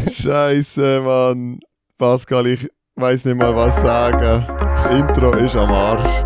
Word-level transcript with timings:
Scheiße, 0.08 1.00
Mann. 1.02 1.60
Pascal, 1.98 2.46
ich 2.46 2.68
weiß 2.96 3.26
nicht 3.26 3.36
mal 3.36 3.54
was 3.54 3.76
sagen. 3.82 4.46
Das 4.46 4.94
Intro 4.94 5.32
ist 5.34 5.56
am 5.56 5.70
Arsch. 5.70 6.04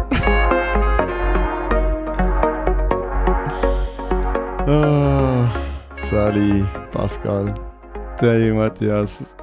ah, 4.69 5.49
Sally, 6.09 6.65
Pascal. 6.93 7.53
Hey, 8.21 8.53
Matthias. 8.53 9.35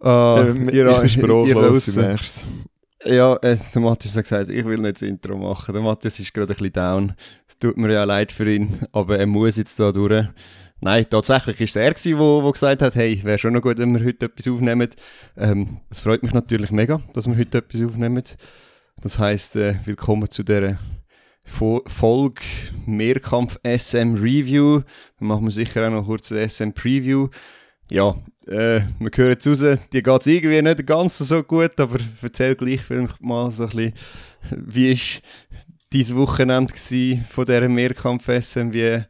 Ah, 0.00 0.38
Ähm, 0.40 0.68
ich 0.68 0.74
bin 0.74 1.08
sprachlos 1.08 1.84
zunächst. 1.86 2.44
Ja, 3.04 3.34
äh, 3.36 3.56
der 3.74 3.82
Matthias 3.82 4.16
hat 4.16 4.24
gesagt, 4.24 4.50
ich 4.50 4.64
will 4.64 4.78
nicht 4.78 4.96
das 4.96 5.02
Intro 5.02 5.36
machen. 5.36 5.74
Der 5.74 5.82
Matthias 5.82 6.18
ist 6.20 6.32
gerade 6.32 6.52
ein 6.52 6.56
bisschen 6.56 6.72
down. 6.72 7.14
Es 7.46 7.58
tut 7.58 7.76
mir 7.76 7.92
ja 7.92 8.04
leid 8.04 8.32
für 8.32 8.50
ihn, 8.50 8.78
aber 8.92 9.18
er 9.18 9.26
muss 9.26 9.56
jetzt 9.56 9.78
da 9.78 9.92
durch. 9.92 10.26
Nein, 10.82 11.04
tatsächlich 11.10 11.60
ist 11.60 11.76
es 11.76 11.76
er, 11.76 11.92
der 11.92 12.18
wo, 12.18 12.42
wo 12.42 12.52
gesagt 12.52 12.80
hat, 12.80 12.94
hey, 12.94 13.22
wäre 13.22 13.36
schon 13.36 13.52
noch 13.52 13.60
gut, 13.60 13.76
wenn 13.76 13.92
wir 13.94 14.02
heute 14.02 14.26
etwas 14.26 14.48
aufnehmen. 14.48 14.88
Ähm, 15.36 15.80
es 15.90 16.00
freut 16.00 16.22
mich 16.22 16.32
natürlich 16.32 16.70
mega, 16.70 17.02
dass 17.12 17.26
wir 17.26 17.36
heute 17.36 17.58
etwas 17.58 17.82
aufnehmen. 17.82 18.22
Das 19.02 19.18
heisst, 19.18 19.56
äh, 19.56 19.74
willkommen 19.84 20.30
zu 20.30 20.42
Fo 21.44 21.82
Folge 21.86 22.40
Mehrkampf 22.86 23.58
SM 23.62 24.14
Review. 24.14 24.80
Dann 25.18 25.28
machen 25.28 25.44
wir 25.44 25.50
sicher 25.50 25.86
auch 25.86 25.90
noch 25.90 26.06
kurz 26.06 26.32
eine 26.32 26.48
SM 26.48 26.70
Preview. 26.72 27.28
Ja, 27.90 28.16
äh, 28.46 28.80
wir 28.98 29.10
hören 29.14 29.30
jetzt 29.32 29.46
raus, 29.46 29.58
dir 29.92 30.02
geht 30.02 30.20
es 30.20 30.26
irgendwie 30.26 30.62
nicht 30.62 30.86
ganz 30.86 31.18
so 31.18 31.42
gut, 31.42 31.78
aber 31.78 31.98
erzähl 32.22 32.54
gleich 32.54 32.80
mal 33.20 33.50
so 33.50 33.64
ein 33.64 33.70
bisschen, 33.70 33.92
wie 34.50 34.94
war 34.94 35.20
dein 35.92 36.16
Wochenende 36.16 36.74
von 37.28 37.44
dieser 37.44 37.68
Mehrkampf-SM, 37.68 38.72
wie, 38.72 39.04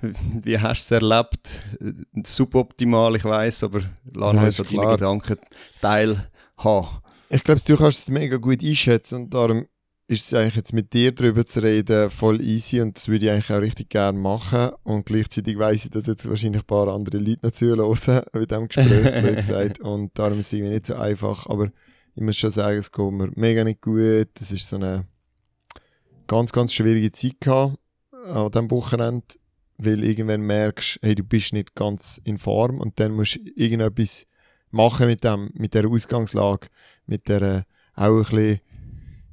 wie 0.00 0.58
hast 0.58 0.90
du 0.90 0.94
es 0.94 1.02
erlebt? 1.02 1.62
Suboptimal, 2.24 3.16
ich 3.16 3.24
weiß, 3.24 3.64
aber 3.64 3.80
lass 4.14 4.34
uns 4.34 4.56
so 4.56 4.64
deine. 4.64 4.92
Gedanken 4.92 5.36
teilhaben. 5.80 6.88
Ich 7.30 7.44
glaube, 7.44 7.60
du 7.64 7.76
kannst 7.76 8.00
es 8.00 8.10
mega 8.10 8.36
gut 8.36 8.62
einschätzen 8.62 9.22
und 9.22 9.34
darum 9.34 9.66
ist 10.06 10.26
es 10.26 10.34
eigentlich 10.34 10.56
jetzt 10.56 10.72
mit 10.72 10.94
dir 10.94 11.12
darüber 11.12 11.44
zu 11.44 11.62
reden 11.62 12.08
voll 12.08 12.40
easy 12.40 12.80
und 12.80 12.96
das 12.96 13.08
würde 13.08 13.26
ich 13.26 13.30
eigentlich 13.30 13.52
auch 13.52 13.60
richtig 13.60 13.90
gerne 13.90 14.18
machen 14.18 14.70
und 14.82 15.04
gleichzeitig 15.04 15.58
weiss 15.58 15.84
ich, 15.84 15.90
dass 15.90 16.06
jetzt 16.06 16.26
wahrscheinlich 16.28 16.62
ein 16.62 16.66
paar 16.66 16.88
andere 16.88 17.18
Leute 17.18 17.46
noch 17.46 17.52
zuhören 17.52 18.24
bei 18.32 18.46
diesem 18.46 18.68
Gespräch, 18.68 19.02
blöd 19.22 19.36
gesagt, 19.36 19.80
und 19.80 20.18
darum 20.18 20.40
ist 20.40 20.46
es 20.46 20.52
irgendwie 20.54 20.74
nicht 20.74 20.86
so 20.86 20.94
einfach, 20.94 21.46
aber 21.46 21.70
ich 22.14 22.22
muss 22.22 22.38
schon 22.38 22.50
sagen, 22.50 22.78
es 22.78 22.90
geht 22.90 23.12
mir 23.12 23.30
mega 23.34 23.62
nicht 23.64 23.82
gut, 23.82 24.28
es 24.40 24.50
ist 24.50 24.66
so 24.66 24.76
eine 24.76 25.04
ganz, 26.26 26.52
ganz 26.52 26.72
schwierige 26.72 27.12
Zeit 27.12 27.40
gehabt 27.40 27.78
an 28.24 28.50
diesem 28.50 28.70
Wochenende, 28.70 29.26
weil 29.78 30.04
irgendwann 30.04 30.42
merkst, 30.42 30.98
hey, 31.02 31.14
du 31.14 31.24
bist 31.24 31.52
nicht 31.52 31.74
ganz 31.74 32.20
in 32.24 32.36
Form 32.36 32.80
und 32.80 32.98
dann 33.00 33.12
musst 33.12 33.36
du 33.36 33.40
irgendetwas 33.54 34.26
machen 34.70 35.06
mit 35.06 35.24
dem, 35.24 35.50
mit 35.54 35.74
der 35.74 35.86
Ausgangslage, 35.86 36.66
mit 37.06 37.28
der 37.28 37.42
äh, 37.42 37.62
auch 37.94 38.30
ein 38.30 38.36
bisschen, 38.36 38.60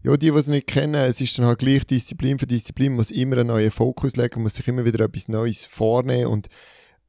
ja, 0.03 0.17
die, 0.17 0.31
die 0.31 0.37
es 0.37 0.47
nicht 0.47 0.67
kennen, 0.67 0.95
es 0.95 1.19
ist 1.19 1.37
dann 1.37 1.45
halt 1.45 1.59
gleich 1.59 1.85
Disziplin 1.85 2.37
für 2.37 2.45
Disziplin, 2.45 2.93
muss 2.93 3.09
immer 3.09 3.37
einen 3.37 3.47
neuen 3.47 3.71
Fokus 3.71 4.15
legen, 4.15 4.43
muss 4.43 4.55
sich 4.55 4.67
immer 4.67 4.85
wieder 4.85 5.03
etwas 5.03 5.27
Neues 5.27 5.65
vornehmen 5.65 6.27
und, 6.27 6.47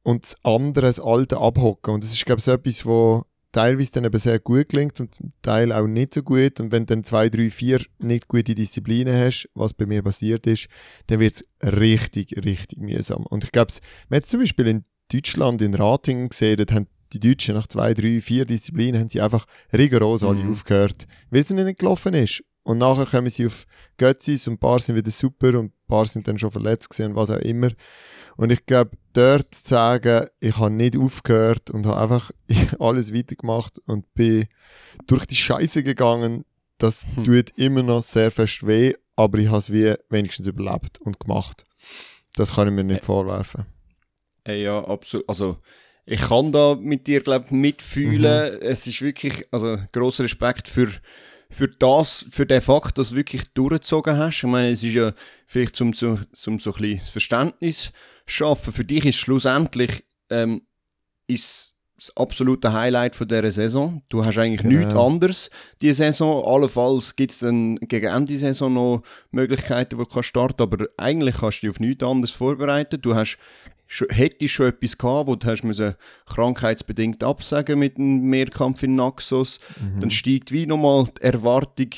und 0.01 0.23
das 0.23 0.35
andere, 0.43 0.87
das 0.87 0.99
Alte 0.99 1.37
abhocken. 1.37 1.93
Und 1.93 2.03
das 2.03 2.11
ist, 2.11 2.25
glaube 2.25 2.39
ich, 2.39 2.45
so 2.45 2.51
etwas, 2.51 2.85
wo 2.85 3.23
teilweise 3.51 3.91
dann 3.93 4.05
eben 4.05 4.19
sehr 4.19 4.39
gut 4.39 4.69
gelingt 4.69 4.99
und 4.99 5.15
zum 5.15 5.33
Teil 5.41 5.71
auch 5.71 5.87
nicht 5.87 6.13
so 6.13 6.23
gut. 6.23 6.59
Und 6.59 6.71
wenn 6.71 6.85
du 6.85 6.95
dann 6.95 7.03
zwei, 7.03 7.29
drei, 7.29 7.49
vier 7.49 7.81
nicht 7.99 8.27
gute 8.27 8.55
Disziplinen 8.55 9.15
hast, 9.15 9.49
was 9.53 9.73
bei 9.73 9.85
mir 9.85 10.03
passiert 10.03 10.45
ist, 10.47 10.67
dann 11.07 11.19
wird 11.19 11.35
es 11.35 11.45
richtig, 11.79 12.35
richtig 12.43 12.79
mühsam. 12.79 13.25
Und 13.25 13.43
ich 13.43 13.51
glaube, 13.51 13.73
man 14.09 14.17
hat 14.17 14.25
zum 14.27 14.41
Beispiel 14.41 14.67
in 14.67 14.85
Deutschland, 15.11 15.61
in 15.61 15.73
Ratingen 15.73 16.29
gesehen, 16.29 16.57
dort 16.57 16.71
haben 16.73 16.87
die 17.13 17.19
Deutschen 17.21 17.55
nach 17.55 17.67
zwei, 17.67 17.93
drei, 17.93 18.19
vier 18.19 18.45
Disziplinen 18.45 18.99
haben 18.99 19.09
sie 19.09 19.21
einfach 19.21 19.45
rigoros 19.71 20.23
alle 20.23 20.43
Mhm. 20.43 20.51
aufgehört, 20.51 21.07
weil 21.29 21.41
es 21.41 21.49
ihnen 21.49 21.65
nicht 21.65 21.79
gelaufen 21.79 22.13
ist. 22.13 22.43
Und 22.63 22.79
nachher 22.79 23.05
kommen 23.05 23.29
sie 23.29 23.45
auf 23.45 23.65
Götzis 23.95 24.45
und 24.47 24.55
ein 24.55 24.57
paar 24.59 24.79
sind 24.79 24.97
wieder 24.97 25.09
super 25.11 25.57
und 25.57 25.71
ein 25.87 25.95
paar 25.95 26.05
sind 26.05 26.27
dann 26.27 26.37
schon 26.37 26.51
verletzt 26.51 26.89
gewesen 26.89 27.11
und 27.11 27.15
was 27.15 27.29
auch 27.29 27.37
immer. 27.39 27.69
Und 28.35 28.51
ich 28.51 28.65
glaube, 28.65 28.91
dort 29.13 29.53
zu 29.55 29.67
sagen, 29.67 30.27
ich 30.39 30.57
habe 30.57 30.69
nicht 30.69 30.97
aufgehört 30.97 31.69
und 31.71 31.85
habe 31.85 31.99
einfach 32.01 32.31
alles 32.79 33.13
weitergemacht 33.13 33.79
und 33.87 34.13
bin 34.13 34.47
durch 35.07 35.25
die 35.25 35.35
Scheiße 35.35 35.83
gegangen, 35.83 36.45
das 36.77 37.07
Hm. 37.15 37.23
tut 37.23 37.49
immer 37.57 37.81
noch 37.81 38.03
sehr 38.03 38.29
fest 38.29 38.67
weh, 38.67 38.93
aber 39.15 39.39
ich 39.39 39.47
habe 39.47 39.57
es 39.57 39.71
wie 39.71 39.95
wenigstens 40.09 40.45
überlebt 40.47 40.99
und 41.01 41.19
gemacht. 41.19 41.65
Das 42.35 42.53
kann 42.55 42.67
ich 42.67 42.73
mir 42.73 42.83
nicht 42.83 43.01
Ä- 43.01 43.05
vorwerfen. 43.05 43.65
Äh, 44.47 44.61
ja, 44.61 44.83
absolut. 44.85 45.27
Also, 45.27 45.57
ich 46.05 46.21
kann 46.21 46.51
da 46.51 46.75
mit 46.79 47.07
dir, 47.07 47.21
glaube 47.21 47.53
mitfühlen. 47.55 48.53
Mhm. 48.53 48.59
Es 48.61 48.85
ist 48.85 49.01
wirklich, 49.01 49.45
also, 49.51 49.77
grosser 49.91 50.23
Respekt 50.25 50.67
für, 50.67 50.89
für 51.49 51.67
das, 51.67 52.25
für 52.29 52.45
den 52.45 52.61
Fakt, 52.61 52.97
dass 52.97 53.11
du 53.11 53.15
wirklich 53.15 53.43
durchgezogen 53.53 54.17
hast. 54.17 54.37
Ich 54.37 54.43
meine, 54.43 54.69
es 54.69 54.83
ist 54.83 54.93
ja 54.93 55.11
vielleicht 55.45 55.75
zum, 55.75 55.93
zum, 55.93 56.25
zum 56.33 56.59
so 56.59 56.71
ein 56.71 56.81
bisschen 56.81 56.99
das 56.99 57.09
Verständnis 57.09 57.91
schaffen. 58.25 58.73
Für 58.73 58.83
dich 58.85 59.05
ist 59.05 59.17
schlussendlich, 59.17 60.03
ähm, 60.29 60.61
ist 61.27 61.75
das 61.95 62.15
absolute 62.15 62.73
Highlight 62.73 63.15
von 63.15 63.27
dieser 63.27 63.49
Saison. 63.51 64.03
Du 64.09 64.23
hast 64.23 64.37
eigentlich 64.37 64.61
Genau. 64.61 64.79
nichts 64.79 64.93
anderes 64.95 65.49
diese 65.81 65.95
Saison. 65.95 66.45
Allenfalls 66.45 67.15
gibt 67.15 67.31
es 67.31 67.39
dann 67.39 67.75
gegen 67.77 68.05
Ende 68.07 68.33
der 68.33 68.39
Saison 68.39 68.73
noch 68.73 69.03
Möglichkeiten, 69.31 69.97
wo 69.97 70.03
du 70.03 70.09
kannst 70.09 70.29
starten 70.29 70.61
aber 70.61 70.85
eigentlich 70.97 71.37
kannst 71.37 71.57
du 71.57 71.67
dich 71.67 71.69
auf 71.71 71.79
nichts 71.79 72.03
anderes 72.03 72.31
vorbereiten. 72.31 73.01
Du 73.01 73.15
hast 73.15 73.37
hättest 74.09 74.53
schon 74.53 74.67
etwas 74.67 74.97
gehabt, 74.97 75.27
wo 75.27 75.35
du 75.35 75.47
hast 75.47 75.63
müssen 75.63 75.95
krankheitsbedingt 76.25 77.23
absagen 77.23 77.79
mit 77.79 77.97
dem 77.97 78.21
Mehrkampf 78.21 78.83
in 78.83 78.95
Naxos. 78.95 79.59
Mhm. 79.79 80.01
Dann 80.01 80.11
steigt 80.11 80.51
wie 80.51 80.65
nochmal 80.65 81.07
die 81.17 81.23
Erwartung 81.23 81.89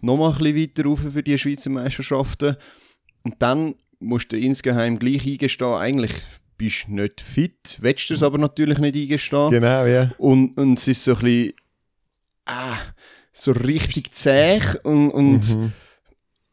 nochmal 0.00 0.32
ein 0.32 0.38
bisschen 0.38 0.56
weiter 0.56 0.84
rauf 0.84 1.00
für 1.12 1.22
die 1.22 1.38
Schweizer 1.38 1.70
Meisterschaften. 1.70 2.56
Und 3.22 3.36
dann 3.38 3.74
musst 3.98 4.32
du 4.32 4.38
insgeheim 4.38 4.98
gleich 4.98 5.26
eingestehen, 5.26 5.74
eigentlich 5.74 6.12
bist 6.56 6.86
du 6.88 6.94
nicht 6.94 7.20
fit, 7.20 7.78
willst 7.80 8.10
du 8.10 8.14
es 8.14 8.22
aber 8.22 8.38
natürlich 8.38 8.78
nicht 8.78 8.96
eingestehen. 8.96 9.50
Genau, 9.50 9.86
ja. 9.86 10.12
Und, 10.18 10.56
und 10.58 10.78
es 10.78 10.88
ist 10.88 11.04
so 11.04 11.14
ein 11.14 11.20
bisschen, 11.20 11.52
ah, 12.46 12.76
so 13.32 13.52
richtig 13.52 14.12
zäh 14.12 14.60
und, 14.82 15.10
und 15.10 15.56
Mhm. 15.56 15.72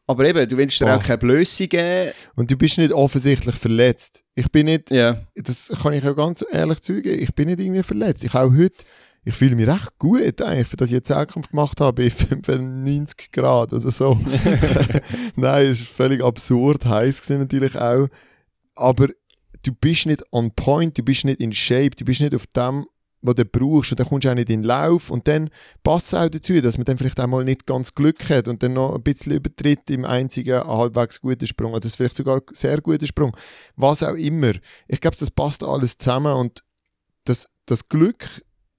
Aber 0.06 0.24
eben, 0.26 0.48
du 0.48 0.56
willst 0.56 0.80
dir 0.80 0.86
Boah. 0.86 0.96
auch 0.96 1.02
keine 1.02 1.18
Blöße 1.18 1.68
geben. 1.68 2.12
Und 2.36 2.50
du 2.50 2.56
bist 2.56 2.78
nicht 2.78 2.92
offensichtlich 2.92 3.54
verletzt. 3.56 4.22
Ich 4.34 4.50
bin 4.50 4.66
nicht, 4.66 4.90
Ja. 4.90 5.22
das 5.34 5.72
kann 5.82 5.92
ich 5.94 6.06
auch 6.06 6.14
ganz 6.16 6.44
ehrlich 6.50 6.80
zugeben, 6.80 7.20
ich 7.22 7.34
bin 7.34 7.48
nicht 7.48 7.60
irgendwie 7.60 7.82
verletzt. 7.82 8.22
Ich 8.24 8.34
auch 8.34 8.52
heute, 8.52 8.84
ich 9.24 9.34
fühle 9.34 9.56
mich 9.56 9.66
recht 9.66 9.98
gut 9.98 10.40
eigentlich, 10.40 10.68
für 10.68 10.76
das 10.76 10.88
ich 10.88 10.94
jetzt 10.94 11.08
Zehnkampf 11.08 11.50
gemacht 11.50 11.80
habe, 11.80 12.02
bei 12.04 12.10
95 12.10 13.32
Grad 13.32 13.72
oder 13.72 13.90
so. 13.90 14.20
Nein, 15.36 15.66
es 15.66 15.80
ist 15.80 15.88
völlig 15.88 16.22
absurd, 16.22 16.84
heiß 16.84 17.22
gewesen 17.22 17.40
natürlich 17.40 17.74
auch. 17.76 18.08
Aber 18.74 19.08
du 19.62 19.72
bist 19.72 20.06
nicht 20.06 20.22
on 20.30 20.52
point, 20.54 20.96
du 20.96 21.02
bist 21.02 21.24
nicht 21.24 21.40
in 21.40 21.52
Shape, 21.52 21.90
du 21.96 22.04
bist 22.04 22.20
nicht 22.20 22.34
auf 22.34 22.46
dem, 22.48 22.86
was 23.26 23.34
du 23.34 23.44
brauchst 23.44 23.92
und 23.92 24.00
dann 24.00 24.06
kommst 24.06 24.24
du 24.24 24.30
auch 24.30 24.34
nicht 24.34 24.50
in 24.50 24.62
den 24.62 24.68
Lauf. 24.68 25.10
Und 25.10 25.28
dann 25.28 25.50
passt 25.82 26.08
es 26.08 26.14
auch 26.14 26.28
dazu, 26.28 26.60
dass 26.60 26.78
man 26.78 26.84
dann 26.84 26.98
vielleicht 26.98 27.20
auch 27.20 27.26
mal 27.26 27.44
nicht 27.44 27.66
ganz 27.66 27.94
Glück 27.94 28.28
hat 28.30 28.48
und 28.48 28.62
dann 28.62 28.74
noch 28.74 28.94
ein 28.94 29.02
bisschen 29.02 29.32
übertritt 29.32 29.90
im 29.90 30.04
einzigen 30.04 30.64
halbwegs 30.64 31.20
guten 31.20 31.46
Sprung 31.46 31.72
oder 31.72 31.88
vielleicht 31.88 32.16
sogar 32.16 32.42
sehr 32.52 32.80
guten 32.80 33.06
Sprung, 33.06 33.36
was 33.76 34.02
auch 34.02 34.14
immer. 34.14 34.52
Ich 34.88 35.00
glaube, 35.00 35.16
das 35.18 35.30
passt 35.30 35.62
alles 35.62 35.98
zusammen 35.98 36.34
und 36.34 36.62
das, 37.24 37.48
das 37.66 37.88
Glück 37.88 38.24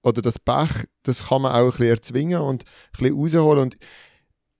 oder 0.03 0.21
das 0.21 0.39
Pech, 0.39 0.87
das 1.03 1.27
kann 1.27 1.41
man 1.41 1.51
auch 1.51 1.65
ein 1.65 1.67
bisschen 1.67 1.87
erzwingen 1.87 2.41
und 2.41 2.63
ein 2.63 3.03
bisschen 3.03 3.19
rausholen. 3.19 3.59
Und 3.59 3.77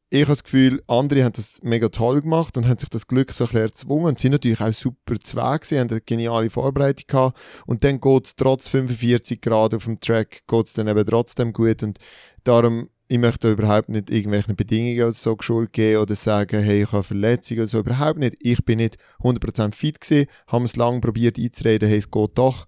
ich 0.10 0.22
habe 0.22 0.32
das 0.32 0.44
Gefühl, 0.44 0.82
andere 0.88 1.24
haben 1.26 1.34
das 1.34 1.60
mega 1.64 1.90
toll 1.90 2.22
gemacht 2.22 2.56
und 2.56 2.68
haben 2.68 2.78
sich 2.78 2.90
das 2.90 3.08
Glück 3.08 3.34
so 3.34 3.46
ein 3.46 3.58
erzwungen 3.58 4.06
und 4.06 4.20
sind 4.20 4.32
natürlich 4.32 4.62
auch 4.62 4.72
super 4.72 5.20
zwei 5.22 5.58
gewesen, 5.58 5.80
haben 5.80 5.90
eine 5.90 6.02
geniale 6.02 6.50
Vorbereitung 6.50 7.06
gehabt. 7.08 7.38
Und 7.66 7.84
dann 7.84 8.00
geht 8.00 8.26
es 8.26 8.36
trotz 8.38 8.70
45 8.70 9.42
Grad 9.42 9.74
auf 9.74 9.84
dem 9.84 10.00
Track, 10.00 10.48
geht 10.48 10.66
es 10.66 10.74
dann 10.74 10.88
eben 10.88 11.06
trotzdem 11.06 11.52
gut. 11.52 11.84
Und 11.84 12.00
darum, 12.46 12.90
ich 13.10 13.18
möchte 13.18 13.52
überhaupt 13.52 13.90
nicht 13.90 14.10
irgendwelchen 14.10 14.56
Bedingungen 14.56 15.04
oder 15.04 15.14
so 15.14 15.36
Schuld 15.42 15.74
geben 15.74 16.02
oder 16.02 16.16
sagen, 16.16 16.64
hey, 16.64 16.84
ich 16.84 16.92
habe 16.92 17.04
Verletzungen 17.04 17.62
oder 17.62 17.68
so, 17.68 17.80
überhaupt 17.80 18.20
nicht. 18.20 18.38
Ich 18.40 18.64
bin 18.64 18.78
nicht 18.78 18.98
100% 19.20 19.74
fit 19.74 20.00
gewesen, 20.00 20.28
habe 20.48 20.66
es 20.66 20.78
lange 20.78 21.02
probiert 21.02 21.38
einzureden, 21.38 21.90
hey, 21.90 21.98
es 21.98 22.10
geht 22.10 22.32
doch, 22.36 22.66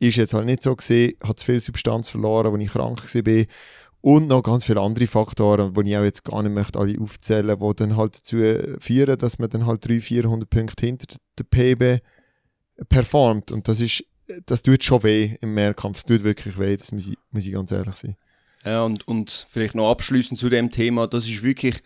ist 0.00 0.16
jetzt 0.16 0.34
halt 0.34 0.46
nicht 0.46 0.62
so 0.62 0.76
gesehen, 0.76 1.14
habe 1.22 1.36
zu 1.36 1.46
viel 1.46 1.60
Substanz 1.60 2.08
verloren, 2.10 2.52
als 2.52 2.62
ich 2.62 2.70
krank 2.70 3.14
war 3.14 3.44
und 4.04 4.28
noch 4.28 4.42
ganz 4.42 4.64
viele 4.64 4.82
andere 4.82 5.06
Faktoren, 5.06 5.72
die 5.72 5.90
ich 5.90 5.96
auch 5.96 6.04
jetzt 6.04 6.24
gar 6.24 6.42
nicht 6.42 6.52
möchte 6.52 6.78
alle 6.78 7.00
aufzählen, 7.00 7.58
die 7.58 7.74
dann 7.74 7.96
halt 7.96 8.16
dazu 8.16 8.36
führen, 8.78 9.18
dass 9.18 9.38
man 9.38 9.48
dann 9.48 9.64
halt 9.64 9.88
300, 9.88 10.04
400 10.04 10.50
Punkte 10.50 10.84
hinter 10.84 11.16
der 11.38 11.44
PB 11.44 12.04
performt. 12.90 13.50
Und 13.50 13.66
das 13.66 13.80
ist, 13.80 14.04
das 14.44 14.62
tut 14.62 14.84
schon 14.84 15.02
weh 15.04 15.36
im 15.40 15.54
Mehrkampf, 15.54 16.00
es 16.00 16.04
tut 16.04 16.22
wirklich 16.22 16.58
weh, 16.58 16.76
das 16.76 16.92
muss 16.92 17.06
ich, 17.06 17.16
muss 17.30 17.46
ich 17.46 17.54
ganz 17.54 17.72
ehrlich 17.72 17.94
sein. 17.94 18.16
Ja, 18.66 18.82
und, 18.82 19.08
und 19.08 19.46
vielleicht 19.50 19.74
noch 19.74 19.90
abschließend 19.90 20.38
zu 20.38 20.50
dem 20.50 20.70
Thema, 20.70 21.06
das 21.06 21.24
ist 21.24 21.42
wirklich, 21.42 21.82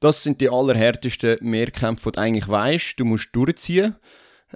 das 0.00 0.24
sind 0.24 0.40
die 0.40 0.50
allerhärtesten 0.50 1.38
Mehrkämpfe, 1.40 2.10
die 2.10 2.16
du 2.16 2.20
eigentlich 2.20 2.48
weißt, 2.48 2.94
du 2.98 3.04
musst 3.04 3.28
durchziehen. 3.30 3.94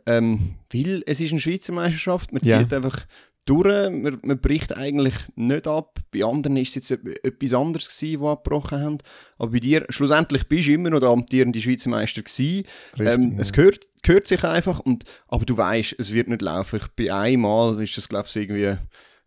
Ähm, 0.05 0.56
weil 0.72 1.05
es 1.06 1.20
ist 1.20 1.31
eine 1.31 1.40
Schweizer 1.40 1.72
Meisterschaft, 1.72 2.32
man 2.32 2.43
zieht 2.43 2.72
einfach 2.72 3.06
durch, 3.44 3.91
man, 3.91 4.19
man 4.23 4.41
bricht 4.41 4.76
eigentlich 4.76 5.14
nicht 5.37 5.67
ab. 5.67 6.00
Bei 6.12 6.25
anderen 6.25 6.56
ist 6.56 6.76
es 6.76 6.88
jetzt 6.88 7.06
etwas 7.23 7.55
anderes 7.55 7.88
gewesen, 7.88 8.20
was 8.23 8.32
abgebrochen 8.32 8.81
haben. 8.81 8.99
Aber 9.38 9.50
bei 9.52 9.61
dir, 9.61 9.85
schlussendlich 9.91 10.49
bist 10.49 10.69
du 10.69 10.73
immer 10.73 10.91
noch 10.91 11.00
der 11.00 11.11
amtierende 11.11 11.61
Schweizer 11.61 11.91
Meister 11.91 12.23
gewesen. 12.23 12.64
Richtig, 12.99 13.06
ähm, 13.06 13.32
ja. 13.32 13.41
Es 13.41 13.52
gehört, 13.52 13.87
gehört 14.02 14.26
sich 14.26 14.44
einfach, 14.44 14.81
und, 14.81 15.05
aber 15.29 15.44
du 15.44 15.56
weißt, 15.56 15.96
es 15.99 16.12
wird 16.12 16.29
nicht 16.29 16.43
laufen. 16.43 16.81
Ich, 16.81 16.88
bei 16.88 17.12
einmal 17.12 17.82
ist 17.82 17.96
das, 17.96 18.08
glaube 18.08 18.29
ich, 18.29 18.37
irgendwie, 18.37 18.76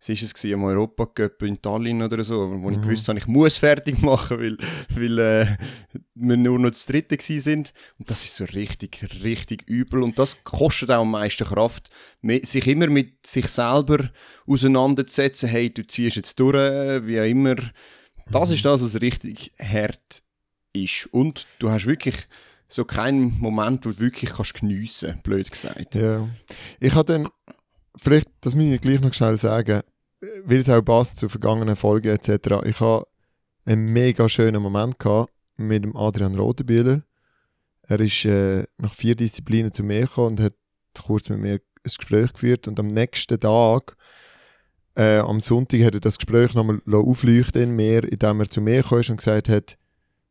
was 0.00 0.08
ist 0.10 0.22
es 0.22 0.34
gewesen, 0.34 0.54
am 0.54 0.64
Europacup 0.64 1.42
in 1.42 1.60
Tallinn 1.60 2.02
oder 2.02 2.22
so, 2.22 2.50
wo 2.62 2.70
ich 2.70 2.76
Mhm. 2.78 2.82
gewusst 2.82 3.08
habe, 3.08 3.18
ich 3.18 3.26
muss 3.26 3.56
fertig 3.56 4.00
machen, 4.02 4.38
weil, 4.38 4.56
weil 4.90 5.18
äh, 5.18 5.56
wir 6.14 6.36
nur 6.36 6.58
noch 6.58 6.70
das 6.70 6.86
Dritte 6.86 7.16
gewesen 7.16 7.40
sind. 7.40 7.72
Und 7.98 8.10
das 8.10 8.24
ist 8.24 8.36
so 8.36 8.44
richtig, 8.44 9.04
richtig 9.24 9.64
übel. 9.68 10.02
Und 10.02 10.18
das 10.18 10.42
kostet 10.44 10.90
auch 10.90 11.00
am 11.02 11.10
meisten 11.10 11.44
Kraft, 11.46 11.90
sich 12.42 12.66
immer 12.66 12.86
mit 12.86 13.26
sich 13.26 13.48
selber 13.48 14.10
auseinanderzusetzen. 14.46 15.48
Hey, 15.48 15.70
du 15.72 15.86
ziehst 15.86 16.16
jetzt 16.16 16.38
durch, 16.40 16.54
wie 17.06 17.20
auch 17.20 17.24
immer. 17.24 17.56
Das 18.30 18.50
ist 18.50 18.64
das, 18.64 18.82
was 18.82 19.00
richtig 19.00 19.52
hart 19.58 20.22
ist. 20.72 21.06
Und 21.12 21.46
du 21.58 21.70
hast 21.70 21.86
wirklich 21.86 22.16
so 22.68 22.84
keinen 22.84 23.38
Moment, 23.38 23.86
wo 23.86 23.90
du 23.90 23.98
wirklich 23.98 24.30
kannst 24.30 24.54
geniessen, 24.54 25.20
blöd 25.22 25.50
gesagt. 25.50 25.94
Ja. 25.94 26.28
Ich 26.80 26.94
habe 26.94 27.12
dann, 27.12 27.28
vielleicht, 28.00 28.28
das 28.40 28.54
muss 28.54 28.66
ich 28.66 28.80
gleich 28.80 29.00
noch 29.00 29.14
schnell 29.14 29.36
sagen, 29.36 29.82
weil 30.44 30.58
es 30.58 30.68
auch 30.68 30.82
passt 30.82 31.18
zu 31.18 31.28
vergangenen 31.28 31.76
Folgen 31.76 32.08
etc. 32.08 32.64
Ich 32.64 32.80
habe 32.80 33.06
einen 33.64 33.92
mega 33.92 34.28
schönen 34.28 34.62
Moment 34.62 34.98
gehabt 34.98 35.32
mit 35.56 35.84
dem 35.84 35.96
Adrian 35.96 36.34
Rodenbühler. 36.34 37.02
Er 37.82 38.00
ist 38.00 38.24
äh, 38.24 38.64
nach 38.78 38.94
vier 38.94 39.14
Disziplinen 39.14 39.72
zu 39.72 39.82
mir 39.82 40.02
gekommen 40.02 40.38
und 40.38 40.40
hat 40.40 40.54
kurz 41.02 41.28
mit 41.28 41.38
mir 41.38 41.54
ein 41.54 41.60
Gespräch 41.82 42.32
geführt 42.32 42.68
und 42.68 42.78
am 42.80 42.88
nächsten 42.88 43.38
Tag, 43.38 43.96
äh, 44.96 45.18
am 45.18 45.40
Sonntag, 45.40 45.82
hat 45.82 45.94
er 45.94 46.00
das 46.00 46.18
Gespräch 46.18 46.54
nochmal 46.54 46.80
aufleuchten 46.90 47.62
in 47.62 47.76
mir, 47.76 48.04
indem 48.04 48.40
er 48.40 48.50
zu 48.50 48.60
mir 48.60 48.82
kam 48.82 48.98
und 48.98 49.16
gesagt 49.16 49.48
hat, 49.48 49.78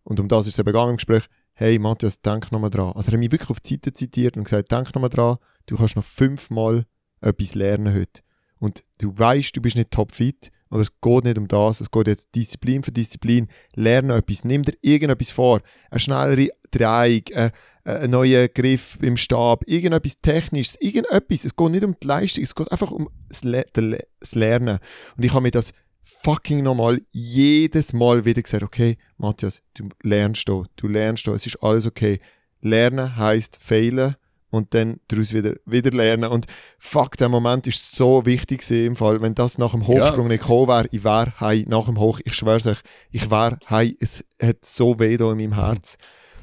und 0.04 0.20
um 0.20 0.28
das 0.28 0.48
ist 0.48 0.54
es 0.54 0.60
eben 0.60 0.68
gegangen 0.68 0.92
im 0.92 0.98
Gespräch, 0.98 1.24
hey 1.54 1.80
Matthias, 1.80 2.22
denk 2.22 2.52
nochmal 2.52 2.70
dran. 2.70 2.94
Also 2.96 3.10
er 3.10 3.14
hat 3.14 3.20
mich 3.20 3.32
wirklich 3.32 3.50
auf 3.50 3.60
die 3.60 3.74
Seite 3.74 3.92
zitiert 3.92 4.38
und 4.38 4.44
gesagt, 4.44 4.72
denk 4.72 4.94
nochmal 4.94 5.10
dran, 5.10 5.38
du 5.66 5.78
kannst 5.78 5.96
noch 5.96 6.04
fünfmal 6.04 6.86
etwas 7.22 7.56
lernen 7.56 7.94
heute. 7.94 8.22
Und 8.60 8.84
du 9.00 9.18
weißt, 9.18 9.56
du 9.56 9.62
bist 9.62 9.76
nicht 9.76 9.92
topfit, 9.92 10.52
aber 10.70 10.82
es 10.82 11.00
geht 11.00 11.24
nicht 11.24 11.38
um 11.38 11.48
das, 11.48 11.82
es 11.82 11.92
geht 11.92 12.08
jetzt 12.08 12.36
Disziplin 12.36 12.84
für 12.84 12.92
Disziplin, 12.92 13.48
lerne 13.76 14.16
etwas, 14.16 14.44
nimm 14.44 14.64
dir 14.64 14.74
irgendetwas 14.82 15.32
vor, 15.32 15.62
eine 15.90 16.00
schnellere 16.00 16.50
Drehung, 16.72 17.22
äh, 17.32 17.52
äh, 17.86 17.92
einen 17.92 18.12
neuen 18.12 18.50
Griff 18.54 18.98
im 19.02 19.16
Stab, 19.18 19.64
irgendetwas 19.68 20.20
Technisches, 20.22 20.76
irgendetwas, 20.82 21.46
es 21.46 21.56
geht 21.56 21.72
nicht 21.72 21.84
um 21.84 21.96
die 22.02 22.08
Leistung, 22.08 22.44
es 22.44 22.56
geht 22.56 22.72
einfach 22.72 22.92
um 22.92 23.10
das, 23.30 23.44
Lernen. 23.44 24.80
Und 25.16 25.24
ich 25.24 25.34
habe 25.34 25.44
mir 25.44 25.52
das 25.52 25.72
fucking 26.04 26.64
nochmal 26.64 27.02
jedes 27.12 27.94
Mal 27.94 28.26
wieder 28.26 28.42
gesagt, 28.42 28.64
okay, 28.64 28.98
Matthias, 29.18 29.62
du 29.76 29.90
lernst 30.04 30.50
da, 30.50 30.64
du 30.76 30.88
lernst 30.88 31.28
da, 31.28 31.34
es 31.34 31.46
ist 31.46 31.62
alles 31.64 31.86
okay. 31.86 32.20
Lernen 32.62 33.16
heißt 33.16 33.58
failen 33.62 34.16
und 34.50 34.74
dann 34.74 35.00
daraus 35.08 35.34
wieder, 35.34 35.56
wieder 35.66 35.92
lernen. 35.92 36.30
Und 36.30 36.46
fuck, 36.80 37.18
der 37.18 37.30
Moment 37.30 37.68
ist 37.68 37.96
so 37.96 38.26
wichtig 38.26 38.62
gewesen 38.62 38.88
im 38.88 38.96
Fall. 38.96 39.22
Wenn 39.22 39.36
das 39.36 39.58
nach 39.58 39.72
dem 39.72 39.86
Hochsprung 39.88 40.28
nicht 40.28 40.42
gekommen 40.42 40.68
wäre, 40.68 40.88
ich 40.92 41.04
wäre 41.04 41.40
heim 41.40 41.66
nach 41.68 41.86
dem 41.86 42.00
Hoch, 42.00 42.20
ich 42.24 42.34
schwör's 42.34 42.66
euch, 42.66 42.80
ich 43.12 43.30
wäre 43.30 43.60
heim, 43.70 43.96
es 44.00 44.24
hat 44.42 44.64
so 44.64 45.00
weh 45.00 45.18
da 45.18 45.32
in 45.32 45.38
meinem 45.38 45.56
Herz. 45.56 45.98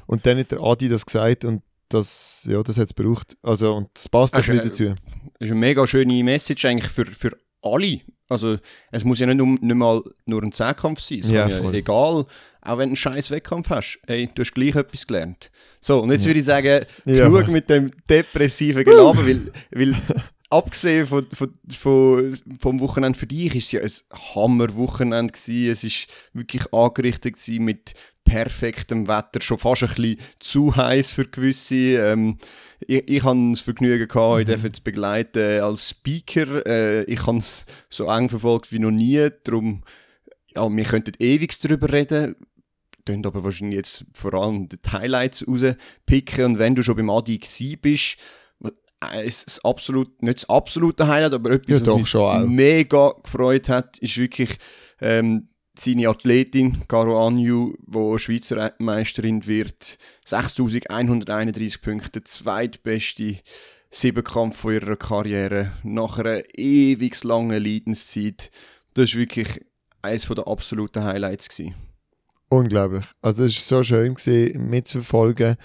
Und 0.07 0.25
dann 0.25 0.37
hat 0.37 0.51
der 0.51 0.61
Adi 0.61 0.87
das 0.87 1.05
gesagt 1.05 1.45
und 1.45 1.63
das, 1.89 2.47
ja, 2.49 2.61
das 2.63 2.77
hat 2.77 2.89
es 2.89 2.95
gebraucht. 2.95 3.37
Also, 3.41 3.75
und 3.75 3.89
das 3.93 4.09
passt 4.09 4.33
Also, 4.33 4.51
auch 4.51 4.53
wieder 4.53 4.65
äh, 4.65 4.67
dazu. 4.67 4.83
Das 4.85 4.95
ist 5.39 5.51
eine 5.51 5.55
mega 5.55 5.85
schöne 5.85 6.23
Message 6.23 6.65
eigentlich 6.65 6.91
für, 6.91 7.05
für 7.05 7.37
alle. 7.61 8.01
Also, 8.27 8.57
es 8.91 9.03
muss 9.03 9.19
ja 9.19 9.27
nicht, 9.27 9.39
um, 9.39 9.55
nicht 9.61 9.75
mal 9.75 10.01
nur 10.25 10.41
ein 10.41 10.51
Zehnkampf 10.51 10.99
sein. 10.99 11.19
Es 11.19 11.29
Ja, 11.29 11.47
ja 11.47 11.71
egal, 11.71 12.25
auch 12.65 12.77
wenn 12.77 12.89
du 12.89 12.91
einen 12.91 12.95
scheiß 12.95 13.31
Wettkampf 13.31 13.69
hast. 13.69 13.99
Hey, 14.07 14.29
du 14.33 14.41
hast 14.41 14.53
gleich 14.53 14.75
etwas 14.75 15.05
gelernt. 15.07 15.51
So, 15.79 16.01
und 16.01 16.11
jetzt 16.11 16.25
würde 16.25 16.39
ich 16.39 16.45
sagen, 16.45 16.85
Ja. 17.05 17.25
genug 17.25 17.47
mit 17.47 17.69
dem 17.69 17.91
depressiven 18.09 18.83
Gelaber, 18.83 19.25
weil, 19.25 19.51
weil 19.71 19.95
abgesehen 20.49 21.07
von, 21.07 21.27
von, 21.31 21.53
von, 21.77 22.37
vom 22.59 22.79
Wochenende 22.79 23.17
für 23.17 23.27
dich 23.27 23.55
ist 23.55 23.65
es 23.65 23.71
ja 23.73 23.81
ein 23.81 24.19
Hammer-Wochenende 24.35 25.33
gewesen. 25.33 25.69
Es 25.71 25.83
ist 25.83 26.07
wirklich 26.33 26.71
angerichtet 26.73 27.33
gewesen 27.35 27.63
mit 27.65 27.93
perfektem 28.23 29.07
Wetter, 29.07 29.39
schon 29.41 29.59
fast 29.59 29.83
ein 29.83 29.89
bisschen 29.89 30.17
zu 30.39 30.75
heiß 30.75 31.11
für 31.11 31.25
gewisse. 31.25 31.75
Ähm, 31.75 32.37
ich, 32.87 33.07
ich 33.07 33.23
hatte 33.23 33.49
das 33.51 33.61
Vergnügen, 33.61 34.07
gehabt, 34.07 34.41
ich 34.41 34.47
durfte 34.47 34.67
es 34.69 34.79
begleiten 34.79 35.61
als 35.61 35.91
Speaker. 35.91 36.65
Äh, 36.65 37.03
ich 37.03 37.25
habe 37.27 37.37
es 37.37 37.65
so 37.89 38.09
eng 38.09 38.29
verfolgt 38.29 38.71
wie 38.71 38.79
noch 38.79 38.91
nie. 38.91 39.29
Darum, 39.43 39.83
ja, 40.55 40.67
wir 40.69 40.83
könnten 40.85 41.13
ewig 41.19 41.57
darüber 41.59 41.91
reden. 41.93 42.35
Können 43.05 43.25
aber 43.25 43.43
wahrscheinlich 43.43 43.77
jetzt 43.77 44.05
vor 44.13 44.33
allem 44.33 44.67
die 44.67 44.77
Highlights 44.91 45.47
rauspicken. 45.47 46.45
Und 46.45 46.59
wenn 46.59 46.75
du 46.75 46.81
schon 46.81 46.95
beim 46.95 47.09
Adi 47.09 47.37
gsi 47.37 47.75
bist, 47.75 48.17
äh, 49.13 49.25
es 49.25 49.43
ist 49.43 49.65
absolut, 49.65 50.21
nicht 50.21 50.37
das 50.37 50.49
absolute 50.49 51.07
Highlight, 51.07 51.33
aber 51.33 51.51
etwas, 51.51 51.79
Ja, 51.79 51.87
was 51.87 52.41
mich 52.41 52.49
mega 52.49 53.13
gefreut 53.23 53.69
hat, 53.69 53.97
ist 53.99 54.17
wirklich 54.17 54.57
ähm, 55.01 55.49
seine 55.77 56.09
Athletin 56.09 56.87
Caro 56.87 57.27
Anju, 57.27 57.73
die 57.85 58.19
Schweizer 58.19 58.73
Meisterin 58.79 59.45
wird. 59.45 59.97
6131 60.25 61.81
Punkte, 61.81 62.23
zweitbeste 62.23 63.39
Siebenkampf 63.89 64.57
von 64.57 64.73
ihrer 64.73 64.95
Karriere 64.95 65.73
nach 65.83 66.17
einer 66.17 66.41
ewig 66.57 67.23
langen 67.23 67.63
Leidenszeit. 67.63 68.51
Das 68.93 69.13
war 69.13 69.19
wirklich 69.19 69.61
eines 70.01 70.27
der 70.27 70.47
absoluten 70.47 71.03
Highlights. 71.03 71.49
Gewesen. 71.49 71.75
Unglaublich. 72.55 73.05
Also 73.21 73.43
es 73.43 73.55
war 73.71 73.79
so 73.79 73.83
schön 73.83 74.15
gewesen, 74.15 74.69
mitzuverfolgen. 74.69 75.55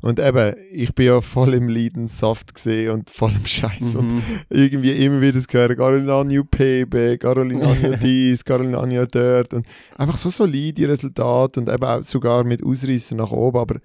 Und 0.00 0.20
eben, 0.20 0.54
ich 0.70 0.94
bin 0.94 1.06
ja 1.06 1.20
voll 1.20 1.54
im 1.54 1.68
Leidenssaft 1.68 2.54
gesehen 2.54 2.92
und 2.92 3.10
voll 3.10 3.32
im 3.34 3.44
Scheiß. 3.44 3.96
Und 3.96 4.12
Mhm. 4.12 4.22
irgendwie 4.48 4.92
immer 4.92 5.20
wieder 5.20 5.32
das 5.32 5.48
gehört, 5.48 5.76
Carolina 5.76 6.22
New 6.22 6.44
PB, 6.44 7.18
Carolina 7.18 7.74
New 7.74 7.96
dies, 8.02 8.44
Carolina 8.44 8.86
New 8.86 9.04
dort. 9.06 9.54
Und 9.54 9.66
einfach 9.96 10.16
so 10.16 10.30
solide 10.30 10.88
Resultate 10.88 11.58
und 11.58 11.68
eben 11.68 11.82
auch 11.84 12.04
sogar 12.04 12.44
mit 12.44 12.62
Ausreißern 12.62 13.18
nach 13.18 13.32
oben. 13.32 13.58
Aber, 13.58 13.80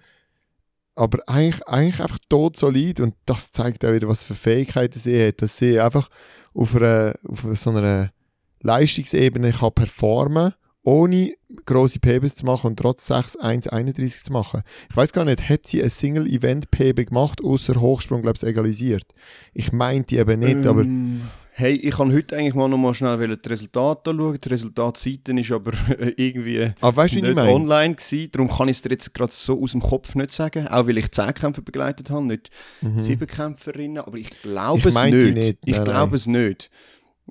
aber 0.93 1.17
eigentlich, 1.27 1.67
eigentlich 1.67 1.99
einfach 1.99 2.19
tot 2.29 2.57
solid. 2.57 2.99
Und 2.99 3.15
das 3.25 3.51
zeigt 3.51 3.83
auch 3.83 3.91
wieder, 3.93 4.07
was 4.07 4.23
für 4.23 4.35
Fähigkeiten 4.35 4.99
sie 4.99 5.27
hat. 5.27 5.41
Dass 5.41 5.57
sie 5.57 5.79
einfach 5.79 6.09
auf, 6.53 6.75
einer, 6.75 7.15
auf 7.27 7.43
so 7.55 7.71
einer 7.71 8.11
Leistungsebene 8.59 9.51
kann 9.51 9.71
performen 9.73 10.53
ohne 10.83 11.33
grosse 11.65 11.99
PBs 11.99 12.35
zu 12.35 12.45
machen 12.45 12.67
und 12.67 12.77
trotz 12.79 13.09
6-1-31 13.09 14.23
zu 14.25 14.31
machen. 14.33 14.63
Ich 14.89 14.95
weiß 14.97 15.13
gar 15.13 15.25
nicht, 15.25 15.47
hat 15.49 15.65
sie 15.67 15.81
ein 15.81 15.89
Single-Event-PB 15.89 17.05
gemacht, 17.07 17.41
außer 17.43 17.79
Hochsprung, 17.79 18.21
glaube 18.21 18.37
ich, 18.37 18.43
egalisiert? 18.43 19.05
Ich 19.53 19.71
meinte 19.71 20.17
eben 20.17 20.39
nicht, 20.39 20.65
aber 20.65 20.81
Ähm, 20.81 21.21
Hey, 21.55 21.73
ich 21.75 21.91
kann 21.95 22.11
heute 22.11 22.35
eigentlich 22.35 22.55
mal 22.55 22.67
noch 22.67 22.79
mal 22.79 22.95
schnell 22.95 23.15
die 23.37 23.47
Resultate 23.47 24.09
anschauen. 24.09 24.39
Die 24.43 24.49
Resultatseite 24.49 25.39
ist 25.39 25.51
aber 25.51 25.71
irgendwie 26.17 26.71
aber 26.81 26.95
weißt 26.97 27.13
nicht 27.13 27.37
online 27.37 27.93
gewesen. 27.93 28.29
Darum 28.31 28.49
kann 28.49 28.69
ich 28.69 28.77
es 28.77 28.81
dir 28.81 28.89
jetzt 28.89 29.13
gerade 29.13 29.31
so 29.31 29.61
aus 29.61 29.73
dem 29.73 29.81
Kopf 29.81 30.15
nicht 30.15 30.31
sagen. 30.31 30.67
Auch 30.67 30.87
weil 30.87 30.97
ich 30.97 31.11
Zehnkämpfer 31.11 31.61
begleitet 31.61 32.09
habe, 32.09 32.25
nicht 32.25 32.49
Mhm. 32.81 32.99
Siebenkämpferinnen. 32.99 33.99
Aber 33.99 34.17
ich 34.17 34.31
glaube 34.41 34.79
Ich 34.79 34.85
es 34.85 34.99
nicht. 35.03 35.33
nicht. 35.35 35.57
Ich 35.63 35.83
glaube 35.83 36.15
es 36.15 36.25
nicht. 36.25 36.71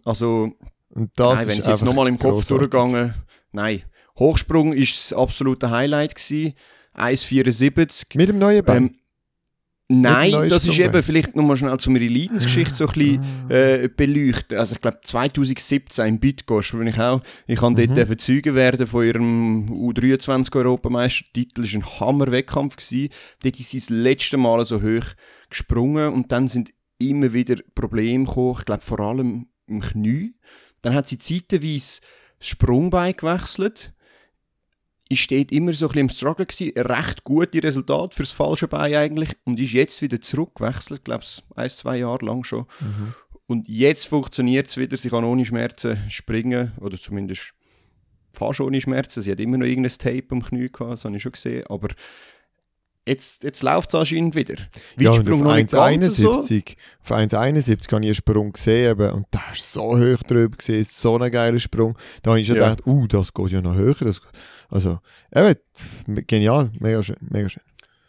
Also, 0.04 0.52
Und 0.90 1.10
das 1.16 1.40
nein, 1.40 1.48
wenn 1.48 1.52
ich 1.54 1.58
es 1.58 1.66
jetzt 1.66 1.84
nochmal 1.84 2.06
im 2.06 2.16
Kopf 2.16 2.46
grossartig. 2.46 2.70
durchgegangen... 2.70 3.14
Nein. 3.52 3.82
Hochsprung 4.18 4.72
ist 4.72 4.94
das 5.10 5.18
absolute 5.18 5.70
Highlight 5.70 6.14
gewesen. 6.16 6.54
1,74. 6.94 8.16
Mit 8.16 8.28
dem 8.28 8.38
neuen 8.38 8.64
Bein? 8.64 8.82
Ähm, 8.84 8.96
nein, 9.88 10.48
das 10.48 10.66
ist 10.66 10.78
eben 10.78 11.02
vielleicht 11.02 11.34
nochmal 11.36 11.56
schnell 11.56 11.76
zu 11.78 11.90
meiner 11.90 12.08
Leidensgeschichte 12.08 12.74
so 12.74 12.86
ein 12.86 12.92
bisschen 12.92 13.24
Ah. 13.48 13.54
äh, 13.54 13.88
beleuchten. 13.88 14.58
Also 14.58 14.74
ich 14.74 14.80
glaube 14.80 14.98
2017 15.02 16.06
in 16.06 16.20
Bitgosch, 16.20 16.74
wo 16.74 16.80
ich 16.80 16.98
auch, 16.98 17.22
ich 17.46 17.58
kann 17.58 17.72
Mhm. 17.74 17.94
dort 17.94 18.20
Zeuge 18.20 18.54
werden 18.54 18.86
von 18.86 19.06
ihrem 19.06 19.68
U23 19.70 20.54
Europameistertitel, 20.56 21.62
das 21.62 21.72
war 21.74 21.80
ein 21.80 22.00
Hammer-Wettkampf. 22.00 22.76
Dort 22.76 23.60
ist 23.60 23.70
sie 23.70 23.78
das 23.78 23.90
letzte 23.90 24.36
Mal 24.36 24.64
so 24.64 24.82
hoch 24.82 25.04
gesprungen 25.50 26.12
und 26.12 26.32
dann 26.32 26.48
sind 26.48 26.70
immer 26.98 27.32
wieder 27.32 27.56
Probleme 27.74 28.24
gekommen, 28.24 28.56
ich 28.58 28.64
glaube 28.66 28.82
vor 28.82 29.00
allem 29.00 29.46
im 29.66 29.80
Knie. 29.80 30.34
Dann 30.82 30.94
hat 30.94 31.08
sie 31.08 31.18
zeitweise 31.18 32.00
Sprungbein 32.42 33.14
gewechselt. 33.16 33.92
Ist 35.08 35.30
dort 35.30 35.52
immer 35.52 35.72
so 35.72 35.86
ein 35.86 35.88
bisschen 35.88 36.00
im 36.00 36.08
Struggle 36.08 36.46
gewesen. 36.46 36.72
Recht 36.78 37.24
gute 37.24 37.62
Resultate 37.62 38.16
fürs 38.16 38.32
falsche 38.32 38.68
Bein 38.68 38.94
eigentlich. 38.94 39.30
Und 39.44 39.60
ist 39.60 39.72
jetzt 39.72 40.00
wieder 40.02 40.20
zurückgewechselt, 40.20 41.04
glaube 41.04 41.24
ich, 41.24 41.42
ein, 41.54 41.70
zwei 41.70 41.98
Jahre 41.98 42.24
lang 42.24 42.44
schon. 42.44 42.66
Mhm. 42.80 43.14
Und 43.46 43.68
jetzt 43.68 44.06
funktioniert 44.08 44.68
es 44.68 44.76
wieder. 44.76 44.96
Sie 44.96 45.10
kann 45.10 45.24
ohne 45.24 45.44
Schmerzen 45.44 45.98
springen. 46.08 46.72
Oder 46.80 46.98
zumindest 46.98 47.52
fast 48.32 48.60
ohne 48.60 48.80
Schmerzen. 48.80 49.22
Sie 49.22 49.30
hat 49.30 49.40
immer 49.40 49.58
noch 49.58 49.66
irgendein 49.66 49.92
Tape 49.92 50.26
am 50.30 50.42
Knie 50.42 50.70
gehabt, 50.70 50.92
das 50.92 51.04
habe 51.04 51.16
ich 51.16 51.22
schon 51.22 51.32
gesehen. 51.32 51.66
Aber 51.66 51.88
jetzt, 53.06 53.42
jetzt 53.44 53.62
läuft 53.62 53.88
es 53.90 53.94
anscheinend 53.94 54.34
wieder. 54.34 54.54
Ja, 54.98 55.10
Weitsprung 55.10 55.40
auf 55.40 55.46
noch 55.48 55.54
nicht 55.56 55.70
ganz 55.70 56.16
so. 56.16 56.40
1,71 56.40 56.76
auf 57.02 57.10
1,71 57.12 57.92
habe 57.92 58.02
ich 58.02 58.08
einen 58.08 58.14
Sprung 58.14 58.52
gesehen 58.52 58.90
eben, 58.92 59.10
und 59.12 59.26
da 59.30 59.40
ist 59.52 59.72
so 59.72 59.98
hoch 59.98 60.22
drüber 60.26 60.56
gesehen, 60.56 60.84
so 60.84 61.18
ein 61.18 61.30
geiler 61.30 61.58
Sprung. 61.58 61.96
Da 62.22 62.30
habe 62.30 62.40
ich 62.40 62.46
schon 62.46 62.56
Ja. 62.56 62.70
gedacht, 62.70 62.86
uh, 62.86 63.06
das 63.06 63.32
geht 63.32 63.50
ja 63.50 63.60
noch 63.60 63.74
höher. 63.74 63.94
Das, 64.00 64.20
also, 64.68 65.00
eben, 65.34 65.54
genial, 66.26 66.70
mega 66.80 67.02
schön, 67.02 67.16
mega 67.20 67.48
schön. 67.48 67.62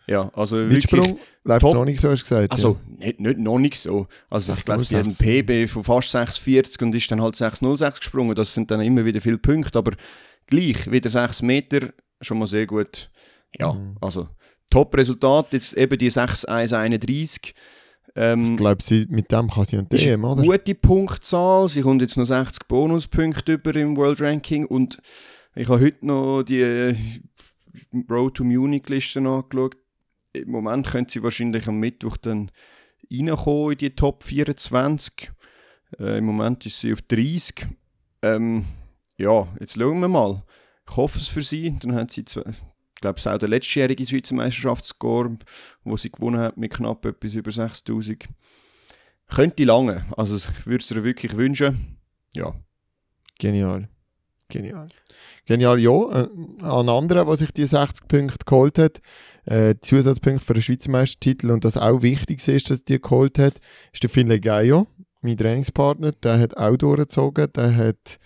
Ja, 0.06 0.30
also. 0.34 0.58
Weitsprung 0.70 1.18
läuft 1.46 1.64
noch 1.64 1.86
nicht 1.86 2.00
so, 2.02 2.10
hast 2.12 2.22
du 2.22 2.24
gesagt. 2.24 2.52
Also, 2.52 2.78
nicht, 3.00 3.20
nicht, 3.22 3.38
noch 3.40 3.58
nicht 3.58 3.80
so. 3.80 4.08
Also, 4.30 4.54
ich 4.54 4.66
glaube, 4.66 4.84
sie 4.84 4.98
hat 4.98 5.04
einen 5.04 5.12
6,06. 5.14 5.44
PB 5.66 5.70
von 5.70 5.84
fast 5.86 6.14
6,40 6.14 6.84
und 6.84 6.94
ist 6.96 7.10
dann 7.10 7.22
halt 7.22 7.36
6,06 7.36 8.00
gesprungen. 8.00 8.36
Das 8.36 8.54
sind 8.54 8.70
dann 8.70 8.82
immer 8.82 9.06
wieder 9.06 9.22
viele 9.22 9.38
Punkte, 9.38 9.80
aber 9.80 9.94
gleich, 10.48 10.92
wieder 10.92 11.10
6 11.10 11.42
Meter, 11.42 11.94
schon 12.20 12.38
mal 12.38 12.48
sehr 12.48 12.66
gut. 12.68 13.10
Ja, 13.58 13.72
Mhm. 13.74 13.96
also, 14.02 14.28
Top-Resultat, 14.74 15.54
jetzt 15.54 15.78
eben 15.78 15.98
die 15.98 16.10
6,131. 16.10 17.54
Ähm, 18.16 18.52
Ich 18.52 18.58
glaube, 18.58 18.84
mit 19.10 19.32
dem 19.32 19.50
kann 19.50 19.66
sie 19.66 19.78
an 19.78 19.88
DM, 19.90 20.26
eine 20.26 20.34
oder? 20.34 20.44
gute 20.44 20.76
Punktzahl. 20.76 21.70
Sie 21.70 21.82
kommt 21.82 22.02
jetzt 22.02 22.18
noch 22.18 22.26
60 22.26 22.68
Bonuspunkte 22.68 23.54
über 23.54 23.76
im 23.76 23.96
World 23.96 24.22
Ranking 24.22 24.66
und 24.66 25.00
ich 25.56 25.68
habe 25.70 25.80
heute 25.82 26.06
noch 26.06 26.44
die 26.44 26.62
äh, 26.62 26.96
Road 28.10 28.36
to 28.36 28.44
Munich 28.44 28.88
Liste 28.90 29.20
angeschaut. 29.20 29.76
Im 30.34 30.50
Moment 30.50 30.88
könnte 30.88 31.14
sie 31.14 31.22
wahrscheinlich 31.24 31.68
am 31.68 31.80
Mittwoch 31.80 32.18
dann 32.18 32.50
reinkommen 33.12 33.74
in 33.74 33.78
die 33.78 33.96
Top 33.96 34.24
24. 34.24 35.32
Äh, 36.00 36.18
Im 36.18 36.26
Moment 36.26 36.66
ist 36.66 36.80
sie 36.80 36.92
auf 36.94 37.04
30. 37.04 37.68
Ähm, 38.24 38.66
ja, 39.18 39.48
jetzt 39.60 39.76
schauen 39.76 40.00
wir 40.00 40.08
mal. 40.08 40.44
Ich 40.90 40.98
hoffe 40.98 41.20
es 41.20 41.28
für 41.28 41.44
sie. 41.44 41.76
Dann 41.80 41.94
hat 41.94 42.10
sie, 42.10 42.26
zwei, 42.26 42.44
glaube, 43.04 43.20
es 43.20 43.26
ist 43.26 43.32
auch 43.32 43.38
der 43.38 43.50
letztjährige 43.50 44.06
Schweizer 44.06 44.36
Meisterschaftsscore, 44.36 45.38
wo 45.84 45.98
sie 45.98 46.10
gewonnen 46.10 46.40
hat 46.40 46.58
mit 46.58 46.74
knapp 46.74 47.06
etwas 47.06 47.36
über 47.36 47.52
6000. 47.52 48.28
Könnte 49.28 49.64
lange. 49.66 50.06
Also 50.18 50.36
ich 50.36 50.66
würde 50.66 50.84
es 50.84 50.92
ihr 50.92 51.04
wirklich 51.04 51.36
wünschen. 51.38 51.98
Ja. 52.36 52.56
Genial. 53.40 53.90
Genial. 54.48 54.90
Genial, 55.46 55.80
ja. 55.80 55.92
Äh, 55.92 56.28
An 56.62 56.90
anderen, 56.90 57.28
der 57.28 57.38
sich 57.38 57.52
die 57.52 57.66
60 57.66 58.08
Punkte 58.08 58.46
geholt 58.46 58.78
hat, 58.78 59.02
äh, 59.46 59.76
Zusatzpunkte 59.82 60.46
für 60.46 60.54
den 60.54 60.64
Schweizer 60.64 60.92
Meistertitel 60.92 61.52
und 61.52 61.66
das 61.66 61.78
auch 61.78 62.02
wichtig 62.02 62.48
ist, 62.48 62.70
dass 62.70 62.84
die 62.84 63.02
geholt 63.02 63.38
hat, 63.38 63.60
ist 63.92 64.04
der 64.04 64.10
Finlay 64.10 64.40
Gaio, 64.40 64.88
mein 65.22 65.38
Trainingspartner. 65.38 66.12
Der 66.12 66.40
hat 66.40 66.56
auch 66.56 66.78
durchgezogen. 66.78 67.52
Der 67.54 67.76
hat, 67.76 68.20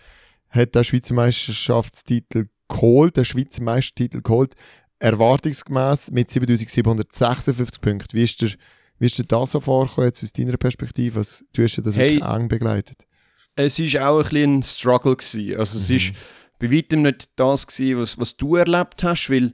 hat 0.50 0.76
den 0.76 0.84
Schweizer 0.84 1.14
Meisterschaftstitel 1.16 2.50
geholt, 2.78 3.18
den 3.18 3.26
Schweizer 3.26 3.64
Meistertitel 3.64 4.22
geholt, 4.22 4.56
erwartungsgemäß 5.00 6.12
mit 6.12 6.32
7756 6.32 7.82
Punkten. 7.82 8.18
Wie 8.18 8.24
ist 8.24 8.42
dir, 8.42 8.52
wie 9.00 9.06
ist 9.06 9.18
dir 9.18 9.26
das 9.26 9.52
so 9.52 9.60
vorgekommen, 9.60 10.08
jetzt 10.10 10.24
aus 10.24 10.34
deiner 10.34 10.58
Perspektive? 10.58 11.20
Was, 11.20 11.44
du 11.54 11.64
hast 11.64 11.78
ja 11.78 11.84
das 11.84 11.96
Hey. 11.96 12.16
wirklich 12.16 12.30
eng 12.30 12.48
begleitet. 12.48 13.06
Es 13.56 13.80
war 13.80 14.10
auch 14.10 14.18
ein 14.18 14.24
bisschen 14.24 14.58
ein 14.58 14.64
Struggle. 14.64 15.16
Gewesen. 15.16 15.58
Also 15.60 15.80
es 15.80 15.90
ist 15.90 16.14
bei 16.60 16.72
weitem 16.72 17.04
nicht 17.04 17.30
das, 17.36 17.68
gewesen, 17.68 18.00
was, 18.00 18.20
was 18.20 18.38
du 18.38 18.56
erlebt 18.56 19.04
hast, 19.04 19.30
weil 19.30 19.54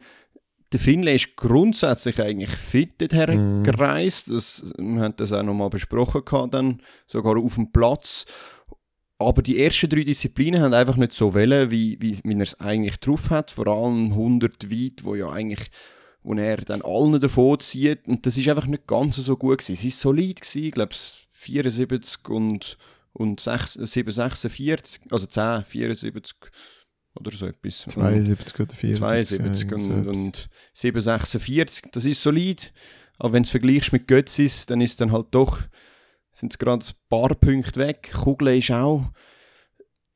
der 0.72 0.80
Finlay 0.80 1.15
ist 1.15 1.36
grundsätzlich 1.36 2.20
eigentlich 2.22 2.50
fit 2.50 3.00
dorthin 3.00 3.63
gereist. 3.63 4.32
Das, 4.32 4.74
wir 4.77 5.01
haben 5.01 5.15
das 5.18 5.32
auch 5.32 5.44
nochmal 5.44 5.70
besprochen, 5.70 6.25
gehabt, 6.25 6.53
dann, 6.53 6.82
sogar 7.06 7.38
auf 7.38 7.56
dem 7.56 7.72
Platz. 7.72 8.25
Aber 9.27 9.42
die 9.42 9.60
ersten 9.60 9.89
drei 9.89 10.03
Disziplinen 10.03 10.62
haben 10.62 10.74
einfach 10.74 10.98
nicht 10.98 11.13
so 11.13 11.34
wollen, 11.34 11.72
wie, 11.72 11.98
wie, 12.00 12.20
wie 12.24 12.34
er 12.34 12.42
es 12.42 12.60
eigentlich 12.60 13.00
drauf 13.00 13.30
hat. 13.30 13.51
Vor 13.51 13.68
allem 13.68 14.12
100 14.12 14.72
weit, 14.72 15.03
wo 15.03 15.15
ja 15.15 15.30
eigentlich 15.30 15.70
wo 16.24 16.34
er 16.34 16.58
dann 16.58 16.82
allen 16.82 17.20
davon 17.20 17.60
zieht. 17.60 18.08
Und 18.08 18.25
das 18.25 18.38
ist 18.38 18.48
einfach 18.48 18.65
nicht 18.65 18.88
ganz 18.88 19.18
so 19.18 19.38
gut 19.38 19.60
gewesen. 19.60 19.75
Sie 19.75 19.89
ist 19.89 20.00
solid 20.00 20.42
gewesen, 20.42 20.63
ich 20.63 20.72
glaube 20.72 20.96
74 21.32 22.30
und, 22.30 22.77
und 23.12 23.39
6, 23.39 23.74
746, 23.74 25.01
also 25.12 25.27
10, 25.27 25.65
74 25.65 26.36
oder 27.15 27.32
so 27.32 27.46
etwas. 27.46 27.86
72 27.88 28.60
oder 28.60 28.74
74. 28.74 29.39
72 29.39 29.70
ja, 29.70 29.77
und, 29.77 30.08
und 30.08 30.50
746, 30.74 31.92
das 31.92 32.06
ist 32.06 32.22
solid. 32.22 32.72
Aber 33.20 33.34
wenn 33.34 33.44
du 33.44 33.48
es 33.48 33.51
vergleichst 33.51 33.94
mit 33.94 34.08
Götzis, 34.08 34.65
dann 34.65 34.82
ist 34.82 35.00
dann 35.00 35.12
halt 35.12 35.27
doch, 35.32 35.60
sind 36.33 36.51
es 36.51 36.57
gerade 36.59 36.83
ein 36.85 36.93
paar 37.09 37.33
Punkte 37.35 37.79
weg. 37.79 38.11
Kugel 38.13 38.57
ist 38.57 38.71
auch 38.71 39.05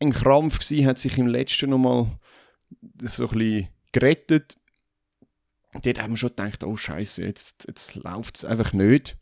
ein 0.01 0.11
Krampf 0.11 0.59
gewesen, 0.59 0.85
hat 0.85 0.97
sich 0.99 1.17
im 1.17 1.27
letzten 1.27 1.69
nochmal 1.69 2.07
so 3.03 3.27
ein 3.29 3.37
bisschen 3.37 3.67
gerettet. 3.93 4.57
Dort 5.81 6.01
haben 6.01 6.13
wir 6.13 6.17
schon 6.17 6.29
gedacht, 6.29 6.63
oh 6.63 6.75
Scheiße, 6.75 7.23
jetzt, 7.23 7.65
jetzt 7.67 7.95
läuft 7.95 8.37
es 8.37 8.45
einfach 8.45 8.73
nicht. 8.73 9.17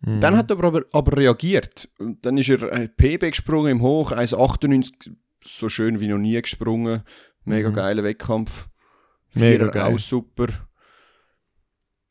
Mhm. 0.00 0.20
Dann 0.20 0.36
hat 0.36 0.50
er 0.50 0.62
aber, 0.62 0.84
aber 0.92 1.16
reagiert. 1.16 1.88
Und 1.98 2.24
dann 2.24 2.38
ist 2.38 2.48
er 2.48 2.62
äh, 2.72 2.88
PB 2.88 3.30
gesprungen 3.32 3.72
im 3.72 3.82
Hoch, 3.82 4.12
1,98, 4.12 5.12
so 5.44 5.68
schön 5.68 5.98
wie 6.00 6.08
noch 6.08 6.18
nie 6.18 6.40
gesprungen. 6.40 7.02
Mega 7.44 7.70
Mhm. 7.70 7.74
geiler 7.74 8.04
Wettkampf. 8.04 8.68
Mega 9.34 9.64
Vierer 9.66 9.70
geil. 9.72 9.94
auch 9.94 9.98
super. 9.98 10.46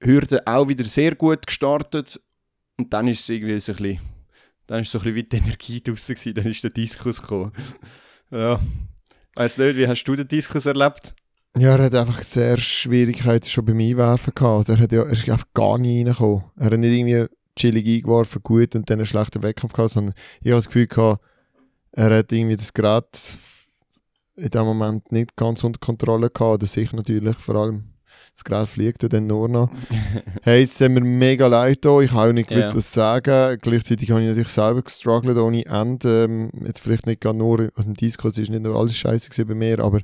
Hürde 0.02 0.46
auch 0.46 0.68
wieder 0.68 0.86
sehr 0.86 1.16
gut 1.16 1.48
gestartet. 1.48 2.20
Und 2.78 2.94
dann 2.94 3.08
ist 3.08 3.22
es 3.22 3.30
irgendwie 3.30 3.60
so 3.60 3.72
ein 3.72 3.78
bisschen, 3.78 4.00
dann 4.68 4.82
ist 4.82 4.92
so 4.92 5.00
ein 5.00 5.06
bisschen 5.06 5.30
die 5.30 5.38
Energie 5.38 5.82
draussen 5.82 6.16
gewesen. 6.16 6.34
Dann 6.36 6.46
ist 6.46 6.64
der 6.64 6.72
Diskus 6.72 7.22
gekommen. 7.22 7.52
ja. 8.32 8.60
Weiss 9.36 9.58
nicht, 9.58 9.78
wie 9.78 9.88
hast 9.88 10.04
du 10.04 10.16
den 10.16 10.28
Diskus 10.28 10.66
erlebt? 10.66 11.16
Ja, 11.58 11.76
er 11.76 11.86
hat 11.86 11.96
einfach 11.96 12.22
sehr 12.24 12.58
Schwierigkeiten 12.58 13.50
schon 13.50 13.66
beim 13.66 13.80
Einwerfen 13.80 14.34
gehabt. 14.36 14.70
Er, 14.70 14.80
hat 14.80 14.92
ja, 14.92 15.04
er 15.04 15.10
ist 15.10 15.28
einfach 15.30 15.48
gar 15.54 15.78
nie 15.78 16.04
reingekommen. 16.04 16.44
Er 16.58 16.72
hat 16.72 16.80
nicht 16.80 16.94
irgendwie 16.94 17.26
chillig 17.56 17.88
eingeworfen, 17.88 18.44
gut 18.44 18.76
und 18.76 18.90
dann 18.90 19.00
einen 19.00 19.06
schlechten 19.06 19.42
Wettkampf 19.42 19.74
gehabt, 19.74 19.94
sondern 19.94 20.14
ich 20.42 20.52
habe 20.52 20.58
das 20.58 20.68
Gefühl 20.68 20.88
gehabt, 20.88 21.24
er 21.94 22.16
hat 22.16 22.32
irgendwie 22.32 22.58
das 22.58 22.74
Gerät 22.74 23.08
in 24.36 24.50
dem 24.50 24.66
Moment 24.66 25.12
nicht 25.12 25.36
ganz 25.36 25.64
unter 25.64 25.80
Kontrolle 25.80 26.30
gehabt. 26.30 26.62
Oder 26.62 26.68
sich 26.68 26.94
natürlich, 26.94 27.38
vor 27.38 27.56
allem 27.56 27.86
das 28.38 28.44
Gerät 28.44 28.68
fliegt 28.68 29.02
ja 29.02 29.10
dann 29.10 29.26
nur 29.26 29.50
noch. 29.50 29.72
hey, 30.44 30.60
jetzt 30.60 30.78
sind 30.78 30.94
wir 30.94 31.02
mega 31.02 31.48
leid 31.48 31.84
da. 31.84 32.00
Ich 32.02 32.12
habe 32.12 32.30
auch 32.30 32.34
nicht 32.34 32.50
gewusst, 32.50 32.68
Ja. 32.68 32.76
was 32.76 32.94
sagen. 32.94 33.58
Gleichzeitig 33.60 34.12
habe 34.12 34.22
ich 34.22 34.28
natürlich 34.28 34.50
selber 34.50 34.84
gestruggelt 34.84 35.38
ohne 35.40 35.66
Ende. 35.66 36.26
Ähm, 36.26 36.52
jetzt 36.64 36.82
vielleicht 36.82 37.08
nicht 37.08 37.22
gerade 37.22 37.40
nur, 37.40 37.72
also 37.76 37.90
im 37.90 37.96
Disco 37.96 38.28
es 38.28 38.38
ist 38.38 38.52
nicht 38.52 38.62
nur 38.62 38.76
alles 38.76 38.96
scheiße 38.96 39.44
bei 39.46 39.56
mir, 39.56 39.80
aber 39.80 40.02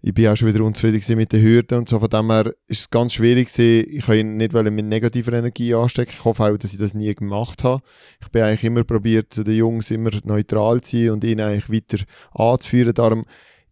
ich 0.00 0.14
bin 0.14 0.28
auch 0.28 0.36
schon 0.36 0.46
wieder 0.46 0.64
unzufrieden 0.64 1.18
mit 1.18 1.32
den 1.32 1.42
Hürden 1.42 1.78
und 1.78 1.88
so. 1.88 1.98
Von 1.98 2.08
dem 2.08 2.30
her 2.30 2.54
ist 2.68 2.80
es 2.80 2.90
ganz 2.90 3.14
schwierig 3.14 3.52
gewesen. 3.52 3.86
Ich 3.90 4.06
kann 4.06 4.16
ihn 4.16 4.36
nicht 4.36 4.52
mit 4.52 4.86
negativer 4.86 5.32
Energie 5.32 5.74
anstecken. 5.74 6.14
Ich 6.16 6.24
hoffe 6.24 6.44
auch, 6.44 6.56
dass 6.56 6.72
ich 6.72 6.78
das 6.78 6.94
nie 6.94 7.12
gemacht 7.16 7.64
habe. 7.64 7.82
Ich 8.22 8.28
bin 8.28 8.42
eigentlich 8.42 8.64
immer 8.64 8.84
probiert, 8.84 9.34
zu 9.34 9.42
den 9.42 9.56
Jungs 9.56 9.90
immer 9.90 10.10
neutral 10.24 10.80
zu 10.82 10.96
sein 10.96 11.10
und 11.10 11.24
ihn 11.24 11.40
eigentlich 11.40 11.68
weiter 11.68 12.04
anzuführen. 12.32 12.94
Darum, 12.94 13.24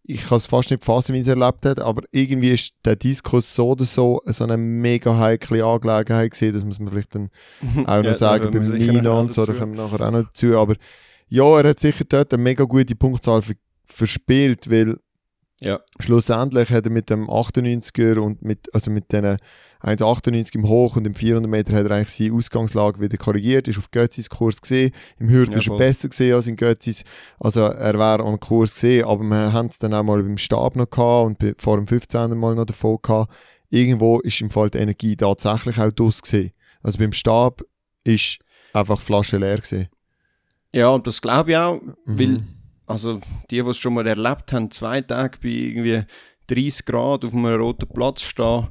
ich 0.09 0.27
kann 0.27 0.37
es 0.37 0.47
fast 0.47 0.71
nicht 0.71 0.83
fassen, 0.83 1.13
wie 1.13 1.19
er 1.19 1.21
es 1.21 1.27
erlebt 1.27 1.65
hat, 1.65 1.79
aber 1.79 2.01
irgendwie 2.11 2.49
ist 2.49 2.73
der 2.83 2.95
Diskus 2.95 3.55
so 3.55 3.69
oder 3.69 3.85
so 3.85 4.19
so 4.25 4.43
eine 4.43 4.57
mega 4.57 5.15
heikle 5.15 5.63
Angelegenheit 5.63 6.31
gewesen. 6.31 6.53
Das 6.53 6.65
muss 6.65 6.79
man 6.79 6.89
vielleicht 6.89 7.13
dann 7.13 7.29
auch 7.85 7.97
noch 7.97 8.03
Ja, 8.05 8.13
sagen 8.15 8.51
beim 8.51 8.69
Nino 8.71 9.19
und 9.19 9.31
so, 9.31 9.45
da 9.45 9.53
kommen 9.53 9.77
wir 9.77 9.83
nachher 9.83 10.07
auch 10.07 10.11
noch 10.11 10.23
dazu. 10.23 10.57
Aber 10.57 10.75
ja, 11.27 11.45
er 11.59 11.69
hat 11.69 11.79
sicher 11.79 12.05
dort 12.09 12.33
eine 12.33 12.41
mega 12.41 12.63
gute 12.63 12.95
Punktzahl 12.95 13.43
ver 13.43 13.53
verspielt, 13.85 14.69
weil 14.69 14.97
Ja. 15.61 15.79
schlussendlich 15.99 16.69
hat 16.69 16.85
er 16.85 16.91
mit 16.91 17.09
dem 17.09 17.29
98er 17.29 18.17
und 18.17 18.41
mit, 18.41 18.73
also 18.73 18.89
mit 18.91 19.11
den 19.11 19.37
1,98 19.81 20.55
im 20.55 20.67
Hoch 20.67 20.95
und 20.95 21.05
im 21.05 21.15
400 21.15 21.49
Meter 21.49 21.73
hat 21.73 21.85
er 21.85 21.91
eigentlich 21.91 22.15
seine 22.15 22.33
Ausgangslage 22.33 23.01
wieder 23.01 23.17
korrigiert, 23.17 23.67
ist 23.67 23.77
auf 23.77 23.91
Götzis 23.91 24.29
Kurs 24.29 24.61
gesehen, 24.61 24.91
im 25.17 25.29
Hürden 25.29 25.53
Ja, 25.53 25.59
ist 25.59 25.67
er 25.67 25.77
besser 25.77 26.09
gesehen 26.09 26.33
als 26.33 26.47
in 26.47 26.55
Götzis, 26.55 27.03
also 27.39 27.61
er 27.61 27.93
wäre 27.99 28.23
an 28.23 28.39
Kurs 28.39 28.73
gesehen, 28.73 29.05
aber 29.05 29.23
wir 29.23 29.53
haben 29.53 29.67
es 29.67 29.79
dann 29.79 29.93
auch 29.93 30.03
mal 30.03 30.21
beim 30.23 30.37
Stab 30.37 30.75
noch 30.75 30.89
gehabt 30.89 31.41
und 31.41 31.61
vor 31.61 31.77
dem 31.77 31.87
15. 31.87 32.37
Mal 32.37 32.55
noch 32.55 32.65
davon 32.65 32.97
gehabt, 33.01 33.31
irgendwo 33.69 34.19
ist 34.19 34.41
im 34.41 34.51
Fall 34.51 34.69
die 34.69 34.79
Energie 34.79 35.15
tatsächlich 35.15 35.77
auch 35.77 35.91
draus 35.91 36.21
gesehen. 36.21 36.51
Also 36.81 36.97
beim 36.97 37.13
Stab 37.13 37.61
ist 38.03 38.39
einfach 38.73 39.01
Flasche 39.01 39.37
leer 39.37 39.57
gesehen. 39.57 39.89
Ja, 40.73 40.89
und 40.89 41.07
das 41.07 41.21
glaube 41.21 41.51
ich 41.51 41.57
auch, 41.57 41.81
weil 42.05 42.27
Mhm. 42.27 42.47
Also 42.89 43.19
die, 43.51 43.61
die 43.61 43.69
es 43.69 43.77
schon 43.77 43.93
mal 43.93 44.07
erlebt 44.07 44.51
haben, 44.51 44.71
zwei 44.71 45.01
Tage 45.01 45.37
bei 45.43 45.49
irgendwie 45.49 46.03
30 46.47 46.85
Grad 46.85 47.23
auf 47.23 47.33
einem 47.33 47.53
roten 47.61 47.87
Platz 47.87 48.23
stehen, 48.23 48.67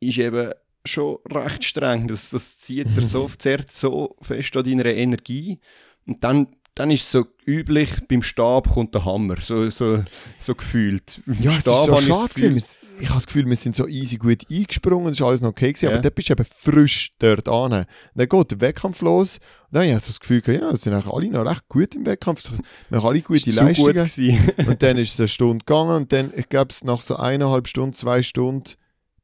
ist 0.00 0.18
eben 0.18 0.50
schon 0.84 1.18
recht 1.30 1.64
streng. 1.64 2.08
Das, 2.08 2.30
das 2.30 2.58
zieht 2.58 2.88
dir 2.96 3.04
so, 3.04 3.30
zerrt 3.38 3.70
so 3.70 4.16
fest 4.20 4.56
an 4.56 4.64
deiner 4.64 4.86
Energie. 4.86 5.60
Und 6.06 6.24
dann, 6.24 6.48
dann 6.74 6.90
ist 6.90 7.02
es 7.02 7.12
so 7.12 7.24
üblich, 7.46 7.90
beim 8.08 8.22
Stab 8.22 8.68
kommt 8.68 8.94
der 8.94 9.04
Hammer, 9.04 9.36
so, 9.40 9.68
so, 9.70 10.04
so 10.40 10.54
gefühlt. 10.54 11.20
Beim 11.26 11.42
Ja, 11.42 11.50
es 11.52 11.58
ist 11.58 11.62
Stab 11.62 11.86
so 11.86 11.96
schade. 11.98 12.62
Ich 12.98 13.08
habe 13.08 13.18
das 13.18 13.26
Gefühl, 13.26 13.46
wir 13.46 13.56
sind 13.56 13.76
so 13.76 13.86
easy 13.86 14.16
gut 14.16 14.44
eingesprungen, 14.50 15.08
es 15.08 15.18
ist 15.20 15.22
alles 15.22 15.40
noch 15.42 15.50
okay 15.50 15.72
gewesen, 15.72 15.86
Ja. 15.86 15.92
aber 15.92 16.00
dort 16.02 16.14
bist 16.14 16.28
du 16.28 16.32
eben 16.32 16.44
frisch 16.44 17.12
dort 17.18 17.48
an. 17.48 17.84
Dann 18.14 18.28
geht 18.28 18.50
der 18.50 18.60
Wettkampf 18.60 19.02
los 19.02 19.36
und 19.68 19.74
dann 19.74 19.82
habe 19.86 19.96
ich 19.98 20.02
so 20.04 20.08
das 20.08 20.20
Gefühl, 20.20 20.42
ja, 20.46 20.70
es 20.70 20.82
sind 20.82 20.94
eigentlich 20.94 21.12
alle 21.12 21.30
noch 21.30 21.44
recht 21.50 21.68
gut 21.68 21.94
im 21.94 22.06
Wettkampf, 22.06 22.42
wir 22.88 22.98
haben 22.98 23.06
alle 23.06 23.20
gute 23.20 23.38
Ist 23.50 23.56
gut 23.58 23.64
Leistungen. 23.66 23.92
gewesen. 23.94 24.50
und 24.66 24.82
dann 24.82 24.96
ist 24.96 25.14
es 25.14 25.20
eine 25.20 25.28
Stunde 25.28 25.64
gegangen 25.64 25.96
und 25.96 26.12
dann, 26.12 26.32
ich 26.36 26.48
glaube, 26.48 26.74
nach 26.84 27.02
so 27.02 27.16
eineinhalb 27.16 27.68
Stunden, 27.68 27.94
zwei 27.94 28.22
Stunden, 28.22 28.72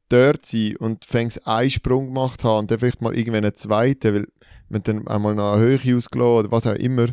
dort 0.09 0.45
sein 0.45 0.75
und 0.77 1.05
fängst 1.05 1.47
einen 1.47 1.69
Sprung 1.71 2.07
gemacht 2.07 2.43
haben 2.43 2.59
und 2.59 2.71
dann 2.71 2.79
vielleicht 2.79 3.01
mal 3.01 3.15
irgendwann 3.17 3.45
einen 3.45 3.55
zweiten, 3.55 4.13
weil 4.13 4.27
man 4.69 4.83
dann 4.83 5.07
einmal 5.07 5.33
noch 5.33 5.53
eine 5.53 5.61
Höhe 5.63 5.97
ausgelassen 5.97 6.37
oder 6.39 6.51
was 6.51 6.67
auch 6.67 6.75
immer. 6.75 7.07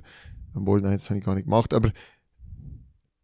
Obwohl, 0.54 0.80
nein, 0.82 0.94
das 0.98 1.08
habe 1.08 1.18
ich 1.18 1.24
gar 1.24 1.34
nicht 1.34 1.44
gemacht. 1.44 1.72
Aber 1.72 1.90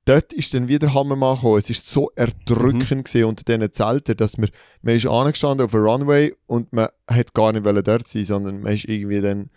dort 0.06 0.32
ist 0.32 0.54
dann 0.54 0.68
wieder 0.68 0.94
Hammermann 0.94 1.34
gekommen. 1.34 1.58
Es 1.58 1.68
ist 1.68 1.90
so 1.90 2.10
erdrückend 2.16 3.14
mhm. 3.14 3.24
unter 3.24 3.44
diesen 3.44 3.72
Zelten, 3.72 4.16
dass 4.16 4.38
man, 4.38 4.48
man 4.80 4.94
ist 4.94 5.06
angestanden 5.06 5.66
auf 5.66 5.74
einem 5.74 5.84
Runway 5.84 6.34
und 6.46 6.72
man 6.72 6.88
hat 7.06 7.34
gar 7.34 7.52
nicht 7.52 7.66
dort 7.66 8.08
sein 8.08 8.24
sondern 8.24 8.62
man 8.62 8.72
ist 8.72 8.84
irgendwie 8.84 9.20
dann 9.20 9.50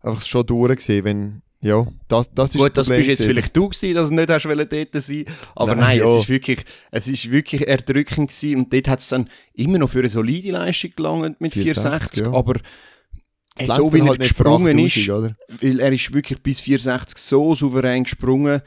einfach 0.00 0.24
schon 0.24 0.46
durch 0.46 0.76
gesehen, 0.76 1.04
wenn 1.04 1.42
ja, 1.60 1.86
das, 2.08 2.30
das 2.34 2.50
ist 2.50 2.58
Gut, 2.58 2.76
das, 2.76 2.88
das 2.88 2.96
bist 2.96 3.08
jetzt 3.08 3.24
vielleicht 3.24 3.56
du 3.56 3.70
gewesen, 3.70 3.94
dass 3.94 4.10
du 4.10 4.14
nicht 4.14 4.28
hast 4.28 4.44
dort 4.44 5.02
sein 5.02 5.24
aber 5.54 5.74
nein, 5.74 5.78
nein 5.78 5.98
ja. 5.98 6.04
es, 6.04 6.16
ist 6.16 6.28
wirklich, 6.28 6.64
es 6.90 7.08
ist 7.08 7.30
wirklich 7.30 7.66
erdrückend 7.66 8.28
gewesen 8.28 8.58
und 8.58 8.72
dort 8.72 8.88
hat 8.88 8.98
es 8.98 9.08
dann 9.08 9.30
immer 9.54 9.78
noch 9.78 9.88
für 9.88 10.00
eine 10.00 10.10
solide 10.10 10.50
Leistung 10.50 10.90
gelangt 10.94 11.40
mit 11.40 11.54
460, 11.54 12.26
ja. 12.26 12.32
aber 12.32 12.60
das 13.56 13.76
so 13.76 13.90
wie 13.94 14.00
er 14.00 14.08
halt 14.08 14.20
gesprungen 14.20 14.78
ist, 14.78 15.08
oder? 15.08 15.36
weil 15.62 15.80
er 15.80 15.90
ist 15.90 16.12
wirklich 16.12 16.42
bis 16.42 16.60
460 16.60 17.16
so 17.16 17.54
souverän 17.54 18.04
gesprungen, 18.04 18.60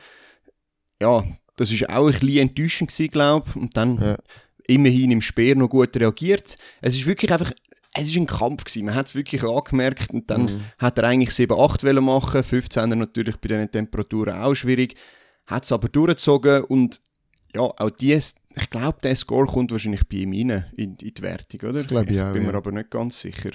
ja, 1.01 1.23
das 1.55 1.71
ist 1.71 1.89
auch 1.89 2.07
ein 2.07 2.11
bisschen 2.11 2.37
enttäuschend 2.37 2.91
gewesen, 2.91 3.11
glaube 3.11 3.49
ich, 3.49 3.55
und 3.55 3.75
dann 3.75 4.01
ja. 4.01 4.17
immerhin 4.67 5.11
im 5.11 5.21
Speer 5.21 5.55
noch 5.55 5.69
gut 5.69 5.95
reagiert. 5.97 6.55
Es 6.81 6.95
ist 6.95 7.05
wirklich 7.05 7.31
einfach 7.31 7.51
es 7.99 8.15
war 8.15 8.21
ein 8.21 8.27
Kampf. 8.27 8.63
Gewesen. 8.63 8.85
Man 8.85 8.95
hat 8.95 9.07
es 9.07 9.15
wirklich 9.15 9.43
angemerkt 9.43 10.11
und 10.11 10.29
dann 10.29 10.43
mhm. 10.43 10.61
hat 10.77 10.97
er 10.97 11.05
eigentlich 11.05 11.29
7-8 11.29 11.99
machen 11.99 12.41
15er 12.41 12.95
natürlich 12.95 13.37
bei 13.37 13.47
diesen 13.49 13.71
Temperaturen 13.71 14.35
auch 14.35 14.55
schwierig. 14.55 14.95
Hat 15.47 15.63
es 15.63 15.71
aber 15.71 15.87
durchgezogen 15.89 16.63
und 16.65 17.01
ja, 17.55 17.61
auch 17.61 17.89
die, 17.89 18.13
ich 18.13 18.69
glaube, 18.69 18.99
der 19.01 19.15
Score 19.15 19.47
kommt 19.47 19.71
wahrscheinlich 19.71 20.07
bei 20.07 20.17
ihm 20.17 20.31
rein 20.31 20.65
in, 20.75 20.95
in 20.95 21.13
die 21.13 21.21
Wertung, 21.21 21.69
oder? 21.69 21.79
Das 21.79 21.87
glaube 21.87 22.11
ich, 22.11 22.21
auch, 22.21 22.33
bin 22.33 22.43
ja. 22.43 22.51
mir 22.51 22.57
aber 22.57 22.71
nicht 22.71 22.91
ganz 22.91 23.21
sicher. 23.21 23.51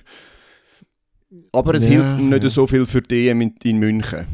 Aber 1.53 1.75
es 1.75 1.85
ja, 1.85 1.91
hilft 1.91 2.19
nicht 2.19 2.43
ja. 2.43 2.49
so 2.49 2.67
viel 2.67 2.87
für 2.87 3.03
DM 3.03 3.41
in, 3.43 3.55
in 3.63 3.79
München. 3.79 4.27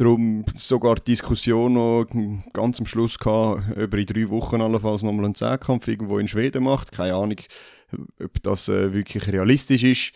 Darum 0.00 0.46
sogar 0.56 0.94
die 0.94 1.12
Diskussion 1.12 1.74
noch 1.74 2.06
ganz 2.54 2.80
am 2.80 2.86
Schluss 2.86 3.18
gehabt, 3.18 3.76
über 3.76 3.98
in 3.98 4.06
drei 4.06 4.30
Wochen 4.30 4.62
allenfalls 4.62 5.02
nochmal 5.02 5.26
einen 5.26 5.34
Zehnkampf 5.34 5.86
irgendwo 5.88 6.18
in 6.18 6.26
Schweden 6.26 6.64
macht. 6.64 6.90
Keine 6.90 7.14
Ahnung, 7.14 7.36
ob 8.18 8.42
das 8.42 8.70
äh, 8.70 8.94
wirklich 8.94 9.30
realistisch 9.30 9.84
ist. 9.84 10.12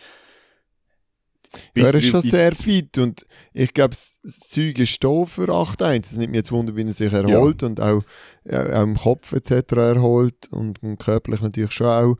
Ja, 1.77 1.85
er 1.85 1.95
ist 1.97 2.07
schon 2.07 2.23
sehr 2.23 2.53
fit 2.55 2.97
und 2.97 3.27
ich 3.53 3.75
glaube, 3.75 3.91
das 3.91 4.21
Zeug 4.49 4.79
ist 4.79 5.05
da 5.05 5.27
für 5.27 5.51
8-1. 5.51 6.01
Es 6.05 6.17
nimmt 6.17 6.31
mir 6.31 6.39
jetzt 6.39 6.51
Wunder, 6.51 6.75
wie 6.77 6.83
er 6.83 6.93
sich 6.95 7.13
erholt 7.13 7.61
ja. 7.61 7.69
und 7.69 7.81
auch, 7.81 8.03
ja, 8.47 8.81
auch 8.81 8.85
im 8.85 8.97
Kopf 8.97 9.35
etc. 9.35 9.73
erholt 9.73 10.49
und, 10.51 10.83
und 10.83 10.97
körperlich 10.97 11.43
natürlich 11.43 11.73
schon 11.73 11.87
auch. 11.89 12.17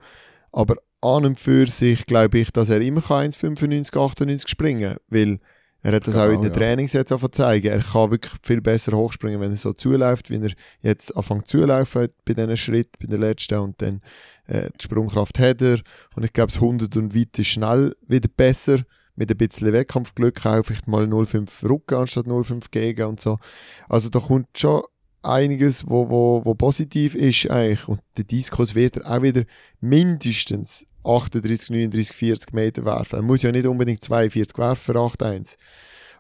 Aber 0.53 0.77
an 1.01 1.25
und 1.25 1.41
für 1.41 1.67
sich 1.67 2.05
glaube 2.05 2.41
ich, 2.41 2.53
dass 2.53 2.69
er 2.69 2.83
immer 2.83 3.01
1,95, 3.01 3.97
98 3.97 4.51
springen 4.51 4.91
kann, 4.91 4.99
weil 5.09 5.41
er 5.85 5.93
hat 5.93 6.07
das 6.07 6.15
genau, 6.15 6.27
auch 6.27 6.33
in 6.33 6.41
den 6.41 6.51
ja. 6.51 6.59
Trainings 6.59 6.95
jetzt 6.95 7.15
zeigen. 7.33 7.67
Er 7.67 7.81
kann 7.81 8.11
wirklich 8.11 8.33
viel 8.43 8.63
besser 8.63 8.97
hochspringen, 8.97 9.39
wenn 9.39 9.51
er 9.51 9.59
so 9.59 9.75
zuläuft, 9.75 10.31
wie 10.31 10.41
er 10.41 10.51
jetzt 10.81 11.15
anfängt 11.15 11.47
zulaufen 11.47 12.09
bei 12.25 12.33
diesen 12.33 12.57
Schritt, 12.57 12.99
bei 12.99 13.07
den 13.07 13.21
letzten 13.21 13.59
und 13.59 13.83
dann 13.83 14.01
äh, 14.47 14.71
die 14.81 14.83
Sprungkraft 14.83 15.39
hat 15.39 15.61
er. 15.61 15.81
Und 16.17 16.25
ich 16.25 16.33
glaube, 16.33 16.51
das 16.51 16.63
100 16.63 16.97
und 16.97 17.15
weit 17.15 17.39
ist 17.39 17.49
schnell 17.49 17.95
wieder 18.09 18.31
besser. 18.35 18.79
Mit 19.15 19.31
ein 19.31 19.37
bisschen 19.37 19.75
Wettkampfglück 19.75 20.47
auch 20.47 20.65
vielleicht 20.65 20.89
mal 20.89 21.05
0,5 21.05 21.69
Rücken 21.69 21.97
anstatt 21.97 22.27
0,5 22.27 22.65
gegen 22.71 23.05
und 23.05 23.21
so. 23.21 23.39
Also 23.87 24.09
da 24.09 24.21
kommt 24.21 24.59
schon 24.59 24.83
einiges, 25.21 25.87
wo, 25.87 26.09
wo, 26.09 26.41
wo 26.47 26.55
positiv 26.55 27.15
ist 27.15 27.51
eigentlich. 27.51 27.87
Und 27.87 28.01
der 28.17 28.25
Diskus 28.25 28.75
wird 28.75 28.97
er 28.97 29.19
auch 29.19 29.23
wieder 29.23 29.45
mindestens 29.83 30.87
38, 31.05 31.71
39, 31.71 32.17
40 32.17 32.53
Meter 32.53 32.85
werfen. 32.85 33.17
Er 33.17 33.23
muss 33.23 33.43
ja 33.43 33.53
nicht 33.53 33.67
unbedingt 33.67 34.03
42 34.03 34.57
werfen 34.59 34.95
für 34.95 34.99
8-1. 34.99 35.57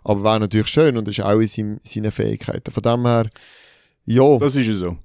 Aber 0.05 0.23
wäre 0.23 0.41
natürlich 0.41 0.69
schön 0.69 0.97
und 0.97 1.09
das 1.09 1.19
ist 1.19 1.25
auch 1.25 1.41
in 1.41 1.47
seinem, 1.47 1.81
seinen 1.83 2.11
Fähigkeiten. 2.11 2.71
Von 2.71 2.83
dem 2.83 3.07
her, 3.07 3.31
ja. 4.05 4.39
Das 4.39 4.57
ist 4.57 4.67
ja 4.67 4.75
so. 4.75 4.97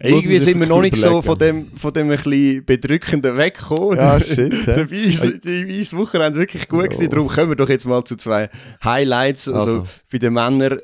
Irgendwie 0.00 0.38
sind 0.38 0.58
wir 0.58 0.66
noch 0.66 0.80
nicht 0.80 0.96
überlegen. 0.96 1.22
so 1.22 1.22
von 1.22 1.38
dem, 1.38 1.70
von 1.76 1.92
dem 1.92 2.10
ein 2.10 2.16
bisschen 2.16 2.64
bedrückenden 2.64 3.36
weggekommen. 3.36 3.98
Ja, 3.98 4.18
shit. 4.20 4.66
Dabei 4.66 4.96
ist 4.96 5.22
das 5.22 5.96
Wochenende 5.96 6.40
wirklich 6.40 6.68
gut 6.68 6.80
oh. 6.80 6.88
gewesen. 6.88 7.10
Darum 7.10 7.28
kommen 7.28 7.50
wir 7.50 7.56
doch 7.56 7.68
jetzt 7.68 7.86
mal 7.86 8.02
zu 8.04 8.16
zwei 8.16 8.50
Highlights. 8.82 9.48
Also, 9.48 9.80
also. 9.80 9.86
bei 10.10 10.18
den 10.18 10.32
Männern 10.32 10.80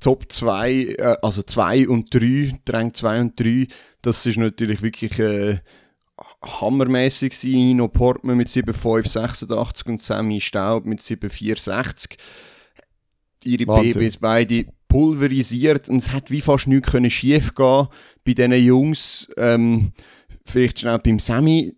Top 0.00 0.32
2, 0.32 0.72
äh, 0.72 1.16
also 1.22 1.42
2 1.42 1.88
und 1.88 2.14
3, 2.14 2.58
Rang 2.68 2.94
2 2.94 3.20
und 3.20 3.38
3. 3.38 3.66
Das 4.02 4.24
ist 4.24 4.38
natürlich 4.38 4.82
wirklich 4.82 5.18
äh, 5.18 5.58
hammermäßig 6.42 7.30
gewesen. 7.30 7.50
Nino 7.52 7.88
Portman 7.88 8.36
mit 8.36 8.48
7,586 8.48 9.86
und 9.86 10.00
Sammy 10.00 10.40
Staub 10.40 10.84
mit 10.84 11.00
7,460. 11.00 12.18
Ihre 13.44 13.66
Wahnsinn. 13.66 13.92
Babys 13.94 14.16
beide 14.18 14.66
pulverisiert 14.88 15.88
und 15.88 15.96
es 15.96 16.12
hat 16.12 16.30
wie 16.30 16.40
fast 16.40 16.66
nichts 16.66 16.90
können 16.90 17.10
schief 17.10 17.54
gehen 17.54 17.86
bei 18.24 18.34
diesen 18.34 18.52
Jungs. 18.52 19.28
Ähm, 19.36 19.92
vielleicht 20.44 20.80
schnell 20.80 20.98
beim 20.98 21.18
Sammy, 21.18 21.76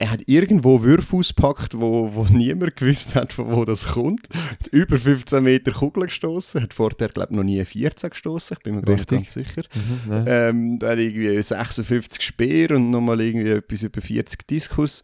er 0.00 0.12
hat 0.12 0.22
irgendwo 0.26 0.82
Würfe 0.82 1.18
ausgepackt, 1.18 1.78
wo, 1.78 2.14
wo 2.14 2.24
niemand 2.24 2.74
gewusst 2.76 3.14
hat, 3.14 3.34
von 3.34 3.52
wo 3.52 3.66
das 3.66 3.86
kommt. 3.86 4.28
Über 4.72 4.96
15 4.96 5.44
Meter 5.44 5.72
Kugel 5.72 6.04
gestoßen, 6.04 6.62
hat 6.62 6.72
vorher, 6.72 7.08
glaube 7.08 7.36
noch 7.36 7.42
nie 7.42 7.62
14 7.62 8.08
gestoßen, 8.08 8.56
ich 8.56 8.62
bin 8.62 8.76
mir 8.76 8.88
Richtig. 8.88 9.08
ganz 9.08 9.32
sicher. 9.34 9.62
Mhm, 9.74 10.24
ähm, 10.26 10.78
dann 10.78 10.98
irgendwie 10.98 11.40
56 11.40 12.22
Speer 12.22 12.70
und 12.76 12.88
nochmal 12.88 13.20
irgendwie 13.20 13.50
etwas 13.50 13.82
über 13.82 14.00
40 14.00 14.46
Diskus. 14.46 15.02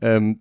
Ähm, 0.00 0.40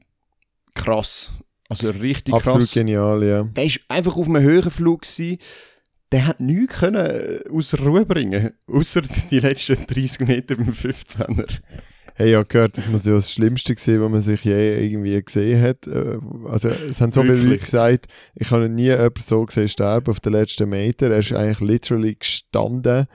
krass. 0.76 1.34
Also 1.68 1.90
richtig 1.90 2.34
Absolut 2.34 2.62
krass. 2.62 2.72
genial, 2.72 3.22
ja. 3.22 3.44
Der 3.44 3.66
war 3.66 3.72
einfach 3.90 4.16
auf 4.16 4.28
einem 4.28 4.42
Höhenflug. 4.42 5.02
Gewesen. 5.02 5.40
Der 6.14 6.26
hat 6.26 6.40
nichts 6.40 6.80
können 6.80 7.06
äh, 7.06 7.42
aus 7.52 7.78
Ruhe 7.78 8.06
bringen, 8.06 8.52
außer 8.66 9.02
die 9.02 9.40
letzten 9.40 9.86
30 9.86 10.26
Meter 10.26 10.56
beim 10.56 10.70
15er. 10.70 11.60
Hey, 12.22 12.32
ja 12.32 12.44
gehört, 12.44 12.78
das 12.78 12.86
muss 12.88 13.06
ja 13.06 13.14
das 13.14 13.32
Schlimmste 13.32 13.74
gesehen, 13.74 14.02
was 14.02 14.12
man 14.12 14.20
sich 14.20 14.44
je 14.44 14.86
irgendwie 14.86 15.24
gesehen 15.24 15.62
hat. 15.62 15.88
Äh, 15.88 16.18
also 16.50 16.68
es 16.68 17.00
haben 17.00 17.14
so 17.14 17.22
viele 17.22 17.38
Leute 17.38 17.60
gesagt, 17.60 18.08
ich 18.36 18.52
habe 18.52 18.68
nie 18.68 18.88
jemanden 18.88 19.22
so 19.22 19.46
gesehen 19.46 19.70
sterben 19.70 20.12
auf 20.12 20.20
den 20.20 20.34
letzten 20.34 20.68
Meter. 20.68 21.10
Er 21.12 21.20
ist 21.20 21.32
eigentlich 21.32 21.62
literally 21.62 22.16
gestanden. 22.16 23.08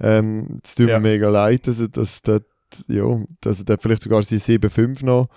Ähm, 0.00 0.58
es 0.64 0.74
tut 0.74 0.88
ja. 0.88 0.98
mir 0.98 1.10
mega 1.10 1.28
leid, 1.28 1.66
dass 1.66 1.80
er, 1.80 1.88
dass, 1.88 2.22
dass, 2.22 2.40
ja, 2.88 3.22
dass 3.42 3.60
er 3.60 3.76
vielleicht 3.78 4.04
sogar 4.04 4.22
seine 4.22 4.40
7-5 4.40 5.04
noch 5.04 5.28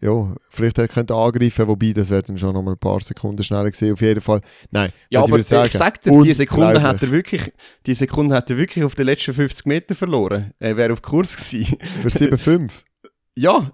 ja, 0.00 0.34
vielleicht 0.50 0.78
er 0.78 0.86
könnte 0.86 1.14
angreifen, 1.14 1.66
wobei 1.66 1.92
das 1.92 2.10
wird 2.10 2.28
dann 2.28 2.38
schon 2.38 2.54
noch 2.54 2.62
mal 2.62 2.72
ein 2.72 2.78
paar 2.78 3.00
Sekunden 3.00 3.42
schneller 3.42 3.70
gesehen. 3.70 3.94
Auf 3.94 4.00
jeden 4.00 4.20
Fall, 4.20 4.42
nein. 4.70 4.92
Ja, 5.10 5.22
aber 5.22 5.38
ich, 5.38 5.46
sagen, 5.46 5.66
ich 5.66 5.72
sag 5.72 6.00
dir, 6.02 6.20
die 6.20 6.34
Sekunde 6.34 6.82
hat 6.82 7.02
er 7.02 7.10
wirklich, 7.10 7.52
die 7.86 7.94
Sekunde 7.94 8.34
hat 8.34 8.50
er 8.50 8.58
wirklich 8.58 8.84
auf 8.84 8.94
den 8.94 9.06
letzten 9.06 9.34
50 9.34 9.66
Meter 9.66 9.94
verloren. 9.94 10.52
Er 10.58 10.76
wäre 10.76 10.92
auf 10.92 11.02
Kurs 11.02 11.36
gewesen. 11.36 11.78
Für 12.02 12.08
7,5? 12.08 12.70
ja, 13.34 13.72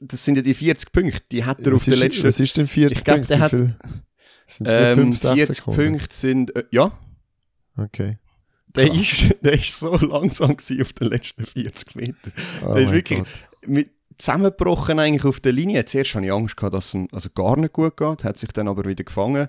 das 0.00 0.24
sind 0.24 0.36
ja 0.36 0.42
die 0.42 0.54
40 0.54 0.92
Punkte. 0.92 1.22
Die 1.32 1.44
hat 1.44 1.60
er 1.60 1.72
was 1.72 1.80
auf 1.80 1.84
den 1.84 1.94
letzten. 1.94 2.24
Was 2.24 2.40
ist 2.40 2.56
denn 2.56 2.68
40 2.68 2.98
ich 2.98 3.04
glaub, 3.04 3.16
Punkte? 3.16 3.34
Der 3.34 3.40
hat, 3.40 3.50
sind 4.46 4.66
ähm, 4.70 5.12
5, 5.12 5.20
40 5.20 5.64
Punkte 5.64 6.14
sind, 6.14 6.56
äh, 6.56 6.64
ja. 6.70 6.92
Okay. 7.76 8.18
Der 8.76 8.92
ist, 8.92 9.34
der 9.42 9.54
ist 9.54 9.78
so 9.78 9.96
langsam 9.96 10.52
auf 10.52 10.92
den 10.92 11.08
letzten 11.08 11.44
40 11.44 11.96
Metern. 11.96 12.32
Oh 12.64 12.74
der 12.74 12.84
ist 12.84 12.92
wirklich 12.92 13.22
mit, 13.66 13.90
zusammengebrochen 14.18 14.98
eigentlich 14.98 15.24
auf 15.24 15.40
der 15.40 15.52
Linie. 15.52 15.84
Zuerst 15.84 16.14
hatte 16.14 16.26
ich 16.26 16.32
Angst, 16.32 16.56
gehabt, 16.56 16.74
dass 16.74 16.94
es 16.94 17.06
also 17.12 17.30
gar 17.30 17.56
nicht 17.56 17.72
gut 17.72 17.96
geht, 17.96 18.24
hat 18.24 18.36
sich 18.38 18.50
dann 18.52 18.68
aber 18.68 18.84
wieder 18.84 19.04
gefangen. 19.04 19.48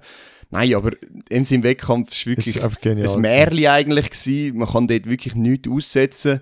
Nein, 0.49 0.75
aber 0.75 0.91
im 1.29 1.43
seinem 1.43 1.63
Wettkampf 1.63 2.09
war 2.11 2.25
wirklich 2.31 2.55
ist 2.55 3.15
ein 3.15 3.21
Märchen 3.21 3.67
eigentlich. 3.67 4.09
Gewesen. 4.09 4.57
Man 4.57 4.67
kann 4.67 4.87
dort 4.87 5.09
wirklich 5.09 5.35
nichts 5.35 5.69
aussetzen. 5.69 6.41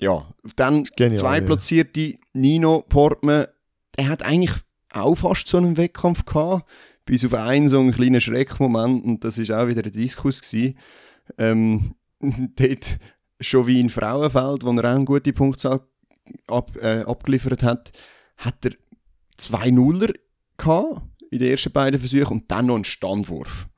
Ja, 0.00 0.26
dann 0.56 0.84
genial, 0.96 1.18
zwei 1.18 1.40
platzierte 1.40 2.00
ja. 2.00 2.16
Nino 2.32 2.84
Portman. 2.88 3.46
Er 3.96 4.08
hat 4.08 4.22
eigentlich 4.22 4.52
auch 4.90 5.14
fast 5.14 5.46
so 5.48 5.56
einen 5.56 5.76
Wettkampf 5.76 6.24
gehabt, 6.24 6.68
bis 7.04 7.24
auf 7.24 7.34
einen 7.34 7.68
so 7.68 7.80
einen 7.80 7.92
kleinen 7.92 8.20
Schreckmoment 8.20 9.04
und 9.04 9.24
das 9.24 9.38
war 9.38 9.62
auch 9.62 9.68
wieder 9.68 9.84
ein 9.84 9.92
Diskus 9.92 10.42
gewesen. 10.42 10.78
Ähm, 11.38 11.94
dort 12.20 12.98
schon 13.40 13.66
wie 13.66 13.80
in 13.80 13.90
Frauenfeld, 13.90 14.64
wo 14.64 14.72
er 14.72 14.84
auch 14.84 14.96
eine 14.96 15.04
gute 15.04 15.32
Punktzahl 15.32 15.80
ab, 16.46 16.76
äh, 16.80 17.02
abgeliefert 17.02 17.62
hat, 17.62 17.92
hat 18.36 18.64
er 18.64 18.72
zwei 19.36 19.70
Nuller 19.70 20.12
gehabt 20.56 21.02
in 21.30 21.38
den 21.38 21.50
ersten 21.50 21.72
beiden 21.72 21.98
Versuchen 21.98 22.40
und 22.40 22.50
dann 22.50 22.66
noch 22.66 22.76
einen 22.76 22.84
Standwurf. 22.84 23.68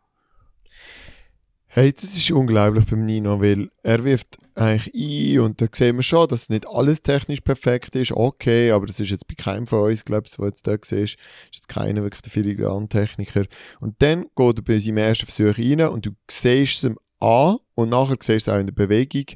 Hey, 1.68 1.92
das 1.92 2.04
ist 2.04 2.30
unglaublich 2.30 2.86
beim 2.86 3.04
Nino, 3.04 3.40
weil 3.42 3.70
er 3.82 4.02
wirft 4.02 4.38
eigentlich 4.54 4.94
ein 4.94 5.40
und 5.40 5.60
da 5.60 5.66
sehen 5.70 5.96
wir 5.96 6.02
schon, 6.02 6.26
dass 6.26 6.48
nicht 6.48 6.66
alles 6.66 7.02
technisch 7.02 7.42
perfekt 7.42 7.94
ist, 7.96 8.12
okay, 8.12 8.70
aber 8.70 8.86
das 8.86 8.98
ist 8.98 9.10
jetzt 9.10 9.28
bei 9.28 9.34
keinem 9.34 9.66
von 9.66 9.90
uns, 9.90 10.04
glaube 10.04 10.22
ich, 10.26 10.34
der 10.34 10.46
jetzt 10.46 10.66
da 10.66 10.72
siehst, 10.72 11.16
ist 11.16 11.18
jetzt 11.52 11.68
keiner 11.68 12.02
wirklich 12.02 12.22
der 12.22 12.32
Filigran-Techniker. 12.32 13.44
Und 13.80 14.00
dann 14.00 14.24
geht 14.34 14.58
er 14.58 14.62
bei 14.62 14.78
seinem 14.78 14.96
ersten 14.96 15.26
Versuch 15.26 15.58
rein 15.58 15.82
und 15.82 16.06
du 16.06 16.12
siehst 16.30 16.82
es 16.82 16.84
ihm 16.84 16.98
an 17.20 17.58
und 17.74 17.90
nachher 17.90 18.16
siehst 18.20 18.46
du 18.46 18.50
es 18.52 18.56
auch 18.56 18.60
in 18.60 18.68
der 18.68 18.74
Bewegung, 18.74 19.26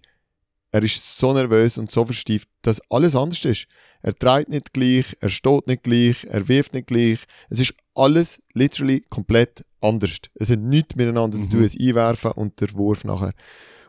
er 0.72 0.82
ist 0.82 1.18
so 1.18 1.32
nervös 1.32 1.78
und 1.78 1.90
so 1.90 2.04
verstieft, 2.04 2.48
dass 2.62 2.80
alles 2.90 3.16
anders 3.16 3.44
ist. 3.44 3.66
Er 4.02 4.12
dreht 4.12 4.48
nicht 4.48 4.72
gleich, 4.72 5.16
er 5.20 5.28
steht 5.28 5.66
nicht 5.66 5.82
gleich, 5.82 6.24
er 6.24 6.48
wirft 6.48 6.74
nicht 6.74 6.86
gleich. 6.86 7.18
Es 7.48 7.60
ist 7.60 7.74
alles 7.94 8.40
literally 8.54 9.04
komplett 9.10 9.64
anders. 9.80 10.16
Es 10.34 10.48
hat 10.50 10.60
nichts 10.60 10.94
miteinander 10.96 11.38
Mhm. 11.38 11.44
zu 11.44 11.50
tun, 11.50 11.62
das 11.64 11.76
Einwerfen 11.78 12.32
und 12.32 12.60
der 12.60 12.72
Wurf 12.74 13.04
nachher. 13.04 13.32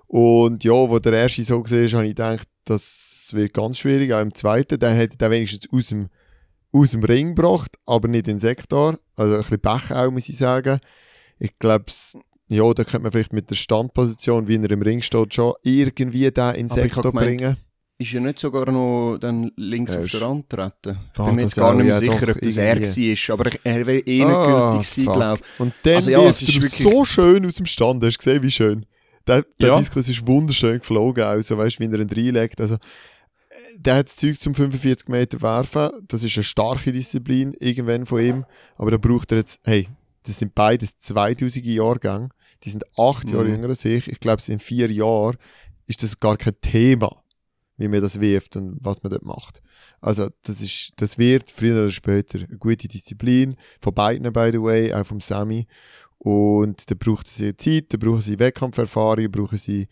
Und 0.08 0.64
ja, 0.64 0.74
wo 0.74 1.00
der 1.00 1.14
erste 1.14 1.44
so 1.44 1.64
war, 1.64 1.70
habe 1.70 2.04
ich 2.06 2.10
gedacht, 2.10 2.48
das 2.66 3.30
wird 3.32 3.54
ganz 3.54 3.78
schwierig. 3.78 4.12
Auch 4.14 4.22
im 4.22 4.34
zweiten, 4.34 4.78
dann 4.80 4.96
hätte 4.96 5.16
er 5.24 5.32
wenigstens 5.32 5.72
aus 5.72 5.88
dem, 5.88 6.10
aus 6.74 6.92
dem 6.92 7.04
Ring 7.04 7.36
gebracht, 7.36 7.78
aber 7.86 8.08
nicht 8.08 8.28
in 8.28 8.36
den 8.36 8.40
Sektor. 8.40 9.00
Also 9.16 9.36
ein 9.36 9.42
bisschen 9.42 9.62
Pech 9.62 9.92
auch, 9.92 10.12
muss 10.12 10.28
ich 10.28 10.38
sagen. 10.38 10.80
Ich 11.40 11.58
glaube, 11.60 11.86
ja, 12.52 12.74
da 12.74 12.84
könnte 12.84 13.00
man 13.04 13.12
vielleicht 13.12 13.34
mit 13.34 13.50
der 13.50 13.56
Standposition, 13.56 14.48
wie 14.48 14.56
er 14.58 14.72
im 14.72 14.82
Ring 14.82 15.02
steht, 15.02 15.34
schon 15.34 15.54
irgendwie 15.64 16.30
den 16.32 16.56
in 16.56 16.66
ich 16.68 16.74
Sektor 16.74 17.04
gemeint, 17.04 17.28
bringen. 17.28 17.58
Ist 17.98 18.12
ja 18.14 18.20
nicht 18.20 18.40
sogar 18.40 18.70
noch 18.72 19.18
dann 19.20 19.52
links 19.58 19.94
Ja, 19.94 20.00
auf 20.00 20.10
der 20.10 20.22
Rand 20.22 20.50
treten. 20.50 20.98
Ich 21.14 21.20
Ah, 21.20 21.26
bin 21.26 21.36
mir 21.36 21.42
jetzt 21.44 21.56
gar 21.56 21.74
nicht 21.76 21.86
mehr 21.86 22.00
sicher, 22.00 22.30
ob 22.32 22.42
das 22.42 22.58
er 22.58 22.76
war. 22.82 23.34
Aber 23.36 23.46
ich- 23.48 23.60
er 23.64 23.86
wäre 23.86 24.00
eh 24.00 24.18
nicht 24.18 24.26
Ah, 24.28 24.72
gültig 24.72 24.90
gewesen, 24.96 25.14
glaube 25.14 25.42
Und 25.60 25.74
dann 25.84 25.96
Also 25.96 26.10
ja, 26.10 26.24
es 26.30 26.42
ist 26.42 26.62
wirklich- 26.62 26.82
so 26.82 27.06
schön 27.06 27.46
aus 27.46 27.54
dem 27.54 27.66
Stand. 27.68 28.04
Hast 28.04 28.16
du 28.16 28.18
gesehen, 28.18 28.44
wie 28.44 28.52
schön? 28.52 28.86
Der, 29.28 29.46
der 29.60 29.68
Ja. 29.68 29.78
Diskus 29.80 30.10
ist 30.10 30.26
wunderschön 30.26 30.80
geflogen, 30.80 31.24
also 31.24 31.56
weißt 31.58 31.78
du, 31.80 31.84
wie 31.84 31.94
er 31.94 32.00
ihn 32.00 32.10
reinlegt. 32.10 32.60
Also, 32.60 32.78
der 33.78 33.96
hat 33.98 34.08
das 34.08 34.16
Zeug 34.16 34.40
zum 34.42 34.56
45 34.56 35.08
Meter 35.08 35.40
werfen. 35.42 35.92
Das 36.08 36.24
ist 36.24 36.36
eine 36.36 36.44
starke 36.44 36.92
Disziplin, 36.92 37.54
irgendwann 37.60 38.06
von 38.08 38.20
ihm. 38.22 38.46
Aber 38.78 38.90
da 38.90 38.98
braucht 38.98 39.32
er 39.32 39.38
jetzt, 39.40 39.60
hey, 39.64 39.88
das 40.24 40.40
sind 40.40 40.56
beides 40.56 40.98
2000er 40.98 41.72
Jahrgänge. 41.72 42.30
Die 42.64 42.70
sind 42.70 42.84
acht 42.98 43.30
Jahre 43.30 43.46
Mhm. 43.46 43.52
jünger 43.56 43.70
als 43.70 43.86
ich. 43.86 44.08
Ich 44.08 44.20
glaube, 44.20 44.42
in 44.48 44.60
vier 44.60 44.92
Jahren 44.92 45.38
ist 45.88 46.04
das 46.04 46.20
gar 46.20 46.38
kein 46.38 46.60
Thema, 46.62 47.24
wie 47.78 47.88
man 47.88 48.02
das 48.02 48.20
wirft 48.22 48.56
und 48.56 48.78
was 48.82 49.02
man 49.04 49.10
dort 49.12 49.26
macht. 49.26 49.62
Also, 50.00 50.30
das, 50.44 50.62
ist, 50.62 50.94
das 50.98 51.18
wird 51.18 51.50
früher 51.50 51.82
oder 51.82 51.90
später 51.90 52.40
eine 52.40 52.58
gute 52.58 52.88
Disziplin. 52.88 53.56
Von 53.82 53.94
beiden, 53.94 54.32
by 54.32 54.50
the 54.52 54.62
way, 54.62 54.94
auch 54.94 55.06
vom 55.06 55.22
Sammy. 55.22 55.68
Und 56.18 56.90
da 56.92 56.96
braucht 56.96 57.28
sie 57.28 57.56
Zeit, 57.58 57.86
da 57.90 57.98
brauchen 57.98 58.22
sie 58.22 58.38
Wettkampferfahrung, 58.38 59.32
brauchen 59.32 59.58
sie, 59.58 59.88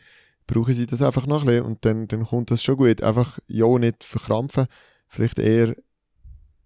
brauchen 0.45 0.75
sie 0.75 0.86
das 0.86 1.01
einfach 1.01 1.25
noch 1.25 1.41
ein 1.41 1.47
bisschen 1.47 1.65
und 1.65 1.84
dann, 1.86 2.08
dann 2.08 2.23
kommt 2.23 2.51
das 2.51 2.63
schon 2.63 2.77
gut. 2.77 3.01
Einfach, 3.01 3.39
ja, 3.47 3.67
nicht 3.79 4.03
verkrampfen, 4.03 4.67
vielleicht 5.08 5.39
eher, 5.39 5.75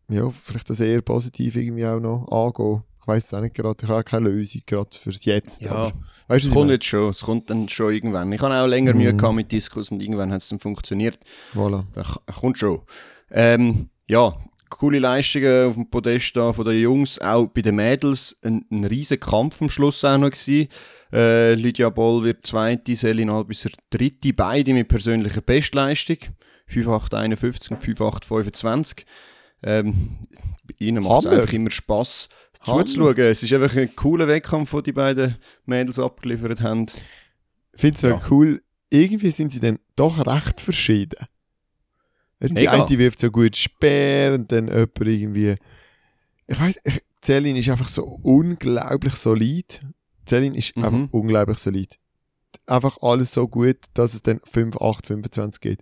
ja, 0.10 0.30
vielleicht 0.30 0.70
das 0.70 0.82
eher 0.82 1.02
positiv 1.02 1.56
irgendwie 1.56 1.86
auch 1.86 2.02
noch 2.02 2.28
angehen. 2.30 2.84
Ich 3.04 3.08
weiß 3.08 3.26
es 3.26 3.34
auch 3.34 3.42
nicht 3.42 3.54
gerade, 3.54 3.84
ich 3.84 3.90
habe 3.90 4.04
keine 4.06 4.30
Lösung 4.30 4.62
gerade 4.66 4.90
fürs 4.98 5.26
Jetzt. 5.26 5.62
Ja, 5.62 5.72
aber, 5.72 5.94
weißt 6.30 6.46
Es 6.46 6.54
kommt 6.54 6.72
jetzt 6.72 6.86
schon, 6.86 7.10
es 7.10 7.20
kommt 7.20 7.50
dann 7.50 7.68
schon 7.68 7.94
irgendwann. 7.94 8.32
Ich 8.32 8.42
habe 8.42 8.56
auch 8.56 8.66
länger 8.66 8.94
Mühe 8.94 9.12
Mhm. 9.12 9.18
gehabt 9.18 9.36
mit 9.36 9.52
Diskus 9.52 9.92
und 9.92 10.02
irgendwann 10.02 10.32
hat 10.32 10.42
es 10.42 10.48
dann 10.48 10.60
funktioniert. 10.60 11.20
Voilà. 11.54 11.84
Ach, 11.96 12.18
kommt 12.40 12.58
schon. 12.58 12.82
Ähm, 13.30 13.90
ja, 14.08 14.38
coole 14.70 15.00
Leistungen 15.00 15.68
auf 15.68 15.74
dem 15.76 15.90
Podest 15.90 16.34
da 16.38 16.54
von 16.54 16.64
den 16.64 16.80
Jungs, 16.80 17.20
auch 17.20 17.48
bei 17.48 17.62
den 17.62 17.76
Mädels 17.76 18.38
ein, 18.42 18.66
ein 18.72 18.86
riesen 18.86 19.20
Kampf 19.20 19.62
am 19.62 19.70
Schluss 19.70 20.06
auch 20.06 20.18
noch 20.18 20.32
gewesen. 20.32 20.70
Äh, 21.12 21.56
Lydia 21.56 21.90
Boll 21.90 22.24
wird 22.24 22.46
zweite, 22.46 22.96
Selin 22.96 23.30
Albisser 23.30 23.70
dritte, 23.90 24.32
beide 24.34 24.74
mit 24.74 24.88
persönlicher 24.88 25.42
Bestleistung. 25.42 26.18
5,851 26.68 27.72
und 27.72 27.84
5,825. 27.84 29.06
Ähm, 29.62 30.12
ihnen 30.80 31.04
macht 31.04 31.26
es 31.26 31.32
einfach 31.32 31.54
immer 31.54 31.72
Spass 31.72 32.30
Hammer. 32.62 32.86
zuzuschauen. 32.86 33.18
Es 33.20 33.44
ist 33.44 33.54
einfach 33.54 33.76
ein 33.76 33.96
cooler 33.96 34.28
Wettkampf, 34.28 34.72
den 34.72 34.84
die 34.84 34.92
beiden 34.94 35.38
Mädels 35.66 36.00
abgeliefert 36.00 36.62
haben. 36.62 36.86
Ich 37.74 37.82
finde 37.82 37.96
es 37.98 38.02
Ja. 38.04 38.22
cool, 38.30 38.62
irgendwie 38.90 39.32
sind 39.32 39.52
sie 39.52 39.60
dann 39.60 39.80
doch 39.96 40.26
recht 40.26 40.62
verschieden. 40.62 41.26
Du, 42.40 42.48
Die 42.54 42.68
eine 42.68 42.88
wirft 42.90 43.20
so 43.20 43.32
gut 43.32 43.56
Speer 43.56 44.34
und 44.34 44.52
dann 44.52 44.68
jemand 44.68 45.00
irgendwie. 45.00 45.56
Ich 46.48 46.60
weiß, 46.60 46.82
Celine 47.24 47.60
ist 47.60 47.70
einfach 47.70 47.88
so 47.88 48.04
unglaublich 48.22 49.14
solid. 49.16 49.82
Celine 50.28 50.58
ist 50.58 50.76
Mhm. 50.76 50.84
einfach 50.84 51.08
unglaublich 51.14 51.58
solid. 51.58 51.98
Einfach 52.66 52.98
alles 53.02 53.34
so 53.34 53.48
gut, 53.48 53.78
dass 53.94 54.14
es 54.14 54.24
dann 54.24 54.42
5, 54.44 54.78
8, 54.78 55.08
25 55.08 55.62
geht. 55.62 55.80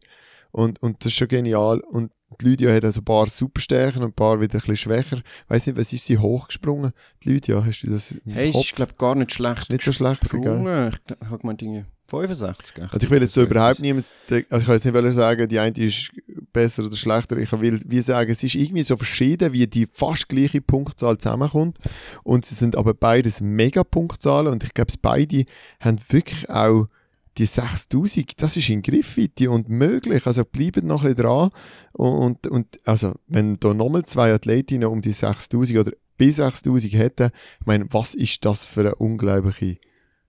Und, 0.52 0.82
und 0.84 1.00
das 1.04 1.08
ist 1.12 1.18
schon 1.18 1.28
genial. 1.30 1.80
Und 1.80 2.12
die 2.40 2.46
Lydia 2.46 2.74
hat 2.74 2.86
also 2.86 3.02
ein 3.02 3.06
paar 3.06 3.28
Superstärken 3.28 4.02
und 4.04 4.10
ein 4.10 4.14
paar 4.14 4.40
wieder 4.40 4.56
ein 4.56 4.60
bisschen 4.60 4.78
schwächer. 4.78 5.18
Ich 5.18 5.50
weiß 5.50 5.68
nicht, 5.68 5.78
was 5.78 5.92
ist 5.92 6.06
sie 6.06 6.18
hochgesprungen? 6.18 6.92
Die 7.24 7.30
Lydia, 7.30 7.64
hast 7.66 7.82
du 7.82 7.90
das 7.92 8.12
im 8.12 8.32
Hey, 8.32 8.52
Kopf? 8.52 8.66
ist 8.66 8.76
glaube 8.76 8.94
gar 8.98 9.16
nicht 9.16 9.34
schlecht. 9.34 9.72
nicht 9.72 9.84
so 9.84 9.92
schlecht, 9.92 10.22
gell? 10.22 10.40
gesprungen. 10.42 10.92
Ich 11.22 11.28
habe 11.30 11.40
gemeint, 11.40 11.62
irgendwie 11.62 11.86
65. 12.08 12.74
gell? 12.76 12.90
Also 12.92 13.06
ich 13.06 13.10
will 13.10 13.22
jetzt 13.22 13.34
so 13.34 13.42
überhaupt 13.44 13.80
etwas. 13.80 13.82
niemand, 13.82 14.06
also 14.30 14.58
ich 14.58 14.66
kann 14.66 14.76
jetzt 14.76 14.86
nicht 14.86 15.14
sagen, 15.16 15.48
die 15.48 15.60
eine 15.60 15.78
ist 15.78 16.12
besser 16.52 16.84
oder 16.86 16.96
schlechter. 16.96 17.38
Ich 17.38 17.52
will 17.54 17.82
wie 17.88 18.02
sagen, 18.02 18.30
es 18.32 18.44
ist 18.44 18.56
irgendwie 18.56 18.84
so 18.84 18.98
verschieden, 18.98 19.54
wie 19.54 19.68
die 19.68 19.88
fast 19.92 20.28
gleiche 20.28 20.62
Punktzahl 20.62 21.18
zusammenkommt. 21.18 21.78
Und 22.24 22.46
sie 22.46 22.56
sind 22.56 22.76
aber 22.76 22.94
beides 22.94 23.40
Mega-Punktzahlen 23.40 24.52
und 24.52 24.64
ich 24.64 24.74
glaube, 24.74 24.94
beide 25.02 25.46
haben 25.80 26.00
wirklich 26.10 26.50
auch 26.50 26.88
die 27.38 27.46
6000, 27.46 28.42
das 28.42 28.58
ist 28.58 28.70
in 28.70 28.82
Griffweite 28.82 29.50
und 29.50 29.70
möglich. 29.70 30.26
Also 30.28 30.44
bleiben 30.44 30.88
noch 30.88 31.04
ein 31.04 31.16
bisschen 31.16 31.28
dran. 31.28 31.52
Und, 31.94 32.48
und 32.48 32.80
also, 32.86 33.14
wenn 33.28 33.60
da 33.60 33.74
nochmal 33.74 34.06
zwei 34.06 34.34
Athletinnen 34.34 34.90
um 34.90 35.02
die 35.02 35.14
6000 35.14 35.80
oder 35.80 35.92
bis 36.18 36.38
6000 36.38 36.94
hätten, 36.94 37.32
ich 37.60 37.66
meine, 37.66 37.86
was 37.90 38.16
ist 38.16 38.44
das 38.46 38.64
für 38.64 38.82
eine 38.82 38.96
unglaubliche, 38.96 39.78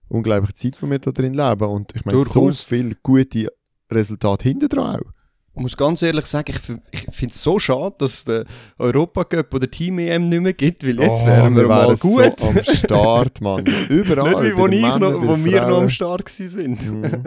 unglaubliche 0.07 0.53
Zeit, 0.53 0.77
die 0.81 0.89
wir 0.89 0.99
da 0.99 1.11
drin 1.11 1.33
leben? 1.33 1.67
Und 1.67 1.93
ich 1.95 2.05
meine, 2.05 2.17
so 2.19 2.23
Durchaus. 2.23 2.63
viele 2.63 2.95
gute 3.03 3.51
Resultate 3.91 4.43
hinten 4.47 4.69
dran 4.69 4.99
auch. 4.99 5.12
Ich 5.55 5.61
muss 5.61 5.77
ganz 5.77 6.01
ehrlich 6.01 6.25
sagen, 6.25 6.51
ich, 6.91 7.01
finde 7.15 7.31
es 7.31 7.43
so 7.43 7.59
schade, 7.59 7.93
dass 7.99 8.13
es 8.15 8.25
den 8.25 8.43
Europacup 8.79 9.53
oder 9.53 9.69
Team 9.69 9.99
EM 9.99 10.25
nicht 10.27 10.41
mehr 10.41 10.53
gibt, 10.53 10.83
weil 10.83 10.99
jetzt 10.99 11.21
Oh, 11.21 11.27
wären 11.27 11.55
wir, 11.55 11.67
mal 11.67 11.89
wären 11.89 11.99
gut. 11.99 12.39
So 12.39 12.47
am 12.49 12.63
Start, 12.63 13.39
Mann. 13.41 13.63
Überall. 13.89 14.43
Nicht 14.43 14.55
wie 14.55 14.57
wo, 14.57 14.65
ich 14.67 14.81
Männern, 14.81 14.99
noch, 14.99 15.21
wo 15.27 15.45
wir 15.45 15.61
noch 15.67 15.77
am. 15.81 15.89
Start 15.91 16.27
sind. 16.27 16.91
Mhm. 16.91 17.03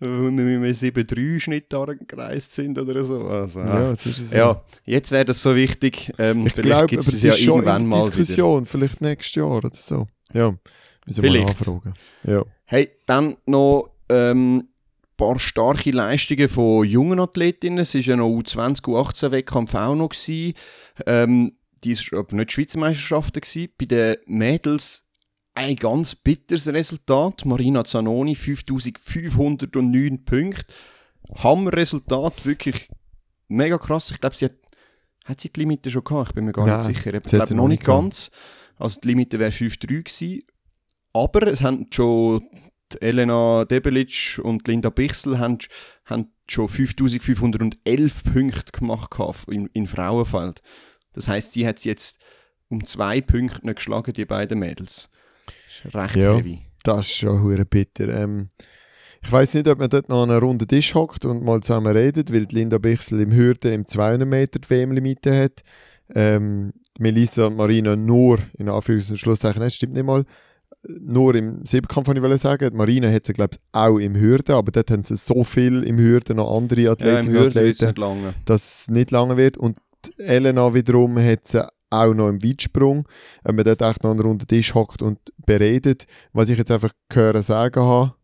wo 0.00 0.06
wir 0.06 0.30
mit 0.30 0.40
einem 0.40 0.64
7-3 0.64 1.38
Schnitt 1.40 1.66
gereist 2.08 2.52
sind 2.52 2.78
oder 2.78 3.04
so. 3.04 3.26
Also, 3.26 3.60
Ja, 3.60 3.90
das 3.90 4.06
ist 4.06 4.20
es. 4.20 4.30
ja, 4.32 4.62
jetzt 4.86 5.12
wäre 5.12 5.26
das 5.26 5.42
so 5.42 5.54
wichtig. 5.54 6.10
Ähm, 6.18 6.46
Ich 6.46 6.54
vielleicht 6.54 6.70
glaube, 6.70 6.86
gibt 6.86 7.02
es 7.02 7.22
ja 7.22 7.34
irgendwann 7.34 7.86
mal 7.86 8.06
wieder. 8.06 8.16
Diskussion, 8.16 8.64
vielleicht 8.64 9.02
nächstes 9.02 9.34
Jahr 9.34 9.50
oder 9.50 9.70
so. 9.74 10.06
Ja, 10.32 10.54
müssen 11.04 11.22
wir 11.22 11.30
mal 11.30 11.36
Vielleicht. 11.40 11.58
nachfragen. 11.60 11.94
Ja. 12.26 12.42
Hey, 12.64 12.88
dann 13.04 13.36
noch 13.44 13.90
ähm, 14.08 14.68
paar 15.20 15.38
starke 15.38 15.90
Leistungen 15.90 16.48
von 16.48 16.84
jungen 16.86 17.20
Athletinnen. 17.20 17.80
Es 17.80 17.94
war 17.94 18.00
ja 18.00 18.16
noch 18.16 18.30
U20, 18.30 18.80
U18-Wettkampf 18.84 19.74
auch 19.74 19.94
noch. 19.94 20.08
Gewesen. 20.08 20.54
Ähm, 21.06 21.52
die 21.84 21.94
war 21.94 22.20
aber 22.20 22.36
nicht 22.36 22.52
Schweizer 22.52 22.78
Meisterschaften. 22.78 23.42
Gewesen. 23.42 23.68
Bei 23.78 23.84
den 23.84 24.16
Mädels 24.24 25.06
ein 25.54 25.76
ganz 25.76 26.14
bitteres 26.14 26.68
Resultat. 26.68 27.44
Marina 27.44 27.84
Zanoni, 27.84 28.34
5509 28.34 30.24
Punkte. 30.24 30.64
Hammerresultat, 31.34 32.46
wirklich 32.46 32.88
mega 33.48 33.76
krass. 33.76 34.10
Ich 34.10 34.20
glaube, 34.22 34.36
sie 34.36 34.46
hat, 34.46 34.56
hat 35.26 35.38
sie 35.38 35.52
die 35.52 35.60
Limite 35.60 35.90
schon 35.90 36.02
gehabt? 36.02 36.30
Ich 36.30 36.34
bin 36.34 36.46
mir 36.46 36.52
gar 36.52 36.66
Nein, 36.66 36.78
nicht 36.78 36.96
sicher. 36.96 37.12
Ich 37.12 37.22
glaube 37.24 37.54
noch 37.54 37.68
nicht 37.68 37.84
ganz. 37.84 38.30
Also 38.78 38.98
die 39.02 39.08
Limite 39.08 39.38
wäre 39.38 39.50
5,3 39.50 39.86
gewesen. 39.86 40.42
Aber 41.12 41.46
es 41.46 41.60
haben 41.60 41.88
schon 41.90 42.42
Elena 43.00 43.64
Debelic 43.64 44.40
und 44.42 44.66
Linda 44.68 44.90
Bichsel 44.90 45.38
haben, 45.38 45.58
haben 46.04 46.32
schon 46.48 46.68
5511 46.68 48.24
Punkte 48.24 48.72
gemacht 48.72 49.10
in, 49.48 49.66
in 49.72 49.86
Frauenfeld. 49.86 50.62
Das 51.12 51.28
heißt, 51.28 51.52
sie 51.52 51.66
hat 51.66 51.78
sie 51.78 51.88
jetzt 51.88 52.18
um 52.68 52.84
zwei 52.84 53.20
Punkte 53.20 53.64
nicht 53.66 53.76
geschlagen, 53.76 54.12
die 54.12 54.24
beiden 54.24 54.58
Mädels. 54.58 55.08
Das 55.46 55.84
ist 55.86 55.94
recht 55.94 56.16
Ja. 56.16 56.36
heavy. 56.36 56.60
Das 56.82 57.06
ist 57.06 57.16
schon 57.16 57.42
hure 57.42 57.64
bitter. 57.66 58.08
Ähm, 58.08 58.48
ich 59.22 59.30
weiß 59.30 59.54
nicht, 59.54 59.68
ob 59.68 59.78
man 59.78 59.90
dort 59.90 60.08
noch 60.08 60.22
an 60.22 60.30
einer 60.30 60.40
runden 60.40 60.66
Tisch 60.66 60.94
hockt 60.94 61.24
und 61.26 61.44
mal 61.44 61.60
zusammen 61.60 61.94
redet, 61.94 62.32
weil 62.32 62.46
Linda 62.50 62.78
Bichsel 62.78 63.20
im 63.20 63.32
Hürden 63.32 63.72
im 63.72 63.86
200 63.86 64.26
Meter 64.26 64.58
die 64.60 64.70
WM-Limite 64.70 65.36
hat. 65.36 65.62
Ähm, 66.14 66.72
Melissa 66.98 67.46
und 67.46 67.56
Marina 67.56 67.96
nur, 67.96 68.38
in 68.58 68.68
Anführungs- 68.68 69.10
und 69.10 69.18
Schlusszeichen, 69.18 69.60
das 69.60 69.74
stimmt 69.74 69.92
nicht 69.94 70.04
mal, 70.06 70.24
nur 70.82 71.34
im 71.34 71.64
Siebkampf, 71.64 72.08
wollte 72.08 72.34
ich 72.34 72.40
sagen. 72.40 72.70
Die 72.70 72.76
Marina 72.76 73.10
hat 73.10 73.26
sie, 73.26 73.32
glaube 73.32 73.54
ich, 73.54 73.60
auch 73.72 73.98
im 73.98 74.14
Hürden, 74.14 74.54
aber 74.54 74.72
dort 74.72 74.90
haben 74.90 75.04
sie 75.04 75.16
so 75.16 75.44
viel 75.44 75.82
im 75.82 75.98
Hürden 75.98 76.36
noch 76.36 76.56
andere 76.56 76.80
Ja, 76.82 76.90
wird 77.00 77.56
es 77.56 77.56
Athleten 77.56 77.86
nicht 77.86 77.98
lange. 77.98 78.34
dass 78.44 78.82
es 78.82 78.88
nicht 78.88 79.10
lange 79.10 79.36
wird. 79.36 79.56
Und 79.56 79.78
Elena 80.16 80.72
wiederum 80.74 81.18
hat 81.18 81.46
sie 81.46 81.68
auch 81.90 82.14
noch 82.14 82.28
im 82.28 82.42
Weitsprung, 82.42 83.06
wenn 83.44 83.56
man 83.56 83.64
dort 83.64 83.82
echt 83.82 84.04
noch 84.04 84.12
einen 84.12 84.20
runden 84.20 84.46
Tisch 84.46 84.74
hockt 84.74 85.02
und 85.02 85.18
beredet. 85.44 86.06
Was 86.32 86.48
ich 86.48 86.56
jetzt 86.56 86.70
einfach 86.70 86.92
gehört 87.08 87.44
sagen 87.44 87.82
habe, 87.82 88.14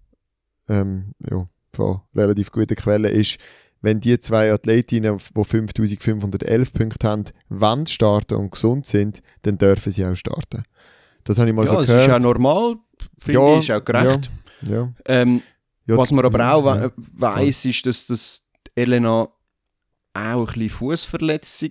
ähm, 0.68 1.12
ja, 1.28 1.48
von 1.74 2.00
relativ 2.14 2.50
guten 2.52 2.76
Quellen, 2.76 3.12
ist, 3.12 3.36
wenn 3.82 4.00
die 4.00 4.18
zwei 4.18 4.52
Athletinnen, 4.52 5.18
die 5.18 5.44
5511 5.44 6.72
Punkte 6.72 7.08
haben, 7.08 7.24
wollen 7.48 7.86
starten 7.86 8.34
und 8.34 8.50
gesund 8.52 8.86
sind, 8.86 9.20
dann 9.42 9.58
dürfen 9.58 9.92
sie 9.92 10.06
auch 10.06 10.14
starten. 10.14 10.62
Das 11.26 11.38
habe 11.38 11.50
ich 11.50 11.54
mal 11.54 11.64
Ja, 11.66 11.72
so 11.72 11.80
das 11.80 11.82
ist 11.84 11.88
gehört. 11.94 12.10
auch 12.12 12.18
normal, 12.20 12.76
finde 13.18 13.40
Ja, 13.40 13.58
ich, 13.58 13.68
ist 13.68 13.70
auch 13.76 13.84
gerecht. 13.84 14.30
ja. 14.62 14.92
Ähm, 15.04 15.42
Ja, 15.86 15.96
Was 15.96 16.10
man 16.10 16.24
aber 16.24 16.52
auch 16.54 16.64
ja, 16.74 16.84
we 16.84 16.92
weiss, 17.12 17.64
ist, 17.64 17.86
dass, 17.86 18.06
dass 18.06 18.42
Elena 18.74 19.28
auch 19.28 19.32
ein 20.14 20.44
bisschen 20.46 20.70
Fußverletzung, 20.70 21.70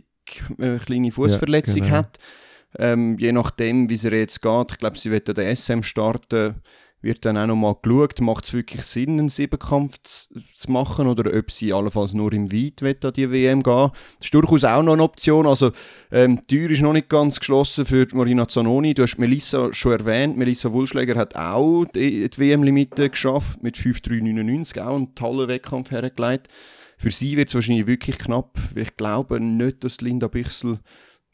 äh, 0.59 0.63
eine 0.63 0.79
kleine 0.79 1.11
Fußverletzung 1.11 1.81
genau. 1.81 1.95
hat. 1.95 2.19
Ähm, 2.77 3.17
je 3.17 3.31
nachdem, 3.31 3.89
wie 3.89 3.93
es 3.95 4.03
ihr 4.03 4.13
jetzt 4.13 4.41
geht. 4.41 4.71
Ich 4.71 4.77
glaube, 4.77 4.97
sie 4.99 5.09
wird 5.11 5.35
der 5.35 5.55
SM 5.55 5.81
starten. 5.81 6.61
Wird 7.01 7.23
dann 7.23 7.38
auch 7.38 7.45
nochmal 7.45 7.75
geschaut, 7.81 8.19
macht 8.19 8.45
es 8.45 8.53
wirklich 8.53 8.81
Sinn, 8.81 9.19
einen 9.19 9.29
Siebenkampf 9.29 9.97
zu, 10.01 10.71
machen 10.71 11.08
oder 11.08 11.31
ob 11.38 11.51
sie 11.51 11.71
allenfalls 11.71 12.13
nur 12.13 12.34
im 12.34 12.51
Weit 12.51 13.05
an 13.05 13.13
die 13.13 13.29
WM 13.29 13.62
gehen. 13.62 13.91
Das 14.17 14.25
ist 14.25 14.34
durchaus 14.34 14.63
auch 14.63 14.81
noch 14.81 14.93
eine 14.93 15.03
Option. 15.03 15.45
Also, 15.45 15.71
ähm, 16.12 16.41
die 16.49 16.58
Tür 16.58 16.71
ist 16.71 16.81
noch 16.81 16.93
nicht 16.93 17.10
ganz 17.10 17.39
geschlossen 17.39 17.86
für 17.86 18.08
Marina 18.13 18.47
Zanoni. 18.47 18.95
Du 18.95 19.03
hast 19.03 19.19
Melissa 19.19 19.71
schon 19.71 19.91
erwähnt. 19.91 20.36
Melissa 20.38 20.71
Wulschläger 20.71 21.15
hat 21.15 21.36
auch 21.36 21.86
die, 21.93 22.27
die 22.27 22.38
WM-Limite 22.39 23.12
geschafft 23.12 23.62
mit 23.62 23.77
5,399, 23.77 24.81
auch 24.81 24.95
einen 24.95 25.13
tollen 25.13 25.47
Wettkampf 25.47 25.91
hergelegt. 25.91 26.47
Für 26.97 27.12
sie 27.12 27.38
wird 27.38 27.49
es 27.49 27.55
wahrscheinlich 27.55 27.88
wirklich 27.88 28.17
knapp, 28.17 28.58
weil 28.73 28.84
ich 28.84 28.95
glaube 28.95 29.39
nicht, 29.39 29.84
dass 29.84 30.01
Linda 30.01 30.27
Bichsel 30.27 30.79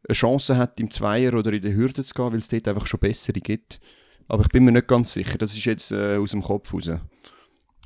eine 0.08 0.15
Chance 0.15 0.58
hat, 0.58 0.80
im 0.80 0.91
Zweier 0.91 1.34
oder 1.34 1.54
in 1.54 1.62
der 1.62 1.74
Hürde 1.74 2.04
zu 2.04 2.13
gehen, 2.13 2.32
weil 2.32 2.39
es 2.39 2.47
dort 2.47 2.67
einfach 2.67 2.88
schon 2.88 3.00
bessere 3.00 3.39
gibt. 3.39 3.80
Aber 4.32 4.44
ich 4.44 4.50
bin 4.50 4.63
mir 4.63 4.72
nicht 4.72 4.88
ganz 4.88 5.12
sicher. 5.12 5.38
Das 5.38 5.54
ist 5.54 5.65
jetzt 5.65 5.91
äh, 5.91 6.15
aus 6.15 6.32
dem 6.32 6.41
Kopf 6.41 6.74
raus. 6.74 6.89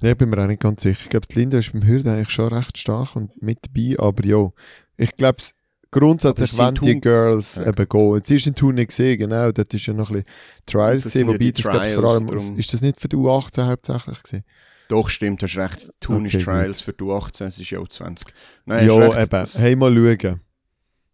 Ja, 0.01 0.13
bin 0.13 0.29
mir 0.29 0.43
auch 0.43 0.45
nicht 0.47 0.61
ganz 0.61 0.83
sicher. 0.83 0.99
Ich 1.03 1.09
glaube, 1.09 1.25
die 1.25 1.39
Linda 1.39 1.57
ist 1.57 1.73
beim 1.73 1.87
Hürden 1.87 2.11
eigentlich 2.13 2.29
schon 2.29 2.53
recht 2.53 2.77
stark 2.77 3.15
und 3.15 3.41
mit 3.41 3.57
dabei, 3.65 3.95
aber 3.97 4.23
ja, 4.23 4.51
ich 4.95 5.15
glaube, 5.15 5.41
grundsätzlich 5.89 6.51
sie 6.51 6.71
die 6.73 7.01
Girls 7.01 7.55
Ja. 7.55 7.65
eben 7.69 7.89
gehen. 7.89 8.21
Sie 8.23 8.35
ist 8.35 8.45
in 8.45 8.53
Tour 8.53 8.73
nicht 8.73 8.89
gesehen, 8.89 9.17
genau, 9.17 9.51
dort 9.51 9.73
ist 9.73 9.87
ja 9.87 9.93
noch 9.93 10.11
ein 10.11 10.17
bisschen 10.17 10.35
Trials 10.67 11.03
gesehen, 11.05 11.21
ja 11.21 11.27
wobei 11.29 11.37
die 11.39 11.51
das 11.53 11.87
ich 11.87 11.93
vor 11.95 12.03
allem, 12.11 12.27
drum. 12.27 12.57
ist 12.59 12.73
das 12.75 12.81
nicht 12.81 12.99
für 12.99 13.07
die 13.07 13.15
U18 13.15 13.65
hauptsächlich 13.65 14.21
gewesen? 14.21 14.43
Doch, 14.87 15.09
stimmt, 15.09 15.41
hast 15.41 15.57
recht. 15.57 15.89
Tun 15.99 16.27
Okay, 16.27 16.37
ist 16.37 16.43
Trials 16.45 16.81
für 16.83 16.93
die 16.93 17.05
18, 17.05 17.47
es 17.47 17.59
ist 17.59 17.71
ja 17.71 17.79
auch 17.79 17.87
20. 17.87 18.27
Nein, 18.65 18.85
ja, 18.85 18.95
recht, 18.97 19.33
eben. 19.33 19.45
Hey, 19.55 19.75
mal 19.75 19.95
schauen. 19.95 20.41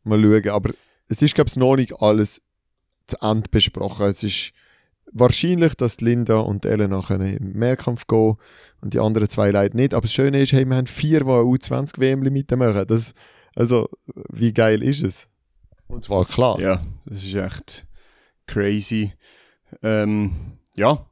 Mal 0.03 0.21
schauen. 0.21 0.49
Aber 0.49 0.71
es 1.07 1.21
ist, 1.21 1.35
glaube 1.35 1.49
ich, 1.49 1.55
noch 1.55 1.77
nicht 1.77 1.93
alles 2.01 2.41
zu 3.07 3.15
Ende 3.21 3.49
besprochen. 3.49 4.07
Es 4.07 4.23
ist 4.23 4.51
wahrscheinlich, 5.11 5.75
dass 5.75 6.01
Linda 6.01 6.37
und 6.39 6.65
Elena 6.65 7.01
können 7.01 7.35
im 7.37 7.53
Mehrkampf 7.53 8.07
gehen 8.07 8.35
und 8.81 8.93
die 8.93 8.99
anderen 8.99 9.29
zwei 9.29 9.51
leider 9.51 9.75
nicht. 9.75 9.93
Aber 9.93 10.01
das 10.01 10.13
Schöne 10.13 10.41
ist, 10.41 10.53
hey, 10.53 10.65
wir 10.65 10.75
haben 10.75 10.87
vier, 10.87 11.19
die 11.21 11.29
eine 11.29 11.41
U20-WM-Limite 11.41 12.55
machen. 12.55 12.85
Das, 12.87 13.13
also, 13.55 13.89
wie 14.29 14.53
geil 14.53 14.81
ist 14.83 15.03
es? 15.03 15.27
Und 15.87 16.03
zwar 16.05 16.25
klar. 16.25 16.59
Ja, 16.59 16.81
das 17.05 17.23
ist 17.23 17.35
echt 17.35 17.85
crazy. 18.47 19.13
Ähm, 19.83 20.57
ja. 20.75 21.05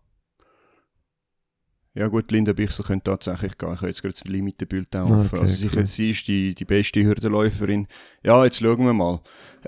Ja 1.95 2.07
gut, 2.07 2.31
Linda 2.31 2.53
Bichsel 2.53 2.85
könnte 2.85 3.11
tatsächlich 3.11 3.57
gehen. 3.57 3.73
Ich 3.73 3.77
habe 3.77 3.87
jetzt 3.87 4.01
gerade 4.01 4.13
das 4.13 4.23
Limitenbild 4.23 4.95
offen. 4.95 5.19
okay, 5.33 5.39
also 5.41 5.53
sicher, 5.53 5.79
cool. 5.79 5.85
sie 5.85 6.11
ist 6.11 6.27
die, 6.27 6.55
die 6.55 6.63
beste 6.65 7.03
Hürdenläuferin. 7.03 7.87
Ja, 8.23 8.45
jetzt 8.45 8.59
schauen 8.59 8.85
wir 8.85 8.93
mal. 8.93 9.19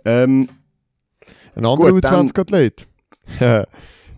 Ähm, 0.06 0.48
Ein 1.56 1.66
anderer 1.66 1.92
Gut, 1.92 2.04
dann- 2.06 2.28
U20-Athlet. 2.28 2.88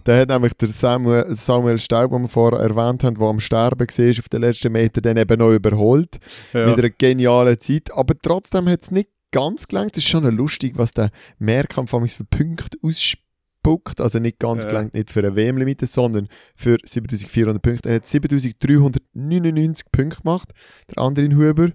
der 0.06 0.22
hat 0.22 0.30
nämlich 0.30 0.54
der 0.54 0.70
Samuel, 0.70 1.36
Samuel 1.36 1.78
Staub, 1.78 2.12
den 2.12 2.24
wir 2.24 2.28
vorher 2.30 2.60
erwähnt 2.60 3.04
haben, 3.04 3.16
der 3.18 3.28
am 3.28 3.40
Sterben 3.40 3.88
war 3.88 4.10
auf 4.20 4.30
den 4.30 4.42
letzten 4.42 4.72
Metern, 4.72 5.02
dann 5.04 5.18
eben 5.18 5.40
noch 5.40 5.52
überholt. 5.52 6.18
ja. 6.54 6.68
mit 6.68 6.78
einer 6.80 6.90
genialen 6.90 7.60
Zeit. 7.60 7.92
Aber 7.94 8.14
trotzdem 8.22 8.68
hat 8.70 8.84
es 8.84 8.92
nicht 8.92 9.10
ganz 9.32 9.68
gelangt. 9.68 9.98
Es 9.98 10.04
ist 10.04 10.10
schon 10.10 10.24
lustig, 10.36 10.74
was 10.78 10.92
der 10.92 11.10
Mehrkampf 11.40 11.92
für 11.92 12.24
Punkte 12.26 12.78
ausspuckt. 12.84 14.00
Also 14.02 14.20
nicht 14.20 14.40
ganz 14.40 14.64
Ja. 14.64 14.70
gelangt, 14.70 14.94
nicht 14.94 15.10
für 15.10 15.20
eine 15.20 15.36
WM-Limite, 15.36 15.86
sondern 15.88 16.28
für 16.56 16.78
7400 16.84 17.62
Punkte. 17.62 17.90
Er 17.90 17.96
hat 17.96 18.08
7399 18.08 19.92
Punkte 19.92 20.22
gemacht. 20.22 20.50
Der 20.96 21.04
andere 21.04 21.26
in 21.26 21.36
Huber. 21.38 21.72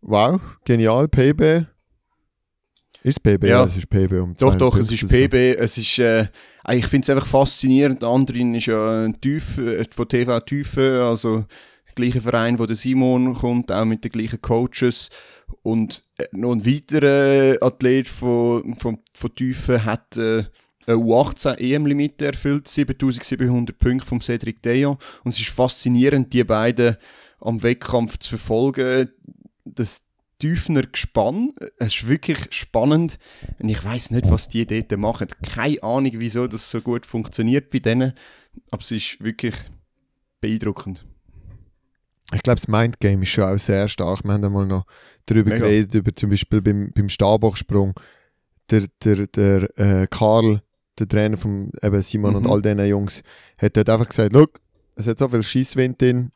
Wow, 0.00 0.40
genial. 0.64 1.08
PB. 1.08 1.66
Ist 3.04 3.18
es 3.18 3.20
PB? 3.20 3.44
Ja. 3.44 3.64
es 3.64 3.76
ist 3.76 3.90
PB 3.90 4.12
um 4.14 4.30
Doch, 4.34 4.56
200 4.56 4.60
doch, 4.62 4.76
es 4.78 4.90
ist. 4.90 5.06
PB. 5.06 5.34
Es 5.58 5.76
ist, 5.76 5.98
äh, 5.98 6.26
ich 6.72 6.86
finde 6.86 7.04
es 7.04 7.10
einfach 7.10 7.26
faszinierend. 7.26 8.02
Andere 8.02 8.38
ist 8.56 8.64
ja 8.64 9.04
ein 9.04 9.20
Tiefe, 9.20 9.80
äh, 9.80 9.84
von 9.90 10.08
TV 10.08 10.40
Tiefe, 10.40 11.04
also 11.06 11.44
der 11.86 11.94
gleiche 11.94 12.22
Verein, 12.22 12.58
wo 12.58 12.64
der 12.64 12.76
Simon 12.76 13.34
kommt, 13.34 13.70
auch 13.70 13.84
mit 13.84 14.04
den 14.04 14.10
gleichen 14.10 14.40
Coaches. 14.40 15.10
Und 15.60 16.02
äh, 16.16 16.24
noch 16.32 16.52
ein 16.52 16.64
weiterer 16.64 17.62
Athlet 17.62 18.08
von, 18.08 18.74
von, 18.78 18.98
von 19.12 19.34
Tiefe 19.34 19.84
hat 19.84 20.16
äh, 20.16 20.44
eine 20.86 20.96
U18 20.96 21.58
EM-Limite 21.58 22.24
erfüllt, 22.24 22.68
7700 22.68 23.78
Punkte 23.78 24.06
vom 24.06 24.22
Cedric 24.22 24.62
Deon. 24.62 24.96
Und 25.24 25.34
es 25.34 25.40
ist 25.40 25.50
faszinierend, 25.50 26.32
die 26.32 26.44
beiden 26.44 26.96
am 27.38 27.62
Wettkampf 27.62 28.18
zu 28.18 28.38
verfolgen. 28.38 29.10
Das 29.66 30.03
Tiefener 30.44 30.82
Gespann, 30.82 31.52
es 31.78 31.94
ist 31.94 32.06
wirklich 32.06 32.38
spannend. 32.50 33.18
Und 33.58 33.70
ich 33.70 33.82
weiß 33.82 34.10
nicht, 34.10 34.30
was 34.30 34.46
die 34.50 34.66
dort 34.66 34.94
machen. 34.98 35.28
Keine 35.42 35.82
Ahnung, 35.82 36.12
wieso 36.16 36.46
das 36.46 36.70
so 36.70 36.82
gut 36.82 37.06
funktioniert 37.06 37.70
bei 37.70 37.78
denen. 37.78 38.12
Aber 38.70 38.82
es 38.82 38.90
ist 38.90 39.24
wirklich 39.24 39.54
beeindruckend. 40.42 41.06
Ich 42.34 42.42
glaube, 42.42 42.56
das 42.60 42.68
Mindgame 42.68 43.22
ist 43.22 43.30
schon 43.30 43.44
auch 43.44 43.56
sehr 43.58 43.88
stark. 43.88 44.22
Wir 44.24 44.34
haben 44.34 44.44
einmal 44.44 44.66
noch 44.66 44.84
darüber 45.24 45.48
Mega. 45.48 45.64
geredet, 45.64 45.94
über 45.94 46.14
zum 46.14 46.28
Beispiel 46.28 46.60
beim, 46.60 46.92
beim 46.94 47.08
Stabhochsprung. 47.08 47.94
Der, 48.68 48.84
der, 49.02 49.26
der 49.28 49.78
äh, 49.78 50.06
Karl, 50.10 50.60
der 50.98 51.08
Trainer 51.08 51.38
von 51.38 51.70
eben 51.82 52.02
Simon 52.02 52.36
und 52.36 52.42
Mhm. 52.44 52.50
all 52.50 52.60
diesen 52.60 52.86
Jungs, 52.86 53.22
hat 53.56 53.78
dort 53.78 53.88
einfach 53.88 54.10
gesagt: 54.10 54.32
Schau, 54.34 54.46
es 54.96 55.06
hat 55.06 55.16
so 55.16 55.26
viel 55.26 55.42
Schisswind 55.42 56.02
drin. 56.02 56.32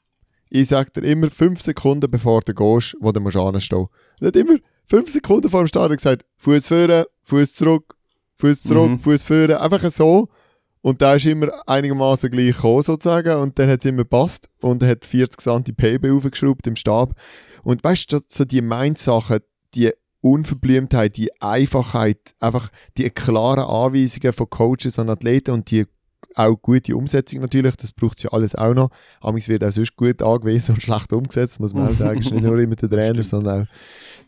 Ich 0.50 0.68
sag 0.68 0.92
dir 0.94 1.02
immer 1.02 1.30
fünf 1.30 1.60
Sekunden 1.60 2.10
bevor 2.10 2.40
du 2.42 2.54
gehst, 2.54 2.96
wo 3.00 3.12
du 3.12 3.20
musst 3.20 3.36
anstehen. 3.36 3.86
Er 4.20 4.28
hat 4.28 4.36
immer 4.36 4.56
fünf 4.86 5.10
Sekunden 5.10 5.48
vor 5.50 5.62
dem 5.62 5.68
Start 5.68 5.92
gesagt: 5.92 6.24
Fuß 6.38 6.68
führen, 6.68 7.04
Fuß 7.22 7.54
zurück, 7.54 7.94
Fuß 8.36 8.62
zurück, 8.62 8.90
Mhm. 8.90 8.98
Fuß 8.98 9.22
führen. 9.22 9.56
Einfach 9.56 9.90
so. 9.90 10.28
Und 10.80 11.02
da 11.02 11.14
ist 11.14 11.26
immer 11.26 11.48
einigermaßen 11.66 12.30
gleich 12.30 12.54
gekommen, 12.54 12.82
sozusagen. 12.82 13.36
Und 13.40 13.58
dann 13.58 13.68
hat 13.68 13.80
es 13.80 13.86
immer 13.86 13.98
gepasst. 14.04 14.48
Und 14.60 14.82
er 14.82 14.90
hat 14.90 15.04
40 15.04 15.40
cm 15.40 15.74
PB 15.74 16.10
aufgeschraubt 16.12 16.66
im 16.66 16.76
Stab. 16.76 17.14
Und 17.64 17.82
weißt 17.82 18.12
du, 18.12 18.20
so 18.28 18.44
die 18.44 18.62
Mindsachen, 18.62 19.40
die 19.74 19.90
Unverblümtheit, 20.20 21.16
die 21.16 21.30
Einfachheit, 21.40 22.34
einfach 22.40 22.70
die 22.96 23.10
klaren 23.10 23.64
Anweisungen 23.64 24.32
von 24.32 24.48
Coaches 24.48 24.98
an 24.98 25.10
Athleten 25.10 25.50
und 25.50 25.70
die 25.70 25.84
auch 26.34 26.56
gute 26.56 26.96
Umsetzung 26.96 27.40
natürlich, 27.40 27.74
das 27.76 27.92
braucht 27.92 28.22
ja 28.22 28.30
alles 28.32 28.54
auch 28.54 28.74
noch. 28.74 28.90
Amigs 29.20 29.48
wird 29.48 29.64
auch 29.64 29.72
sonst 29.72 29.96
gut 29.96 30.22
angewiesen 30.22 30.74
und 30.74 30.82
schlecht 30.82 31.12
umgesetzt, 31.12 31.58
muss 31.60 31.74
man 31.74 31.88
auch 31.88 31.94
sagen. 31.94 32.20
ist 32.20 32.30
nicht 32.30 32.44
nur 32.44 32.58
immer 32.58 32.76
der 32.76 32.88
Trainer, 32.90 33.22
sondern 33.22 33.62
auch 33.62 33.66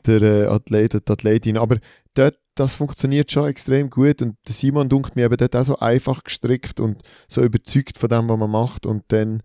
der 0.07 0.23
äh, 0.23 0.47
Athlet 0.47 0.95
und 0.95 1.07
die 1.09 1.13
Athletin. 1.13 1.57
Aber 1.59 1.77
dort, 2.15 2.37
das 2.55 2.75
funktioniert 2.75 3.31
schon 3.31 3.47
extrem 3.49 3.91
gut 3.91 4.23
und 4.23 4.37
der 4.47 4.55
Simon 4.55 4.89
dunkt 4.89 5.15
mir 5.17 5.27
eben 5.27 5.37
dort 5.37 5.55
auch 5.57 5.65
so 5.65 5.79
einfach 5.79 6.25
gestrickt 6.25 6.81
und 6.81 7.03
so 7.29 7.43
überzeugt 7.43 7.97
von 7.99 8.09
dem, 8.09 8.29
was 8.29 8.39
man 8.39 8.51
macht 8.51 8.87
und 8.87 9.05
dann, 9.09 9.43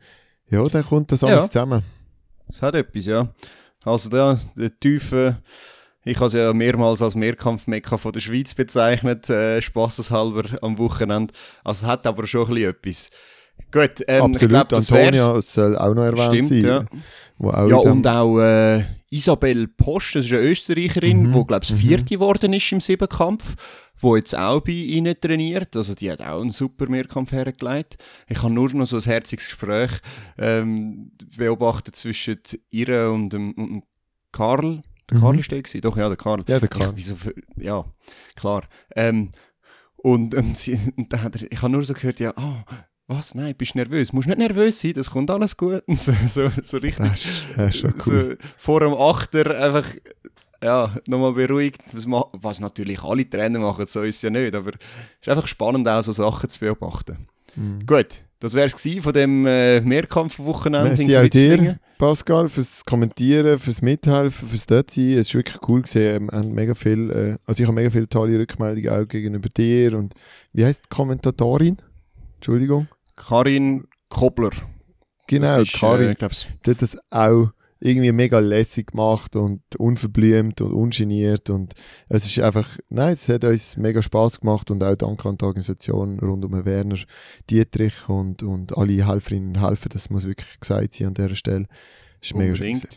ja, 0.50 0.64
dann 0.64 0.84
kommt 0.84 1.12
das 1.12 1.24
alles 1.24 1.46
Ja. 1.46 1.52
zusammen. 1.52 1.84
Es 2.50 2.62
hat 2.62 2.76
etwas, 2.76 3.06
ja. 3.06 3.28
Also 3.84 4.10
da, 4.10 4.40
der 4.56 4.78
Tiefe, 4.80 5.38
ich 6.06 6.16
habe 6.18 6.28
es 6.28 6.34
ja 6.34 6.54
mehrmals 6.54 7.02
als 7.02 7.16
Mehrkampfmekka 7.16 7.98
von 7.98 8.14
der 8.14 8.20
Schweiz 8.20 8.54
bezeichnet, 8.54 9.30
äh, 9.30 9.62
spaßeshalber 9.62 10.44
am 10.62 10.78
Wochenende. 10.78 11.34
Also 11.64 11.86
es 11.86 11.92
hat 11.92 12.08
aber 12.08 12.28
schon 12.28 12.48
ein 12.48 12.54
bisschen 12.54 12.70
etwas. 12.70 13.10
Gut, 13.72 14.06
ähm, 14.08 14.18
ich 14.18 14.24
Absolut, 14.24 14.50
glaub, 14.50 14.70
das 14.70 14.92
wär's. 14.92 15.20
Antonia 15.20 15.42
soll 15.42 15.78
auch 15.78 15.94
noch 15.94 16.04
erwähnt 16.04 16.48
Stimmt, 16.48 16.62
sein. 16.62 16.88
ja. 17.42 17.68
Ja, 17.68 17.76
und 17.78 18.08
auch 18.08 18.40
äh, 18.40 18.84
Isabel 19.10 19.68
Post, 19.68 20.16
das 20.16 20.26
ist 20.26 20.32
eine 20.32 20.42
Österreicherin, 20.42 21.24
Mhm, 21.24 21.34
die, 21.34 21.46
glaube 21.46 21.64
ich, 21.64 21.72
mhm. 21.72 21.78
Vierte 21.78 22.06
geworden 22.16 22.54
ist 22.54 22.72
im 22.72 22.80
Siebenkampf, 22.80 23.56
die 24.02 24.08
jetzt 24.16 24.38
auch 24.38 24.62
bei 24.62 24.72
ihnen 24.72 25.16
trainiert. 25.20 25.76
Also 25.76 25.96
die 25.96 26.12
hat 26.12 26.22
auch 26.22 26.42
einen 26.42 26.50
super 26.50 26.88
Mehrkampf 26.88 27.32
hergelegt. 27.32 27.98
Ich 28.28 28.42
habe 28.44 28.54
nur 28.54 28.72
noch 28.74 28.86
so 28.86 28.98
ein 28.98 29.04
herziges 29.04 29.48
Gespräch 29.48 29.92
ähm, 30.38 31.12
beobachtet 31.38 31.96
zwischen 31.96 32.40
ihr 32.70 33.10
und 33.12 33.30
dem, 33.32 33.54
und 33.54 33.84
Karl. 34.32 34.82
Der 35.10 35.18
Mhm. 35.18 35.22
Karl 35.22 35.40
ist 35.40 35.52
der 35.52 35.62
gewesen? 35.62 35.82
Doch, 35.82 35.98
ja, 35.98 36.08
der 36.08 36.18
Karl. 36.18 36.40
Ja, 36.48 36.60
der 36.60 36.64
Ich, 36.64 36.70
kann. 36.70 36.92
wieso, 36.96 37.16
ja, 37.58 37.86
klar. 38.36 38.64
Ähm, 38.96 39.32
und, 39.98 40.36
und, 40.36 40.58
sie, 40.58 40.80
und 40.98 41.12
dann 41.14 41.24
hat 41.24 41.36
er, 41.42 41.52
ich 41.52 41.62
habe 41.62 41.72
nur 41.72 41.84
so 41.84 41.94
gehört, 41.94 42.20
ja, 42.20 42.34
ah, 42.36 42.64
was, 43.08 43.36
nein, 43.36 43.54
bist 43.56 43.76
du 43.76 43.80
nervös? 43.80 44.14
Musst 44.14 44.28
nicht 44.28 44.38
nervös 44.38 44.80
sein, 44.82 44.94
das 44.94 45.12
kommt 45.12 45.30
alles 45.30 45.56
gut. 45.58 45.84
Und 45.88 45.98
so, 46.00 46.12
so, 46.28 46.50
so 46.64 46.78
richtig 46.78 47.08
Das 47.10 47.26
ist, 47.26 47.44
das 47.56 47.76
ist 47.76 48.08
cool. 48.08 48.38
so 48.40 48.48
vor 48.58 48.80
dem 48.80 48.94
Achter 48.94 49.60
einfach 49.60 49.86
ja, 50.64 50.96
nochmal 51.08 51.34
beruhigt, 51.34 51.82
was, 51.94 52.06
was 52.08 52.60
natürlich 52.60 53.04
alle 53.04 53.30
Trainer 53.30 53.60
machen, 53.60 53.86
so 53.88 54.02
ist 54.02 54.16
es 54.16 54.22
ja 54.24 54.30
nicht, 54.32 54.56
aber 54.56 54.72
es 54.72 54.78
ist 55.22 55.30
einfach 55.30 55.48
spannend 55.48 55.88
auch 55.88 56.02
so 56.02 56.12
Sachen 56.12 56.50
zu 56.50 56.60
beobachten. 56.60 57.28
Mhm. 57.56 57.86
Gut, 57.86 58.26
das 58.40 58.54
wäre 58.56 58.66
es 58.68 59.04
von 59.04 59.14
dem 59.14 59.46
äh, 59.46 59.82
Mehrkampfwochenende 59.82 61.02
in 61.02 61.08
Kitzlingen. 61.08 61.80
Pascal, 61.98 62.50
fürs 62.50 62.84
Kommentieren, 62.86 63.58
fürs 63.60 63.82
Mithelfen, 63.82 64.48
fürs 64.50 64.66
dort 64.66 64.92
sein. 64.92 65.14
Es 65.14 65.28
ist 65.28 65.36
wirklich 65.36 65.58
cool 65.68 65.82
gesehen. 65.82 66.30
Wir 66.32 66.38
haben 66.38 66.54
mega 66.54 66.76
viel, 66.76 67.10
äh, 67.12 67.38
also 67.46 67.62
ich 67.64 67.68
habe 67.68 67.76
mega 67.76 67.90
viele 67.90 68.08
tolle 68.10 68.38
Rückmeldungen 68.38 68.90
auch 68.90 69.08
gegenüber 69.08 69.50
dir 69.50 69.98
und 69.98 70.14
wie 70.54 70.66
heißt 70.66 70.84
die 70.86 70.96
Kommentatorin? 70.96 71.78
Entschuldigung. 72.36 72.88
Karin 73.16 73.88
Kobler. 74.10 74.52
Genau, 75.28 75.46
Das 75.48 75.58
ist, 75.70 75.80
Karin, 75.80 76.10
äh, 76.10 76.16
glaub's- 76.16 76.46
die 76.66 76.72
hat 76.72 76.82
das 76.82 76.98
auch 77.10 77.50
irgendwie 77.80 78.12
mega 78.12 78.40
lässig 78.40 78.92
gemacht 78.92 79.36
und 79.36 79.62
unverblümt 79.78 80.62
und 80.62 80.72
ungeniert 80.72 81.50
und 81.50 81.74
es 82.08 82.26
ist 82.26 82.40
einfach, 82.40 82.78
nein, 82.90 83.14
es 83.14 83.28
hat 83.28 83.44
uns 83.44 83.78
mega 83.78 84.02
Spaß 84.02 84.40
gemacht 84.40 84.72
und 84.72 84.84
auch 84.84 84.96
danke 84.96 85.28
an 85.28 85.38
die 85.38 85.46
Organisation 85.46 86.20
rund 86.20 86.46
um 86.46 86.66
Werner 86.66 87.00
Dietrich 87.50 88.08
und, 88.08 88.44
und 88.44 88.78
alle 88.78 89.06
Helferinnen 89.06 89.56
und 89.56 89.62
Helfer, 89.62 89.90
das 89.90 90.10
muss 90.10 90.26
wirklich 90.26 90.60
gesagt 90.60 90.94
sein 90.94 91.08
an 91.10 91.14
dieser 91.14 91.36
Stelle. 91.36 91.66
Ist 92.22 92.36
mega 92.36 92.56
schön. 92.56 92.74
Gewesen. 92.74 92.90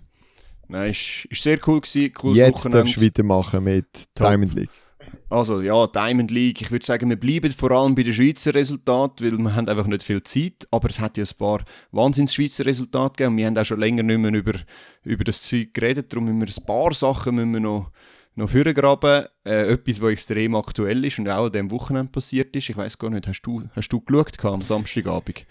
Nein, 0.68 0.90
ist, 0.90 1.26
ist 1.30 1.42
sehr 1.42 1.58
cool 1.66 1.80
gewesen, 1.80 2.12
cooles 2.12 2.36
Jetzt 2.38 2.54
Wochenende. 2.56 2.78
darfst 2.78 2.96
du 2.96 3.04
weitermachen 3.04 3.64
mit 3.64 3.86
Top. 4.14 4.28
Diamond 4.28 4.54
League. 4.54 4.70
Also 5.30 5.60
ja, 5.60 5.86
Diamond 5.86 6.30
League, 6.30 6.62
ich 6.62 6.70
würde 6.70 6.86
sagen, 6.86 7.10
wir 7.10 7.20
bleiben 7.20 7.52
vor 7.52 7.70
allem 7.70 7.94
bei 7.94 8.02
den 8.02 8.14
Schweizer 8.14 8.54
Resultaten, 8.54 9.26
weil 9.26 9.38
wir 9.38 9.54
haben 9.54 9.68
einfach 9.68 9.86
nicht 9.86 10.02
viel 10.02 10.22
Zeit, 10.22 10.66
aber 10.70 10.88
es 10.88 11.00
hat 11.00 11.18
ja 11.18 11.24
ein 11.24 11.36
paar 11.36 11.64
Wahnsinns-Schweizer 11.92 12.64
Resultate 12.64 13.16
gegeben 13.16 13.32
und 13.32 13.36
wir 13.36 13.46
haben 13.46 13.58
auch 13.58 13.64
schon 13.64 13.78
länger 13.78 14.02
nicht 14.02 14.18
mehr 14.18 14.32
über, 14.32 14.54
über 15.04 15.24
das 15.24 15.42
Zeug 15.42 15.74
geredet, 15.74 16.10
darum 16.12 16.24
müssen 16.24 16.40
wir 16.40 16.48
ein 16.48 16.66
paar 16.66 16.94
Sachen 16.94 17.34
müssen 17.34 17.52
wir 17.52 17.60
noch, 17.60 17.90
noch. 18.36 18.54
Äh, 18.54 19.72
etwas, 19.72 20.00
was 20.00 20.12
extrem 20.12 20.54
aktuell 20.54 21.04
ist 21.04 21.18
und 21.18 21.28
auch 21.28 21.44
an 21.44 21.52
diesem 21.52 21.70
Wochenende 21.72 22.10
passiert 22.10 22.56
ist. 22.56 22.70
Ich 22.70 22.76
weiß 22.76 22.96
gar 22.96 23.10
nicht, 23.10 23.28
hast 23.28 23.42
du, 23.42 23.64
hast 23.72 23.88
du 23.90 24.00
geschaut 24.00 24.42
am 24.46 24.62
Samstagabend? 24.62 25.44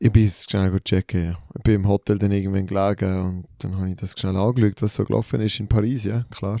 Ich 0.00 0.10
bin 0.10 0.26
es 0.26 0.46
schnell 0.50 0.80
checken, 0.80 1.24
ja. 1.26 1.38
Ich 1.54 1.62
bin 1.62 1.74
im 1.74 1.86
Hotel 1.86 2.18
dann 2.18 2.32
irgendwann 2.32 2.66
gelegen 2.66 3.20
und 3.20 3.46
dann 3.58 3.76
habe 3.76 3.88
ich 3.88 3.94
das 3.94 4.18
schnell 4.18 4.36
angeschaut, 4.36 4.82
was 4.82 4.96
so 4.96 5.04
gelaufen 5.04 5.40
ist 5.40 5.60
in 5.60 5.68
Paris, 5.68 6.02
ja, 6.02 6.24
klar. 6.28 6.58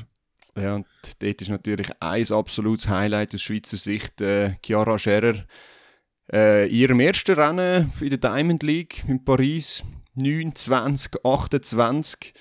Ja, 0.56 0.74
und 0.74 0.86
dort 1.20 1.40
ist 1.40 1.48
natürlich 1.48 1.90
ein 2.00 2.32
absolutes 2.32 2.88
Highlight 2.88 3.34
aus 3.34 3.42
Schweizer 3.42 3.76
Sicht 3.76 4.20
äh, 4.20 4.56
Chiara 4.64 4.98
Scherer. 4.98 5.46
Äh, 6.30 6.68
in 6.68 6.74
ihrem 6.74 7.00
ersten 7.00 7.34
Rennen 7.34 7.92
in 8.00 8.10
der 8.10 8.18
Diamond 8.18 8.62
League 8.62 9.04
in 9.08 9.24
Paris, 9.24 9.82
9, 10.14 10.54
20, 10.54 11.24
28, 11.24 12.34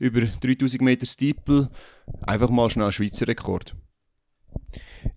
über 0.00 0.22
3000 0.22 0.82
Meter 0.82 1.06
Steeple, 1.06 1.70
einfach 2.22 2.50
mal 2.50 2.70
schnell 2.70 2.90
Schweizer 2.90 3.28
Rekord. 3.28 3.74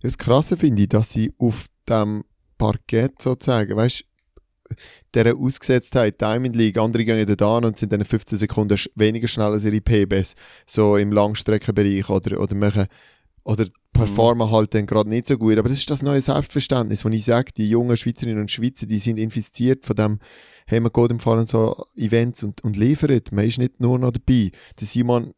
Das 0.02 0.18
Krasse 0.18 0.56
finde 0.56 0.82
ich, 0.82 0.88
dass 0.88 1.10
sie 1.10 1.32
auf 1.38 1.66
dem 1.88 2.24
Parkett 2.58 3.20
sozusagen, 3.20 3.76
weißt 3.76 4.04
dieser 5.14 5.36
Ausgesetztheit, 5.36 6.20
Diamond 6.20 6.56
League, 6.56 6.78
andere 6.78 7.04
gehen 7.04 7.36
da 7.36 7.56
an 7.56 7.64
und 7.64 7.78
sind 7.78 7.92
dann 7.92 8.04
15 8.04 8.38
Sekunden 8.38 8.78
weniger 8.94 9.28
schnell 9.28 9.52
als 9.52 9.64
ihre 9.64 9.80
PBs, 9.80 10.34
so 10.66 10.96
im 10.96 11.12
Langstreckenbereich 11.12 12.08
oder, 12.08 12.40
oder 12.40 12.54
machen 12.54 12.86
oder 13.44 13.66
performen 13.92 14.50
halt 14.50 14.74
dann 14.74 14.86
gerade 14.86 15.08
nicht 15.08 15.26
so 15.26 15.36
gut. 15.36 15.58
Aber 15.58 15.68
das 15.68 15.78
ist 15.78 15.90
das 15.90 16.02
neue 16.02 16.22
Selbstverständnis, 16.22 17.04
wo 17.04 17.08
ich 17.08 17.24
sage, 17.24 17.52
die 17.56 17.68
jungen 17.68 17.96
Schweizerinnen 17.96 18.40
und 18.40 18.50
Schweizer, 18.50 18.86
die 18.86 18.98
sind 18.98 19.18
infiziert 19.18 19.84
von 19.84 19.96
dem, 19.96 20.18
hey, 20.66 20.80
man 20.80 20.92
geht 20.92 21.10
im 21.10 21.18
Fall 21.18 21.44
so 21.46 21.86
Events 21.96 22.42
und, 22.44 22.62
und 22.62 22.76
liefert. 22.76 23.32
Man 23.32 23.46
ist 23.46 23.58
nicht 23.58 23.80
nur 23.80 23.98
noch 23.98 24.12
dabei. 24.12 24.52
Der 24.78 24.86
Simon 24.86 25.34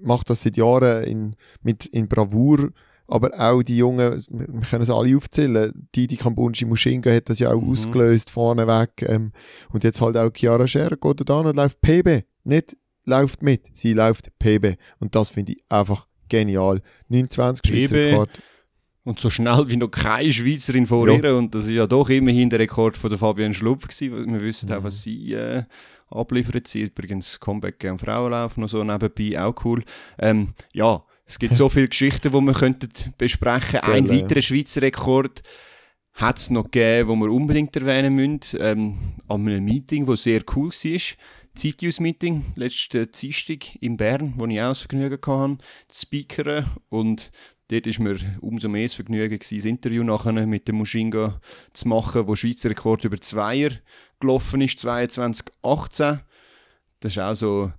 macht 0.00 0.30
das 0.30 0.42
seit 0.42 0.56
Jahren 0.56 1.04
in, 1.04 1.36
mit, 1.62 1.86
in 1.86 2.08
Bravour, 2.08 2.70
aber 3.08 3.30
auch 3.38 3.62
die 3.62 3.76
Jungen, 3.76 4.24
wir 4.28 4.46
können 4.68 4.82
es 4.82 4.90
alle 4.90 5.16
aufzählen, 5.16 5.72
die, 5.94 6.06
die 6.06 6.16
Kambunji 6.16 6.64
Mushinga 6.66 7.10
hat 7.12 7.28
das 7.28 7.38
ja 7.38 7.52
auch 7.52 7.60
Mhm. 7.60 7.70
ausgelöst, 7.72 8.30
vorneweg. 8.30 9.02
Ähm, 9.02 9.32
und 9.70 9.84
jetzt 9.84 10.00
halt 10.00 10.16
auch 10.16 10.30
Chiara 10.34 10.66
Scherer 10.66 10.96
geht 10.96 11.28
da 11.28 11.34
und 11.40 11.54
läuft 11.56 11.80
PB. 11.80 12.24
Nicht 12.44 12.76
läuft 13.04 13.42
mit, 13.42 13.62
sie 13.74 13.92
läuft 13.92 14.30
PB. 14.38 14.76
Und 14.98 15.14
das 15.14 15.30
finde 15.30 15.52
ich 15.52 15.64
einfach 15.68 16.06
genial. 16.28 16.82
29 17.08 17.64
Schweizer. 17.66 17.94
Rekord. 17.94 18.30
Und 19.04 19.20
so 19.20 19.30
schnell 19.30 19.68
wie 19.68 19.76
noch 19.76 19.88
keine 19.88 20.32
Schweizerin 20.32 20.84
vor 20.86 21.08
Ja. 21.08 21.14
ihr. 21.14 21.36
Und 21.36 21.54
das 21.54 21.64
ist 21.64 21.70
ja 21.70 21.86
doch 21.86 22.08
immerhin 22.08 22.50
der 22.50 22.58
Rekord 22.58 22.96
von 22.96 23.08
der 23.08 23.18
Fabienne 23.20 23.54
Schlupf 23.54 23.86
gewesen. 23.86 24.12
weil 24.32 24.40
Wir 24.40 24.40
wissen 24.48 24.72
auch, 24.72 24.80
Mhm. 24.80 24.84
was 24.84 25.02
sie 25.04 25.32
äh, 25.34 25.62
abliefert. 26.10 26.66
Sie 26.66 26.82
übrigens 26.82 27.38
Comeback 27.38 27.84
am 27.84 27.98
Frauenlauf 28.00 28.56
noch 28.56 28.68
so 28.68 28.82
nebenbei, 28.82 29.40
auch 29.40 29.64
cool. 29.64 29.84
Ähm, 30.18 30.54
ja, 30.72 31.02
es 31.26 31.38
gibt 31.38 31.54
so 31.54 31.68
viele 31.68 31.88
Geschichten, 31.88 32.32
die 32.32 32.40
wir 32.40 32.52
könnten 32.54 32.88
besprechen 33.18 33.80
Ein 33.80 34.06
Zählen, 34.06 34.18
ja. 34.18 34.24
weiterer 34.24 34.42
Schweizer 34.42 34.82
Rekord 34.82 35.42
hat 36.16 36.38
es 36.38 36.50
noch 36.50 36.64
gegeben, 36.64 37.08
wo 37.10 37.16
wir 37.16 37.30
unbedingt 37.30 37.76
erwähnen 37.76 38.14
müssen. 38.14 38.58
Ähm, 38.58 38.98
an 39.28 39.46
einem 39.46 39.64
Meeting, 39.64 40.06
das 40.06 40.22
sehr 40.22 40.42
cool 40.54 40.70
war. 40.70 41.00
Zeituse-Meeting, 41.54 42.52
letzten 42.54 43.10
Dienstag 43.12 43.76
in 43.80 43.96
Bern, 43.96 44.34
wo 44.36 44.46
ich 44.46 44.60
auch 44.60 44.68
das 44.68 44.80
Vergnügen 44.80 45.18
hatte, 45.26 45.58
zu 45.88 46.02
speakern. 46.02 46.66
Und 46.88 47.30
dort 47.68 47.86
war 47.86 48.04
mir 48.04 48.18
umso 48.40 48.68
mehr 48.68 48.84
das 48.84 48.94
Vergnügen, 48.94 49.38
gewesen, 49.38 49.56
das 49.56 49.64
Interview 49.64 50.04
nachher 50.04 50.32
mit 50.32 50.68
dem 50.68 50.76
Mushinga 50.76 51.40
zu 51.72 51.88
machen, 51.88 52.26
wo 52.26 52.34
Schweizer 52.34 52.70
Rekord 52.70 53.04
über 53.04 53.20
Zweier 53.20 53.72
gelaufen 54.20 54.62
ist, 54.62 54.78
22,18. 54.78 56.20
Das 57.00 57.12
ist 57.12 57.18
auch 57.18 57.34
so, 57.34 57.72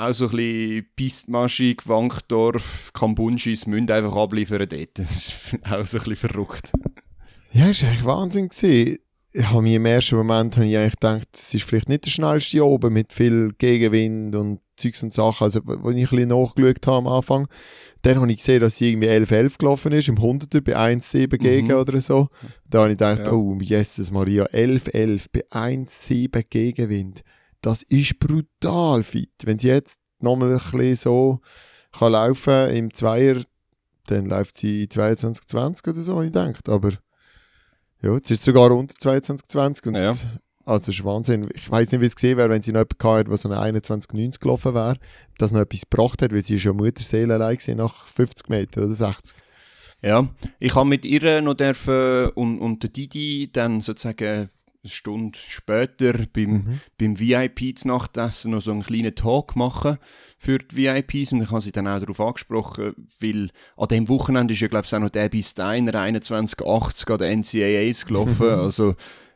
auch 0.00 0.12
so 0.12 0.26
ein 0.26 0.30
bisschen 0.36 0.86
Pistmaschig, 0.96 1.86
Wankdorf, 1.86 2.90
Kambunschis 2.92 3.66
müssen 3.66 3.90
einfach 3.90 4.16
abliefern 4.16 4.66
dort. 4.68 4.98
Das 4.98 5.10
ist 5.10 5.58
auch 5.70 5.86
so 5.86 5.98
ein 5.98 6.04
bisschen 6.04 6.16
verrückt. 6.16 6.72
Ja, 7.52 7.68
es 7.70 7.82
war 7.82 7.88
eigentlich 7.90 8.04
Wahnsinn. 8.04 8.48
Gewesen. 8.48 8.98
Ich 9.32 9.44
habe 9.48 9.62
mir 9.62 9.76
im 9.76 9.86
ersten 9.86 10.16
Moment 10.16 10.56
habe 10.56 10.66
ich 10.66 10.76
eigentlich 10.76 10.94
gedacht, 10.94 11.28
es 11.34 11.54
ist 11.54 11.62
vielleicht 11.64 11.88
nicht 11.88 12.04
der 12.04 12.10
schnellste 12.10 12.64
oben 12.66 12.92
mit 12.92 13.12
viel 13.12 13.52
Gegenwind 13.58 14.34
und 14.34 14.58
Zeugs 14.76 15.02
und 15.04 15.12
Sachen. 15.12 15.44
Also, 15.44 15.60
wo 15.64 15.90
ich 15.90 16.10
ein 16.10 16.16
bisschen 16.16 16.28
nachgeschaut 16.30 16.86
habe 16.88 16.96
am 16.96 17.06
Anfang, 17.06 17.46
dann 18.02 18.16
habe 18.20 18.30
ich 18.32 18.38
gesehen, 18.38 18.60
dass 18.60 18.76
sie 18.78 18.90
irgendwie 18.90 19.08
11-11 19.08 19.58
gelaufen 19.58 19.92
ist, 19.92 20.08
im 20.08 20.16
100er 20.16 20.60
bei 20.62 20.76
1,7 20.76 21.36
gegen 21.38 21.68
Mhm. 21.68 21.74
oder 21.74 22.00
so. 22.00 22.28
Da 22.68 22.80
habe 22.80 22.90
ich 22.92 22.98
gedacht, 22.98 23.26
Ja. 23.26 23.32
oh, 23.32 23.56
Jesus 23.60 24.10
Maria, 24.10 24.46
11-11 24.46 25.26
bei 25.32 25.44
1,7 25.52 26.42
Gegenwind. 26.48 27.22
Das 27.60 27.82
ist 27.82 28.18
brutal 28.18 29.02
fit. 29.02 29.30
Wenn 29.44 29.58
sie 29.58 29.68
jetzt 29.68 29.98
nochmal 30.20 30.50
ein 30.52 30.58
bisschen 30.58 30.96
so 30.96 31.40
kann 31.92 32.12
laufen 32.12 32.70
im 32.70 32.94
Zweier, 32.94 33.42
dann 34.06 34.26
läuft 34.26 34.56
sie 34.56 34.86
22-20 34.86 35.88
oder 35.88 36.00
so, 36.02 36.22
ich 36.22 36.28
gedacht. 36.32 36.68
Aber 36.68 36.92
ja, 38.02 38.14
jetzt 38.14 38.30
ist 38.30 38.44
sogar 38.44 38.70
unter 38.70 38.94
22-20 38.96 39.88
und 39.88 39.94
Ja. 39.96 40.10
also 40.10 40.28
das 40.64 40.88
ist 40.88 41.04
Wahnsinn. 41.04 41.48
Ich 41.54 41.70
weiß 41.70 41.92
nicht, 41.92 42.00
wie 42.00 42.06
es 42.06 42.14
gesehen 42.14 42.38
wäre, 42.38 42.48
wenn 42.48 42.62
sie 42.62 42.72
noch 42.72 42.80
jemanden 42.80 43.16
hätte, 43.16 43.28
der 43.30 43.36
so 43.38 43.50
eine 43.50 43.78
21-90 43.78 44.38
gelaufen 44.40 44.74
wäre, 44.74 44.96
das 45.38 45.52
noch 45.52 45.60
etwas 45.60 45.82
gebracht 45.88 46.22
hat, 46.22 46.32
weil 46.32 46.42
sie 46.42 46.56
ist 46.56 46.64
ja 46.64 46.72
Mutterseele 46.72 47.34
allein 47.34 47.56
gewesen 47.56 47.76
nach 47.78 48.06
50 48.06 48.48
Metern 48.48 48.84
oder 48.84 48.94
60. 48.94 49.36
Ja, 50.02 50.28
ich 50.58 50.74
habe 50.74 50.88
mit 50.88 51.04
ihr 51.04 51.42
noch 51.42 51.54
dürfen 51.54 52.30
und, 52.30 52.58
und 52.58 52.82
der 52.82 52.90
Didi 52.90 53.50
dann 53.52 53.82
sozusagen 53.82 54.48
eine 54.82 54.90
Stunde 54.90 55.38
später 55.48 56.14
beim, 56.32 56.50
Mhm. 56.50 56.80
beim 56.98 57.20
VIP 57.20 57.76
zu 57.76 57.88
Nachtessen 57.88 58.52
noch 58.52 58.60
so 58.62 58.70
einen 58.70 58.82
kleinen 58.82 59.14
Talk 59.14 59.54
machen 59.56 59.98
für 60.38 60.58
die 60.58 60.76
VIPs 60.76 61.32
und 61.32 61.42
ich 61.42 61.50
habe 61.50 61.60
sie 61.60 61.72
dann 61.72 61.86
auch 61.86 62.00
darauf 62.00 62.20
angesprochen, 62.20 62.94
weil 63.20 63.50
an 63.76 63.88
dem 63.88 64.08
Wochenende 64.08 64.54
ist 64.54 64.60
ja 64.60 64.68
glaube 64.68 64.86
ich 64.86 64.94
auch 64.94 65.00
noch 65.00 65.10
Debbie 65.10 65.42
Steiner 65.42 65.92
2180 65.92 67.10
an 67.10 67.18
den 67.18 67.40
NCAAs 67.40 68.06
gelaufen, 68.06 68.48
also 68.48 68.94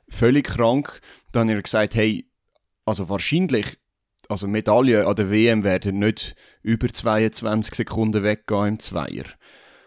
völlig 0.08 0.46
krank. 0.46 1.00
Dann 1.32 1.48
hat 1.48 1.56
er 1.56 1.62
gesagt, 1.62 1.94
hey, 1.94 2.30
also 2.86 3.08
wahrscheinlich, 3.08 3.78
also 4.28 4.46
Medaillen 4.46 5.06
an 5.06 5.16
der 5.16 5.30
WM 5.30 5.62
werden 5.64 5.98
nicht 5.98 6.36
über 6.62 6.88
22 6.88 7.74
Sekunden 7.74 8.22
weggehen 8.22 8.68
im 8.68 8.78
Zweier 8.78 9.24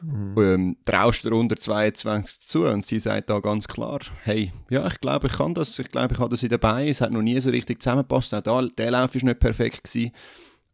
Mhm. 0.01 0.36
ähm, 0.38 0.77
traust 0.86 1.25
du 1.25 1.36
unter 1.36 1.57
22 1.57 2.41
zu 2.41 2.65
und 2.65 2.86
sie 2.86 2.99
sagt 2.99 3.29
da 3.29 3.39
ganz 3.39 3.67
klar, 3.67 3.99
hey, 4.23 4.51
ja, 4.69 4.86
ich 4.88 4.99
glaube, 4.99 5.27
ich 5.27 5.33
kann 5.33 5.53
das, 5.53 5.77
ich 5.79 5.89
glaube, 5.89 6.13
ich 6.13 6.19
habe 6.19 6.29
das 6.29 6.43
in 6.43 6.49
dabei, 6.49 6.88
es 6.89 7.01
hat 7.01 7.12
noch 7.12 7.21
nie 7.21 7.39
so 7.39 7.49
richtig 7.49 7.81
zusammengepasst, 7.81 8.33
auch 8.33 8.41
da, 8.41 8.62
der 8.62 8.91
Lauf 8.91 9.15
ist 9.15 9.23
nicht 9.23 9.39
perfekt 9.39 9.83
gewesen 9.83 10.12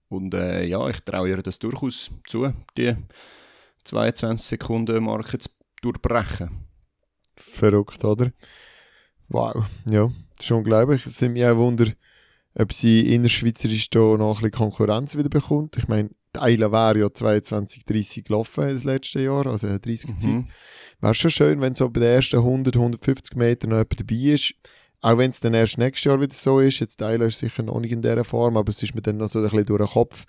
und 0.09 0.33
äh, 0.33 0.65
ja, 0.65 0.87
ich 0.89 0.99
traue 1.01 1.29
ihr 1.29 1.41
das 1.41 1.59
durchaus 1.59 2.11
zu, 2.27 2.53
die 2.77 2.95
22 3.85 4.45
Sekunden 4.45 5.03
Marke 5.03 5.39
zu 5.39 5.49
durchbrechen. 5.81 6.67
Verrückt, 7.35 8.03
oder? 8.05 8.31
Wow, 9.29 9.65
ja, 9.89 10.09
das 10.37 10.45
ist 10.45 10.51
unglaublich. 10.51 11.05
Es 11.05 11.17
sind 11.17 11.33
mir 11.33 11.51
auch 11.51 11.57
Wunder, 11.57 11.87
ob 12.55 12.71
sie 12.71 13.13
innerschweizerisch 13.13 13.89
da 13.89 13.99
noch 13.99 14.29
ein 14.29 14.33
bisschen 14.35 14.51
Konkurrenz 14.51 15.17
wieder 15.17 15.29
bekommt. 15.29 15.77
Ich 15.77 15.87
meine, 15.87 16.09
Eila 16.41 16.71
wäre 16.71 16.99
ja 16.99 17.13
22, 17.13 17.85
30 17.85 18.23
gelaufen 18.25 18.69
das 18.69 18.83
letzte 18.83 19.21
Jahr, 19.21 19.45
also 19.47 19.67
eine 19.67 19.79
30 19.79 20.17
Zeit. 20.19 20.31
Mhm. 20.31 20.47
Wäre 21.01 21.13
schon 21.13 21.31
schön, 21.31 21.61
wenn 21.61 21.75
so 21.75 21.89
bei 21.89 21.99
den 21.99 22.09
ersten 22.09 22.37
100, 22.37 22.75
150 22.75 23.35
Metern 23.35 23.71
noch 23.71 23.77
jemand 23.77 23.99
dabei 23.99 24.33
ist. 24.33 24.53
Auch 25.01 25.17
wenn 25.17 25.31
es 25.31 25.41
dann 25.41 25.53
erst 25.53 25.77
nächstes 25.77 26.05
Jahr 26.05 26.21
wieder 26.21 26.33
so 26.33 26.61
ist. 26.61 26.79
Jetzt 26.79 26.97
Tyler 26.97 27.25
ist 27.25 27.39
sicher 27.39 27.61
noch 27.61 27.79
nicht 27.79 27.91
in 27.91 28.01
dieser 28.01 28.23
Form, 28.23 28.55
aber 28.55 28.69
es 28.69 28.81
ist 28.81 28.95
mir 28.95 29.01
dann 29.01 29.17
noch 29.17 29.27
so 29.27 29.39
ein 29.39 29.43
bisschen 29.43 29.65
durch 29.65 29.83
den 29.83 29.93
Kopf, 29.93 30.23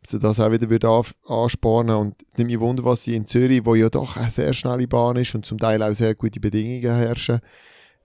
ob 0.00 0.06
sie 0.06 0.18
das 0.18 0.40
auch 0.40 0.50
wieder 0.50 0.68
würde 0.68 0.88
an, 0.88 1.04
anspornen 1.28 1.94
Und 1.94 2.16
ich 2.36 2.44
mich 2.44 2.58
wundern, 2.58 2.84
was 2.84 3.04
sie 3.04 3.14
in 3.14 3.26
Zürich, 3.26 3.64
wo 3.64 3.76
ja 3.76 3.88
doch 3.88 4.16
eine 4.16 4.30
sehr 4.30 4.52
schnelle 4.54 4.88
Bahn 4.88 5.16
ist 5.16 5.36
und 5.36 5.46
zum 5.46 5.58
Teil 5.58 5.80
auch 5.84 5.94
sehr 5.94 6.16
gute 6.16 6.40
Bedingungen 6.40 6.96
herrschen, 6.96 7.40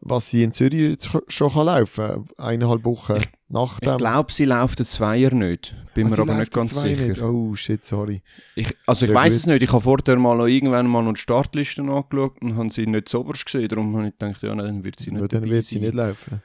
was 0.05 0.29
sie 0.29 0.43
in 0.43 0.51
Zürich 0.51 0.79
jetzt 0.91 1.09
schon 1.29 1.49
kann 1.49 1.65
laufen 1.65 2.05
kann. 2.07 2.27
Eineinhalb 2.37 2.83
Wochen 2.85 3.21
nach 3.47 3.79
Ich 3.81 3.87
dem. 3.87 3.97
glaube, 3.97 4.31
sie 4.33 4.45
läuft 4.45 4.79
den 4.79 4.85
Zweier 4.85 5.33
nicht, 5.33 5.73
bin 5.93 6.07
Ah, 6.07 6.09
mir 6.09 6.19
aber 6.19 6.35
nicht 6.35 6.51
ganz 6.51 6.75
sicher. 6.79 7.07
nicht. 7.07 7.21
Oh 7.21 7.55
shit, 7.55 7.83
sorry. 7.85 8.21
Ich, 8.55 8.75
also 8.85 9.05
ich 9.05 9.13
weiß 9.13 9.33
es 9.33 9.45
nicht, 9.47 9.61
ich 9.63 9.71
habe 9.71 9.81
vorher 9.81 10.17
mal 10.17 10.35
noch 10.35 10.47
irgendwann 10.47 10.87
mal 10.87 11.01
noch 11.03 11.13
die 11.13 11.21
Startliste 11.21 11.81
angeschaut 11.81 12.41
und 12.41 12.57
habe 12.57 12.69
sie 12.71 12.85
nicht 12.85 13.07
so 13.07 13.21
oberst 13.21 13.45
gesehen, 13.45 13.67
darum 13.69 13.95
habe 13.95 14.07
ich 14.07 14.17
gedacht, 14.17 14.41
ja, 14.43 14.53
nein, 14.53 14.65
dann 14.65 14.83
wird 14.83 14.99
sie 14.99 15.11
nicht 15.11 15.21
Ja, 15.21 15.27
dann 15.27 15.49
wird 15.49 15.63
sie 15.63 15.75
sein. 15.75 15.83
nicht 15.83 15.93
laufen. 15.93 16.41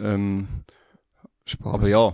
Ähm, 0.00 0.48
Spannend. 1.44 1.74
Aber 1.74 1.88
ja. 1.88 2.12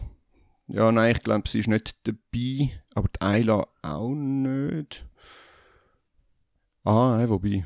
Ja, 0.69 0.91
nein, 0.93 1.13
ich 1.17 1.23
glaube, 1.23 1.49
sie 1.49 1.59
ist 1.61 1.69
nicht 1.69 1.97
dabei. 2.07 2.71
Aber 2.95 3.09
die 3.09 3.21
Ayla 3.23 3.67
auch 3.83 4.15
nicht. 4.15 5.05
Ah, 6.85 7.17
nein, 7.17 7.29
wobei. 7.29 7.65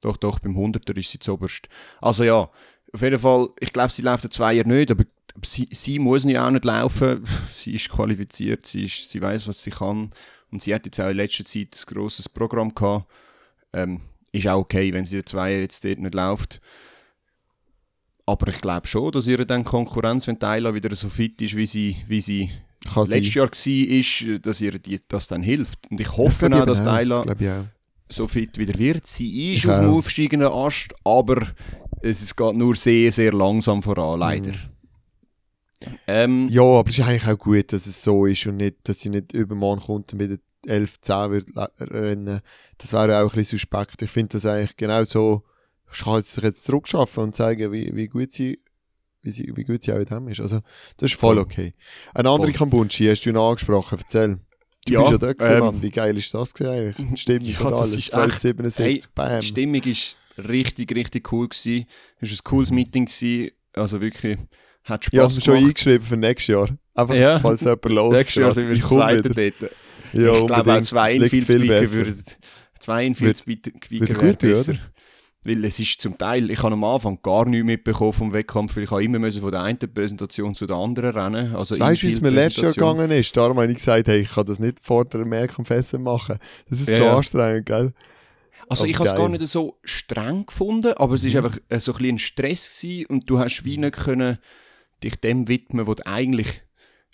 Doch, 0.00 0.16
doch, 0.16 0.38
beim 0.38 0.56
100er 0.56 0.96
ist 0.96 1.10
sie 1.10 1.18
zuoberst. 1.18 1.68
Also 2.00 2.24
ja, 2.24 2.50
auf 2.92 3.02
jeden 3.02 3.18
Fall, 3.18 3.48
ich 3.60 3.72
glaube, 3.72 3.92
sie 3.92 4.02
läuft 4.02 4.24
den 4.24 4.30
Zweier 4.30 4.64
nicht, 4.64 4.90
aber 4.90 5.04
sie, 5.42 5.68
sie 5.70 5.98
muss 5.98 6.24
ja 6.24 6.46
auch 6.46 6.50
nicht 6.50 6.64
laufen. 6.64 7.24
Sie 7.54 7.74
ist 7.74 7.88
qualifiziert, 7.88 8.66
sie, 8.66 8.84
ist, 8.84 9.10
sie 9.10 9.20
weiß, 9.20 9.48
was 9.48 9.62
sie 9.62 9.70
kann. 9.70 10.10
Und 10.50 10.62
sie 10.62 10.74
hat 10.74 10.86
jetzt 10.86 11.00
auch 11.00 11.10
in 11.10 11.16
letzter 11.16 11.44
Zeit 11.44 11.76
ein 11.76 11.94
grosses 11.94 12.28
Programm 12.28 12.74
gehabt. 12.74 13.06
Ähm, 13.72 14.00
ist 14.32 14.46
auch 14.46 14.60
okay, 14.60 14.92
wenn 14.92 15.04
sie 15.04 15.16
den 15.16 15.26
Zweier 15.26 15.60
jetzt 15.60 15.84
dort 15.84 15.98
nicht 15.98 16.14
läuft. 16.14 16.60
Aber 18.26 18.48
ich 18.48 18.60
glaube 18.60 18.86
schon, 18.86 19.10
dass 19.10 19.26
ihre 19.26 19.46
dann 19.46 19.64
Konkurrenz, 19.64 20.26
wenn 20.26 20.38
Tyler 20.38 20.74
wieder 20.74 20.94
so 20.94 21.08
fit 21.08 21.40
ist, 21.42 21.56
wie 21.56 21.66
sie, 21.66 21.96
wie 22.06 22.20
sie 22.20 22.50
Kann 22.92 23.06
letztes 23.06 23.34
Jahr 23.34 23.48
war, 23.48 23.66
ist, 23.66 24.46
dass 24.46 24.60
ihr 24.60 24.78
die, 24.78 25.00
das 25.08 25.28
dann 25.28 25.42
hilft. 25.42 25.90
Und 25.90 26.00
ich 26.00 26.08
Das 26.08 26.16
hoffe 26.16 26.46
ich 26.46 26.54
auch, 26.54 26.66
dass 26.66 26.80
eben 26.80 27.68
so 28.10 28.26
fit 28.28 28.58
wieder 28.58 28.78
wird. 28.78 29.06
Sie 29.06 29.54
ist 29.54 29.64
Ich 29.64 29.70
auf 29.70 29.80
dem 29.80 29.90
auch. 29.90 29.96
aufsteigenden 29.96 30.48
Ast, 30.48 30.94
aber 31.04 31.46
es 32.02 32.22
es 32.22 32.34
geht 32.36 32.54
nur 32.56 32.74
sehr, 32.76 33.12
sehr 33.12 33.32
langsam 33.32 33.82
voran, 33.82 34.20
leider. 34.20 34.52
Ähm, 36.06 36.48
Ja, 36.50 36.62
aber 36.62 36.88
es 36.88 36.98
ist 36.98 37.04
eigentlich 37.04 37.26
auch 37.28 37.38
gut, 37.38 37.72
dass 37.72 37.86
es 37.86 38.02
so 38.02 38.26
ist 38.26 38.46
und 38.46 38.56
nicht, 38.56 38.76
dass 38.84 39.00
sie 39.00 39.10
nicht 39.10 39.32
übermorgen 39.32 39.82
kommt 39.82 40.12
und 40.12 40.20
wieder 40.20 40.36
11, 40.66 41.00
10 41.00 41.30
wird 41.30 41.50
rennen. 41.80 42.40
Das 42.78 42.92
wäre 42.92 43.18
auch 43.22 43.32
ein 43.32 43.36
bisschen 43.38 43.58
suspekt. 43.58 44.02
Ich 44.02 44.10
finde 44.10 44.30
das 44.38 44.46
eigentlich 44.46 44.76
genau 44.76 45.04
so, 45.04 45.44
ich 45.92 46.00
kann 46.00 46.20
sich 46.20 46.42
jetzt 46.42 46.64
zurückschaffen 46.64 47.22
und 47.24 47.36
zeigen, 47.36 47.72
wie, 47.72 47.94
wie 47.94 48.08
gut 48.08 48.32
sie 48.32 48.60
wie, 49.22 49.30
sie, 49.32 49.52
wie 49.56 49.64
gut 49.64 49.82
sie 49.82 49.92
auch 49.92 49.98
in 49.98 50.04
dem 50.04 50.28
ist. 50.28 50.40
Also, 50.40 50.60
das 50.96 51.10
ist 51.12 51.18
voll 51.18 51.38
okay. 51.38 51.74
Ein 52.14 52.26
anderer 52.26 52.48
Voll. 52.50 52.52
Kambunschi 52.52 53.06
hast 53.06 53.24
du 53.26 53.32
noch 53.32 53.48
angesprochen, 53.50 53.98
erzähl. 54.00 54.38
Du 54.88 54.94
Ja, 54.94 55.00
bist 55.00 55.12
ja 55.12 55.18
da 55.18 55.32
gewesen, 55.32 55.52
ähm, 55.52 55.58
Mann. 55.60 55.82
Wie 55.82 55.90
geil 55.90 56.16
ist 56.16 56.32
das 56.34 56.54
eigentlich? 56.60 56.96
Die 57.10 57.16
Stimmung 57.16 57.48
Ja, 57.48 57.60
und 57.60 57.72
alles. 57.74 57.96
ist 57.96 58.14
1277, 58.14 59.10
bam. 59.14 59.40
Die 59.40 59.46
Stimmung 59.46 59.82
war 59.84 60.48
richtig, 60.48 60.94
richtig 60.94 61.32
cool. 61.32 61.48
Gewesen. 61.48 61.86
Es 62.20 62.30
war 62.30 62.36
ein 62.36 62.40
cooles 62.44 62.70
Meeting. 62.70 63.04
Gewesen. 63.06 63.50
Also 63.74 64.00
wirklich, 64.00 64.38
hat 64.84 65.04
Spaß 65.04 65.12
Ich 65.14 65.20
habe 65.20 65.40
schon 65.40 65.54
gemacht. 65.54 65.68
eingeschrieben 65.68 66.06
für 66.06 66.16
nächstes 66.16 66.46
Jahr. 66.48 66.68
Einfach, 66.94 67.14
Ja. 67.14 67.38
falls 67.38 67.60
jemand 67.60 67.84
los 67.86 68.14
Nächstes 68.16 68.34
Jahr 68.42 68.52
sind 68.54 68.66
wir 68.66 68.74
Ich 68.74 68.80
das 68.80 68.90
zweite 68.90 69.30
dort. 69.30 69.72
Ja, 70.14 70.34
ich 70.38 70.46
glaube 70.46 70.72
auch 70.74 70.80
zwei 70.82 71.14
Infield-Speaker 71.14 71.92
würden. 71.92 72.24
Zwei 72.80 73.04
Infield-Speaker 73.04 73.70
würde 73.90 74.08
wäre 74.08 74.18
gut 74.18 74.38
tun, 74.40 74.48
besser. 74.50 74.72
oder? 74.72 74.80
Weil 75.44 75.64
es 75.64 75.78
ist 75.78 76.00
zum 76.00 76.18
Teil, 76.18 76.50
ich 76.50 76.62
habe 76.62 76.72
am 76.74 76.82
Anfang 76.84 77.20
gar 77.22 77.46
nichts 77.46 77.64
mitbekommen 77.64 78.12
vom 78.12 78.32
Wettkampf, 78.32 78.76
weil 78.76 78.84
ich 78.84 78.90
habe 78.90 79.04
immer 79.04 79.18
müssen 79.20 79.40
von 79.40 79.50
der 79.52 79.62
einen 79.62 79.78
Präsentation 79.78 80.54
zu 80.54 80.66
der 80.66 80.76
anderen 80.76 81.10
rennen. 81.16 81.54
Also 81.54 81.78
Weißt 81.78 82.02
du, 82.02 82.06
wie 82.06 82.10
es 82.12 82.20
mir 82.20 82.30
letztes 82.30 82.62
Jahr 82.62 82.72
gegangen 82.72 83.10
ist? 83.12 83.36
Darum 83.36 83.56
habe 83.58 83.68
ich 83.70 83.76
gesagt, 83.76 84.08
hey, 84.08 84.20
ich 84.20 84.30
kann 84.30 84.46
das 84.46 84.58
nicht 84.58 84.80
vor 84.84 85.04
der 85.04 85.24
Mehrkampfessen 85.24 86.02
machen. 86.02 86.38
Das 86.68 86.80
ist 86.80 86.88
Ja, 86.88 86.96
so 86.96 87.02
ja. 87.04 87.16
anstrengend, 87.16 87.66
gell? 87.66 87.92
Also 88.68 88.82
Aber 88.82 88.90
ich 88.90 88.98
habe 88.98 89.08
es 89.08 89.14
gar 89.14 89.28
nicht 89.30 89.46
so 89.46 89.78
streng 89.84 90.44
gefunden, 90.44 90.92
aber 90.94 91.14
es 91.14 91.24
war 91.24 91.30
Mhm. 91.30 91.46
einfach 91.46 91.58
äh, 91.68 91.80
so 91.80 91.92
ein 91.92 91.98
bisschen 91.98 92.14
ein 92.16 92.18
Stress 92.18 92.80
gewesen 92.82 93.06
und 93.06 93.30
du 93.30 93.38
hast 93.38 93.64
wie 93.64 93.78
nicht 93.78 93.94
können 93.96 94.38
dich 95.02 95.16
dem 95.16 95.48
widmen, 95.48 95.86
was 95.86 95.96
du 95.96 96.06
eigentlich, 96.06 96.62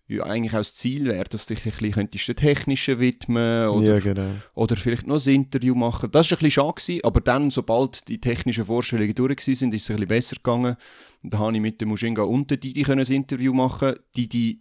ja, 0.06 0.24
eigentlich 0.24 0.52
auch 0.52 0.58
das 0.58 0.74
Ziel 0.74 1.06
wäre, 1.06 1.24
dass 1.24 1.46
du 1.46 1.54
dich 1.54 1.64
ein 1.64 1.70
bisschen 1.70 1.92
könntest 1.92 2.28
der 2.28 2.36
Technischen 2.36 3.00
widmen 3.00 3.68
oder, 3.68 3.94
ja, 3.94 3.98
genau. 4.00 4.32
oder 4.54 4.76
vielleicht 4.76 5.06
noch 5.06 5.24
ein 5.24 5.34
Interview 5.34 5.74
machen. 5.74 6.10
Das 6.10 6.30
war 6.30 6.36
ein 6.36 6.40
bisschen 6.42 6.50
schade, 6.50 6.74
gewesen, 6.74 7.04
aber 7.04 7.20
dann, 7.20 7.50
sobald 7.50 8.06
die 8.08 8.20
technischen 8.20 8.64
Vorstellungen 8.64 9.14
durch 9.14 9.30
waren, 9.30 9.38
ist 9.38 9.48
es 9.48 9.62
ein 9.62 9.70
bisschen 9.70 10.06
besser 10.06 10.36
gegangen. 10.36 10.76
Da 11.22 11.38
habe 11.38 11.54
ich 11.54 11.60
mit 11.60 11.80
dem 11.80 11.88
Mushinga 11.88 12.22
und 12.22 12.50
der 12.50 12.58
Didi 12.58 12.84
ein 12.84 12.98
Interview 12.98 13.54
machen. 13.54 13.94
Didi 14.14 14.60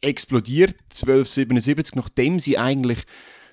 explodiert 0.00 0.76
1277, 0.90 1.94
nachdem 1.94 2.40
sie 2.40 2.56
eigentlich 2.56 3.04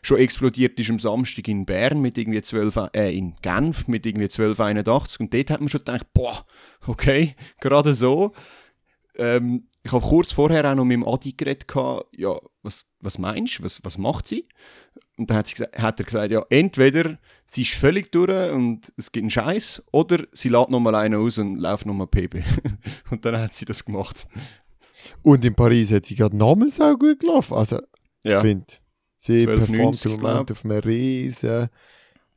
schon 0.02 0.18
explodiert 0.18 0.80
ist 0.80 0.90
am 0.90 1.00
Samstag 1.00 1.48
in 1.50 1.66
Bern 1.66 2.02
mit 2.02 2.18
irgendwie 2.18 2.42
12, 2.42 2.90
äh, 2.94 3.16
in 3.16 3.36
Genf 3.42 3.88
mit 3.88 4.06
irgendwie 4.06 4.30
1281 4.30 5.20
und 5.20 5.34
dort 5.34 5.50
hat 5.50 5.60
man 5.60 5.70
schon 5.70 5.80
gedacht, 5.80 6.08
boah, 6.14 6.46
okay, 6.88 7.36
gerade 7.60 7.94
so. 7.94 8.34
Ähm, 9.20 9.68
ich 9.84 9.92
habe 9.92 10.06
kurz 10.06 10.32
vorher 10.32 10.70
auch 10.70 10.76
noch 10.76 10.86
mit 10.86 10.96
dem 10.96 11.08
Adi 11.08 11.34
geredet, 11.34 11.66
ja, 12.18 12.38
was, 12.64 12.86
was 13.00 13.18
meinst 13.18 13.60
du, 13.60 13.64
was, 13.64 13.84
was 13.84 13.98
macht 13.98 14.28
sie? 14.28 14.48
Und 15.18 15.30
dann 15.30 15.38
hat, 15.38 15.48
sie 15.48 15.54
gesagt, 15.54 15.78
hat 15.78 16.00
er 16.00 16.06
gesagt, 16.06 16.32
ja, 16.32 16.46
entweder 16.50 17.18
sie 17.46 17.64
ist 17.64 17.74
völlig 17.74 18.12
durch 18.12 18.52
und 18.52 18.92
es 18.98 19.12
gibt 19.12 19.24
einen 19.24 19.30
Scheiß, 19.30 19.84
oder 19.92 20.26
sie 20.32 20.50
lädt 20.50 20.70
nochmal 20.70 20.96
einen 20.96 21.16
aus 21.16 21.38
und 21.38 21.58
läuft 21.58 21.86
nochmal 21.86 22.08
PB. 22.08 22.42
und 23.12 23.26
dann 23.26 23.38
hat 23.40 23.54
sie 23.54 23.66
das 23.66 23.84
gemacht. 23.84 24.28
Und 25.22 25.44
in 25.44 25.56
Paris 25.56 25.92
hat 25.92 26.06
sie 26.06 26.16
gerade 26.16 26.36
nochmals 26.36 26.80
auch 26.80 26.98
gut 26.98 27.20
gelaufen. 27.20 27.56
Also, 27.56 27.82
Ja, 28.24 28.38
ich 28.38 28.48
finde, 28.48 28.66
sie 29.18 29.48
12,90 29.48 29.66
performt 29.68 30.06
im 30.06 30.12
Moment 30.12 30.52
auf 30.52 30.66
einem 30.66 30.80
riesen 30.80 31.70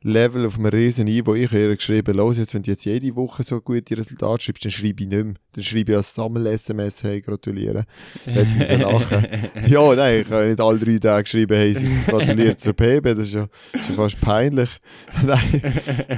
Level, 0.03 0.45
auf 0.45 0.55
einem 0.57 0.65
riesen 0.67 1.05
Niveau. 1.05 1.33
Ich 1.35 1.47
habe 1.51 1.59
ihr 1.61 1.75
geschrieben, 1.75 2.15
los, 2.15 2.37
jetzt, 2.37 2.53
wenn 2.53 2.61
du 2.61 2.71
jetzt 2.71 2.85
jede 2.85 3.15
Woche 3.15 3.43
so 3.43 3.59
gute 3.61 3.97
Resultate 3.97 4.43
schreibst, 4.43 4.65
dann 4.65 4.71
schreibe 4.71 5.03
ich 5.03 5.09
nicht 5.09 5.23
mehr. 5.23 5.33
Dann 5.53 5.63
schreibe 5.63 5.91
ich 5.91 5.97
als 5.97 6.13
Sammel-SMS, 6.13 7.03
hey, 7.03 7.21
gratuliere. 7.21 7.85
Sie 8.25 8.31
müssen 8.31 8.81
lachen. 8.81 9.27
ja, 9.67 9.95
nein, 9.95 10.21
ich 10.21 10.29
habe 10.29 10.45
nicht 10.47 10.59
alle 10.61 10.79
drei 10.79 10.97
Tage 10.97 11.23
geschrieben, 11.23 11.57
hey, 11.57 11.73
sie 11.73 11.89
gratuliert 12.07 12.59
zur 12.59 12.73
PB, 12.73 13.03
das 13.03 13.19
ist 13.19 13.33
ja, 13.33 13.47
ist 13.73 13.89
ja 13.89 13.95
fast 13.95 14.19
peinlich. 14.19 14.69
nein, 15.25 15.61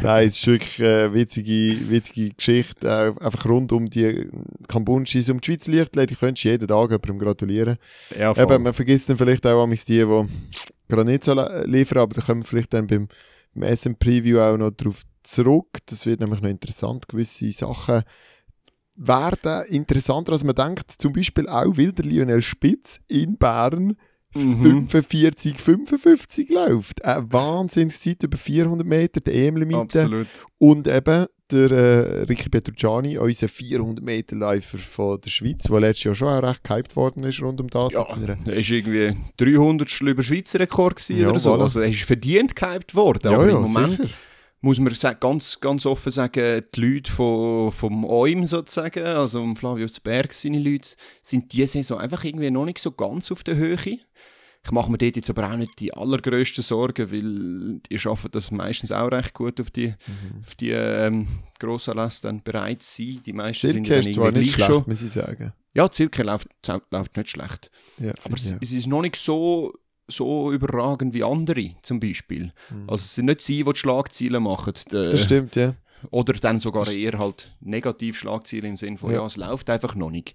nein, 0.02 0.28
es 0.28 0.38
ist 0.38 0.48
wirklich 0.48 0.82
eine 0.82 1.14
witzige, 1.14 1.90
witzige 1.90 2.30
Geschichte, 2.34 2.88
äh, 2.88 3.24
einfach 3.24 3.46
rund 3.46 3.72
um 3.72 3.90
die 3.90 4.28
Kambunschis, 4.68 5.30
um 5.30 5.40
die 5.42 5.46
Schweizer 5.52 5.72
Lichtlady, 5.72 6.14
du 6.14 6.20
könntest 6.20 6.44
jeden 6.46 6.68
Tag 6.68 6.90
jemandem 6.92 7.20
gratulieren. 7.20 7.78
ja. 8.18 8.36
Eben, 8.36 8.64
man 8.64 8.74
vergisst 8.74 9.10
dann 9.10 9.18
vielleicht 9.18 9.46
auch 9.46 9.66
manchmal 9.68 9.86
die, 9.88 10.06
die 10.06 10.28
gerade 10.88 11.06
nicht 11.10 11.24
so 11.24 11.34
li- 11.34 11.64
liefern, 11.66 12.00
aber 12.00 12.14
da 12.16 12.22
kommen 12.22 12.42
wir 12.42 12.48
vielleicht 12.48 12.74
dann 12.74 12.88
beim, 12.88 13.08
beim 13.56 13.76
SM-Preview 13.76 14.40
auch 14.40 14.58
noch 14.58 14.72
drauf 14.72 15.02
zurück. 15.24 15.80
Das 15.88 16.06
wird 16.06 16.20
nämlich 16.20 16.42
noch 16.42 16.50
interessant. 16.50 17.08
Gewisse 17.08 17.52
Sachen 17.52 18.04
werden 18.96 19.66
interessanter, 19.68 20.34
als 20.34 20.44
man 20.44 20.56
denkt. 20.56 20.92
Zum 20.92 21.14
Beispiel 21.14 21.48
auch, 21.48 21.78
weil 21.78 21.92
der 21.92 22.06
Lionel 22.06 22.42
Spitz 22.42 23.00
in 23.08 23.38
Bern 23.38 23.98
Mhm. 24.36 24.90
45, 24.90 25.60
55 25.60 26.50
läuft. 26.50 27.06
Eine 27.06 27.32
Wahnsinnszeit 27.32 28.22
über 28.24 28.38
400 28.38 28.86
Meter, 28.86 29.22
der 29.22 29.34
EM-Limite. 29.34 29.80
Absolut. 29.80 30.28
Und 30.58 30.88
eben 30.88 31.28
der 31.52 31.72
äh, 31.72 32.22
Ricky 32.24 32.50
Petrucciani, 32.50 33.18
unser 33.18 33.48
400 33.48 34.04
Meter 34.04 34.36
Läufer 34.36 34.78
von 34.78 35.20
der 35.22 35.30
Schweiz, 35.30 35.64
der 35.64 35.80
letztes 35.80 36.04
Jahr 36.06 36.16
schon 36.16 36.28
auch 36.30 36.44
recht 36.44 36.64
gehypt 36.64 36.96
worden 36.96 37.24
ist 37.24 37.42
rund 37.42 37.62
um 37.62 37.68
das. 37.70 37.94
Ja, 37.94 38.02
er 38.02 38.38
war 38.46 38.48
irgendwie 38.48 39.16
300 39.38 40.02
über 40.02 40.24
Schweizer 40.24 40.60
Rekord 40.60 40.96
gewesen 40.96 41.22
Ja, 41.22 41.30
oder 41.30 41.40
so. 41.40 41.54
voilà. 41.54 41.62
Also 41.62 41.80
er 41.82 41.90
ist 41.90 42.02
verdient 42.02 42.56
gehypt 42.56 42.96
worden. 42.96 43.32
Ja, 43.32 43.38
aber 43.38 43.50
ja, 43.50 43.56
im 43.58 43.62
Moment 43.62 43.98
sicher. 44.04 44.10
muss 44.62 44.80
man 44.80 44.94
ganz, 45.20 45.60
ganz 45.60 45.86
offen 45.86 46.12
sagen, 46.12 46.64
die 46.74 46.82
Leute 46.82 47.12
von, 47.12 47.72
vom 47.72 48.06
OIM 48.06 48.46
sozusagen, 48.46 49.04
also 49.06 49.42
um 49.42 49.56
Flavius 49.56 50.00
Berg, 50.00 50.34
seine 50.34 50.58
Leute, 50.60 50.90
sind 51.22 51.54
diese 51.54 51.68
Saison 51.68 52.00
einfach 52.00 52.24
irgendwie 52.24 52.50
noch 52.50 52.66
nicht 52.66 52.80
so 52.80 52.92
ganz 52.92 53.32
auf 53.32 53.44
der 53.44 53.56
Höhe. 53.56 54.00
Ich 54.66 54.72
mache 54.72 54.92
mir 54.92 54.98
dort 54.98 55.16
jetzt 55.16 55.30
aber 55.30 55.52
auch 55.52 55.58
nicht 55.58 55.80
die 55.80 55.94
allergrößten 55.94 56.64
Sorgen, 56.64 57.12
weil 57.12 57.80
die 57.90 58.00
schaffen 58.00 58.32
das 58.32 58.50
meistens 58.50 58.92
auch 58.92 59.12
recht 59.12 59.34
gut 59.36 59.62
auf 59.62 59.70
die, 59.70 59.90
Mhm. 59.90 60.42
auf 60.44 60.56
die 60.56 60.72
ähm, 60.72 61.28
Grossanlässe 61.60 62.24
dann 62.24 62.42
bereit 62.44 62.82
zu 62.82 63.04
sein. 63.04 63.22
Die 63.26 63.34
meisten 63.34 63.68
sind 63.72 63.86
Silke 63.86 64.02
dann 64.02 64.10
ist 64.10 64.16
zwar 64.16 64.32
nicht 64.32 64.54
schlecht, 64.54 64.72
schon. 64.72 64.84
muss 64.88 65.02
ich 65.04 65.12
sagen. 65.12 65.54
Ja, 65.76 65.88
Silke 65.92 66.24
läuft, 66.24 66.48
läuft 66.90 67.16
nicht 67.16 67.30
schlecht. 67.30 67.70
Ja, 68.00 68.12
Aber 68.24 68.36
es, 68.38 68.56
es 68.60 68.72
ist 68.74 68.88
noch 68.88 69.02
nicht 69.04 69.18
so, 69.18 69.74
so 70.08 70.52
überragend 70.52 71.14
wie 71.14 71.24
andere 71.24 71.72
zum 71.84 72.00
Beispiel. 72.00 72.52
Mhm. 72.72 72.82
Also 72.90 73.04
es 73.04 73.14
sind 73.14 73.26
nicht 73.26 73.42
sie, 73.42 73.64
die 73.64 73.72
die 73.72 73.80
Schlagziele 73.80 74.40
machen. 74.40 74.74
Der- 74.92 75.12
das 75.12 75.22
stimmt, 75.24 75.56
ja. 75.56 75.76
Oder 76.12 76.34
dann 76.34 76.60
sogar 76.60 76.88
eher 76.92 77.18
halt 77.20 77.56
Negativschlagziele 77.62 78.68
im 78.68 78.78
Sinne 78.78 78.98
von, 78.98 79.12
Ja. 79.12 79.18
ja. 79.20 79.26
es 79.28 79.38
läuft 79.38 79.70
einfach 79.70 79.96
noch 79.96 80.10
nicht. 80.12 80.34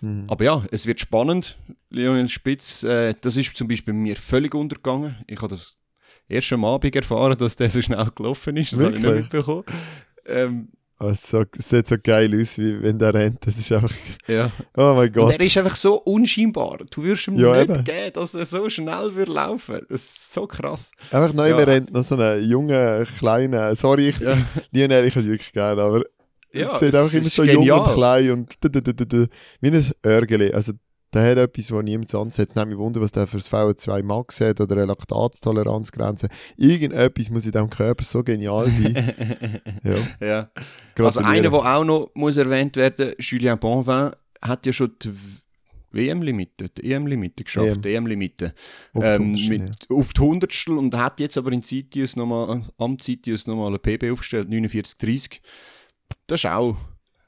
Mhm. 0.00 0.24
Aber 0.28 0.44
ja, 0.44 0.62
es 0.70 0.86
wird 0.86 1.00
spannend. 1.00 1.58
Lionel 1.90 2.28
Spitz, 2.28 2.82
äh, 2.82 3.14
das 3.20 3.36
ist 3.36 3.56
zum 3.56 3.68
Beispiel 3.68 3.94
bei 3.94 3.98
mir 4.00 4.16
völlig 4.16 4.54
untergegangen. 4.54 5.16
Ich 5.26 5.40
habe 5.40 5.54
das 5.54 5.76
erst 6.28 6.52
am 6.52 6.64
Abend 6.64 6.94
erfahren, 6.94 7.36
dass 7.38 7.56
der 7.56 7.70
so 7.70 7.80
schnell 7.80 8.06
gelaufen 8.14 8.56
ist. 8.56 8.72
Das 8.72 8.80
habe 8.80 8.94
ich 8.96 9.02
nicht 9.02 9.14
mitbekommen. 9.14 9.64
Ähm, 10.26 10.68
Also, 10.98 11.44
es 11.58 11.68
sieht 11.68 11.86
so 11.88 11.96
geil 12.02 12.38
aus, 12.40 12.56
wie 12.56 12.82
wenn 12.82 12.98
der 12.98 13.12
rennt. 13.12 13.46
Das 13.46 13.58
ist 13.58 13.70
einfach. 13.70 13.92
ja. 14.26 14.50
Oh 14.76 14.94
mein 14.96 15.08
Und 15.08 15.12
Gott. 15.12 15.32
er 15.32 15.40
ist 15.40 15.56
einfach 15.58 15.76
so 15.76 15.96
unscheinbar. 16.00 16.78
Du 16.90 17.02
würdest 17.02 17.28
ihm 17.28 17.36
Ja, 17.38 17.52
nicht 17.52 17.70
eben. 17.70 17.84
geben, 17.84 18.12
dass 18.14 18.34
er 18.34 18.46
so 18.46 18.68
schnell 18.70 19.14
würde 19.14 19.30
laufen. 19.32 19.80
Das 19.90 20.02
ist 20.02 20.32
so 20.32 20.46
krass. 20.46 20.92
Einfach 21.10 21.34
neu 21.34 21.50
Ja. 21.50 21.56
rennt 21.58 21.92
noch 21.92 22.02
so 22.02 22.16
einen 22.16 22.48
jungen, 22.48 23.04
kleinen. 23.18 23.76
Sorry, 23.76 24.08
ich, 24.08 24.18
Ja. 24.20 24.36
Lionel, 24.72 25.04
ich 25.04 25.14
hätte 25.14 25.26
wirklich 25.28 25.52
gerne, 25.52 25.82
aber 25.82 26.02
Ja, 26.56 26.74
es 26.74 26.80
sieht 26.80 26.94
einfach 26.94 27.14
immer 27.14 27.28
so 27.28 27.44
jung 27.44 27.70
und 27.70 27.94
klein 27.94 28.30
und 28.30 28.64
d 28.64 28.68
-d 28.68 29.28
wie 29.60 29.68
ein 29.68 29.92
Örgeli. 30.04 30.52
Also, 30.52 30.72
der 31.12 31.30
hat 31.30 31.38
etwas, 31.38 31.70
was 31.70 31.84
niemand 31.84 32.08
sonst 32.08 32.38
hat. 32.38 32.48
Es 32.50 32.54
nimmt 32.54 32.68
mich 32.68 32.78
wunder, 32.78 33.00
was 33.00 33.12
der 33.12 33.26
für 33.26 33.38
das 33.38 33.50
VO2 33.50 34.02
Max 34.02 34.40
hat 34.40 34.60
oder 34.60 34.76
eine 34.76 34.86
Laktatstoleranzgrenze. 34.86 36.28
Irgendetwas 36.56 37.30
muss 37.30 37.46
in 37.46 37.52
diesem 37.52 37.70
Körper 37.70 38.04
so 38.04 38.22
genial 38.22 38.68
sein. 38.70 38.94
ja. 39.82 40.26
ja. 40.26 40.50
Also 40.98 41.20
einer, 41.20 41.50
der 41.50 41.52
auch 41.54 41.84
noch 41.84 42.10
muss 42.14 42.36
erwähnt 42.36 42.76
werden 42.76 43.14
Julien 43.18 43.58
Bonvin, 43.58 44.10
hat 44.42 44.66
ja 44.66 44.72
schon 44.72 44.92
die 45.02 45.12
WM-Limite, 45.92 46.68
die 46.68 46.92
EM-Limite 46.92 47.44
geschafft, 47.44 47.84
die 47.84 47.94
EM-Limite. 47.94 48.52
Auf, 48.92 49.04
ähm, 49.04 49.32
mit, 49.32 49.62
ja. 49.62 49.96
auf 49.96 50.12
die 50.12 50.20
Hundertstel 50.20 50.76
und 50.76 50.94
hat 50.94 51.20
jetzt 51.20 51.38
aber 51.38 51.52
in 51.52 51.62
Citius 51.62 52.16
nochmal, 52.16 52.62
am 52.78 52.98
Citius 52.98 53.46
nochmal 53.46 53.68
eine 53.68 53.78
PB 53.78 54.12
aufgestellt, 54.12 54.48
49,30. 54.48 55.40
Das 56.26 56.40
ist 56.40 56.46
auch 56.46 56.76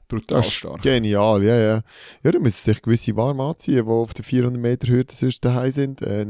brutal 0.09 0.41
das 0.41 0.51
stark. 0.51 0.81
Genial, 0.81 1.43
ja, 1.43 1.57
ja. 1.57 1.83
Ja, 2.23 2.31
da 2.31 2.39
müssen 2.39 2.63
sich 2.63 2.81
gewisse 2.81 3.15
warm 3.15 3.39
anziehen, 3.39 3.85
die 3.85 3.91
auf 3.91 4.13
der 4.13 4.25
400 4.25 4.61
Meter 4.61 4.87
Hürde 4.87 5.13
sonst 5.13 5.45
daheim 5.45 5.71
sind. 5.71 6.01
Äh, 6.01 6.23
ich, 6.23 6.27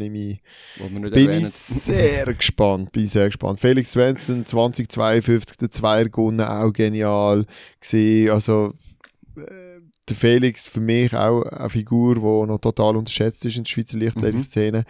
bin 0.77 1.03
erwähnen. 1.03 1.47
ich 1.47 1.53
sehr 1.53 2.25
gespannt, 2.33 2.91
bin 2.91 3.07
sehr 3.07 3.27
gespannt. 3.27 3.59
Felix 3.59 3.91
Svensson, 3.91 4.45
2052, 4.45 5.57
der 5.57 5.71
Zweier 5.71 6.05
gewonnen, 6.05 6.41
auch 6.41 6.71
genial 6.71 7.45
gesehen. 7.79 8.31
Also, 8.31 8.73
äh, 9.37 9.79
der 10.07 10.15
Felix 10.15 10.67
für 10.67 10.81
mich 10.81 11.15
auch 11.15 11.43
eine 11.43 11.69
Figur, 11.69 12.15
die 12.15 12.51
noch 12.51 12.59
total 12.59 12.97
unterschätzt 12.97 13.45
ist 13.45 13.57
in 13.57 13.63
der 13.63 13.69
Schweizer 13.69 13.97
Lichtledig-Szene. 13.97 14.79
Mhm. 14.79 14.83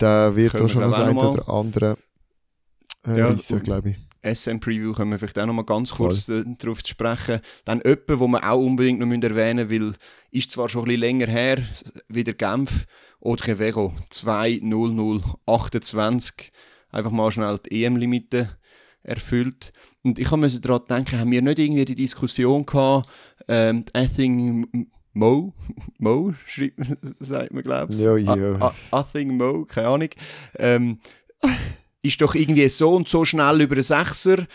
Der 0.00 0.36
wird 0.36 0.60
auch 0.60 0.68
schon 0.68 0.82
noch 0.82 0.98
ein 0.98 1.16
oder 1.16 1.48
andere 1.48 1.96
äh, 3.06 3.18
ja, 3.18 3.34
glaube 3.62 3.90
ich. 3.90 3.96
SM-Preview 4.24 4.92
können 4.92 5.10
wir 5.10 5.18
vielleicht 5.18 5.38
auch 5.38 5.46
noch 5.46 5.54
mal 5.54 5.64
ganz 5.64 5.92
kurz 5.92 6.28
äh, 6.28 6.44
darauf 6.58 6.80
sprechen. 6.84 7.40
Dann 7.64 7.80
jemand, 7.84 8.20
wo 8.20 8.28
wir 8.28 8.50
auch 8.50 8.64
unbedingt 8.64 9.00
noch 9.00 9.10
erwähnen 9.10 9.68
müssen, 9.68 9.82
weil 9.82 9.94
ist 10.30 10.50
zwar 10.50 10.68
schon 10.68 10.82
ein 10.82 10.86
bisschen 10.86 11.00
länger 11.00 11.26
her, 11.26 11.62
wieder 12.08 12.32
Genf, 12.32 12.86
oder 13.20 13.56
Vero 13.56 13.94
2.00.28, 14.10 16.50
einfach 16.90 17.10
mal 17.10 17.30
schnell 17.30 17.58
die 17.58 17.84
EM-Limite 17.84 18.50
erfüllt. 19.02 19.72
Und 20.02 20.18
ich 20.18 20.30
musste 20.30 20.60
daran 20.60 20.82
denken, 20.88 21.18
haben 21.18 21.30
wir 21.30 21.42
nicht 21.42 21.58
irgendwie 21.58 21.84
die 21.84 21.94
Diskussion 21.94 22.64
gehabt, 22.66 23.08
ähm, 23.48 23.84
I 23.96 24.06
think 24.06 24.68
Mo, 25.14 25.54
Mo, 25.98 26.34
schreibt, 26.46 26.80
sagt 27.20 27.52
man, 27.52 27.62
glaube 27.62 27.92
ich. 27.92 28.00
Ja, 28.00 28.16
ja. 28.16 28.72
I, 28.92 29.02
think 29.12 29.32
Mo, 29.32 29.64
keine 29.64 29.88
Ahnung. 29.88 30.08
Ähm, 30.58 30.98
ist 32.04 32.20
doch 32.20 32.34
irgendwie 32.34 32.68
so 32.68 32.94
und 32.94 33.08
so 33.08 33.24
schnell 33.24 33.62
über 33.62 33.74
den 33.74 33.82
Sechser, 33.82 34.46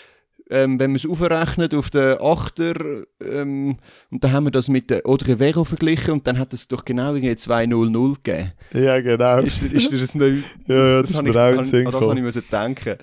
ähm, 0.52 0.80
wenn 0.80 0.92
man 0.92 0.96
es 0.96 1.06
aufrechnet 1.06 1.76
auf 1.76 1.90
den 1.90 2.20
Achter, 2.20 2.74
ähm, 3.22 3.78
und 4.10 4.24
dann 4.24 4.32
haben 4.32 4.46
wir 4.46 4.52
das 4.52 4.70
mit 4.70 4.90
der 4.90 5.06
Audrey 5.06 5.38
Vero 5.38 5.64
verglichen 5.64 6.14
und 6.14 6.28
dann 6.28 6.40
hat 6.40 6.54
es 6.54 6.68
doch 6.68 6.86
genau 6.86 7.14
irgendwie 7.14 7.34
2-0-0 7.34 8.16
gegeben. 8.24 8.52
Ja, 8.74 9.00
genau. 9.02 9.40
Ist, 9.40 9.62
ist 9.62 9.94
das 9.94 10.16
nicht... 10.16 10.44
ja, 10.68 11.02
das, 11.02 11.12
das 11.12 11.22
ist 11.22 11.22
mir 11.22 11.30
auch 11.30 11.52
ich, 11.52 11.60
an, 11.60 11.92
das 11.92 12.08
habe 12.08 12.30
ich 12.30 12.50
denken. 12.50 12.96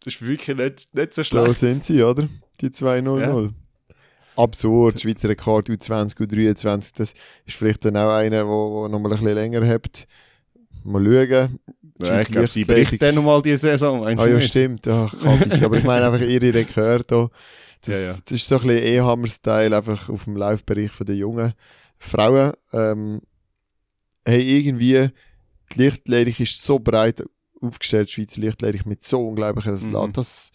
Das 0.00 0.14
ist 0.14 0.22
wirklich 0.26 0.56
nicht, 0.56 0.94
nicht 0.94 1.14
so 1.14 1.24
schlecht. 1.24 1.46
Da 1.46 1.54
sind 1.54 1.84
sie, 1.84 2.02
oder? 2.02 2.28
Die 2.60 2.70
2-0-0. 2.70 3.20
Ja. 3.20 3.48
Absurd, 4.34 5.00
Schweizer 5.00 5.28
Rekord 5.28 5.68
U20, 5.68 6.16
U23, 6.16 6.92
das 6.96 7.12
ist 7.44 7.56
vielleicht 7.56 7.84
dann 7.84 7.96
auch 7.98 8.12
einer, 8.12 8.30
der 8.30 8.44
nochmal 8.44 9.04
ein 9.04 9.10
bisschen 9.10 9.34
länger 9.34 9.66
hat. 9.66 10.06
Mal 10.84 11.04
schauen. 11.04 11.58
Ja, 11.98 12.20
ich 12.20 12.28
glaube, 12.28 12.48
sie 12.48 12.64
bricht 12.64 13.00
dann 13.00 13.14
nochmal 13.14 13.42
diese 13.42 13.58
Saison. 13.58 14.04
Ah 14.06 14.26
ja, 14.26 14.40
stimmt. 14.40 14.86
Ja, 14.86 15.08
aber 15.62 15.76
ich 15.76 15.84
meine 15.84 16.06
einfach 16.06 16.20
ihre 16.26 16.52
Rekorde. 16.52 17.30
Das, 17.82 17.94
ja, 17.94 18.00
ja. 18.00 18.18
das 18.24 18.32
ist 18.32 18.48
so 18.48 18.56
ein 18.56 18.66
bisschen 18.66 18.84
E-Hammer-Style, 18.84 19.76
einfach 19.76 20.08
auf 20.08 20.24
dem 20.24 20.36
Laufbereich 20.36 20.90
der 21.00 21.16
jungen 21.16 21.52
Frauen. 21.98 22.52
Ähm, 22.72 23.20
hey, 24.24 24.58
irgendwie, 24.58 25.10
die 25.74 25.82
Lichtledig 25.82 26.40
ist 26.40 26.62
so 26.64 26.78
breit 26.78 27.24
aufgestellt, 27.60 28.08
die 28.08 28.12
Schweiz 28.12 28.36
Lichtledig 28.36 28.86
mit 28.86 29.02
so 29.04 29.28
unglaublichen 29.28 29.72
Resultaten. 29.72 30.08
Mhm. 30.08 30.14
Das 30.14 30.50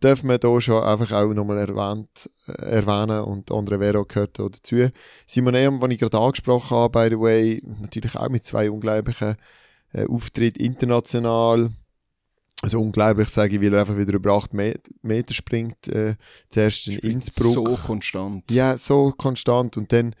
darf 0.00 0.22
man 0.22 0.38
hier 0.40 0.60
schon 0.60 0.82
einfach 0.82 1.12
auch 1.12 1.32
nochmal 1.32 1.58
erwähnt, 1.58 2.30
äh, 2.46 2.52
erwähnen 2.52 3.22
und 3.22 3.50
andere 3.50 3.78
Vero 3.78 4.04
gehört 4.04 4.38
auch 4.40 4.48
dazu. 4.48 4.90
Simon 5.26 5.54
Ehm, 5.54 5.80
den 5.80 5.90
ich 5.90 5.98
gerade 5.98 6.18
angesprochen 6.18 6.76
habe, 6.76 6.98
by 6.98 7.14
the 7.14 7.20
way, 7.20 7.62
natürlich 7.80 8.14
auch 8.16 8.28
mit 8.28 8.44
zwei 8.44 8.70
unglaublichen 8.70 9.36
äh, 9.92 10.06
Auftritten 10.06 10.62
international. 10.62 11.70
Also 12.60 12.80
unglaublich, 12.80 13.28
sage 13.28 13.54
ich, 13.54 13.60
weil 13.60 13.74
er 13.74 13.80
einfach 13.80 13.96
wieder 13.96 14.14
über 14.14 14.32
8 14.32 14.52
Meter 14.52 15.34
springt. 15.34 15.86
Äh, 15.88 16.16
zuerst 16.50 16.88
in 16.88 16.98
Innsbruck. 16.98 17.52
So 17.52 17.64
konstant. 17.64 18.50
Ja, 18.50 18.76
so 18.76 19.12
konstant. 19.16 19.76
Und 19.76 19.92
dann 19.92 20.14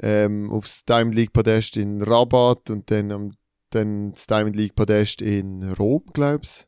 ähm, 0.00 0.50
aufs 0.50 0.84
Diamond 0.84 1.14
League 1.14 1.32
Podest 1.32 1.76
in 1.76 2.02
Rabat 2.02 2.70
und 2.70 2.90
dann 2.90 3.12
am 3.12 3.32
dann 3.70 4.12
das 4.12 4.26
Diamond 4.26 4.56
League 4.56 4.74
Podest 4.74 5.20
in 5.20 5.72
Rom, 5.72 6.04
glaube 6.12 6.44
ich. 6.44 6.66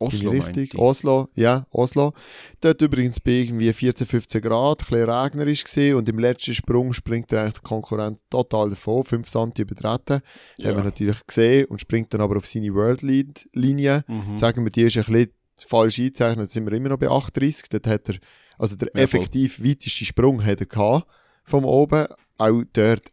Oslo, 0.00 0.30
richtig? 0.30 0.76
Oslo, 0.76 1.28
ja, 1.34 1.66
Oslo. 1.70 2.12
Dort 2.60 2.80
übrigens 2.82 3.18
bei 3.18 3.32
irgendwie 3.32 3.72
14, 3.72 4.06
15 4.06 4.40
Grad, 4.42 4.82
ein 4.82 4.86
bisschen 4.90 5.10
regnerisch 5.10 5.64
gesehen 5.64 5.96
und 5.96 6.08
im 6.08 6.18
letzten 6.18 6.54
Sprung 6.54 6.92
springt 6.92 7.32
der, 7.32 7.52
Konkurrent 7.62 8.20
total 8.30 8.70
davon, 8.70 9.04
5 9.04 9.28
cm 9.28 9.52
übertreten. 9.58 10.20
Ja. 10.58 10.68
Haben 10.68 10.76
wir 10.76 10.84
natürlich 10.84 11.26
gesehen 11.26 11.66
und 11.66 11.80
springt 11.80 12.14
dann 12.14 12.20
aber 12.20 12.36
auf 12.36 12.46
seine 12.46 12.72
World 12.72 13.02
Lead 13.02 13.48
Linie. 13.52 14.04
Mhm. 14.06 14.36
Sagen 14.36 14.64
wir, 14.64 14.70
die 14.70 14.82
ist 14.82 14.96
ein 14.96 15.04
bisschen 15.04 15.32
falsch 15.66 15.98
eingezeichnet, 15.98 16.52
sind 16.52 16.66
wir 16.66 16.72
immer 16.72 16.90
noch 16.90 16.98
bei 16.98 17.08
38. 17.08 17.68
Dort 17.68 17.86
hat 17.88 18.08
er, 18.08 18.16
also 18.56 18.76
der 18.76 18.90
ja, 18.94 19.00
effektiv 19.02 19.56
voll. 19.56 19.66
weiteste 19.66 20.04
Sprung 20.04 20.44
hat 20.44 20.60
er 20.60 20.66
gehabt, 20.66 21.08
vom 21.42 21.64
oben. 21.64 22.06
Auch 22.36 22.62
dort, 22.72 23.12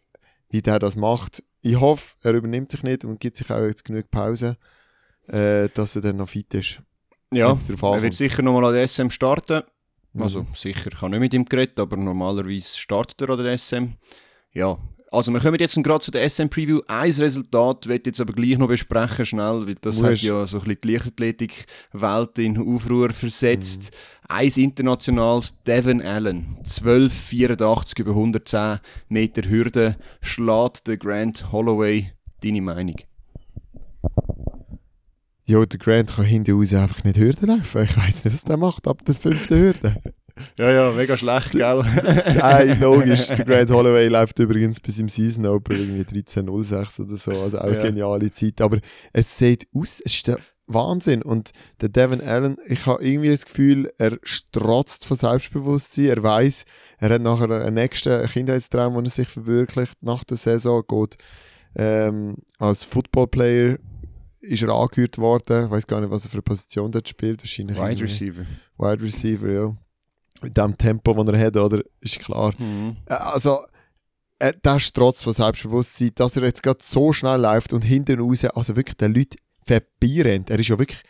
wie 0.49 0.61
der 0.61 0.77
das 0.77 0.95
macht. 0.95 1.43
Ich 1.61 1.79
hoffe, 1.79 2.15
er 2.21 2.33
übernimmt 2.33 2.69
sich 2.69 2.83
nicht 2.83 3.03
und 3.03 3.19
gibt 3.19 3.38
sich 3.38 3.49
auch 3.49 3.65
jetzt 3.65 3.86
genug 3.86 4.11
Pause 4.11 4.57
äh, 5.28 5.69
dass 5.73 5.95
er 5.95 6.01
dann 6.01 6.17
noch 6.17 6.30
fit 6.30 6.53
ist. 6.53 6.82
Ja, 7.32 7.51
er 7.51 8.01
wird 8.01 8.13
sicher 8.13 8.43
nochmal 8.43 8.65
an 8.65 8.73
der 8.73 8.88
SM 8.88 9.09
starten. 9.09 9.63
Mhm. 10.13 10.21
Also 10.21 10.45
sicher, 10.53 10.89
ich 10.93 11.01
habe 11.01 11.11
nicht 11.11 11.19
mit 11.19 11.34
ihm 11.34 11.45
geredet, 11.45 11.80
aber 11.80 11.97
normalerweise 11.97 12.78
startet 12.78 13.21
er 13.21 13.32
an 13.32 13.43
der 13.43 13.57
SM. 13.57 13.93
Ja, 14.53 14.78
also 15.11 15.32
wir 15.32 15.39
kommen 15.39 15.59
jetzt 15.59 15.82
gerade 15.82 16.03
zu 16.03 16.11
der 16.11 16.30
SM-Preview. 16.30 16.82
Ein 16.88 17.11
Resultat 17.11 17.88
wird 17.88 18.05
jetzt 18.05 18.19
aber 18.19 18.34
gleich 18.34 18.57
noch 18.57 18.67
besprechen, 18.67 19.26
schnell, 19.26 19.65
weil 19.65 19.76
das 19.76 20.01
Muss. 20.01 20.11
hat 20.11 20.21
ja 20.21 20.45
so 20.45 20.57
ein 20.57 20.63
bisschen 20.65 20.82
die 20.84 20.91
Leichtathletik-Welt 20.91 22.39
in 22.39 22.57
Aufruhr 22.57 23.11
versetzt. 23.11 23.91
Mhm. 23.91 24.36
Eins 24.36 24.57
internationales, 24.57 25.61
Devon 25.63 26.01
Allen, 26.01 26.57
12,84 26.63 27.99
über 27.99 28.11
110 28.11 28.80
Meter 29.07 29.49
Hürde, 29.49 29.97
schlägt 30.21 30.88
der 30.88 30.97
Grant 30.97 31.51
Holloway. 31.51 32.11
Deine 32.43 32.61
Meinung? 32.61 32.97
Ja, 35.47 35.63
der 35.63 35.79
Grant 35.79 36.15
kann 36.15 36.25
hinten 36.25 36.55
raus 36.55 36.73
einfach 36.73 37.03
nicht 37.03 37.19
Hürden 37.19 37.49
laufen. 37.49 37.83
Ich 37.83 37.95
weiß 37.95 38.25
nicht, 38.25 38.33
was 38.33 38.43
der 38.43 38.57
macht 38.57 38.87
ab 38.87 39.05
der 39.05 39.13
fünften 39.13 39.59
Hürde. 39.59 39.95
ja, 40.57 40.71
ja, 40.71 40.91
mega 40.91 41.15
schlecht, 41.15 41.51
gell? 41.51 41.83
Nein, 42.35 42.79
logisch. 42.79 43.27
Der 43.27 43.45
Grant 43.45 43.69
Holloway 43.69 44.07
läuft 44.07 44.39
übrigens 44.39 44.79
bis 44.79 44.97
im 44.97 45.07
Season 45.07 45.45
Open 45.45 45.77
irgendwie 45.77 46.21
13.06 46.21 47.01
oder 47.01 47.17
so. 47.17 47.31
Also 47.31 47.59
auch 47.59 47.71
ja. 47.71 47.81
geniale 47.83 48.31
Zeit. 48.31 48.59
Aber 48.59 48.79
es 49.13 49.37
sieht 49.37 49.67
aus, 49.71 50.01
es 50.03 50.15
ist 50.15 50.27
der 50.27 50.39
Wahnsinn. 50.65 51.21
Und 51.21 51.51
der 51.79 51.89
Devin 51.89 52.21
Allen, 52.21 52.57
ich 52.65 52.87
habe 52.87 53.05
irgendwie 53.05 53.29
das 53.29 53.45
Gefühl, 53.45 53.91
er 53.99 54.17
strotzt 54.23 55.05
von 55.05 55.15
Selbstbewusstsein. 55.17 56.05
Er 56.05 56.23
weiß, 56.23 56.65
er 56.97 57.09
hat 57.11 57.21
nachher 57.21 57.51
einen 57.51 57.75
nächsten 57.75 58.25
Kindheitstraum, 58.27 58.95
den 58.95 59.05
er 59.05 59.11
sich 59.11 59.27
verwirklicht 59.27 60.01
nach 60.01 60.23
der 60.23 60.37
Saison 60.37 60.83
geht. 60.87 61.17
Ähm, 61.77 62.37
als 62.57 62.83
Football-Player 62.83 63.77
ist 64.47 64.63
er 64.63 64.69
angehört 64.69 65.17
worden. 65.17 65.65
Ich 65.65 65.71
weiß 65.71 65.87
gar 65.87 66.01
nicht, 66.01 66.11
was 66.11 66.25
er 66.25 66.29
für 66.29 66.35
eine 66.35 66.43
Position 66.43 66.91
dort 66.91 67.07
spielt. 67.07 67.41
Wahrscheinlich 67.41 67.77
Wide 67.77 68.01
Receiver. 68.01 68.45
Wide 68.77 69.01
Receiver, 69.01 69.49
ja. 69.49 69.77
Mit 70.41 70.57
dem 70.57 70.77
Tempo, 70.77 71.13
das 71.23 71.35
er 71.35 71.47
hat, 71.47 71.57
oder? 71.57 71.81
Ist 72.01 72.19
klar. 72.19 72.53
Mhm. 72.57 72.97
Äh, 73.05 73.13
also, 73.13 73.59
äh, 74.39 74.53
das 74.61 74.83
ist 74.83 74.95
trotz 74.95 75.23
von 75.23 75.33
Selbstbewusstsein, 75.33 76.11
dass 76.15 76.35
er 76.37 76.43
jetzt 76.43 76.63
gerade 76.63 76.79
so 76.81 77.13
schnell 77.13 77.41
läuft 77.41 77.73
und 77.73 77.83
hinten 77.83 78.19
raus, 78.19 78.43
also 78.45 78.75
wirklich 78.75 78.97
den 78.97 79.13
Leuten 79.13 79.37
vorbeirennt. 79.65 80.49
Er 80.49 80.59
ist 80.59 80.67
ja 80.67 80.77
wirklich, 80.77 81.01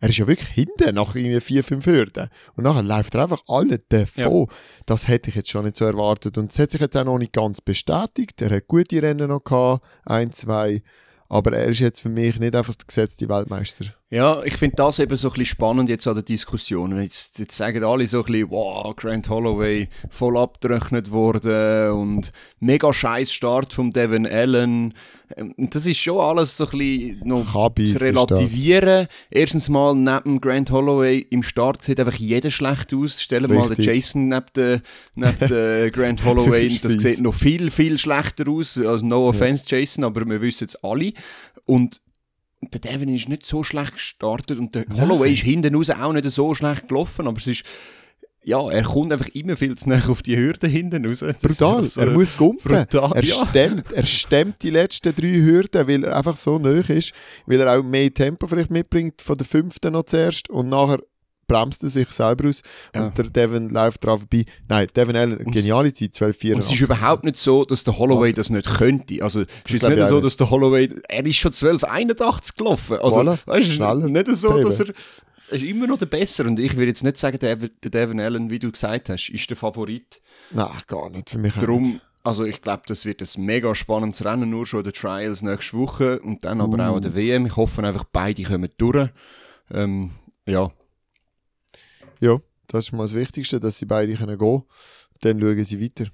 er 0.00 0.10
ist 0.10 0.18
ja 0.18 0.26
wirklich 0.26 0.48
hinten 0.48 0.94
nach 0.94 1.14
irgendwie 1.14 1.40
vier, 1.40 1.64
fünf 1.64 1.86
Hürden. 1.86 2.28
Und 2.56 2.64
nachher 2.64 2.82
läuft 2.82 3.14
er 3.14 3.22
einfach 3.22 3.42
alle 3.48 3.78
davon. 3.78 4.48
Ja. 4.48 4.54
Das 4.86 5.08
hätte 5.08 5.30
ich 5.30 5.36
jetzt 5.36 5.50
schon 5.50 5.64
nicht 5.64 5.76
so 5.76 5.84
erwartet. 5.84 6.36
Und 6.36 6.52
es 6.52 6.58
hat 6.58 6.72
sich 6.72 6.80
jetzt 6.80 6.96
auch 6.96 7.04
noch 7.04 7.18
nicht 7.18 7.32
ganz 7.32 7.60
bestätigt. 7.60 8.40
Er 8.42 8.54
hat 8.54 8.68
gute 8.68 9.02
Rennen 9.02 9.28
noch 9.28 9.44
gehabt, 9.44 9.84
ein, 10.04 10.32
zwei. 10.32 10.82
Aber 11.28 11.52
er 11.52 11.66
ist 11.66 11.80
jetzt 11.80 12.00
für 12.00 12.08
mich 12.08 12.38
nicht 12.38 12.54
einfach 12.54 12.74
der 12.74 12.86
gesetzte 12.86 13.28
Weltmeister. 13.28 13.86
Ja, 14.14 14.44
ich 14.44 14.56
finde 14.56 14.76
das 14.76 15.00
eben 15.00 15.16
so 15.16 15.26
ein 15.26 15.32
bisschen 15.32 15.46
spannend 15.46 15.88
jetzt 15.88 16.06
an 16.06 16.14
der 16.14 16.22
Diskussion. 16.22 16.96
Jetzt, 17.02 17.36
jetzt 17.40 17.56
sagen 17.56 17.82
alle 17.82 18.06
so 18.06 18.18
ein 18.18 18.26
bisschen, 18.26 18.50
wow, 18.50 18.94
Grant 18.94 19.28
Holloway 19.28 19.88
voll 20.08 20.38
abgerechnet 20.38 21.10
worden 21.10 21.90
und 21.90 22.30
mega 22.60 22.92
scheiß 22.92 23.32
Start 23.32 23.72
vom 23.72 23.90
Devin 23.90 24.24
Allen. 24.24 24.94
Ähm, 25.36 25.54
das 25.58 25.86
ist 25.86 25.98
schon 25.98 26.20
alles 26.20 26.56
so 26.56 26.64
ein 26.66 26.78
bisschen 26.78 27.22
noch 27.24 27.52
Kabis 27.54 27.94
zu 27.94 28.04
relativieren. 28.04 29.08
Erstens 29.32 29.68
mal, 29.68 29.96
neben 29.96 30.40
Grant 30.40 30.70
Holloway 30.70 31.26
im 31.30 31.42
Start 31.42 31.82
sieht 31.82 31.98
einfach 31.98 32.14
jeder 32.14 32.52
schlecht 32.52 32.94
aus. 32.94 33.20
Stellen 33.20 33.50
wir 33.50 33.58
mal 33.58 33.74
den. 33.74 33.84
Jason 33.84 34.28
neben, 34.28 34.46
den, 34.54 34.82
neben 35.16 35.38
den 35.40 35.90
Grant 35.92 36.24
Holloway. 36.24 36.78
Das 36.80 36.92
sieht 36.92 37.20
noch 37.20 37.34
viel, 37.34 37.68
viel 37.68 37.98
schlechter 37.98 38.48
aus. 38.48 38.78
Also 38.78 39.04
no 39.04 39.28
offense, 39.28 39.64
Jason, 39.66 40.04
aber 40.04 40.24
wir 40.24 40.40
wissen 40.40 40.66
es 40.66 40.76
alle. 40.84 41.12
Und 41.66 42.00
der 42.72 42.80
Devin 42.80 43.08
ist 43.08 43.28
nicht 43.28 43.44
so 43.44 43.62
schlecht 43.62 43.94
gestartet 43.94 44.58
und 44.58 44.74
der 44.74 44.84
Holloway 44.98 45.32
ist 45.32 45.42
hinten 45.42 45.74
raus 45.74 45.90
auch 45.90 46.12
nicht 46.12 46.28
so 46.30 46.54
schlecht 46.54 46.88
gelaufen, 46.88 47.26
aber 47.26 47.38
es 47.38 47.46
ist, 47.46 47.64
ja, 48.44 48.70
er 48.70 48.82
kommt 48.82 49.12
einfach 49.12 49.28
immer 49.28 49.56
viel 49.56 49.74
zu 49.76 49.88
nah 49.88 50.06
auf 50.08 50.22
die 50.22 50.36
Hürde 50.36 50.66
hinten 50.66 51.06
raus. 51.06 51.20
Das 51.20 51.38
Brutal, 51.38 51.84
so 51.84 52.00
er 52.00 52.10
muss 52.10 52.36
gumpen. 52.36 52.72
brutal, 52.72 53.12
er, 53.14 53.24
ja. 53.24 53.46
stemmt, 53.46 53.92
er 53.92 54.06
stemmt 54.06 54.62
die 54.62 54.70
letzten 54.70 55.14
drei 55.14 55.32
Hürden, 55.32 55.88
weil 55.88 56.04
er 56.04 56.16
einfach 56.16 56.36
so 56.36 56.58
nöch 56.58 56.90
ist, 56.90 57.12
weil 57.46 57.60
er 57.60 57.78
auch 57.78 57.82
mehr 57.82 58.12
Tempo 58.12 58.46
vielleicht 58.46 58.70
mitbringt 58.70 59.22
von 59.22 59.38
der 59.38 59.46
fünften 59.46 59.92
noch 59.92 60.04
zuerst 60.04 60.50
und 60.50 60.68
nachher 60.68 61.00
bremst 61.46 61.82
er 61.82 61.90
sich 61.90 62.08
selber 62.10 62.48
aus 62.48 62.62
Ja. 62.94 63.06
und 63.06 63.18
der 63.18 63.24
Devin 63.30 63.68
läuft 63.68 64.04
drauf 64.04 64.20
vorbei. 64.20 64.44
Nein, 64.68 64.88
Devin 64.94 65.16
Allen, 65.16 65.36
Und- 65.38 65.52
geniale 65.52 65.92
Zeit, 65.92 66.12
12,84. 66.14 66.54
Und 66.54 66.60
es 66.60 66.72
ist 66.72 66.80
überhaupt 66.80 67.24
nicht 67.24 67.36
so, 67.36 67.64
dass 67.64 67.84
der 67.84 67.98
Holloway 67.98 68.28
Wahnsinn. 68.28 68.34
das 68.36 68.50
nicht 68.50 68.78
könnte. 68.78 69.22
Also, 69.22 69.40
es 69.40 69.46
ist 69.74 69.88
nicht 69.88 70.06
so, 70.06 70.20
dass 70.20 70.36
der 70.36 70.50
Holloway, 70.50 70.88
er 71.08 71.26
ist 71.26 71.36
schon 71.36 71.52
1281 71.52 72.56
gelaufen. 72.56 72.98
Also, 73.00 73.20
Voilà, 73.20 73.38
weißt 73.46 73.66
du, 73.66 73.70
schneller. 73.70 74.08
nicht 74.08 74.36
so, 74.36 74.62
dass 74.62 74.80
er, 74.80 74.86
ist 75.50 75.62
immer 75.62 75.86
noch 75.86 75.98
der 75.98 76.06
Besser. 76.06 76.46
Und 76.46 76.58
ich 76.58 76.76
will 76.76 76.86
jetzt 76.88 77.04
nicht 77.04 77.16
sagen, 77.18 77.38
der, 77.38 77.56
der 77.56 77.90
Devin 77.90 78.20
Allen, 78.20 78.50
wie 78.50 78.58
du 78.58 78.72
gesagt 78.72 79.10
hast, 79.10 79.28
ist 79.28 79.48
der 79.50 79.56
Favorit. 79.56 80.20
Nein, 80.50 80.68
gar 80.86 81.10
nicht, 81.10 81.30
für 81.30 81.38
mich 81.38 81.52
auch 81.52 81.56
nicht. 81.56 81.68
Darum, 81.68 82.00
also 82.22 82.44
ich 82.44 82.62
glaube, 82.62 82.82
das 82.86 83.04
wird 83.04 83.20
ein 83.20 83.44
mega 83.44 83.74
spannendes 83.74 84.24
Rennen, 84.24 84.48
nur 84.48 84.66
schon 84.66 84.82
den 84.82 84.94
Trials 84.94 85.42
nächste 85.42 85.76
Woche 85.76 86.20
und 86.20 86.44
dann 86.44 86.60
aber 86.62 86.78
Uh. 86.78 86.90
auch 86.92 86.96
an 86.96 87.02
der 87.02 87.14
WM. 87.14 87.44
Ich 87.46 87.56
hoffe 87.56 87.82
einfach, 87.82 88.04
beide 88.10 88.42
kommen 88.44 88.70
durch. 88.78 89.10
Ähm, 89.70 90.10
ja, 90.46 90.70
Ja, 92.20 92.40
das 92.68 92.86
ist 92.86 92.92
mal 92.92 93.04
das 93.04 93.14
Wichtigste, 93.14 93.60
dass 93.60 93.78
sie 93.78 93.86
beide 93.86 94.14
können 94.14 94.38
gehen 94.38 94.62
Dann 95.20 95.40
schauen 95.40 95.64
sie 95.64 95.80
weiter. 95.80 96.10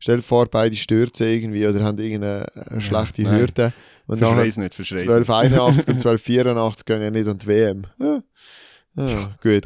Stell 0.00 0.18
dir 0.18 0.22
vor, 0.22 0.46
beide 0.46 0.76
stürzen 0.76 1.26
irgendwie 1.26 1.66
oder 1.66 1.82
haben 1.82 1.98
irgendeine 1.98 2.46
äh, 2.54 2.80
schlechte 2.80 3.22
nein. 3.22 3.40
Hürde. 3.40 3.72
Und 4.06 4.18
verschrei's 4.18 4.56
nicht, 4.56 4.74
verschrei's 4.74 5.02
nicht. 5.02 5.10
1281 5.10 5.88
und 5.88 5.94
1284 6.06 6.84
gehen 6.84 7.12
nicht 7.12 7.28
an 7.28 7.38
die 7.38 7.46
WM. 7.46 7.86
Ja. 7.98 8.22
Ja, 8.96 9.30
gut. 9.40 9.64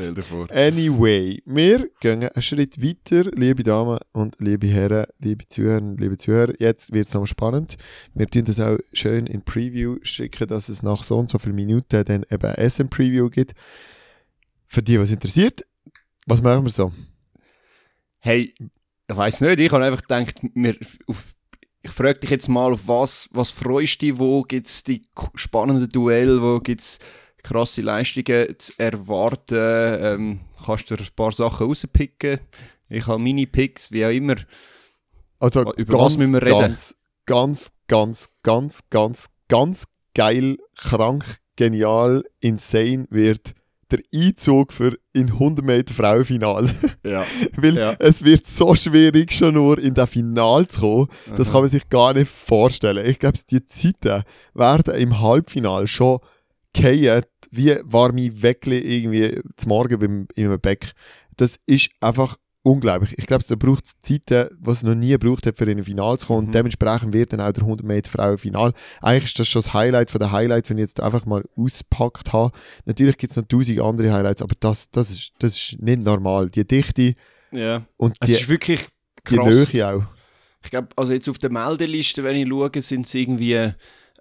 Anyway, 0.51 1.43
wir 1.47 1.89
gehen 2.01 2.25
einen 2.25 2.43
Schritt 2.43 2.83
weiter, 2.83 3.31
liebe 3.35 3.63
Damen 3.63 3.99
und 4.13 4.37
liebe 4.41 4.67
Herren, 4.67 5.07
liebe 5.21 5.49
Zuhörer 5.49 5.95
liebe 5.97 6.19
Zuhörer. 6.19 6.53
Jetzt 6.59 6.93
wird 6.93 7.07
es 7.07 7.15
noch 7.15 7.25
spannend. 7.25 7.77
Wir 8.13 8.27
tun 8.27 8.45
das 8.45 8.61
auch 8.61 8.77
schön 8.93 9.27
in 9.27 9.43
Preview 9.43 9.97
schicken, 10.03 10.49
dass 10.49 10.69
es 10.69 10.83
nach 10.83 11.03
so 11.03 11.19
und 11.19 11.31
so 11.31 11.39
vielen 11.39 11.55
Minuten 11.55 12.05
dann 12.05 12.27
eben 12.31 12.71
SM-Preview 12.71 13.31
gibt. 13.31 13.53
Für 14.73 14.83
die, 14.83 14.99
was 14.99 15.11
interessiert, 15.11 15.67
was 16.25 16.41
machen 16.41 16.65
wir 16.65 16.71
so? 16.71 16.91
Hey, 18.21 18.55
ich 19.07 19.17
weiß 19.17 19.43
nicht, 19.43 19.61
ich 19.61 19.71
habe 19.71 19.85
einfach 19.85 20.01
gedacht, 20.01 20.41
wir, 20.55 20.75
auf, 21.09 21.35
ich 21.83 21.91
frage 21.91 22.21
dich 22.21 22.31
jetzt 22.31 22.49
mal, 22.49 22.73
auf 22.73 22.89
was, 22.89 23.29
was 23.33 23.51
freust 23.53 24.01
du 24.01 24.07
dich, 24.07 24.19
wo 24.19 24.41
gibt 24.41 24.69
es 24.69 24.83
die 24.83 25.03
spannenden 25.35 25.91
Duelle, 25.91 26.41
wo 26.41 26.59
gibt 26.59 26.81
es 26.81 27.01
krasse 27.43 27.83
Leistungen 27.83 28.59
zu 28.59 28.73
erwarten, 28.79 29.59
ähm, 29.59 30.41
kannst 30.65 30.91
du 30.91 30.95
ein 30.95 31.07
paar 31.15 31.33
Sachen 31.33 31.67
rauspicken. 31.67 32.41
Ich 32.89 33.07
habe 33.07 33.23
meine 33.23 33.47
Picks, 33.47 33.93
wie 33.93 34.07
auch 34.07 34.11
immer. 34.11 34.37
Also 35.39 35.71
Über 35.75 35.99
was 35.99 36.17
müssen 36.17 36.33
wir 36.33 36.41
reden? 36.41 36.59
Ganz, 36.59 36.97
ganz, 37.27 37.73
ganz, 37.89 38.31
ganz, 38.43 38.81
ganz, 38.89 39.29
ganz 39.49 39.85
geil, 40.15 40.57
krank, 40.77 41.27
genial, 41.57 42.25
insane 42.41 43.07
wird 43.11 43.55
der 43.93 44.01
Einzug 44.15 44.73
für 44.73 44.97
in 45.13 45.29
100 45.33 45.65
Meter 45.65 45.95
Frauenfinal. 45.95 46.69
Ja. 47.07 47.25
Weil 47.57 47.77
Ja. 47.77 47.95
es 47.99 48.25
wird 48.25 48.47
so 48.47 48.75
schwierig, 48.75 49.33
schon 49.33 49.55
nur 49.55 49.79
in 49.79 49.95
das 49.95 50.11
Final 50.11 50.67
zu 50.67 50.81
kommen. 50.81 51.09
Das 51.37 51.49
Aha. 51.49 51.53
kann 51.53 51.61
man 51.63 51.71
sich 51.71 51.89
gar 51.89 52.15
nicht 52.15 52.31
vorstellen. 52.31 53.05
Ich 53.07 53.19
glaube, 53.19 53.39
die 53.51 53.65
Zeiten 53.67 54.25
werden 54.55 54.95
im 54.95 55.21
Halbfinale 55.21 55.87
schon 55.87 56.19
fallen, 56.75 57.23
wie 57.51 57.77
warme 57.85 58.43
Weckli 58.43 58.79
irgendwie 58.79 59.41
zum 59.57 59.69
Morgen 59.69 59.99
beim, 59.99 60.27
in 60.35 60.47
einem 60.47 60.61
Beck. 60.61 60.93
Das 61.37 61.59
ist 61.67 61.91
einfach 62.01 62.37
unglaublich. 62.63 63.15
Ich 63.19 63.27
glaube, 63.27 63.45
da 63.47 63.55
braucht 63.57 63.85
es 63.87 64.01
Zeiten, 64.03 64.57
die 64.59 64.71
es 64.71 64.83
noch 64.83 64.95
nie 64.95 65.11
gebraucht 65.11 65.47
hat, 65.47 65.57
für 65.57 65.65
in 65.65 65.79
ein 65.79 65.85
Finale 65.85 66.19
zu 66.19 66.27
kommen. 66.27 66.49
Mhm. 66.49 66.53
Dementsprechend 66.53 67.13
wird 67.13 67.33
dann 67.33 67.41
auch 67.41 67.53
der 67.53 67.65
100 67.65 67.87
Meter 67.87 68.11
Frauen-Final. 68.11 68.73
Eigentlich 69.01 69.25
ist 69.25 69.39
das 69.39 69.49
schon 69.49 69.63
das 69.63 69.75
Highlight 69.75 70.11
von 70.11 70.21
den 70.21 70.33
Highlights, 70.33 70.69
die 70.69 70.75
ich 70.75 70.81
jetzt 70.81 71.01
einfach 71.01 71.27
mal 71.27 71.45
ausgepackt 71.57 72.33
habe. 72.33 72.53
Natürlich 72.85 73.19
gibt 73.19 73.33
es 73.33 73.37
noch 73.37 73.47
tausend 73.47 73.81
andere 73.81 74.13
Highlights, 74.13 74.43
aber 74.43 74.55
das, 74.61 74.91
das, 74.91 75.11
ist, 75.11 75.33
das 75.39 75.57
ist 75.57 75.83
nicht 75.83 76.03
normal. 76.03 76.51
Die 76.51 76.67
Dichte 76.67 77.15
ja. 77.51 77.85
und 77.97 78.17
Es 78.21 78.29
die, 78.29 78.35
ist 78.35 78.49
wirklich 78.49 78.87
die 79.29 79.37
krass. 79.37 79.73
Nähe 79.73 79.89
auch. 79.89 80.05
Ich 80.65 80.71
glaube, 80.71 80.89
also 80.97 81.13
jetzt 81.13 81.29
auf 81.29 81.39
der 81.39 81.51
Meldeliste, 81.51 82.23
wenn 82.23 82.37
ich 82.37 82.49
schaue, 82.49 82.71
sind 82.81 83.07
es 83.07 83.15
irgendwie, 83.15 83.73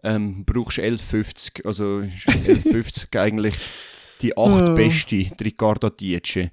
ähm, 0.03 0.43
brauchst 0.45 0.79
du 0.79 0.81
11,50. 0.81 1.65
Also 1.65 1.99
ist 1.99 2.27
11,50 2.27 3.19
eigentlich 3.19 3.55
die 4.21 4.37
acht 4.37 4.75
beste, 4.75 5.15
die 5.15 5.43
Ricardo 5.43 5.89
Dietsche. 5.89 6.51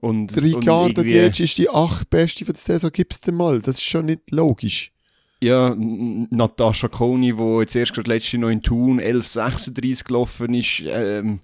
Und, 0.00 0.36
Ricardo 0.36 1.02
Dietsch 1.02 1.40
ist 1.40 1.58
die 1.58 1.68
acht 1.68 2.08
beste 2.10 2.44
von 2.44 2.54
der 2.54 2.62
Saison, 2.62 2.90
gib's 2.92 3.20
dir 3.20 3.32
mal. 3.32 3.60
Das 3.60 3.76
ist 3.76 3.82
schon 3.84 4.06
nicht 4.06 4.30
logisch. 4.30 4.92
Ja, 5.40 5.74
Natascha 5.76 6.88
Koni, 6.88 7.32
die 7.36 7.58
jetzt 7.60 7.76
erst 7.76 7.94
gerade 7.94 8.10
letzte 8.10 8.38
noch 8.38 8.48
in 8.48 8.60
Thun 8.62 9.00
11,36 9.00 10.04
gelaufen 10.04 10.54
ist. 10.54 10.82
Ähm, 10.86 11.40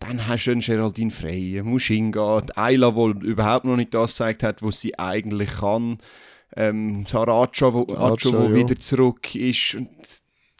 dann 0.00 0.26
hast 0.26 0.44
du 0.46 0.52
einen 0.52 0.60
Geraldine 0.60 1.10
Frey, 1.10 1.60
Mushinga, 1.62 2.40
die 2.42 2.56
Ayla, 2.56 2.90
die 2.92 3.26
überhaupt 3.26 3.64
noch 3.64 3.76
nicht 3.76 3.94
das 3.94 4.12
gezeigt 4.12 4.42
hat, 4.42 4.62
was 4.62 4.80
sie 4.80 4.98
eigentlich 4.98 5.50
kann. 5.50 5.98
Ähm, 6.56 7.04
Saracha, 7.06 7.72
wo, 7.72 7.86
Saracha, 7.88 8.28
Acho, 8.28 8.32
wo 8.32 8.44
ja. 8.44 8.54
wieder 8.54 8.76
zurück 8.78 9.34
ist. 9.34 9.74
Und 9.74 9.88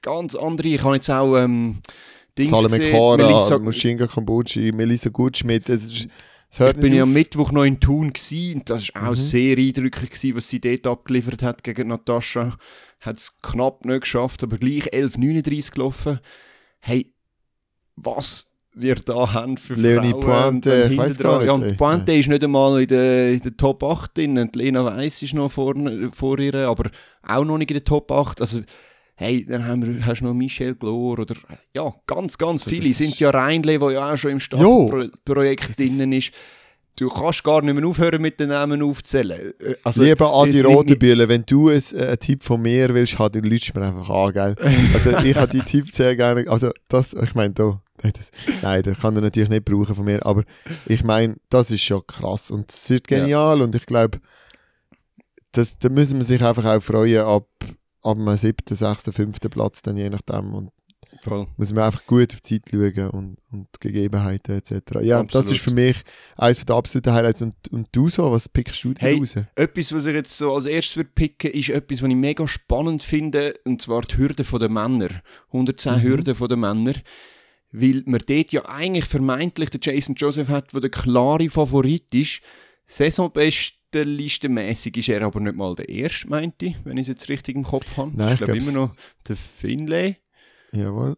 ganz 0.03 0.35
andere. 0.35 0.69
Ich 0.69 0.83
habe 0.83 0.95
jetzt 0.97 1.11
auch 1.11 1.37
ähm, 1.37 1.79
Dings 2.39 2.51
Salome 2.51 2.69
gesehen, 2.79 2.93
Kara, 2.93 3.17
Melissa- 3.17 3.59
Mushinga 3.59 4.07
Kambuchi, 4.07 4.73
Melissa 4.73 5.11
Gutschmidt. 5.11 5.69
Es, 5.69 5.85
ist- 5.85 5.93
es 5.95 6.09
ich 6.59 6.77
bin 6.77 6.93
ja 6.95 7.03
am 7.05 7.13
Mittwoch 7.13 7.51
noch 7.53 7.65
in 7.65 7.81
Thun 7.81 8.13
und 8.13 8.71
das 8.71 8.89
war 8.95 9.05
auch 9.09 9.11
Mhm. 9.13 9.17
sehr 9.17 9.57
eindrücklich, 9.59 10.11
gewesen, 10.11 10.37
was 10.37 10.49
sie 10.49 10.61
dort 10.61 10.87
abgeliefert 10.87 11.43
hat 11.43 11.65
gegen 11.65 11.89
Natascha. 11.89 12.57
Hat 13.01 13.19
es 13.19 13.41
knapp 13.41 13.85
nicht 13.85 14.03
geschafft, 14.03 14.43
aber 14.43 14.59
gleich 14.59 14.93
11,39 14.93 15.73
gelaufen. 15.73 16.21
Hey, 16.81 17.07
was 17.97 18.49
wir 18.75 18.95
da 18.97 19.33
haben 19.33 19.57
für 19.57 19.75
Leonie 19.75 20.11
Frauen. 20.13 20.61
Pointe, 20.61 20.89
ich 20.91 20.99
hinten 21.01 21.23
gar 21.23 21.45
Ja, 21.45 21.53
nicht, 21.57 21.65
ey. 21.65 21.71
und 21.73 21.77
Pointe 21.77 22.15
ist 22.15 22.29
nicht 22.29 22.45
einmal 22.45 22.81
in 22.83 22.89
der, 22.89 23.33
in 23.33 23.41
der 23.41 23.57
Top 23.57 23.83
8 23.83 24.17
drin. 24.17 24.39
Und 24.39 24.55
Lena 24.57 24.85
Weiss 24.85 25.23
ist 25.23 25.35
noch 25.35 25.51
vor, 25.51 25.75
vor 26.13 26.39
ihr, 26.39 26.55
aber 26.55 26.91
auch 27.27 27.45
noch 27.45 27.59
nicht 27.59 27.71
in 27.71 27.75
der 27.77 27.83
Top 27.85 28.11
8. 28.11 28.41
Also, 28.41 28.61
hey, 29.15 29.45
dann 29.47 29.67
haben 29.67 29.87
wir, 29.87 30.05
hast 30.07 30.21
du 30.21 30.25
noch 30.27 30.35
Michelle 30.35 30.75
Glor 30.75 31.19
oder, 31.21 31.35
ja, 31.75 31.93
ganz, 32.07 32.39
ganz 32.39 32.65
viele. 32.65 32.89
ist- 32.89 32.99
Sind 32.99 33.19
ja 33.21 33.31
Reinle, 33.31 33.81
wo 33.81 33.91
ja 33.91 34.13
auch 34.13 34.17
schon 34.17 34.33
im. 34.33 34.41
Staffelprojekt 34.41 35.79
drin 35.79 36.13
ist. 36.13 36.33
Du 36.97 37.09
kannst 37.09 37.43
gar 37.43 37.63
nicht 37.63 37.75
mehr 37.75 37.87
aufhören, 37.87 38.21
mit 38.21 38.39
den 38.39 38.51
Namen 38.51 38.83
aufzuzählen. 38.83 39.55
Äh, 39.61 39.75
Also, 39.83 40.03
Lieber 40.03 40.31
Adi 40.35 40.51
es 40.51 40.57
nimmt 40.57 40.67
mich- 40.69 40.77
Rotenbühle, 40.77 41.27
wenn 41.29 41.45
du 41.47 41.69
ein, 41.71 41.83
äh, 41.95 42.07
einen 42.07 42.19
Tipp 42.19 42.43
von 42.43 42.61
mir 42.61 42.93
willst, 42.93 43.19
halt, 43.19 43.35
dann 43.35 43.45
lütst 43.45 43.75
mir 43.75 43.81
einfach 43.83 44.11
an, 44.11 44.33
gell? 44.35 44.55
Also 44.93 45.17
ich 45.25 45.35
habe 45.37 45.51
die 45.53 45.61
Tipps 45.65 45.95
sehr 45.97 46.15
gerne, 46.17 46.45
also 46.51 46.71
das, 46.89 47.15
ich 47.15 47.35
meine, 47.35 47.55
da, 47.55 47.81
nein, 48.03 48.13
das, 48.15 48.31
nein, 48.61 48.83
das 48.83 48.99
kann 48.99 49.17
er 49.17 49.23
natürlich 49.23 49.49
nicht 49.49 49.65
brauchen 49.65 49.95
von 49.95 50.05
mir, 50.05 50.25
aber 50.27 50.45
ich 50.85 51.03
meine, 51.03 51.37
das 51.49 51.71
ist 51.71 51.83
schon 51.83 52.07
krass 52.07 52.51
und 52.51 52.71
es 52.71 52.91
ist 52.91 53.09
genial 53.09 53.63
und 53.63 53.75
ich 53.75 53.87
glaube, 53.87 54.21
das, 55.53 55.79
da 55.79 55.89
müssen 55.89 56.19
wir 56.19 56.25
sich 56.25 56.43
einfach 56.43 56.65
auch 56.67 56.83
freuen 56.83 57.21
ab, 57.25 57.47
ab 58.03 58.17
dem 58.17 58.37
siebten, 58.37 58.77
sechsten, 58.77 59.13
fünften 59.13 59.51
Platz, 59.51 59.83
dann 59.83 59.97
je 59.97 60.11
nachdem 60.11 60.55
und 60.55 60.71
Voll. 61.23 61.47
muss 61.57 61.73
man 61.73 61.85
einfach 61.85 62.05
gut 62.07 62.33
auf 62.33 62.41
die 62.41 62.61
Zeit 62.61 62.71
schauen 62.71 63.11
und, 63.11 63.37
und 63.53 63.69
die 63.77 63.89
Gegebenheiten 63.89 64.57
etc. 64.57 64.73
Ja, 65.03 65.23
das 65.23 65.37
Absolut. 65.37 65.51
ist 65.53 65.61
für 65.61 65.75
mich 65.75 65.97
eines 66.37 66.65
der 66.65 66.75
absoluten 66.77 67.13
Highlights 67.13 67.43
und, 67.43 67.55
und 67.71 67.89
du 67.93 68.09
so, 68.09 68.31
was 68.33 68.49
pickst 68.49 68.83
du 68.83 68.95
Hey, 68.99 69.19
raus? 69.19 69.37
Etwas, 69.55 69.93
was 69.95 70.07
ich 70.07 70.15
jetzt 70.15 70.37
so 70.37 70.53
als 70.55 70.67
erstes 70.67 70.97
würde 70.97 71.11
picken, 71.15 71.51
ist 71.53 71.69
etwas, 71.69 72.03
was 72.03 72.09
ich 72.09 72.17
mega 72.17 72.49
spannend 72.49 73.03
finde, 73.03 73.55
und 73.65 73.81
zwar 73.81 74.03
die 74.03 74.17
Hürde 74.17 74.43
der 74.43 74.69
Männer. 74.69 75.11
110 75.49 75.97
Mhm. 75.97 76.03
Hürden 76.03 76.37
der 76.49 76.57
Männer. 76.57 76.95
Weil 77.71 78.03
man 78.07 78.21
dort 78.27 78.53
ja 78.53 78.65
eigentlich 78.67 79.05
vermeintlich 79.07 79.71
den 79.71 79.81
Jason 79.83 80.15
Joseph 80.15 80.49
hat, 80.49 80.73
der 80.73 80.81
der 80.81 80.91
klare 80.91 81.49
Favorit 81.49 82.13
ist. 82.15 82.41
Saisonbeste 82.87 83.75
listenmäßig 83.95 84.97
ist 84.97 85.09
er 85.09 85.23
aber 85.23 85.41
nicht 85.41 85.57
mal 85.57 85.75
der 85.75 85.89
Erste, 85.89 86.29
meinte 86.29 86.67
ich, 86.67 86.77
wenn 86.85 86.97
ich 86.97 87.03
es 87.03 87.09
jetzt 87.09 87.29
richtig 87.29 87.57
im 87.57 87.65
Kopf 87.65 87.97
habe. 87.97 88.13
Nein, 88.15 88.35
ich 88.35 88.41
ich 88.41 88.47
glaube 88.47 88.59
immer 88.59 88.73
noch 88.73 88.97
der 89.29 89.37
Finlay. 89.37 90.17
Jawohl. 90.73 91.17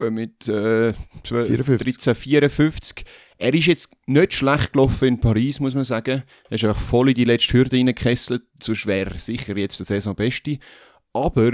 äh, 0.00 0.10
mit 0.10 0.48
äh, 0.48 0.92
12, 1.24 1.48
54. 1.48 1.78
13, 1.78 2.14
54. 2.14 3.04
Er 3.38 3.54
ist 3.54 3.66
jetzt 3.66 3.90
nicht 4.06 4.34
schlecht 4.34 4.72
gelaufen 4.72 5.08
in 5.08 5.20
Paris, 5.20 5.60
muss 5.60 5.74
man 5.74 5.84
sagen. 5.84 6.22
Er 6.48 6.54
ist 6.54 6.64
einfach 6.64 6.80
voll 6.80 7.10
in 7.10 7.14
die 7.14 7.24
letzte 7.24 7.52
Hürde 7.52 7.76
reingekesselt. 7.76 8.42
Sonst 8.60 8.86
wäre 8.86 9.10
er 9.10 9.18
sicher 9.18 9.56
jetzt 9.56 9.78
der 9.78 9.86
Saisonbeste. 9.86 10.58
Aber 11.12 11.52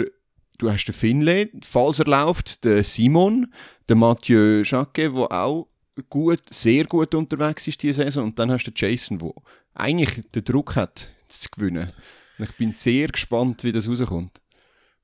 du 0.59 0.71
hast 0.71 0.85
den 0.85 0.95
Finlay, 0.95 1.51
falls 1.63 1.99
er 1.99 2.07
läuft, 2.07 2.65
den 2.65 2.85
Simon, 2.85 3.53
den 3.89 3.99
Mathieu 3.99 4.63
Jacquet, 4.65 5.13
der 5.13 5.33
auch 5.33 5.69
gut, 6.09 6.41
sehr 6.49 6.85
gut 6.85 7.15
unterwegs 7.15 7.67
ist 7.69 7.83
diese 7.83 8.05
Saison. 8.05 8.25
Und 8.25 8.39
dann 8.39 8.51
hast 8.51 8.65
du 8.65 8.71
den 8.71 8.91
Jason, 8.91 9.19
der 9.19 9.33
eigentlich 9.75 10.23
den 10.33 10.45
Druck 10.45 10.77
hat, 10.77 11.09
zu 11.29 11.49
gewinnen. 11.51 11.91
Und 12.39 12.49
ich 12.49 12.57
bin 12.57 12.73
sehr 12.73 13.09
gespannt, 13.09 13.65
wie 13.65 13.73
das 13.73 13.89
rauskommt. 13.89 14.41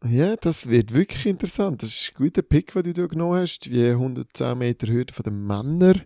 Ja, 0.04 0.36
das 0.36 0.68
wird 0.68 0.94
wirklich 0.94 1.26
interessant. 1.26 1.82
Das 1.82 1.90
ist 1.90 2.12
ein 2.12 2.22
guter 2.24 2.42
Pick, 2.42 2.72
den 2.72 2.82
du 2.84 2.92
da 2.92 3.06
genommen 3.06 3.40
hast. 3.40 3.68
Wie 3.70 3.88
110 3.90 4.56
Meter 4.56 4.86
Hürde 4.86 5.12
von 5.12 5.24
den 5.24 5.44
Männern. 5.46 6.02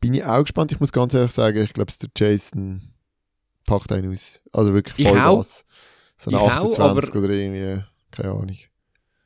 Bin 0.00 0.14
ich 0.14 0.24
auch 0.24 0.40
gespannt. 0.42 0.72
Ich 0.72 0.80
muss 0.80 0.92
ganz 0.92 1.12
ehrlich 1.14 1.32
sagen, 1.32 1.62
ich 1.62 1.72
glaube, 1.72 1.92
der 2.00 2.08
Jason 2.16 2.80
packt 3.66 3.92
einen 3.92 4.12
aus. 4.12 4.40
Also 4.52 4.72
wirklich 4.72 4.98
Ich 4.98 5.08
voll 5.08 5.18
auch. 5.20 5.36
Gas. 5.38 5.64
So 6.16 6.30
eine 6.30 6.38
Ich 6.38 6.44
auch, 6.44 6.50
28 6.50 6.80
aber- 7.14 7.24
oder 7.24 7.34
irgendwie, 7.34 7.84
keine 8.10 8.30
Ahnung. 8.30 8.56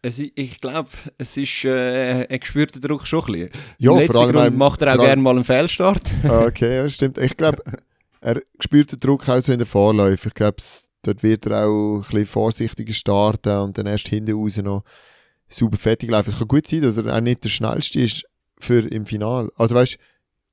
Es, 0.02 0.18
ich 0.18 0.60
glaube, 0.60 0.88
es 1.18 1.36
ist, 1.36 1.64
äh, 1.66 2.22
er 2.24 2.38
spürt 2.44 2.74
den 2.74 2.80
Druck 2.82 3.06
schon 3.06 3.20
ein 3.26 3.32
bisschen. 3.32 3.50
Ja, 3.78 4.00
Im 4.00 4.06
vor 4.10 4.22
allem 4.22 4.32
Grund 4.32 4.54
auch- 4.54 4.56
macht 4.56 4.82
er 4.82 4.94
auch 4.94 4.98
gerne 5.04 5.20
mal 5.22 5.34
einen 5.36 5.44
Fehlstart. 5.44 6.10
Ah, 6.24 6.46
Okay, 6.46 6.76
ja, 6.78 6.88
stimmt. 6.88 7.18
Ich 7.18 7.36
glaube, 7.36 7.62
er 8.20 8.42
spürt 8.60 8.92
den 8.92 8.98
Druck 8.98 9.28
auch 9.28 9.40
so 9.40 9.52
in 9.52 9.58
den 9.58 9.66
Vorläufen. 9.66 10.28
Ich 10.28 10.34
glaube, 10.34 10.62
dort 11.02 11.22
wird 11.22 11.46
er 11.46 11.66
auch 11.66 11.96
ein 11.96 12.00
bisschen 12.02 12.26
vorsichtiger 12.26 12.92
starten 12.92 13.58
und 13.58 13.78
dann 13.78 13.86
erst 13.86 14.08
hinten 14.08 14.34
raus 14.34 14.56
noch 14.58 14.84
super 15.48 15.76
fertig 15.76 16.10
laufen. 16.10 16.30
Es 16.30 16.38
kann 16.38 16.48
gut 16.48 16.66
sein, 16.66 16.82
dass 16.82 16.96
er 16.96 17.14
auch 17.14 17.20
nicht 17.20 17.44
der 17.44 17.48
schnellste 17.48 18.00
ist 18.00 18.24
für 18.58 18.86
im 18.86 19.06
Final. 19.06 19.50
Also 19.56 19.74
weißt 19.74 19.98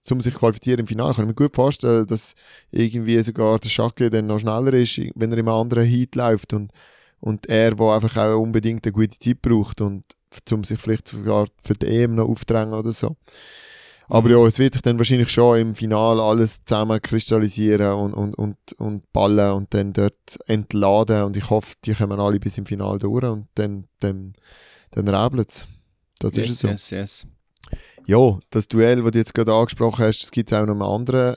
du, 0.08 0.14
um 0.14 0.22
sich 0.22 0.34
qualifizieren 0.34 0.80
im 0.80 0.88
Final, 0.88 1.14
kann 1.14 1.26
ich 1.26 1.28
mir 1.28 1.34
gut 1.34 1.56
vorstellen, 1.56 2.08
dass 2.08 2.34
irgendwie 2.72 3.22
sogar 3.24 3.60
der 3.60 3.70
Schacke 3.70 4.10
dann 4.10 4.28
noch 4.28 4.40
schneller 4.40 4.74
ist, 4.74 5.00
wenn 5.16 5.32
er 5.32 5.38
im 5.38 5.50
anderen 5.50 5.86
Heat 5.86 6.16
läuft 6.16 6.54
und, 6.54 6.72
und 7.20 7.48
er, 7.48 7.78
wo 7.78 7.92
einfach 7.92 8.16
auch 8.18 8.40
unbedingt 8.42 8.86
eine 8.86 8.94
gute 8.94 9.20
Zeit 9.20 9.42
braucht 9.42 9.82
und 9.82 10.04
um 10.52 10.64
sich 10.64 10.80
vielleicht 10.80 11.10
sogar 11.10 11.48
für 11.64 11.74
die 11.74 11.88
EM 11.88 12.16
noch 12.16 12.30
aufdrängen 12.30 12.74
oder 12.74 12.94
so. 12.94 13.18
Aber 14.10 14.30
ja, 14.30 14.46
es 14.46 14.58
wird 14.58 14.74
sich 14.74 14.82
dann 14.82 14.98
wahrscheinlich 14.98 15.30
schon 15.30 15.60
im 15.60 15.76
Finale 15.76 16.22
alles 16.22 16.64
zusammen 16.64 17.02
kristallisieren 17.02 17.94
und, 17.94 18.14
und, 18.14 18.36
und, 18.36 18.58
und 18.78 19.12
ballen 19.12 19.52
und 19.52 19.74
dann 19.74 19.92
dort 19.92 20.40
entladen. 20.46 21.24
Und 21.24 21.36
ich 21.36 21.50
hoffe, 21.50 21.76
die 21.84 21.94
kommen 21.94 22.20
alle 22.20 22.40
bis 22.40 22.58
im 22.58 22.66
Finale 22.66 23.00
durch 23.00 23.26
und 23.26 23.48
dann, 23.56 23.86
dann, 24.00 24.34
dann 24.92 25.08
rebelt 25.10 25.50
es. 25.50 25.66
Das 26.20 26.32
ist 26.32 26.38
es 26.38 26.48
yes, 26.48 26.60
so. 26.60 26.68
yes, 26.68 26.90
yes. 26.92 27.28
Ja, 28.08 28.40
das 28.50 28.70
Duell, 28.70 29.04
das 29.04 29.12
du 29.12 29.20
jetzt 29.20 29.34
gerade 29.34 29.54
angesprochen 29.54 30.06
hast, 30.06 30.24
das 30.24 30.32
gibt 30.32 30.52
es 30.52 30.58
auch 30.58 30.66
noch 30.66 30.74
einen 30.74 30.82
anderen 30.82 31.36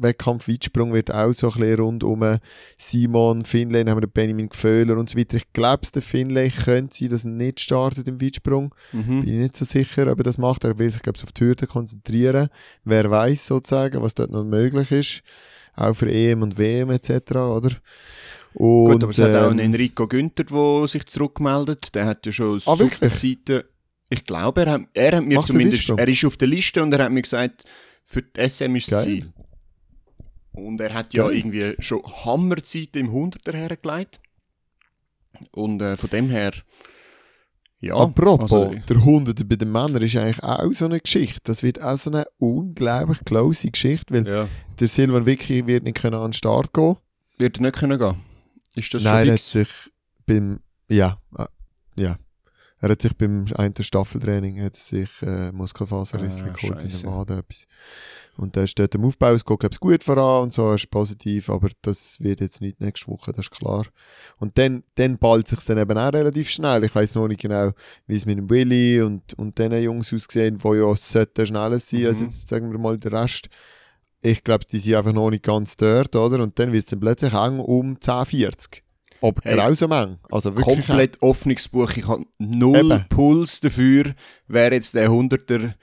Wettkampf. 0.00 0.48
Weitsprung 0.48 0.92
wird 0.92 1.12
auch 1.12 1.32
so 1.32 1.48
ein 1.50 1.60
bisschen 1.60 1.80
rund 1.80 2.04
um 2.04 2.38
Simon, 2.76 3.44
Finlay, 3.44 3.84
dann 3.84 3.90
haben 3.90 3.96
wir 3.98 4.06
den 4.06 4.12
Benjamin 4.12 4.48
Gföhler 4.48 4.96
und 4.96 5.08
so 5.10 5.18
weiter. 5.18 5.36
Ich 5.36 5.52
glaube, 5.52 5.86
der 5.94 6.02
Finlay 6.02 6.50
könnte 6.50 6.96
sein, 6.96 7.08
dass 7.08 7.24
er 7.24 7.30
nicht 7.30 7.60
startet 7.60 8.08
im 8.08 8.20
Weitsprung. 8.20 8.74
Mhm. 8.92 9.22
Bin 9.22 9.34
ich 9.34 9.40
nicht 9.40 9.56
so 9.56 9.64
sicher, 9.64 10.10
ob 10.10 10.18
er 10.18 10.24
das 10.24 10.38
macht. 10.38 10.64
Er 10.64 10.78
will 10.78 10.90
sich, 10.90 11.02
glaube 11.02 11.16
ich, 11.18 11.24
auf 11.24 11.32
die 11.32 11.44
Hürde 11.44 11.66
konzentrieren. 11.66 12.48
Wer 12.84 13.10
weiß 13.10 13.46
sozusagen, 13.46 14.02
was 14.02 14.14
dort 14.14 14.30
noch 14.30 14.44
möglich 14.44 14.90
ist. 14.90 15.22
Auch 15.76 15.94
für 15.94 16.10
EM 16.10 16.42
und 16.42 16.58
WM 16.58 16.90
etc., 16.90 17.10
oder? 17.36 17.70
Und, 18.54 18.92
Gut, 18.92 19.02
aber 19.04 19.10
es 19.12 19.18
hat 19.18 19.34
auch 19.36 19.50
einen 19.50 19.60
ähm, 19.60 19.66
Enrico 19.74 20.06
Günther, 20.08 20.44
der 20.44 20.86
sich 20.88 21.06
zurückmeldet. 21.06 21.94
Der 21.94 22.06
hat 22.06 22.26
ja 22.26 22.32
schon 22.32 22.56
Ah, 22.66 22.74
super? 22.76 23.10
Zeiten. 23.12 23.62
Ich 24.10 24.24
glaube, 24.24 24.64
er 24.64 24.72
hat, 24.72 24.80
er 24.94 25.16
hat 25.18 25.24
mir 25.24 25.36
Macht 25.36 25.48
zumindest, 25.48 25.90
er 25.90 26.08
ist 26.08 26.24
auf 26.24 26.36
der 26.36 26.48
Liste 26.48 26.82
und 26.82 26.92
er 26.92 27.04
hat 27.04 27.12
mir 27.12 27.22
gesagt, 27.22 27.64
für 28.04 28.22
die 28.22 28.48
SM 28.48 28.74
ist 28.76 28.90
das 28.90 29.04
Geil. 29.04 29.20
Ziel. 29.20 29.32
Und 30.58 30.80
er 30.80 30.94
hat 30.94 31.14
ja 31.14 31.26
Geil. 31.26 31.36
irgendwie 31.36 31.74
schon 31.78 32.02
Hammerzeiten 32.24 33.06
im 33.06 33.10
100er 33.10 33.52
hergelegt. 33.52 34.20
Und 35.52 35.80
äh, 35.82 35.96
von 35.96 36.10
dem 36.10 36.30
her, 36.30 36.52
ja. 37.80 37.94
Apropos, 37.94 38.52
also, 38.52 38.74
der 38.88 38.96
100 38.96 39.48
bei 39.48 39.54
den 39.54 39.70
Männern 39.70 40.02
ist 40.02 40.16
eigentlich 40.16 40.42
auch 40.42 40.72
so 40.72 40.86
eine 40.86 40.98
Geschichte. 40.98 41.40
Das 41.44 41.62
wird 41.62 41.80
auch 41.80 41.96
so 41.96 42.10
eine 42.10 42.26
unglaublich 42.38 43.20
close 43.24 43.70
Geschichte, 43.70 44.14
weil 44.14 44.26
ja. 44.26 44.48
der 44.80 44.88
Silvan 44.88 45.26
Vicky 45.26 45.66
wird 45.66 45.84
nicht 45.84 45.96
können 45.96 46.16
an 46.16 46.28
den 46.28 46.32
Start 46.32 46.74
gehen. 46.74 46.96
Wird 47.38 47.58
er 47.58 47.62
nicht 47.62 47.76
können 47.76 47.98
gehen? 47.98 48.16
Ist 48.74 48.92
das 48.94 49.04
Nein, 49.04 49.28
er 49.28 49.34
hat 49.34 49.40
sich 49.40 49.68
beim, 50.26 50.58
ja, 50.88 51.20
äh, 51.36 51.46
ja. 51.96 52.18
Er 52.80 52.90
hat 52.90 53.02
sich 53.02 53.16
beim 53.16 53.44
einen 53.56 53.74
Staffeltraining 53.80 54.60
hat 54.62 54.76
er 54.76 54.80
sich 54.80 55.10
äh, 55.22 55.50
Muskelfaserriss 55.50 56.38
Ah, 56.38 56.48
geholt 56.50 56.82
in 56.84 56.90
der 56.90 57.04
Wade 57.10 57.38
etwas. 57.38 57.66
Und 58.36 58.56
da 58.56 58.66
steht 58.68 58.94
am 58.94 59.04
Aufbau, 59.04 59.32
es 59.32 59.44
geht 59.44 59.64
ich 59.72 59.80
gut 59.80 60.04
voran 60.04 60.44
und 60.44 60.52
so, 60.52 60.68
er 60.68 60.76
ist 60.76 60.88
positiv, 60.90 61.50
aber 61.50 61.70
das 61.82 62.20
wird 62.20 62.40
jetzt 62.40 62.60
nicht 62.60 62.80
nächste 62.80 63.08
Woche, 63.08 63.32
das 63.32 63.46
ist 63.46 63.50
klar. 63.50 63.84
Und 64.38 64.56
dann, 64.58 64.84
dann 64.94 65.18
ballt 65.18 65.48
sich 65.48 65.58
dann 65.64 65.78
eben 65.78 65.98
auch 65.98 66.12
relativ 66.12 66.48
schnell. 66.48 66.84
Ich 66.84 66.94
weiß 66.94 67.16
noch 67.16 67.26
nicht 67.26 67.40
genau, 67.40 67.72
wie 68.06 68.14
es 68.14 68.26
mit 68.26 68.38
dem 68.38 68.48
Willy 68.48 69.02
und, 69.02 69.34
und 69.34 69.58
den 69.58 69.72
Jungs 69.82 70.12
aussehen, 70.14 70.58
die 70.58 70.68
ja 70.76 70.94
sollten 70.94 71.46
schneller 71.46 71.80
sein 71.80 72.06
als 72.06 72.18
Mhm. 72.20 72.24
jetzt, 72.26 72.48
sagen 72.48 72.70
wir 72.70 72.78
mal, 72.78 72.96
der 72.96 73.12
Rest. 73.12 73.48
Ich 74.20 74.44
glaube, 74.44 74.64
die 74.66 74.78
sind 74.78 74.94
einfach 74.94 75.12
noch 75.12 75.30
nicht 75.30 75.42
ganz 75.44 75.76
dort, 75.76 76.14
oder? 76.14 76.40
Und 76.42 76.58
dann 76.60 76.72
wird 76.72 76.84
es 76.84 76.90
dann 76.90 77.00
plötzlich 77.00 77.32
eng 77.32 77.58
um 77.58 77.96
10,40. 77.96 78.82
Aber 79.20 79.40
Hey. 79.42 79.56
grausam 79.56 79.92
eng. 79.92 80.18
Also 80.30 80.54
wirklich 80.56 80.76
komplett 80.86 81.20
offenes 81.22 81.68
Buch. 81.68 81.90
Ich 81.96 82.06
habe 82.06 82.24
null 82.38 82.76
Eben. 82.92 83.04
Puls 83.08 83.60
dafür, 83.60 84.14
wer 84.46 84.72
jetzt 84.72 84.94
der 84.94 85.08
100er 85.10 85.74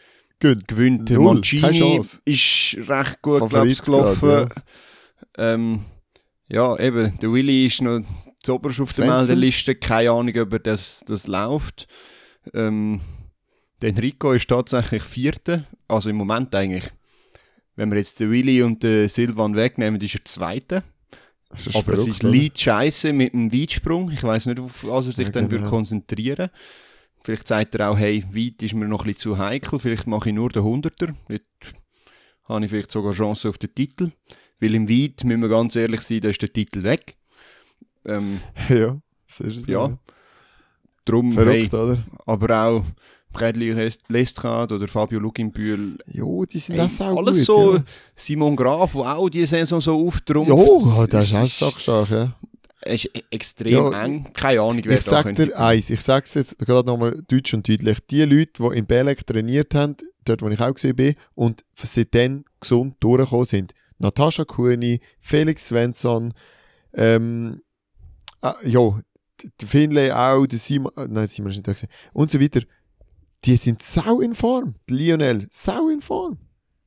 Gut. 0.41 0.67
gewinnt. 0.67 1.09
Der 1.09 1.17
Null, 1.17 1.35
Mancini 1.35 1.71
Chance. 1.71 2.19
ist 2.25 2.77
recht 2.89 3.21
gut 3.21 3.37
glaub 3.39 3.51
Favorit 3.51 3.71
ich, 3.71 3.81
gelaufen. 3.81 4.19
gerade, 4.29 4.55
ähm, 5.37 5.85
ja, 6.47 6.77
eben, 6.79 7.17
der 7.19 7.31
Willy 7.31 7.65
ist 7.65 7.81
noch 7.81 8.01
zuoberst 8.43 8.79
auf 8.79 8.93
der 8.93 9.05
Svensson. 9.05 9.27
Meldeliste. 9.27 9.75
Keine 9.75 10.11
Ahnung, 10.11 10.37
ob 10.37 10.63
das, 10.63 11.03
das 11.05 11.27
läuft. 11.27 11.87
Ähm, 12.53 13.01
der 13.81 13.89
Enrico 13.89 14.31
ist 14.33 14.47
tatsächlich 14.47 15.03
Vierter. 15.03 15.65
Also 15.87 16.09
im 16.09 16.15
Moment 16.15 16.53
eigentlich. 16.55 16.91
Wenn 17.75 17.91
wir 17.91 17.97
jetzt 17.97 18.19
den 18.19 18.31
Willy 18.31 18.63
und 18.63 18.83
den 18.83 19.07
Silvan 19.09 19.55
wegnehmen, 19.57 19.99
ist 19.99 20.15
er 20.15 20.23
Zweiter. 20.23 20.83
Ist 21.55 21.75
Aber 21.75 21.93
es 21.93 22.07
ist? 22.07 22.23
Lied 22.23 22.57
scheiße 22.59 23.13
mit 23.13 23.33
dem 23.33 23.51
Weitsprung. 23.51 24.11
Ich 24.11 24.23
weiß 24.23 24.47
nicht, 24.47 24.59
auf 24.59 24.83
was 24.83 25.07
er 25.07 25.11
sich 25.13 25.27
Ja, 25.27 25.31
dann 25.33 25.49
genau. 25.49 25.61
würde 25.61 25.69
konzentrieren 25.69 26.49
Vielleicht 27.23 27.47
sagt 27.47 27.73
er 27.73 27.89
auch, 27.89 27.97
hey, 27.97 28.23
weit 28.31 28.61
ist 28.61 28.75
mir 28.75 28.87
noch 28.87 29.01
ein 29.01 29.07
bisschen 29.07 29.35
zu 29.35 29.37
heikel. 29.39 29.79
Vielleicht 29.79 30.05
mache 30.05 30.29
ich 30.29 30.35
nur 30.35 30.49
den 30.49 30.61
100er. 30.61 31.15
Dort 31.27 31.41
habe 32.43 32.65
ich 32.65 32.69
vielleicht 32.69 32.91
sogar 32.91 33.13
Chance 33.13 33.49
auf 33.49 33.57
den 33.57 33.73
Titel. 33.73 34.11
Weil 34.59 34.75
im 34.75 34.87
Weit, 34.87 35.23
müssen 35.23 35.41
wir 35.41 35.49
ganz 35.49 35.75
ehrlich 35.75 36.01
sein, 36.01 36.21
da 36.21 36.29
ist 36.29 36.41
der 36.43 36.53
Titel 36.53 36.83
weg. 36.83 37.17
Ähm, 38.05 38.41
ja, 38.69 38.99
das 39.27 39.39
ist 39.39 39.57
es. 39.57 39.65
ja, 39.67 39.97
drum, 41.03 41.31
hey, 41.31 41.67
Verrückt, 41.67 41.73
oder? 41.73 42.05
aber 42.27 42.63
auch 42.63 42.85
Bradley 43.35 43.71
Lest- 43.71 44.01
Lestrade 44.07 44.75
oder 44.75 44.87
Fabio 44.87 45.19
Luginbühl. 45.19 45.97
Ja, 46.07 46.23
die 46.51 46.59
sind 46.59 46.75
Hey, 46.75 46.87
auch 47.07 47.17
alles 47.17 47.37
gut, 47.37 47.45
so, 47.45 47.75
Ja, 47.75 47.83
Simon 48.15 48.55
Graf, 48.55 48.93
der 48.93 49.01
auch 49.17 49.29
diese 49.29 49.47
Saison 49.57 49.81
so 49.81 50.07
auftrumpft. 50.07 50.49
ja 50.97 51.07
das 51.07 51.25
ist 51.31 51.35
auch 51.35 51.43
Es 51.43 51.59
sackstark, 51.59 52.09
ja. 52.09 52.35
Es 52.81 53.05
ist 53.05 53.15
e- 53.17 53.23
extrem 53.31 53.73
Ja, 53.73 54.03
eng. 54.03 54.27
Keine 54.33 54.61
Ahnung, 54.61 54.81
wer 54.85 54.97
Ich 54.99 55.05
da 55.05 55.11
sag 55.23 55.33
dir 55.35 55.57
eins, 55.59 55.89
ich 55.89 56.01
sag's 56.01 56.33
jetzt 56.35 56.57
gerade 56.59 56.87
nochmal 56.87 57.21
deutsch 57.27 57.53
und 57.53 57.67
deutlich. 57.67 57.97
Die 58.11 58.21
Leute, 58.23 58.51
die 58.61 58.77
in 58.77 58.85
Belek 58.85 59.25
trainiert 59.25 59.73
haben, 59.73 59.95
dort 60.23 60.41
wo 60.41 60.49
ich 60.49 60.59
auch 60.59 60.73
gesehen 60.73 60.95
bin, 60.95 61.15
und 61.33 61.63
seitdem 61.75 62.45
gesund 62.59 62.95
durchgekommen 62.99 63.45
sind, 63.45 63.73
Natascha 63.97 64.45
Kuhni, 64.45 64.99
Felix 65.19 65.67
Svensson, 65.67 66.33
ähm, 66.93 67.61
ah, 68.41 68.55
ja, 68.63 68.99
Finlay 69.65 70.11
auch, 70.11 70.45
der 70.45 70.59
Simon, 70.59 70.91
äh, 70.95 71.07
nein, 71.09 71.27
Simon 71.27 71.49
ist 71.51 71.57
nicht 71.57 71.67
da 71.67 71.73
gewesen, 71.73 71.89
und 72.13 72.29
so 72.31 72.39
weiter, 72.39 72.61
die 73.45 73.57
sind 73.57 73.83
sau 73.83 74.21
in 74.21 74.35
Form. 74.35 74.75
Der 74.89 74.97
Lionel, 74.97 75.47
sau 75.51 75.89
in 75.89 76.01
Form. 76.01 76.37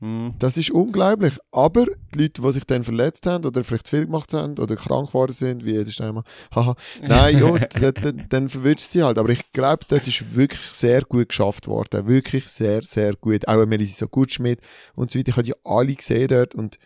Hm. 0.00 0.34
Das 0.38 0.56
ist 0.56 0.70
unglaublich. 0.70 1.34
Aber 1.50 1.86
die 2.14 2.22
Leute, 2.22 2.40
die 2.40 2.52
sich 2.52 2.64
dann 2.64 2.84
verletzt 2.84 3.26
haben 3.26 3.44
oder 3.44 3.64
vielleicht 3.64 3.88
zu 3.88 3.96
viel 3.96 4.06
gemacht 4.06 4.32
haben 4.32 4.56
oder 4.58 4.76
krank 4.76 5.08
geworden 5.08 5.32
sind, 5.32 5.64
wie 5.64 5.72
jeder 5.72 5.90
Steinmann, 5.90 6.22
haha, 6.54 6.76
nein, 7.02 7.38
ja, 7.80 7.92
dann, 7.92 8.26
dann, 8.28 8.48
verwirrt 8.48 8.78
sie 8.78 9.02
halt. 9.02 9.18
Aber 9.18 9.30
ich 9.30 9.52
glaube, 9.52 9.84
dort 9.88 10.06
ist 10.06 10.36
wirklich 10.36 10.60
sehr 10.72 11.02
gut 11.02 11.30
geschafft 11.30 11.66
worden. 11.66 12.06
Wirklich 12.06 12.46
sehr, 12.46 12.82
sehr 12.82 13.14
gut. 13.14 13.48
Auch 13.48 13.66
Melissa 13.66 14.06
Gutschmidt 14.06 14.60
und 14.94 15.10
so 15.10 15.18
weiter. 15.18 15.30
Ich 15.30 15.36
habe 15.36 15.46
die 15.46 15.54
alle 15.64 15.94
gesehen 15.94 16.28
dort 16.28 16.54
und 16.54 16.78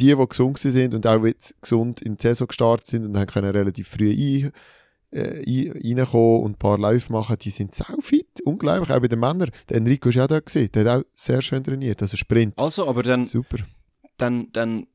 die, 0.00 0.14
die 0.14 0.26
gesund 0.26 0.58
sind 0.58 0.92
und 0.92 1.06
auch 1.06 1.24
jetzt 1.24 1.54
gesund 1.62 2.02
in 2.02 2.16
die 2.16 2.22
Saison 2.22 2.48
gestartet 2.48 2.88
sind 2.88 3.06
und 3.06 3.16
haben 3.16 3.26
können 3.26 3.50
relativ 3.52 3.88
früh 3.88 4.10
ein, 4.10 4.52
äh, 5.14 5.44
ein, 5.46 5.98
reinkommen 5.98 6.42
und 6.42 6.52
ein 6.52 6.58
paar 6.58 6.78
Läufe 6.78 7.12
machen, 7.12 7.36
die 7.40 7.50
sind 7.50 7.74
sau 7.74 7.96
fit. 8.00 8.40
Unglaublich. 8.44 8.90
Auch 8.90 9.00
bei 9.00 9.08
den 9.08 9.20
Männern. 9.20 9.50
Der 9.68 9.76
Enrico 9.76 10.08
ist 10.08 10.18
auch 10.18 10.26
da 10.26 10.40
gesehen. 10.40 10.70
Der 10.74 10.84
hat 10.84 11.00
auch 11.00 11.08
sehr 11.14 11.40
schön 11.40 11.62
trainiert. 11.62 12.02
Also 12.02 12.16
Sprint. 12.16 12.58
Also, 12.58 12.88
aber 12.88 13.02
dann, 13.02 13.24
Super. 13.24 13.58
dann, 14.16 14.48
dann 14.52 14.86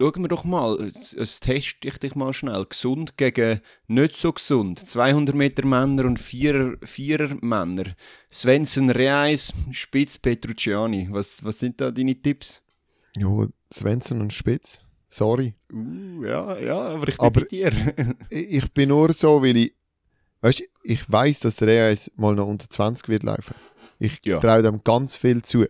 schauen 0.00 0.22
wir 0.22 0.28
doch 0.28 0.44
mal, 0.44 0.80
es, 0.80 1.12
es 1.12 1.40
teste 1.40 1.88
ich 1.88 1.98
dich 1.98 2.14
mal 2.14 2.32
schnell. 2.32 2.66
Gesund 2.68 3.16
gegen 3.16 3.60
nicht 3.86 4.16
so 4.16 4.32
gesund. 4.32 4.78
200 4.78 5.34
Meter 5.34 5.66
Männer 5.66 6.04
und 6.06 6.20
4er, 6.20 6.84
Vierer 6.84 7.36
Männer. 7.40 7.94
Svensson 8.32 8.90
Reis, 8.90 9.52
Spitz 9.70 10.18
Petrucciani. 10.18 11.08
Was, 11.10 11.44
was 11.44 11.60
sind 11.60 11.80
da 11.80 11.90
deine 11.90 12.20
Tipps? 12.20 12.62
Ja, 13.16 13.46
Svensson 13.72 14.20
und 14.20 14.32
Spitz. 14.32 14.80
Sorry. 15.08 15.54
Uh, 15.72 16.24
ja, 16.24 16.58
ja, 16.58 16.78
aber 16.88 17.08
ich 17.08 17.16
bin 17.16 17.26
Aber- 17.26 17.40
bei 17.40 17.46
dir. 17.46 17.72
Ich 18.30 18.72
bin 18.72 18.88
nur 18.88 19.12
so, 19.12 19.42
weil 19.42 19.56
ich. 19.56 19.74
Weißt 20.40 20.62
ich 20.82 21.10
weiß, 21.10 21.40
dass 21.40 21.56
der 21.56 21.88
Reis 21.88 22.10
mal 22.16 22.34
noch 22.34 22.46
unter 22.46 22.68
20 22.68 23.08
wird 23.08 23.22
laufen. 23.22 23.54
Ich 23.98 24.20
Ja. 24.24 24.38
traue 24.38 24.62
dem 24.62 24.82
ganz 24.84 25.16
viel 25.16 25.42
zu. 25.42 25.64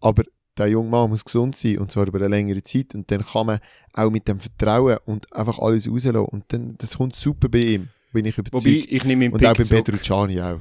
Aber 0.00 0.24
der 0.58 0.66
junge 0.68 0.88
Mann 0.90 1.10
muss 1.10 1.24
gesund 1.24 1.56
sein 1.56 1.78
und 1.78 1.90
zwar 1.92 2.06
über 2.06 2.18
eine 2.18 2.28
längere 2.28 2.62
Zeit. 2.62 2.94
Und 2.94 3.10
dann 3.10 3.24
kann 3.24 3.46
man 3.46 3.58
auch 3.92 4.10
mit 4.10 4.26
dem 4.26 4.40
Vertrauen 4.40 4.98
und 5.04 5.32
einfach 5.32 5.58
alles 5.58 5.86
rauslassen. 5.88 6.16
Und 6.26 6.44
dann, 6.48 6.74
das 6.78 6.96
kommt 6.96 7.14
super 7.14 7.48
bei 7.48 7.58
ihm, 7.58 7.88
bin 8.12 8.24
ich 8.24 8.36
überzeugt. 8.36 8.64
Wobei, 8.64 8.84
ich 8.88 9.04
nehme 9.04 9.26
im 9.26 9.32
und 9.34 9.44
auch 9.44 9.50
bei 9.50 9.54
Pick 9.54 9.66
zurück. 9.66 9.84
Petrucciani 9.84 10.40
auch. 10.40 10.60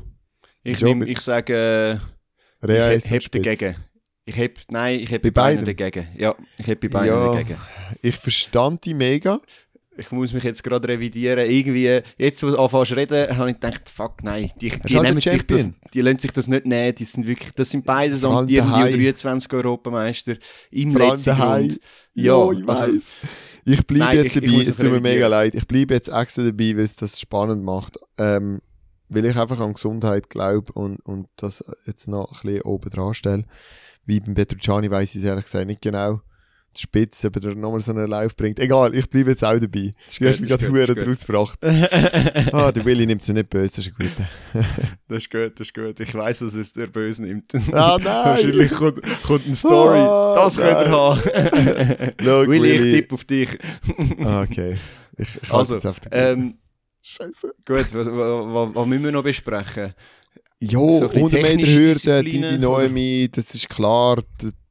Ich, 0.63 0.81
nehm, 0.81 1.01
ich 1.03 1.19
sage, 1.19 1.99
äh, 2.63 2.95
ich 2.97 3.09
heb 3.09 3.31
dagegen. 3.31 3.75
Ich 4.25 4.35
heb, 4.37 4.57
nein, 4.69 4.99
ich 4.99 5.11
heb 5.11 5.21
Bei 5.21 5.29
bei 5.29 5.41
beiden 5.53 5.65
dagegen. 5.65 6.07
Ja, 6.17 6.35
ich 6.57 6.65
heb 6.67 6.81
bei 6.81 6.87
beiden 6.87 7.15
Ja. 7.15 7.31
dagegen. 7.33 7.57
Ich 8.01 8.15
verstand 8.15 8.83
die 8.85 8.93
mega. 8.95 9.39
Ich 9.97 10.11
muss 10.11 10.33
mich 10.33 10.43
jetzt 10.43 10.61
gerade 10.63 10.87
revidieren. 10.89 11.49
Irgendwie, 11.49 12.01
jetzt 12.17 12.43
wo 12.43 12.47
du 12.49 12.57
anfängst 12.59 12.89
zu 12.89 12.95
reden, 12.95 13.37
habe 13.37 13.49
ich 13.51 13.59
gedacht, 13.59 13.89
fuck, 13.89 14.23
nein, 14.23 14.51
die, 14.59 14.69
die, 14.69 14.99
nehmen 14.99 15.21
sich 15.21 15.45
das, 15.47 15.69
die 15.93 16.01
lassen 16.01 16.19
sich 16.19 16.31
das 16.31 16.47
nicht 16.47 16.65
nehmen. 16.65 16.93
Die 16.95 17.05
sind 17.05 17.25
wirklich, 17.27 17.51
das 17.53 17.69
sind 17.69 17.85
beide 17.85 18.17
so 18.17 18.27
Vor 18.27 18.37
allem 18.39 18.43
amtierende 18.45 18.71
daheim. 18.81 18.93
U23-Europameister 18.99 20.35
im 20.71 20.91
Vor 20.93 21.11
letzten. 21.11 21.35
Grund. 21.37 21.79
Ja, 22.13 22.37
Ja, 22.37 22.51
ich 22.51 22.67
also. 22.67 22.85
Ich 23.67 23.87
bleibe 23.87 24.03
Nein, 24.05 24.17
jetzt 24.17 24.25
ich- 24.25 24.35
ich 24.35 24.41
dabei, 24.43 24.57
muss 24.57 24.67
es 24.67 24.77
tut 24.77 24.91
mir 24.91 24.99
mega 25.01 25.27
leid. 25.27 25.55
Ich 25.55 25.65
bleibe 25.67 25.93
jetzt 25.93 26.09
extra 26.09 26.43
dabei, 26.43 26.75
weil 26.77 26.83
es 26.83 26.95
das 26.97 27.19
spannend 27.19 27.63
macht. 27.63 27.97
Ähm, 28.17 28.59
weil 29.09 29.25
ich 29.25 29.37
einfach 29.37 29.59
an 29.59 29.73
Gesundheit 29.73 30.29
glaube 30.29 30.73
und, 30.73 30.97
und 31.05 31.27
das 31.37 31.63
jetzt 31.85 32.07
noch 32.07 32.31
ein 32.31 32.39
bisschen 32.43 32.61
oben 32.63 32.89
dran 32.89 33.13
stelle. 33.13 33.45
Wie 34.05 34.19
beim 34.19 34.33
Petrucciani 34.33 34.89
weiss 34.91 35.11
ich 35.15 35.21
es 35.23 35.27
ehrlich 35.27 35.45
gesagt 35.45 35.67
nicht 35.67 35.81
genau. 35.81 36.21
Die 36.77 36.81
Spitze, 36.81 37.27
ob 37.27 37.37
er 37.41 37.55
nochmal 37.55 37.79
so 37.79 37.91
einen 37.93 38.09
Lauf 38.09 38.35
bringt. 38.35 38.59
Egal, 38.59 38.93
ich 38.93 39.09
bleibe 39.09 39.29
jetzt 39.29 39.45
auch 39.45 39.57
dabei. 39.57 39.93
ist 40.07 40.19
Du 40.19 40.27
hast 40.27 40.41
mich 40.41 40.49
gerade 40.49 40.67
Huren 40.69 40.93
gut. 40.95 41.07
draus 41.07 41.25
gebracht. 41.25 41.59
Ah, 42.53 42.69
der 42.73 42.83
Willi 42.83 43.05
nimmt 43.05 43.21
es 43.21 43.29
nicht 43.29 43.49
böse, 43.49 43.77
das 43.77 43.87
ist 43.87 43.93
ein 43.97 44.07
guter. 44.07 44.29
Das 45.07 45.19
ist 45.19 45.31
gut, 45.31 45.53
das 45.57 45.67
ist 45.67 45.73
gut. 45.73 45.99
Ich 46.01 46.13
weiss, 46.13 46.39
dass 46.39 46.53
es 46.53 46.73
der 46.73 46.87
Böse 46.87 47.23
nimmt. 47.23 47.45
Ah, 47.71 47.97
nein! 47.97 48.05
Wahrscheinlich 48.25 48.71
kommt, 48.71 49.01
kommt 49.23 49.45
eine 49.45 49.55
Story. 49.55 49.99
Ah, 49.99 50.35
das 50.35 50.57
könnt 50.57 50.87
ihr 50.87 50.91
haben. 50.91 51.21
Schau, 52.21 52.47
Willi, 52.47 52.71
ich 52.71 52.81
Willi. 52.83 52.91
tippe 53.01 53.15
auf 53.15 53.23
dich. 53.23 53.57
Ah, 54.23 54.41
okay. 54.41 54.75
Ich, 55.17 55.29
ich 55.41 55.53
Also, 55.53 55.75
jetzt 55.75 55.85
auf 55.85 55.99
den 56.01 56.09
ähm, 56.13 56.57
Scheiße. 57.07 57.53
gut, 57.67 57.93
was, 57.93 58.07
was, 58.07 58.75
was 58.75 58.85
müssen 58.87 59.03
wir 59.03 59.11
noch 59.11 59.23
besprechen? 59.23 59.93
Jo, 60.59 60.87
So 60.99 61.07
ein 61.09 61.21
bisschen 61.21 61.37
100 61.37 61.43
Meter 61.55 61.67
Hürde, 61.67 62.23
die 62.23 62.57
Noemi, 62.57 63.29
das 63.31 63.53
ist 63.53 63.69
klar, 63.69 64.23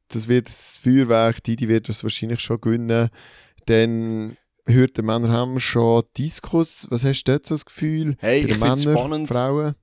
das 0.09 0.27
wird 0.27 0.47
das 0.47 0.77
Feuerwerk, 0.77 1.41
die, 1.43 1.55
die 1.55 1.69
wird 1.69 1.87
das 1.87 2.03
wahrscheinlich 2.03 2.41
schon 2.41 2.59
gewinnen. 2.59 3.09
Dann 3.67 4.35
Hürde 4.67 5.01
Männer 5.03 5.29
haben 5.31 5.53
wir 5.53 5.59
schon 5.61 6.03
Diskus, 6.17 6.87
was 6.89 7.05
hast 7.05 7.23
du 7.23 7.31
dort 7.31 7.45
so 7.45 7.53
das 7.55 7.65
Gefühl? 7.65 8.15
Hey, 8.19 8.41
Bei 8.43 8.49
ich 8.49 8.57
den 8.59 8.75
finde 8.75 8.91
spannend. 8.99 9.27
Frauen? 9.29 9.75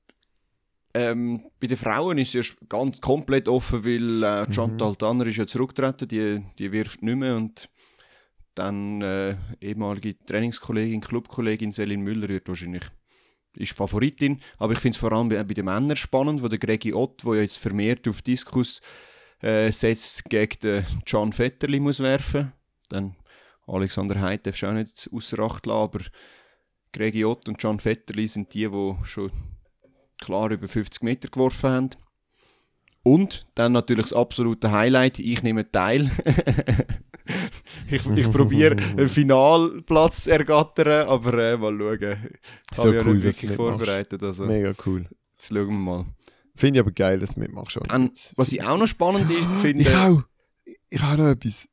Ähm, 0.94 1.44
bei 1.59 1.68
den 1.68 1.76
Frauen 1.78 2.18
ist 2.18 2.34
es 2.34 2.48
ja 2.48 2.55
ganz 2.68 3.00
komplett 3.00 3.48
offen, 3.48 3.82
weil 3.84 4.22
äh, 4.22 4.46
Mhm. 4.46 4.53
Chantal 4.53 4.94
Tanner 4.96 5.26
ist 5.26 5.36
ja 5.38 5.46
zurückgetreten, 5.46 6.07
die, 6.09 6.42
die 6.59 6.70
wirft 6.70 7.00
nicht 7.03 7.16
mehr 7.16 7.34
und 7.36 7.68
dann 8.55 9.03
äh, 9.03 9.36
ehemalige 9.61 10.18
Trainingskollegin, 10.24 11.00
Clubkollegin 11.00 11.72
Selin 11.72 12.03
Müller 12.03 12.28
wird 12.28 12.48
wahrscheinlich 12.48 12.84
ist 13.57 13.74
Favoritin, 13.74 14.40
aber 14.59 14.72
ich 14.72 14.78
finde 14.78 14.94
es 14.94 15.00
vor 15.00 15.12
allem 15.12 15.28
bei, 15.28 15.42
bei 15.44 15.55
den 15.55 15.66
Männern 15.66 15.96
spannend, 15.96 16.42
wo 16.42 16.48
der 16.48 16.59
Gregi 16.59 16.94
Ott, 16.94 17.24
der 17.24 17.34
jetzt 17.34 17.59
vermehrt 17.59 18.09
auf 18.09 18.22
Diskus 18.22 18.80
äh, 19.40 19.70
setzt, 19.70 20.24
gegen 20.26 20.59
den 20.61 20.86
John 21.07 21.36
Vetterli 21.36 21.80
muss 21.80 22.00
werfen. 22.00 22.53
Dann 22.88 23.16
Alexander 23.66 24.20
Heid 24.20 24.46
darfst 24.46 24.62
du 24.62 24.68
auch 24.68 24.72
nicht 24.72 25.09
außer 25.12 25.38
Acht 25.40 25.66
lassen, 25.66 25.80
aber 25.80 26.00
Gregi 26.92 27.24
Ott 27.24 27.48
und 27.48 27.62
John 27.62 27.78
Vetterli 27.78 28.26
sind 28.26 28.55
die, 28.55 28.68
die 28.68 28.94
schon 29.05 29.30
klar 30.18 30.50
über 30.50 30.68
50 30.68 31.03
Meter 31.03 31.28
geworfen 31.28 31.70
haben. 31.70 31.90
Und 33.03 33.46
dann 33.57 33.72
natürlich 33.72 34.07
das 34.07 34.12
absolute 34.12 34.70
Highlight, 34.70 35.18
ich 35.18 35.42
nehme 35.42 35.70
teil. 35.70 36.11
ich 37.90 38.06
ich 38.16 38.30
probiere 38.30 38.76
einen 38.96 39.08
Finalplatz 39.08 40.24
zu 40.24 40.32
ergattern, 40.32 41.08
aber 41.08 41.34
äh, 41.38 41.56
mal 41.56 41.76
schauen. 41.76 42.16
Ich 42.70 42.76
So 42.76 42.84
habe 42.84 42.96
ja 42.96 43.02
cool, 43.04 43.16
du 43.16 43.22
wirklich 43.22 43.52
vorbereitet, 43.52 44.22
also 44.22 44.44
Mega 44.46 44.72
cool. 44.86 45.06
jetzt 45.32 45.48
schauen 45.48 45.66
wir 45.68 45.72
mal. 45.72 46.04
Finde 46.54 46.78
ich 46.78 46.84
aber 46.84 46.92
geil, 46.92 47.18
dass 47.18 47.34
du 47.34 47.40
mitmachst. 47.40 47.72
schon. 47.72 47.82
Dann, 47.84 48.10
was 48.36 48.52
ich 48.52 48.62
auch 48.62 48.76
noch 48.76 48.86
spannend 48.86 49.30
ist, 49.30 49.46
finde... 49.62 49.82
Ich 49.82 49.94
auch. 49.94 50.22
Ich 50.90 51.00
habe 51.00 51.22
noch 51.22 51.30
etwas. 51.30 51.66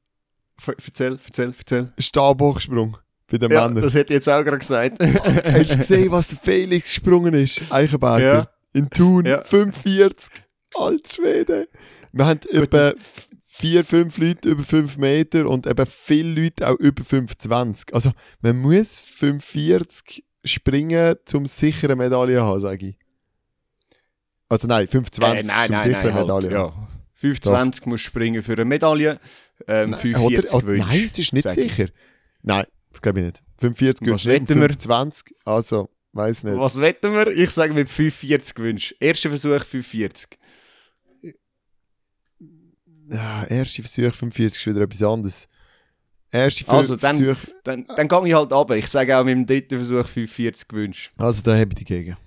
Ver- 0.58 0.76
Erzähl, 0.86 1.20
erzähl, 1.26 1.54
erzähl. 1.58 1.94
Stabhochsprung 1.98 2.98
bei 3.30 3.38
den 3.38 3.52
Ja, 3.52 3.68
Männern. 3.68 3.84
das 3.84 3.94
hätte 3.94 4.14
ich 4.14 4.18
jetzt 4.18 4.30
auch 4.30 4.44
gerade 4.44 4.58
gesagt. 4.58 4.98
Hast 5.04 5.72
du 5.74 5.78
gesehen, 5.78 6.12
was 6.12 6.30
der 6.30 6.40
Felix 6.40 6.86
gesprungen 6.96 7.34
ist? 7.34 7.62
Eichenberger. 7.72 8.22
Ja. 8.34 8.50
In 8.74 8.90
Thun. 8.90 9.26
Ja. 9.26 9.42
45. 9.44 10.30
Alt 10.76 11.10
Schwede. 11.12 11.68
Wir 12.12 12.26
haben 12.26 12.40
etwa 12.52 12.66
das- 12.66 12.94
f- 12.96 13.29
vier, 13.60 13.84
fünf 13.84 14.18
Leute 14.18 14.50
über 14.50 14.64
5 14.64 14.98
Meter 14.98 15.48
und 15.50 15.68
eben 15.68 15.86
viele 15.86 16.44
Leute 16.44 16.68
auch 16.70 16.76
über 16.76 17.04
25. 17.04 17.94
Also 17.94 18.12
man 18.42 18.58
muss 18.58 18.98
45 18.98 20.24
springen, 20.46 21.16
um 21.34 21.46
sichere 21.46 21.96
Medaille 21.96 22.38
zu 22.38 22.42
haben, 22.42 22.62
sage 22.62 22.88
ich. 22.88 22.96
Also 24.48 24.68
nein, 24.68 24.88
25 24.88 25.22
Äh, 25.22 25.44
nein, 25.48 25.68
zum 25.68 25.76
nein, 25.76 25.92
nein, 25.92 26.14
halt, 26.14 26.28
Medaille. 26.28 26.52
ja. 26.52 26.88
25 27.14 27.86
musst 27.86 28.04
springen 28.06 28.42
für 28.42 28.54
eine 28.54 28.64
Medaille, 28.66 29.20
ähm, 29.68 29.90
Nein, 29.90 30.00
45 30.00 30.54
oder, 30.54 30.64
oh, 30.64 30.68
wünschst. 30.68 30.88
nein, 30.88 31.04
es 31.04 31.20
ist 31.20 31.34
nicht 31.34 31.46
ich. 31.46 31.52
sicher. 31.54 31.88
Nein, 32.44 32.66
das 32.92 33.02
glaube 33.02 33.20
ich 33.20 33.26
nicht. 33.26 33.42
45 33.60 33.90
Was 33.90 34.06
gewünscht 34.06 34.26
nicht, 34.26 34.36
wetten 34.50 34.62
wir? 34.62 34.70
25, 34.70 35.36
also, 35.44 35.90
weiß 36.14 36.44
nicht. 36.46 36.58
Was 36.58 36.80
wetten 36.80 37.12
wir? 37.14 37.28
Ich 37.28 37.50
sage 37.50 37.74
mit 37.74 37.90
45 37.90 38.58
wünsch. 38.60 38.96
Erster 39.02 39.30
Versuch 39.30 39.62
45. 39.66 40.39
Ja, 43.12 43.44
erste 43.46 43.82
Versuch 43.82 44.14
45 44.14 44.60
ist 44.62 44.68
wieder 44.68 44.82
etwas 44.82 45.02
anderes. 45.04 45.48
Erste 46.32 46.64
Ver- 46.64 46.74
Also, 46.74 46.96
dann- 46.96 47.18
Versuch, 47.18 47.42
Dann, 47.64 47.86
dann 47.96 48.08
gehe 48.08 48.28
ich 48.28 48.34
halt 48.36 48.54
ab. 48.54 48.70
Ich 48.72 48.88
sage 48.88 49.18
auch 49.18 49.24
mit 49.24 49.32
dem 49.34 49.46
dritten 49.48 49.76
Versuch 49.78 50.06
45 50.08 50.68
wünsch. 50.72 51.12
also 51.18 51.42
da 51.42 51.58
habe 51.58 51.70
ich 51.74 51.80
dagegen. 51.80 52.18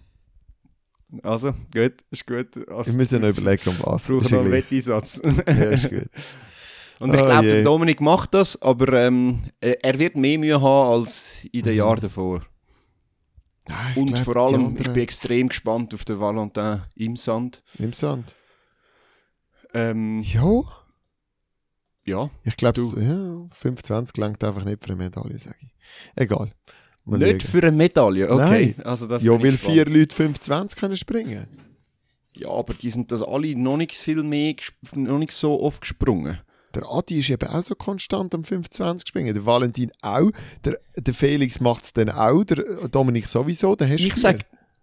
Also, 1.22 1.52
gut, 1.72 1.92
ist 2.10 2.26
gut. 2.26 2.68
Also, 2.68 2.92
Wir 2.92 2.96
müssen 2.96 3.20
noch 3.20 3.28
überlegen, 3.28 3.68
um 3.68 3.76
was. 3.80 4.02
brauchen 4.02 4.22
Ist 4.24 4.30
noch 4.32 4.40
einen 4.40 4.48
gleich. 4.50 4.64
Wetteisatz. 4.64 5.20
Ja, 5.24 5.52
ist 5.70 5.90
gut. 5.90 6.08
Und 7.00 7.14
ich 7.14 7.20
Oh 7.20 7.24
glaube, 7.24 7.48
der 7.48 7.62
Dominik 7.64 8.00
macht 8.00 8.32
das, 8.34 8.60
aber 8.62 8.92
ähm, 8.92 9.42
er 9.60 9.98
wird 9.98 10.16
mehr 10.16 10.38
Mühe 10.38 10.60
haben 10.60 11.00
als 11.00 11.44
in 11.52 11.62
den 11.62 11.72
Mhm. 11.72 11.78
Jahren 11.78 12.00
davor. 12.00 12.42
Ah, 13.68 13.90
ich 13.90 13.96
Und 13.96 14.14
glaub, 14.14 14.24
vor 14.24 14.36
allem, 14.36 14.76
ich 14.76 14.84
bin 14.84 14.96
extrem 15.02 15.48
gespannt 15.48 15.92
auf 15.94 16.04
den 16.04 16.18
Valentin 16.20 16.82
im 16.96 17.16
Sand. 17.16 17.62
Im 17.78 17.92
Sand. 17.92 18.36
Ähm, 19.74 20.22
Ja, 20.22 20.62
ja, 22.04 22.30
ich 22.42 22.56
glaube, 22.56 22.80
ja, 22.80 23.46
25 23.54 24.16
langt 24.16 24.42
einfach 24.42 24.64
nicht 24.64 24.82
für 24.82 24.92
eine 24.92 25.04
Medaille, 25.04 25.38
sage 25.38 25.56
ich. 25.60 25.70
Egal. 26.16 26.52
Mal 27.04 27.18
nicht 27.18 27.42
schauen. 27.42 27.50
für 27.50 27.58
eine 27.58 27.76
Medaille. 27.76 28.30
Okay, 28.30 28.74
also 28.84 29.06
das 29.06 29.22
Ja, 29.22 29.40
weil 29.40 29.56
vier. 29.56 29.86
Leute 29.86 30.14
25 30.14 30.78
können 30.78 30.96
springen. 30.96 31.46
Ja, 32.34 32.48
aber 32.48 32.74
die 32.74 32.90
sind 32.90 33.12
das 33.12 33.22
alle 33.22 33.54
noch 33.56 33.76
nicht 33.76 33.92
viel 33.94 34.22
mehr, 34.22 34.54
noch 34.94 35.18
nicht 35.18 35.32
so 35.32 35.60
oft 35.60 35.82
gesprungen. 35.82 36.38
Der 36.74 36.84
Adi 36.90 37.18
ist 37.20 37.28
eben 37.30 37.48
auch 37.48 37.62
so 37.62 37.74
konstant 37.74 38.34
am 38.34 38.44
25 38.44 39.06
springen. 39.06 39.34
Der 39.34 39.44
Valentin 39.44 39.92
auch. 40.00 40.30
Der, 40.64 40.78
der 40.96 41.14
Felix 41.14 41.60
macht 41.60 41.84
es 41.84 41.92
dann 41.92 42.08
auch. 42.08 42.42
Der 42.44 42.88
Dominik 42.88 43.28
sowieso. 43.28 43.76
Dann 43.76 43.90
hast 43.90 44.00
Ich 44.00 44.16
sage, 44.16 44.38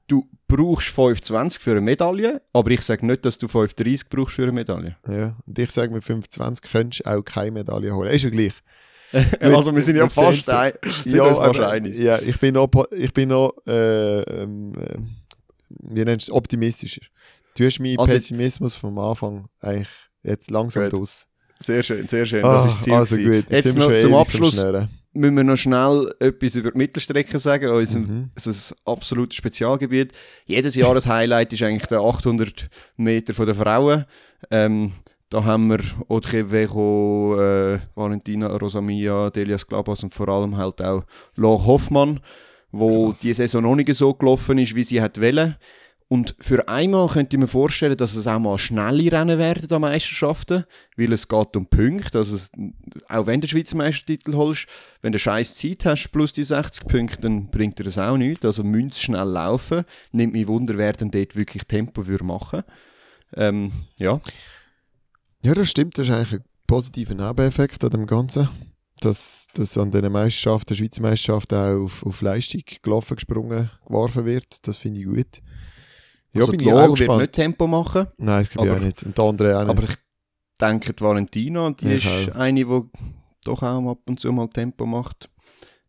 du 0.07 0.27
brauchst 0.49 0.89
25 0.89 1.61
für 1.61 1.71
eine 1.71 1.81
Medaille, 1.81 2.41
aber 2.51 2.71
ich 2.71 2.81
sage 2.81 3.05
nicht, 3.05 3.23
dass 3.23 3.37
du 3.37 3.47
35 3.47 4.09
brauchst 4.09 4.35
für 4.35 4.43
eine 4.43 4.51
Medaille. 4.51 4.97
Ja, 5.07 5.37
und 5.45 5.57
ich 5.57 5.71
sage, 5.71 5.93
mit 5.93 6.03
25 6.03 6.69
könntest 6.69 7.05
du 7.05 7.09
auch 7.09 7.21
keine 7.23 7.51
Medaille 7.51 7.95
holen. 7.95 8.09
Ist 8.11 8.23
ja 8.23 8.29
gleich. 8.29 8.53
also 9.39 9.73
wir 9.73 9.81
sind 9.81 9.95
ja 9.95 10.09
fast 10.09 10.49
ein, 10.49 10.73
sind 10.83 11.19
uns 11.21 11.37
fast 11.39 11.59
einig. 11.61 11.97
ja, 11.97 12.19
ich 12.19 12.37
bin 12.39 12.53
noch, 12.55 12.69
ich 12.91 13.13
bin 13.13 13.29
noch 13.29 13.53
äh, 13.65 14.21
ähm, 14.21 14.73
äh, 14.75 14.97
wie 15.69 16.03
nennst 16.03 16.29
du 16.29 16.33
optimistischer. 16.33 17.01
Du 17.57 17.65
hast 17.65 17.79
meinen 17.79 17.97
Also- 17.99 18.13
Pessimismus 18.13 18.75
vom 18.75 18.97
Anfang 18.99 19.47
eigentlich 19.61 19.87
jetzt 20.23 20.51
langsam 20.51 20.83
Gut. 20.83 20.93
draus. 20.93 21.25
Sehr 21.61 21.83
schön, 21.83 22.07
sehr 22.07 22.25
schön. 22.25 22.43
Ah, 22.45 22.63
das 22.63 22.65
ist 22.67 22.75
das 22.77 22.83
Ziel. 22.83 22.93
also 22.93 23.15
gewesen. 23.15 23.43
gut, 23.43 23.51
Jetzt, 23.51 23.75
wir 23.75 23.89
noch 23.89 23.97
zum 23.97 24.15
Abschluss 24.15 24.53
Schnurren. 24.55 24.87
Müssen 25.13 25.35
wir 25.35 25.43
noch 25.43 25.57
schnell 25.57 26.11
etwas 26.19 26.55
über 26.55 26.71
die 26.71 26.77
Mittelstrecke 26.77 27.39
sagen, 27.39 27.69
unserem 27.69 28.03
Mhm. 28.07 28.29
also 28.35 28.51
ein 28.51 28.77
absolutes 28.93 29.35
Spezialgebiet. 29.37 30.13
Jedes 30.45 30.75
Jahr 30.75 30.95
ein 30.95 31.05
Highlight 31.05 31.53
ist 31.53 31.63
eigentlich 31.63 31.87
der 31.87 31.99
800 32.01 32.69
Meter 32.97 33.33
von 33.33 33.45
der 33.45 33.55
Frauen. 33.55 34.05
Ähm, 34.51 34.91
Da 35.31 35.43
haben 35.43 35.67
wir 35.69 35.79
Audrey 36.07 36.49
Vejo, 36.51 37.35
äh, 37.39 37.77
Valentina 37.93 38.47
Rosamia, 38.47 39.29
Delias 39.29 39.67
Glabas 39.67 40.01
und 40.03 40.11
vor 40.11 40.27
allem 40.27 40.57
halt 40.57 40.81
auch 40.81 41.03
Laure 41.35 41.65
Hoffmann, 41.67 42.19
wo 42.71 43.09
Krass. 43.09 43.19
die 43.19 43.33
Saison 43.33 43.61
noch 43.61 43.75
nicht 43.75 43.93
so 43.93 44.11
gelaufen 44.15 44.57
ist, 44.57 44.73
wie 44.73 44.81
sie 44.81 44.99
hat 45.03 45.21
wollen. 45.21 45.55
Und 46.11 46.35
für 46.39 46.67
einmal 46.67 47.07
könnte 47.07 47.35
ich 47.35 47.39
mir 47.39 47.47
vorstellen, 47.47 47.95
dass 47.95 48.15
es 48.15 48.25
auch 48.25 48.39
mal 48.39 48.57
schnelle 48.57 49.11
Rennen 49.11 49.37
werden 49.37 49.71
an 49.71 49.81
Meisterschaften, 49.81 50.65
weil 50.97 51.13
es 51.13 51.27
geht 51.27 51.55
um 51.55 51.67
Punkte. 51.67 52.17
Also 52.17 52.35
es, 52.35 52.49
auch 53.07 53.27
wenn 53.27 53.39
du 53.39 53.45
den 53.45 53.49
Schweizer 53.49 53.77
Meistertitel 53.77 54.33
holst, 54.33 54.65
wenn 55.03 55.11
du 55.11 55.19
scheiß 55.19 55.55
Zeit 55.55 55.85
hast 55.85 56.09
plus 56.11 56.33
die 56.33 56.41
60 56.41 56.87
Punkte, 56.87 57.21
dann 57.21 57.51
bringt 57.51 57.77
dir 57.77 57.83
das 57.83 57.99
auch 57.99 58.17
nichts. 58.17 58.43
Also 58.43 58.63
sie 58.63 58.91
schnell 58.95 59.27
laufen. 59.27 59.83
Nimmt 60.11 60.33
mich 60.33 60.47
Wunder, 60.47 60.79
wer 60.79 60.93
denn 60.93 61.11
dort 61.11 61.35
wirklich 61.35 61.65
Tempo 61.65 62.07
würde 62.07 62.25
machen. 62.25 62.63
Ähm, 63.35 63.71
ja. 63.99 64.19
Ja, 65.43 65.53
das 65.53 65.69
stimmt. 65.69 65.99
Das 65.99 66.07
ist 66.07 66.13
eigentlich 66.13 66.39
ein 66.39 66.45
positiver 66.65 67.13
Nebeneffekt 67.13 67.83
an 67.83 67.91
dem 67.91 68.07
Ganzen. 68.07 68.49
Dass, 69.01 69.45
dass 69.53 69.77
an 69.77 69.91
den 69.91 70.11
Meisterschaften, 70.11 70.75
Schweizer 70.75 71.03
Meisterschaften 71.03 71.55
auch 71.55 71.83
auf, 71.83 72.03
auf 72.03 72.21
Leistung 72.23 72.63
gelaufen, 72.81 73.15
gesprungen, 73.15 73.69
geworfen 73.85 74.25
wird. 74.25 74.67
Das 74.67 74.79
finde 74.79 75.01
ich 75.01 75.05
gut. 75.05 75.41
Ja, 76.33 76.41
also 76.41 76.51
bin 76.51 76.59
die 76.59 76.65
Laura 76.65 76.97
wird 76.97 77.17
nicht 77.17 77.31
Tempo 77.33 77.67
machen, 77.67 78.07
Nein, 78.17 78.43
das 78.43 78.49
glaube 78.51 78.67
ich 78.69 78.73
auch 78.75 78.79
nicht. 78.79 79.03
Und 79.03 79.17
der 79.17 79.25
andere 79.25 79.57
auch 79.57 79.63
nicht. 79.63 79.77
aber 79.77 79.83
ich 79.89 79.95
denke, 80.61 80.93
die 80.93 81.01
Valentina, 81.03 81.69
die 81.71 81.91
Ich 81.93 82.05
ist 82.05 82.31
auch. 82.31 82.35
eine, 82.35 82.63
die 82.65 82.81
doch 83.43 83.63
auch 83.63 83.91
ab 83.91 83.99
und 84.07 84.19
zu 84.19 84.31
mal 84.31 84.47
Tempo 84.49 84.85
macht. 84.85 85.29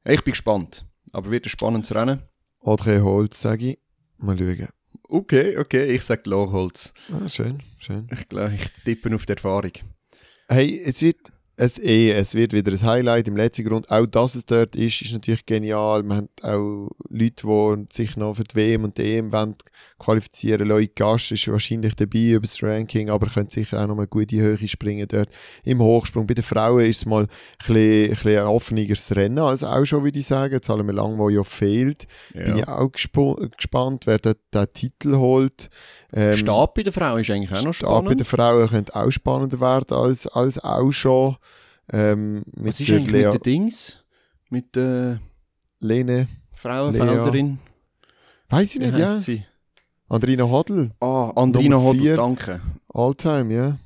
Ich 0.05 0.23
bin 0.25 0.33
gespannt. 0.33 0.87
Aber 1.13 1.31
wird 1.31 1.47
ein 1.47 1.51
spannendes 1.51 1.95
Rennen. 1.95 2.23
Audrey 2.61 3.01
Holz, 3.01 3.41
sage 3.41 3.71
ich. 3.73 3.79
Mal 4.19 4.39
schauen. 4.39 4.69
Okay, 5.05 5.59
okay, 5.59 5.87
ich 5.87 6.05
sage 6.05 6.23
Lochholz. 6.31 6.95
Ah, 7.13 7.29
schön, 7.29 7.61
schön. 7.79 8.07
Ich 8.13 8.29
glaube, 8.29 8.55
ich 8.55 8.71
tippe 8.85 9.13
auf 9.15 9.27
die 9.27 9.33
Erfahrung. 9.33 9.73
Hey, 10.49 10.81
es 10.85 11.03
wird, 11.03 11.19
es, 11.61 11.79
eh, 11.79 12.11
es 12.13 12.35
wird 12.35 12.55
wieder 12.55 12.73
ein 12.73 12.83
Highlight 12.83 13.29
im 13.29 13.37
letzten 13.37 13.67
Grund. 13.67 13.91
Auch 13.91 14.07
dass 14.07 14.35
es 14.35 14.47
dort 14.47 14.75
ist, 14.75 15.03
ist 15.03 15.13
natürlich 15.13 15.45
genial. 15.45 16.03
Wir 16.05 16.17
haben 16.17 16.29
auch 16.41 16.89
Leute, 17.11 17.47
die 17.47 17.95
sich 17.95 18.17
noch 18.17 18.35
für 18.35 18.45
die 18.45 18.55
WM 18.55 18.85
und 18.85 18.97
die 18.97 19.17
EM 19.17 19.31
wollen 19.31 19.57
qualifizieren 19.99 20.67
Leute 20.67 20.93
Gast 20.95 21.31
ist 21.31 21.47
wahrscheinlich 21.49 21.95
dabei 21.95 22.31
über 22.31 22.47
das 22.47 22.63
Ranking, 22.63 23.11
aber 23.11 23.27
könnte 23.27 23.53
sicher 23.53 23.83
auch 23.83 23.87
noch 23.87 23.95
mal 23.95 24.07
gut 24.07 24.23
in 24.23 24.29
die 24.29 24.41
Höhe 24.41 24.69
springen 24.69 25.07
dort. 25.07 25.29
Im 25.63 25.81
Hochsprung. 25.81 26.27
Bei 26.27 26.33
den 26.33 26.43
Frauen 26.43 26.87
ist 26.87 26.99
es 26.99 27.07
mal 27.07 27.25
ein 27.25 27.29
bisschen, 27.59 28.05
ein 28.05 28.09
bisschen 28.11 28.39
ein 28.39 28.47
offeneres 28.47 29.15
Rennen 29.15 29.39
als 29.39 29.63
auch 29.63 29.85
schon, 29.85 30.03
würde 30.03 30.19
ich 30.19 30.27
sagen. 30.27 30.55
Jetzt 30.55 30.71
haben 30.71 30.87
wir 30.87 30.95
lang, 30.95 31.19
wo 31.19 31.29
ja 31.29 31.45
fehlt. 31.45 32.07
Bin 32.33 32.57
ich 32.57 32.69
auch 32.69 32.91
gespannt, 32.91 34.07
wer 34.07 34.19
dort 34.19 34.39
den 34.55 34.73
Titel 34.73 35.17
holt. 35.17 35.69
Ähm, 36.13 36.37
Stab 36.37 36.75
bei 36.75 36.83
der 36.83 36.93
Frau 36.93 37.19
ist 37.19 37.31
eigentlich 37.31 37.53
auch 37.53 37.65
noch 37.65 37.75
Stab 37.75 38.05
bei 38.07 38.15
den 38.15 38.25
spannend. 38.25 38.27
Frauen 38.27 38.69
könnte 38.69 38.97
auch 38.97 39.11
spannender 39.11 39.61
werden 39.61 39.97
als, 39.97 40.27
als 40.27 40.65
auch 40.65 40.91
schon. 40.91 41.37
Ähm, 41.93 42.43
mit 42.55 42.67
Was 42.69 42.81
ist 42.81 42.91
eigentlich 42.91 43.11
Lea, 43.11 43.25
mit 43.27 43.35
den 43.35 43.43
Dings? 43.43 44.05
Mit 44.49 44.77
der 44.77 45.21
Lene, 45.81 46.29
Frauenfelderin? 46.53 47.59
weiß 48.49 48.75
ich 48.75 48.81
Wie 48.81 48.87
nicht, 48.87 48.95
heisst 48.95 49.03
ja. 49.03 49.21
sie? 49.21 49.45
Andrina 50.09 50.45
Hodl, 50.45 50.91
Ah, 51.01 51.31
Andrina 51.37 51.77
Hodl, 51.77 52.17
danke. 52.17 52.61
Alltime, 52.93 53.55
ja. 53.55 53.79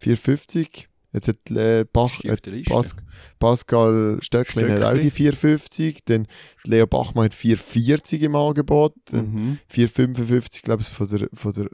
450. 0.00 0.88
Jetzt 1.12 1.28
hat 1.28 1.50
äh, 1.52 1.84
Bach, 1.92 2.20
äh? 2.24 2.36
Pas 2.64 2.96
Pascal 3.38 4.18
Stöcklin 4.20 4.68
hat 4.72 4.82
auch 4.82 4.98
die 4.98 5.12
450. 5.12 6.04
Dann 6.04 6.26
Leo 6.64 6.88
Bachmann 6.88 7.26
hat 7.26 7.34
440 7.34 8.22
im 8.22 8.34
Angebot. 8.34 8.94
Mhm. 9.12 9.58
455, 9.68 10.62
glaube 10.62 10.82
ich, 10.82 10.88
von 10.88 11.08
der, 11.08 11.28
von 11.32 11.52
der 11.52 11.70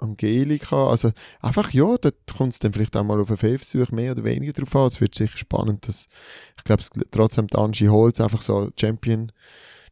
Angelika. 0.00 0.88
Also 0.88 1.10
einfach, 1.40 1.72
ja, 1.72 1.96
dort 1.98 2.14
kommt 2.36 2.52
es 2.54 2.58
dann 2.58 2.72
vielleicht 2.72 2.96
auch 2.96 3.04
mal 3.04 3.20
auf 3.20 3.28
eine 3.28 3.36
Fehlversuch 3.36 3.90
mehr 3.92 4.12
oder 4.12 4.24
weniger 4.24 4.52
drauf 4.52 4.74
an. 4.76 4.86
Es 4.88 5.00
wird 5.00 5.14
sicher 5.14 5.38
spannend. 5.38 5.86
Dass, 5.88 6.08
ich 6.56 6.64
glaube, 6.64 6.82
trotzdem 7.10 7.46
die 7.46 7.56
Angie 7.56 7.88
Holz 7.88 8.20
einfach 8.20 8.42
so 8.42 8.70
Champion, 8.78 9.30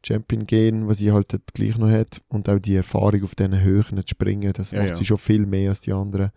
Champion 0.07 0.47
gehen, 0.47 0.89
was 0.89 0.99
sie 0.99 1.13
halt 1.13 1.33
dort 1.33 1.53
gleich 1.55 1.77
noch 1.77 1.91
hat. 1.91 2.21
Und 2.29 2.49
auch 2.49 2.59
die 2.59 2.77
Erfahrung 2.77 3.23
auf 3.25 3.35
diesen 3.35 3.61
Höhen 3.61 3.85
zu 3.99 4.09
springen, 4.09 4.53
das 4.53 4.71
Ja, 4.71 4.79
macht 4.81 4.91
ja. 4.91 4.95
sie 4.97 5.05
schon 5.05 5.19
viel 5.19 5.47
mehr 5.47 5.71
als 5.71 5.81
die 5.81 5.93
anderen. 5.93 6.31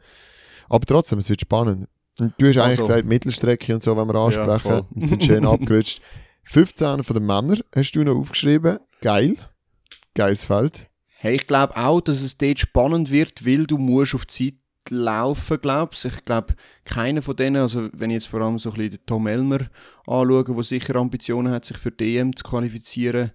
Aber 0.70 0.86
trotzdem, 0.86 1.20
es 1.20 1.30
wird 1.30 1.42
spannend. 1.42 1.88
Und 2.20 2.34
du 2.38 2.48
hast 2.48 2.58
eigentlich 2.58 2.80
Also- 2.80 2.88
gesagt, 2.88 3.06
Mittelstrecke 3.08 3.74
und 3.74 3.82
so, 3.84 3.96
wenn 3.96 4.08
wir 4.08 4.16
ansprechen, 4.16 4.60
voll. 4.60 4.86
wir 4.92 5.08
sind 5.08 5.24
schön 5.24 5.46
abgerutscht. 5.48 6.02
15 6.44 7.04
von 7.04 7.14
den 7.16 7.26
Männern 7.26 7.60
hast 7.76 7.92
du 7.92 8.04
noch 8.04 8.16
aufgeschrieben. 8.16 8.80
Geil. 9.02 9.38
Geiles 10.16 10.44
Feld. 10.44 10.88
Hey, 11.24 11.36
ich 11.36 11.46
glaube 11.46 11.78
auch, 11.78 12.02
dass 12.02 12.20
es 12.24 12.40
dort 12.40 12.58
spannend 12.58 13.12
wird, 13.12 13.46
weil 13.46 13.68
du 13.68 13.78
musst 13.78 14.16
auf 14.16 14.26
die 14.26 14.56
Zeit 14.56 14.60
laufen, 14.90 15.60
glaubst 15.62 16.04
Ich 16.06 16.26
glaube, 16.26 16.56
keiner 16.84 17.22
von 17.22 17.36
denen, 17.36 17.58
also 17.62 17.90
wenn 17.94 18.10
ich 18.10 18.16
jetzt 18.16 18.28
vor 18.28 18.42
allem 18.42 18.58
so 18.58 18.72
ein 18.72 18.76
bisschen 18.76 18.98
den 18.98 19.06
Tom 19.06 19.28
Elmer 19.28 19.60
anschaue, 20.08 20.44
der 20.44 20.64
sicher 20.64 20.96
Ambitionen 20.96 21.54
hat, 21.54 21.64
sich 21.64 21.78
für 21.78 21.94
EM 22.00 22.36
zu 22.36 22.44
qualifizieren, 22.44 23.30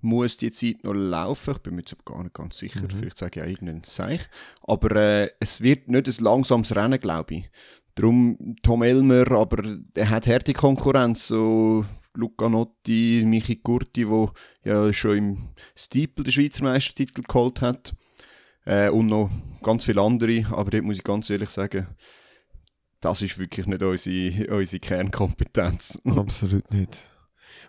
muss 0.00 0.38
die 0.38 0.50
Zeit 0.50 0.82
noch 0.82 0.94
laufen. 0.94 1.52
Ich 1.56 1.58
bin 1.58 1.74
mir 1.74 1.82
jetzt 1.82 2.02
gar 2.06 2.22
nicht 2.22 2.32
ganz 2.32 2.56
sicher, 2.56 2.80
Mhm. 2.80 2.88
vielleicht 2.88 3.18
sage 3.18 3.40
ich 3.40 3.44
auch 3.44 3.50
irgendeinen 3.50 3.84
Seich. 3.84 4.22
Aber 4.62 4.96
äh, 4.96 5.30
es 5.38 5.60
wird 5.60 5.88
nicht 5.88 6.08
ein 6.08 6.24
langsames 6.24 6.74
Rennen, 6.74 6.98
glaube 6.98 7.34
ich. 7.34 7.50
Darum 7.96 8.56
Tom 8.62 8.82
Elmer, 8.82 9.30
aber 9.32 9.62
er 9.94 10.08
hat 10.08 10.26
harte 10.26 10.54
Konkurrenz, 10.54 11.26
so 11.26 11.84
Luca 12.16 12.48
Notti, 12.48 13.22
Michi 13.24 13.56
Curti, 13.56 14.08
wo 14.08 14.32
ja 14.64 14.92
schon 14.92 15.16
im 15.16 15.48
Steeple 15.76 16.24
den 16.24 16.32
Schweizer 16.32 16.64
Meistertitel 16.64 17.22
geholt 17.22 17.60
hat. 17.60 17.94
Äh, 18.64 18.90
und 18.90 19.06
noch 19.06 19.30
ganz 19.62 19.84
viele 19.84 20.02
andere. 20.02 20.46
Aber 20.50 20.70
dort 20.70 20.84
muss 20.84 20.98
ich 20.98 21.04
ganz 21.04 21.30
ehrlich 21.30 21.50
sagen, 21.50 21.86
das 23.00 23.22
ist 23.22 23.38
wirklich 23.38 23.66
nicht 23.66 23.82
unsere, 23.82 24.56
unsere 24.56 24.80
Kernkompetenz. 24.80 25.98
Absolut 26.04 26.70
nicht. 26.72 27.06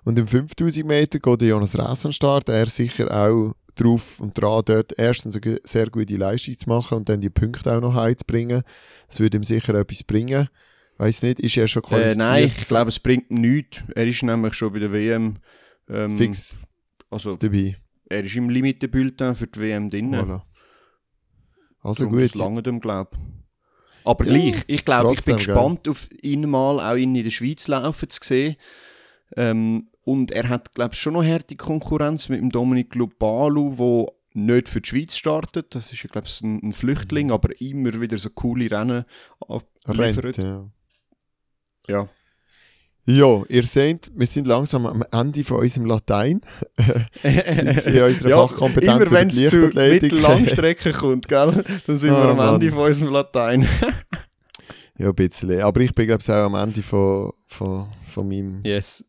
Und 0.03 0.17
im 0.17 0.27
5000 0.27 0.85
Meter 0.85 1.19
geht 1.19 1.41
Jonas 1.41 1.77
Ress 1.77 2.05
an 2.05 2.13
Start. 2.13 2.49
Er 2.49 2.65
sicher 2.67 3.11
auch 3.11 3.53
drauf 3.75 4.19
und 4.19 4.39
dran, 4.39 4.63
dort 4.65 4.97
erstens 4.97 5.35
eine 5.35 5.59
sehr 5.63 5.87
gute 5.87 6.17
Leistung 6.17 6.57
zu 6.57 6.67
machen 6.67 6.97
und 6.97 7.09
dann 7.09 7.21
die 7.21 7.29
Punkte 7.29 7.75
auch 7.75 7.81
noch 7.81 7.93
heimzubringen. 7.93 8.63
Das 9.07 9.19
würde 9.19 9.37
ihm 9.37 9.43
sicher 9.43 9.75
etwas 9.75 10.03
bringen. 10.03 10.49
Weiß 10.97 11.21
nicht, 11.23 11.39
ist 11.39 11.55
er 11.57 11.67
schon 11.67 11.83
Äh, 11.83 11.87
qualifiziert? 11.87 12.17
nein, 12.17 12.43
ich 12.45 12.67
glaube, 12.67 12.89
es 12.89 12.99
bringt 12.99 13.29
ihm 13.29 13.41
nichts. 13.41 13.77
Er 13.95 14.07
ist 14.07 14.23
nämlich 14.23 14.53
schon 14.55 14.73
bei 14.73 14.79
der 14.79 14.91
WM. 14.91 15.37
Ähm, 15.89 16.17
Fix 16.17 16.57
Also, 17.09 17.35
dabei. 17.37 17.77
er 18.09 18.23
ist 18.23 18.35
im 18.35 18.49
Limite-Bulletin 18.49 19.35
für 19.35 19.47
die 19.47 19.59
WM 19.59 19.89
drin. 19.89 20.13
Voilà. 20.13 20.41
Also 21.81 22.05
Darum 22.05 22.19
gut. 22.19 22.35
lange 22.35 22.63
dem, 22.63 22.79
glaube 22.81 23.11
Aber 24.03 24.25
Ja, 24.25 24.31
gleich, 24.33 24.63
ich 24.67 24.83
glaube, 24.85 25.13
ich 25.13 25.23
bin 25.23 25.35
gespannt, 25.37 25.87
auf 25.87 26.09
ihn 26.21 26.49
mal 26.49 26.79
auch 26.79 26.95
ihn 26.97 27.15
in 27.15 27.23
der 27.23 27.29
Schweiz 27.31 27.67
laufen 27.67 28.09
zu 28.09 28.19
sehen. 28.23 28.55
Ähm, 29.35 29.89
und 30.03 30.31
er 30.31 30.47
hat, 30.49 30.73
glaube 30.73 30.93
ich, 30.95 30.99
schon 31.01 31.13
noch 31.13 31.23
harte 31.23 31.55
Konkurrenz 31.57 32.29
mit 32.29 32.39
dem 32.41 32.49
Dominik 32.49 32.95
Lubalu, 32.95 33.75
der 33.77 34.05
nicht 34.33 34.69
für 34.69 34.81
die 34.81 34.89
Schweiz 34.89 35.15
startet. 35.17 35.75
Das 35.75 35.91
ist 35.93 36.01
ja, 36.03 36.09
glaube 36.09 36.27
ich, 36.27 36.41
ein, 36.41 36.61
ein 36.63 36.73
Flüchtling, 36.73 37.31
aber 37.31 37.59
immer 37.61 37.99
wieder 38.01 38.17
so 38.17 38.29
coole 38.29 38.71
Rennen 38.71 39.05
abliefert. 39.85 40.23
Rennt, 40.25 40.37
ja. 40.37 40.69
Ja. 41.87 42.07
Ja, 43.09 43.41
ihr 43.47 43.63
seht, 43.63 44.11
wir 44.13 44.27
sind 44.27 44.47
langsam 44.47 44.85
am 44.85 45.01
Ende 45.13 45.41
von 45.45 45.59
unserem 45.59 45.85
Latein. 45.85 46.41
Sie 47.23 48.01
unserer 48.01 48.29
Ja, 48.29 48.45
Fachkompetenz 48.47 49.01
Immer 49.09 49.11
wenn 49.11 49.27
es 49.29 49.49
zu. 49.49 49.57
Mittellangstrecken 49.59 50.91
kommt, 50.91 51.27
gell? 51.29 51.63
dann 51.87 51.97
sind 51.97 52.09
wir 52.11 52.17
Ah, 52.17 52.31
am 52.31 52.55
Ende 52.55 52.65
Mann. 52.65 52.75
von 52.75 52.85
unserem 52.87 53.13
Latein. 53.13 53.65
Ja, 54.97 55.07
ein 55.07 55.15
bisschen. 55.15 55.61
Aber 55.61 55.79
ich 55.79 55.95
bin, 55.95 56.07
glaube 56.07 56.21
ich, 56.21 56.29
auch 56.29 56.33
am 56.47 56.55
Ende 56.55 56.81
von, 56.83 57.31
von, 57.47 57.87
von, 58.11 58.27
meinem, 58.27 58.61
Yes. 58.65 59.05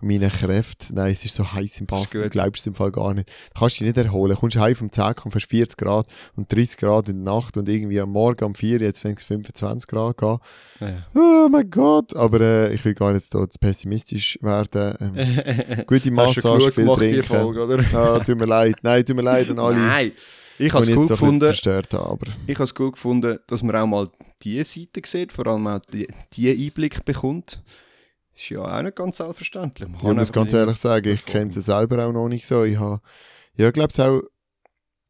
Von 0.00 0.08
meinen 0.08 0.30
Kräften. 0.30 0.94
Nein, 0.94 1.12
es 1.12 1.24
ist 1.24 1.34
so 1.34 1.52
heiß 1.52 1.80
im 1.80 1.86
Bastel, 1.86 2.22
du 2.22 2.30
glaubst 2.30 2.60
es 2.62 2.66
im 2.66 2.74
Fall 2.74 2.90
gar 2.90 3.14
nicht. 3.14 3.28
Du 3.54 3.60
kannst 3.60 3.76
dich 3.76 3.86
nicht 3.86 3.96
erholen. 3.96 4.34
Du 4.34 4.40
kommst 4.40 4.56
heim 4.56 4.74
vom 4.74 4.90
Zehnkampf, 4.90 5.34
hast 5.34 5.46
40 5.46 5.76
Grad 5.76 6.06
und 6.36 6.52
30 6.52 6.76
Grad 6.78 7.08
in 7.08 7.24
der 7.24 7.34
Nacht 7.34 7.56
und 7.56 7.68
irgendwie 7.68 8.00
am 8.00 8.10
Morgen 8.10 8.44
um 8.44 8.54
4 8.54 8.80
jetzt 8.80 9.00
fängt 9.00 9.18
es 9.18 9.24
25 9.24 9.88
Grad 9.88 10.16
gehen. 10.16 10.38
Ja. 10.80 11.06
Oh 11.14 11.48
mein 11.50 11.70
Gott! 11.70 12.16
Aber 12.16 12.40
äh, 12.40 12.74
ich 12.74 12.84
will 12.84 12.94
gar 12.94 13.12
nicht 13.12 13.30
so 13.30 13.46
zu 13.46 13.58
pessimistisch 13.58 14.38
werden. 14.42 14.96
Ähm, 15.00 15.84
gute 15.86 16.10
Massage, 16.10 16.72
viel 16.72 16.84
gemacht, 16.84 17.02
die 17.02 17.10
trinken. 17.10 17.22
Folge, 17.22 17.64
oder? 17.64 17.84
Ah, 17.94 18.18
tut 18.20 18.38
mir 18.38 18.46
leid. 18.46 18.76
Nein, 18.82 19.04
tut 19.04 19.16
mir 19.16 19.22
leid 19.22 19.50
an 19.50 19.58
alle, 19.58 19.76
Nein. 19.76 20.12
Ich 20.58 20.74
habe 20.74 20.84
es 20.84 20.94
cool 20.94 21.06
gefunden. 21.06 21.46
habe. 21.50 22.00
Aber 22.00 22.26
Ich 22.46 22.54
habe 22.54 22.64
es 22.64 22.74
gut 22.74 22.92
gefunden, 22.92 23.38
dass 23.46 23.62
man 23.62 23.76
auch 23.76 23.86
mal 23.86 24.08
diese 24.42 24.64
Seite 24.64 25.00
sieht, 25.06 25.32
vor 25.32 25.46
allem 25.46 25.66
auch 25.66 25.80
die, 25.90 26.06
die 26.34 26.50
Einblick 26.50 27.02
bekommt. 27.04 27.62
Ist 28.40 28.48
ja 28.48 28.60
auch 28.60 28.82
nicht 28.82 28.96
ganz 28.96 29.18
selbstverständlich. 29.18 29.86
Man 29.88 30.12
ich 30.12 30.16
muss 30.16 30.32
ganz 30.32 30.54
ehrlich 30.54 30.76
sagen, 30.76 31.12
ich 31.12 31.26
kenne 31.26 31.50
sie 31.52 31.60
selber 31.60 32.06
auch 32.06 32.12
noch 32.12 32.28
nicht 32.28 32.46
so. 32.46 32.64
Ich 32.64 32.78
habe, 32.78 33.02
ja, 33.54 33.70
glaube 33.70 33.92
ich, 33.92 34.00
auch 34.00 34.22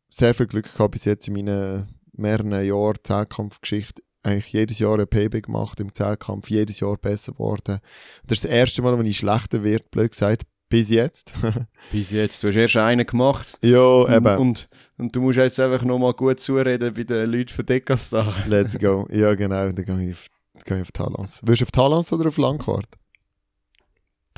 sehr 0.09 0.35
viel 0.35 0.49
Glück 0.49 0.73
gehabt 0.73 0.91
bis 0.91 1.05
jetzt 1.05 1.29
in 1.29 1.35
meinen 1.35 1.89
mehreren 2.13 2.65
Jahren 2.65 2.97
Zehnkampfgeschichte. 3.05 4.03
Eigentlich 4.25 4.53
jedes 4.53 4.81
Jahr 4.81 4.99
ein 4.99 5.07
PB 5.07 5.45
gemacht 5.45 5.79
im 5.79 5.95
Zehnkampf, 5.95 6.51
jedes 6.51 6.81
Jahr 6.81 6.97
besser 6.97 7.33
geworden. 7.33 7.79
Das 8.27 8.39
ist 8.39 8.45
das 8.45 8.51
erste 8.51 8.83
Mal, 8.83 8.99
wenn 8.99 9.07
ich 9.07 9.19
schlechter 9.19 9.63
wird, 9.63 9.93
blöd 9.93 10.11
gesagt, 10.11 10.43
Bis 10.69 10.91
jetzt. 10.91 11.33
Bis 11.93 12.11
jetzt. 12.11 12.43
Du 12.43 12.49
hast 12.49 12.57
erst 12.57 12.77
einen 12.79 13.07
gemacht. 13.07 13.59
ja, 13.63 14.17
eben. 14.17 14.39
Und, 14.39 14.69
und 14.99 15.15
du 15.15 15.21
musst 15.21 15.39
jetzt 15.39 15.61
einfach 15.61 15.85
nochmal 15.85 16.15
gut 16.15 16.41
zureden 16.41 16.95
bei 16.95 17.05
den 17.05 17.31
Leuten 17.31 17.55
von 17.55 17.65
Decastar. 17.65 18.35
Let's 18.49 18.77
go. 18.77 19.07
Ja, 19.11 19.35
genau. 19.37 19.71
Dann 19.71 19.85
gehe 19.85 20.11
ich 20.11 20.13
auf, 20.15 20.27
gehe 20.65 20.79
ich 20.79 20.83
auf 20.83 20.93
Talons. 20.93 21.41
Willst 21.43 21.63
du 21.63 21.65
auf 21.65 21.71
Talons 21.71 22.13
oder 22.13 22.27
auf 22.27 22.37
Langquart? 22.37 23.00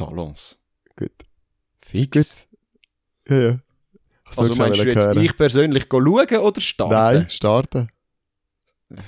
Talons. 0.07 0.59
Gut. 0.97 1.11
Fix. 1.81 2.49
Gut. 3.27 3.37
Ja, 3.37 3.37
ja. 3.51 3.59
Ich 4.31 4.39
Also 4.39 4.55
meinst 4.55 4.81
du 4.81 4.85
jetzt, 4.89 4.97
hören. 5.07 5.21
ich 5.23 5.37
persönlich 5.37 5.87
schauen 5.91 6.07
oder 6.39 6.61
starten? 6.61 6.95
Nein, 6.95 7.31
starten. 7.31 7.89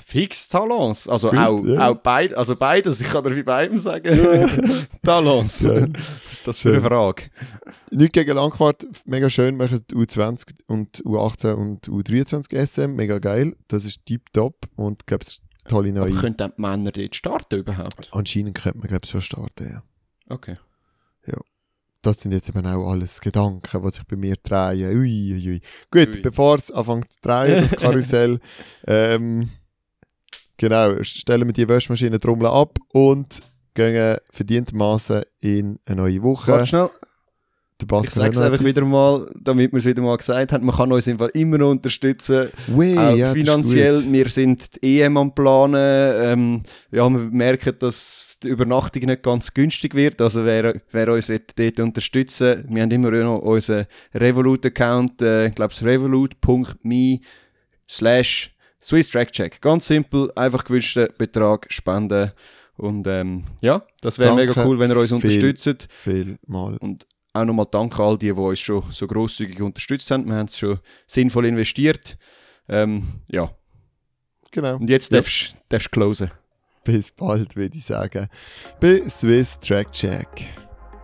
Fix 0.03 0.47
Talons. 0.47 1.07
Also 1.07 1.29
Gut, 1.29 1.37
auch, 1.39 1.63
ja. 1.63 1.89
auch 1.89 1.95
beid, 1.97 2.33
also 2.33 2.55
beides. 2.55 3.01
Ich 3.01 3.07
kann 3.09 3.23
dir 3.23 3.35
wie 3.35 3.43
beidem 3.43 3.77
sagen. 3.77 4.17
Talons. 5.03 5.61
Ja. 5.61 5.85
Das 6.43 6.59
für 6.59 6.69
eine 6.69 6.79
Schön. 6.79 6.87
Frage. 6.87 7.23
Nicht 7.91 8.13
gegen 8.13 8.35
Langquart, 8.35 8.87
mega 9.05 9.29
schön, 9.29 9.57
machen 9.57 9.85
die 9.89 9.95
U20 9.95 10.55
und 10.67 11.03
U18 11.03 11.53
und 11.53 11.87
U23 11.87 12.65
SM, 12.65 12.95
mega 12.95 13.19
geil. 13.19 13.55
Das 13.67 13.85
ist 13.85 14.03
tiptop 14.05 14.67
und 14.75 15.03
ich 15.03 15.05
glaube, 15.05 15.21
es 15.23 15.27
ist 15.33 15.41
eine 15.65 15.69
tolle 15.69 15.89
Aber 15.91 16.09
neue. 16.09 16.19
können 16.19 16.37
dann 16.37 16.53
die 16.57 16.61
Männer 16.61 16.91
dort 16.91 17.15
starten 17.15 17.59
überhaupt? 17.59 18.09
Anscheinend 18.11 18.57
könnte 18.57 18.79
man, 18.79 18.87
glaube 18.87 19.01
ich, 19.05 19.11
schon 19.11 19.21
starten, 19.21 19.69
ja. 19.71 19.83
Okay. 20.29 20.57
Das 22.05 22.21
sind 22.21 22.33
jetzt 22.33 22.49
eben 22.49 22.67
auch 22.67 22.91
alles 22.91 23.19
Gedanken, 23.19 23.81
die 23.81 23.89
sich 23.89 24.03
bei 24.03 24.15
mir 24.15 24.35
drehen. 24.43 24.95
Ui, 24.95 25.33
ui, 25.33 25.49
ui. 25.49 25.61
Gut, 25.89 26.21
bevor 26.21 26.55
es 26.55 26.71
anfängt 26.71 27.11
zu 27.11 27.19
drehen, 27.19 27.67
das 27.67 27.71
Karussell, 27.81 28.39
ähm, 28.85 29.49
genau, 30.55 31.01
stellen 31.01 31.47
wir 31.47 31.53
die 31.53 31.67
Waschmaschine 31.67 32.19
Trommel 32.19 32.45
ab 32.45 32.77
und 32.93 33.39
gehen 33.73 34.17
verdientermaßen 34.29 35.23
in 35.39 35.79
eine 35.87 35.95
neue 35.95 36.21
Woche. 36.21 36.51
Warte 36.51 36.67
schnell. 36.67 36.89
Ich 37.81 38.09
sage 38.11 38.29
es 38.31 38.39
einfach 38.39 38.63
wieder 38.63 38.85
mal, 38.85 39.29
damit 39.37 39.73
wir 39.73 39.79
es 39.79 39.85
wieder 39.85 40.01
mal 40.01 40.15
gesagt 40.15 40.53
haben. 40.53 40.65
Man 40.65 40.75
kann 40.75 40.93
uns 40.93 41.07
im 41.07 41.17
Fall 41.17 41.29
immer 41.33 41.57
noch 41.57 41.71
unterstützen. 41.71 42.49
Ui, 42.73 42.97
auch 42.97 43.13
ja, 43.13 43.33
finanziell. 43.33 44.01
Wir 44.09 44.29
sind 44.29 44.81
die 44.81 45.01
EM 45.01 45.17
am 45.17 45.35
Planen. 45.35 45.75
Ähm, 45.75 46.61
ja, 46.91 47.09
wir 47.09 47.19
merken, 47.19 47.73
dass 47.77 48.39
die 48.41 48.47
Übernachtung 48.47 49.03
nicht 49.03 49.23
ganz 49.23 49.53
günstig 49.53 49.93
wird. 49.93 50.21
Also 50.21 50.45
wer, 50.45 50.81
wer 50.91 51.11
uns 51.11 51.27
will 51.27 51.41
dort 51.55 51.79
unterstützen 51.81 52.65
wir 52.69 52.81
haben 52.81 52.91
immer 52.91 53.11
noch 53.11 53.39
unseren 53.39 53.87
Revolut-Account. 54.13 55.21
Äh, 55.21 55.47
ich 55.47 55.55
glaube, 55.55 55.73
es 55.73 55.83
revolut.me 55.83 57.19
slash 57.89 58.55
Swiss 58.81 59.09
Track 59.09 59.33
Check. 59.33 59.61
Ganz 59.61 59.87
simpel, 59.87 60.31
einfach 60.35 60.63
gewünschten 60.63 61.09
Betrag 61.17 61.67
spenden. 61.69 62.31
Und 62.77 63.07
ähm, 63.07 63.43
ja, 63.61 63.83
das 64.01 64.19
wäre 64.19 64.35
mega 64.35 64.65
cool, 64.65 64.79
wenn 64.79 64.91
ihr 64.91 64.97
uns 64.97 65.09
viel. 65.09 65.15
unterstützt. 65.15 65.87
Viel 65.89 66.37
mal. 66.45 66.77
Und 66.77 67.05
auch 67.35 67.45
nochmal 67.45 67.67
danke 67.69 68.01
all 68.01 68.17
die, 68.17 68.27
die 68.27 68.31
uns 68.31 68.59
schon 68.59 68.83
so 68.91 69.05
grosszügig 69.07 69.61
unterstützt 69.61 70.09
haben. 70.11 70.25
Wir 70.27 70.35
haben 70.35 70.47
es 70.47 70.57
schon 70.57 70.79
sinnvoll 71.05 71.45
investiert. 71.45 72.17
Ähm, 72.69 73.21
ja, 73.29 73.51
Genau. 74.51 74.77
und 74.77 74.89
jetzt 74.89 75.11
Ja. 75.11 75.19
darfst 75.19 75.51
du 75.53 75.57
darfst 75.69 75.87
du 75.87 75.91
closen. 75.91 76.31
Bis 76.83 77.11
bald, 77.11 77.55
würde 77.55 77.77
ich 77.77 77.85
sagen. 77.85 78.27
Bei 78.79 79.01
Swiss 79.09 79.59
Track 79.59 79.91
Check. 79.91 80.27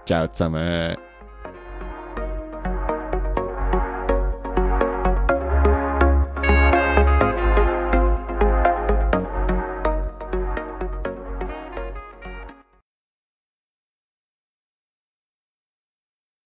Ciao 0.06 0.28
zusammen. 0.28 0.96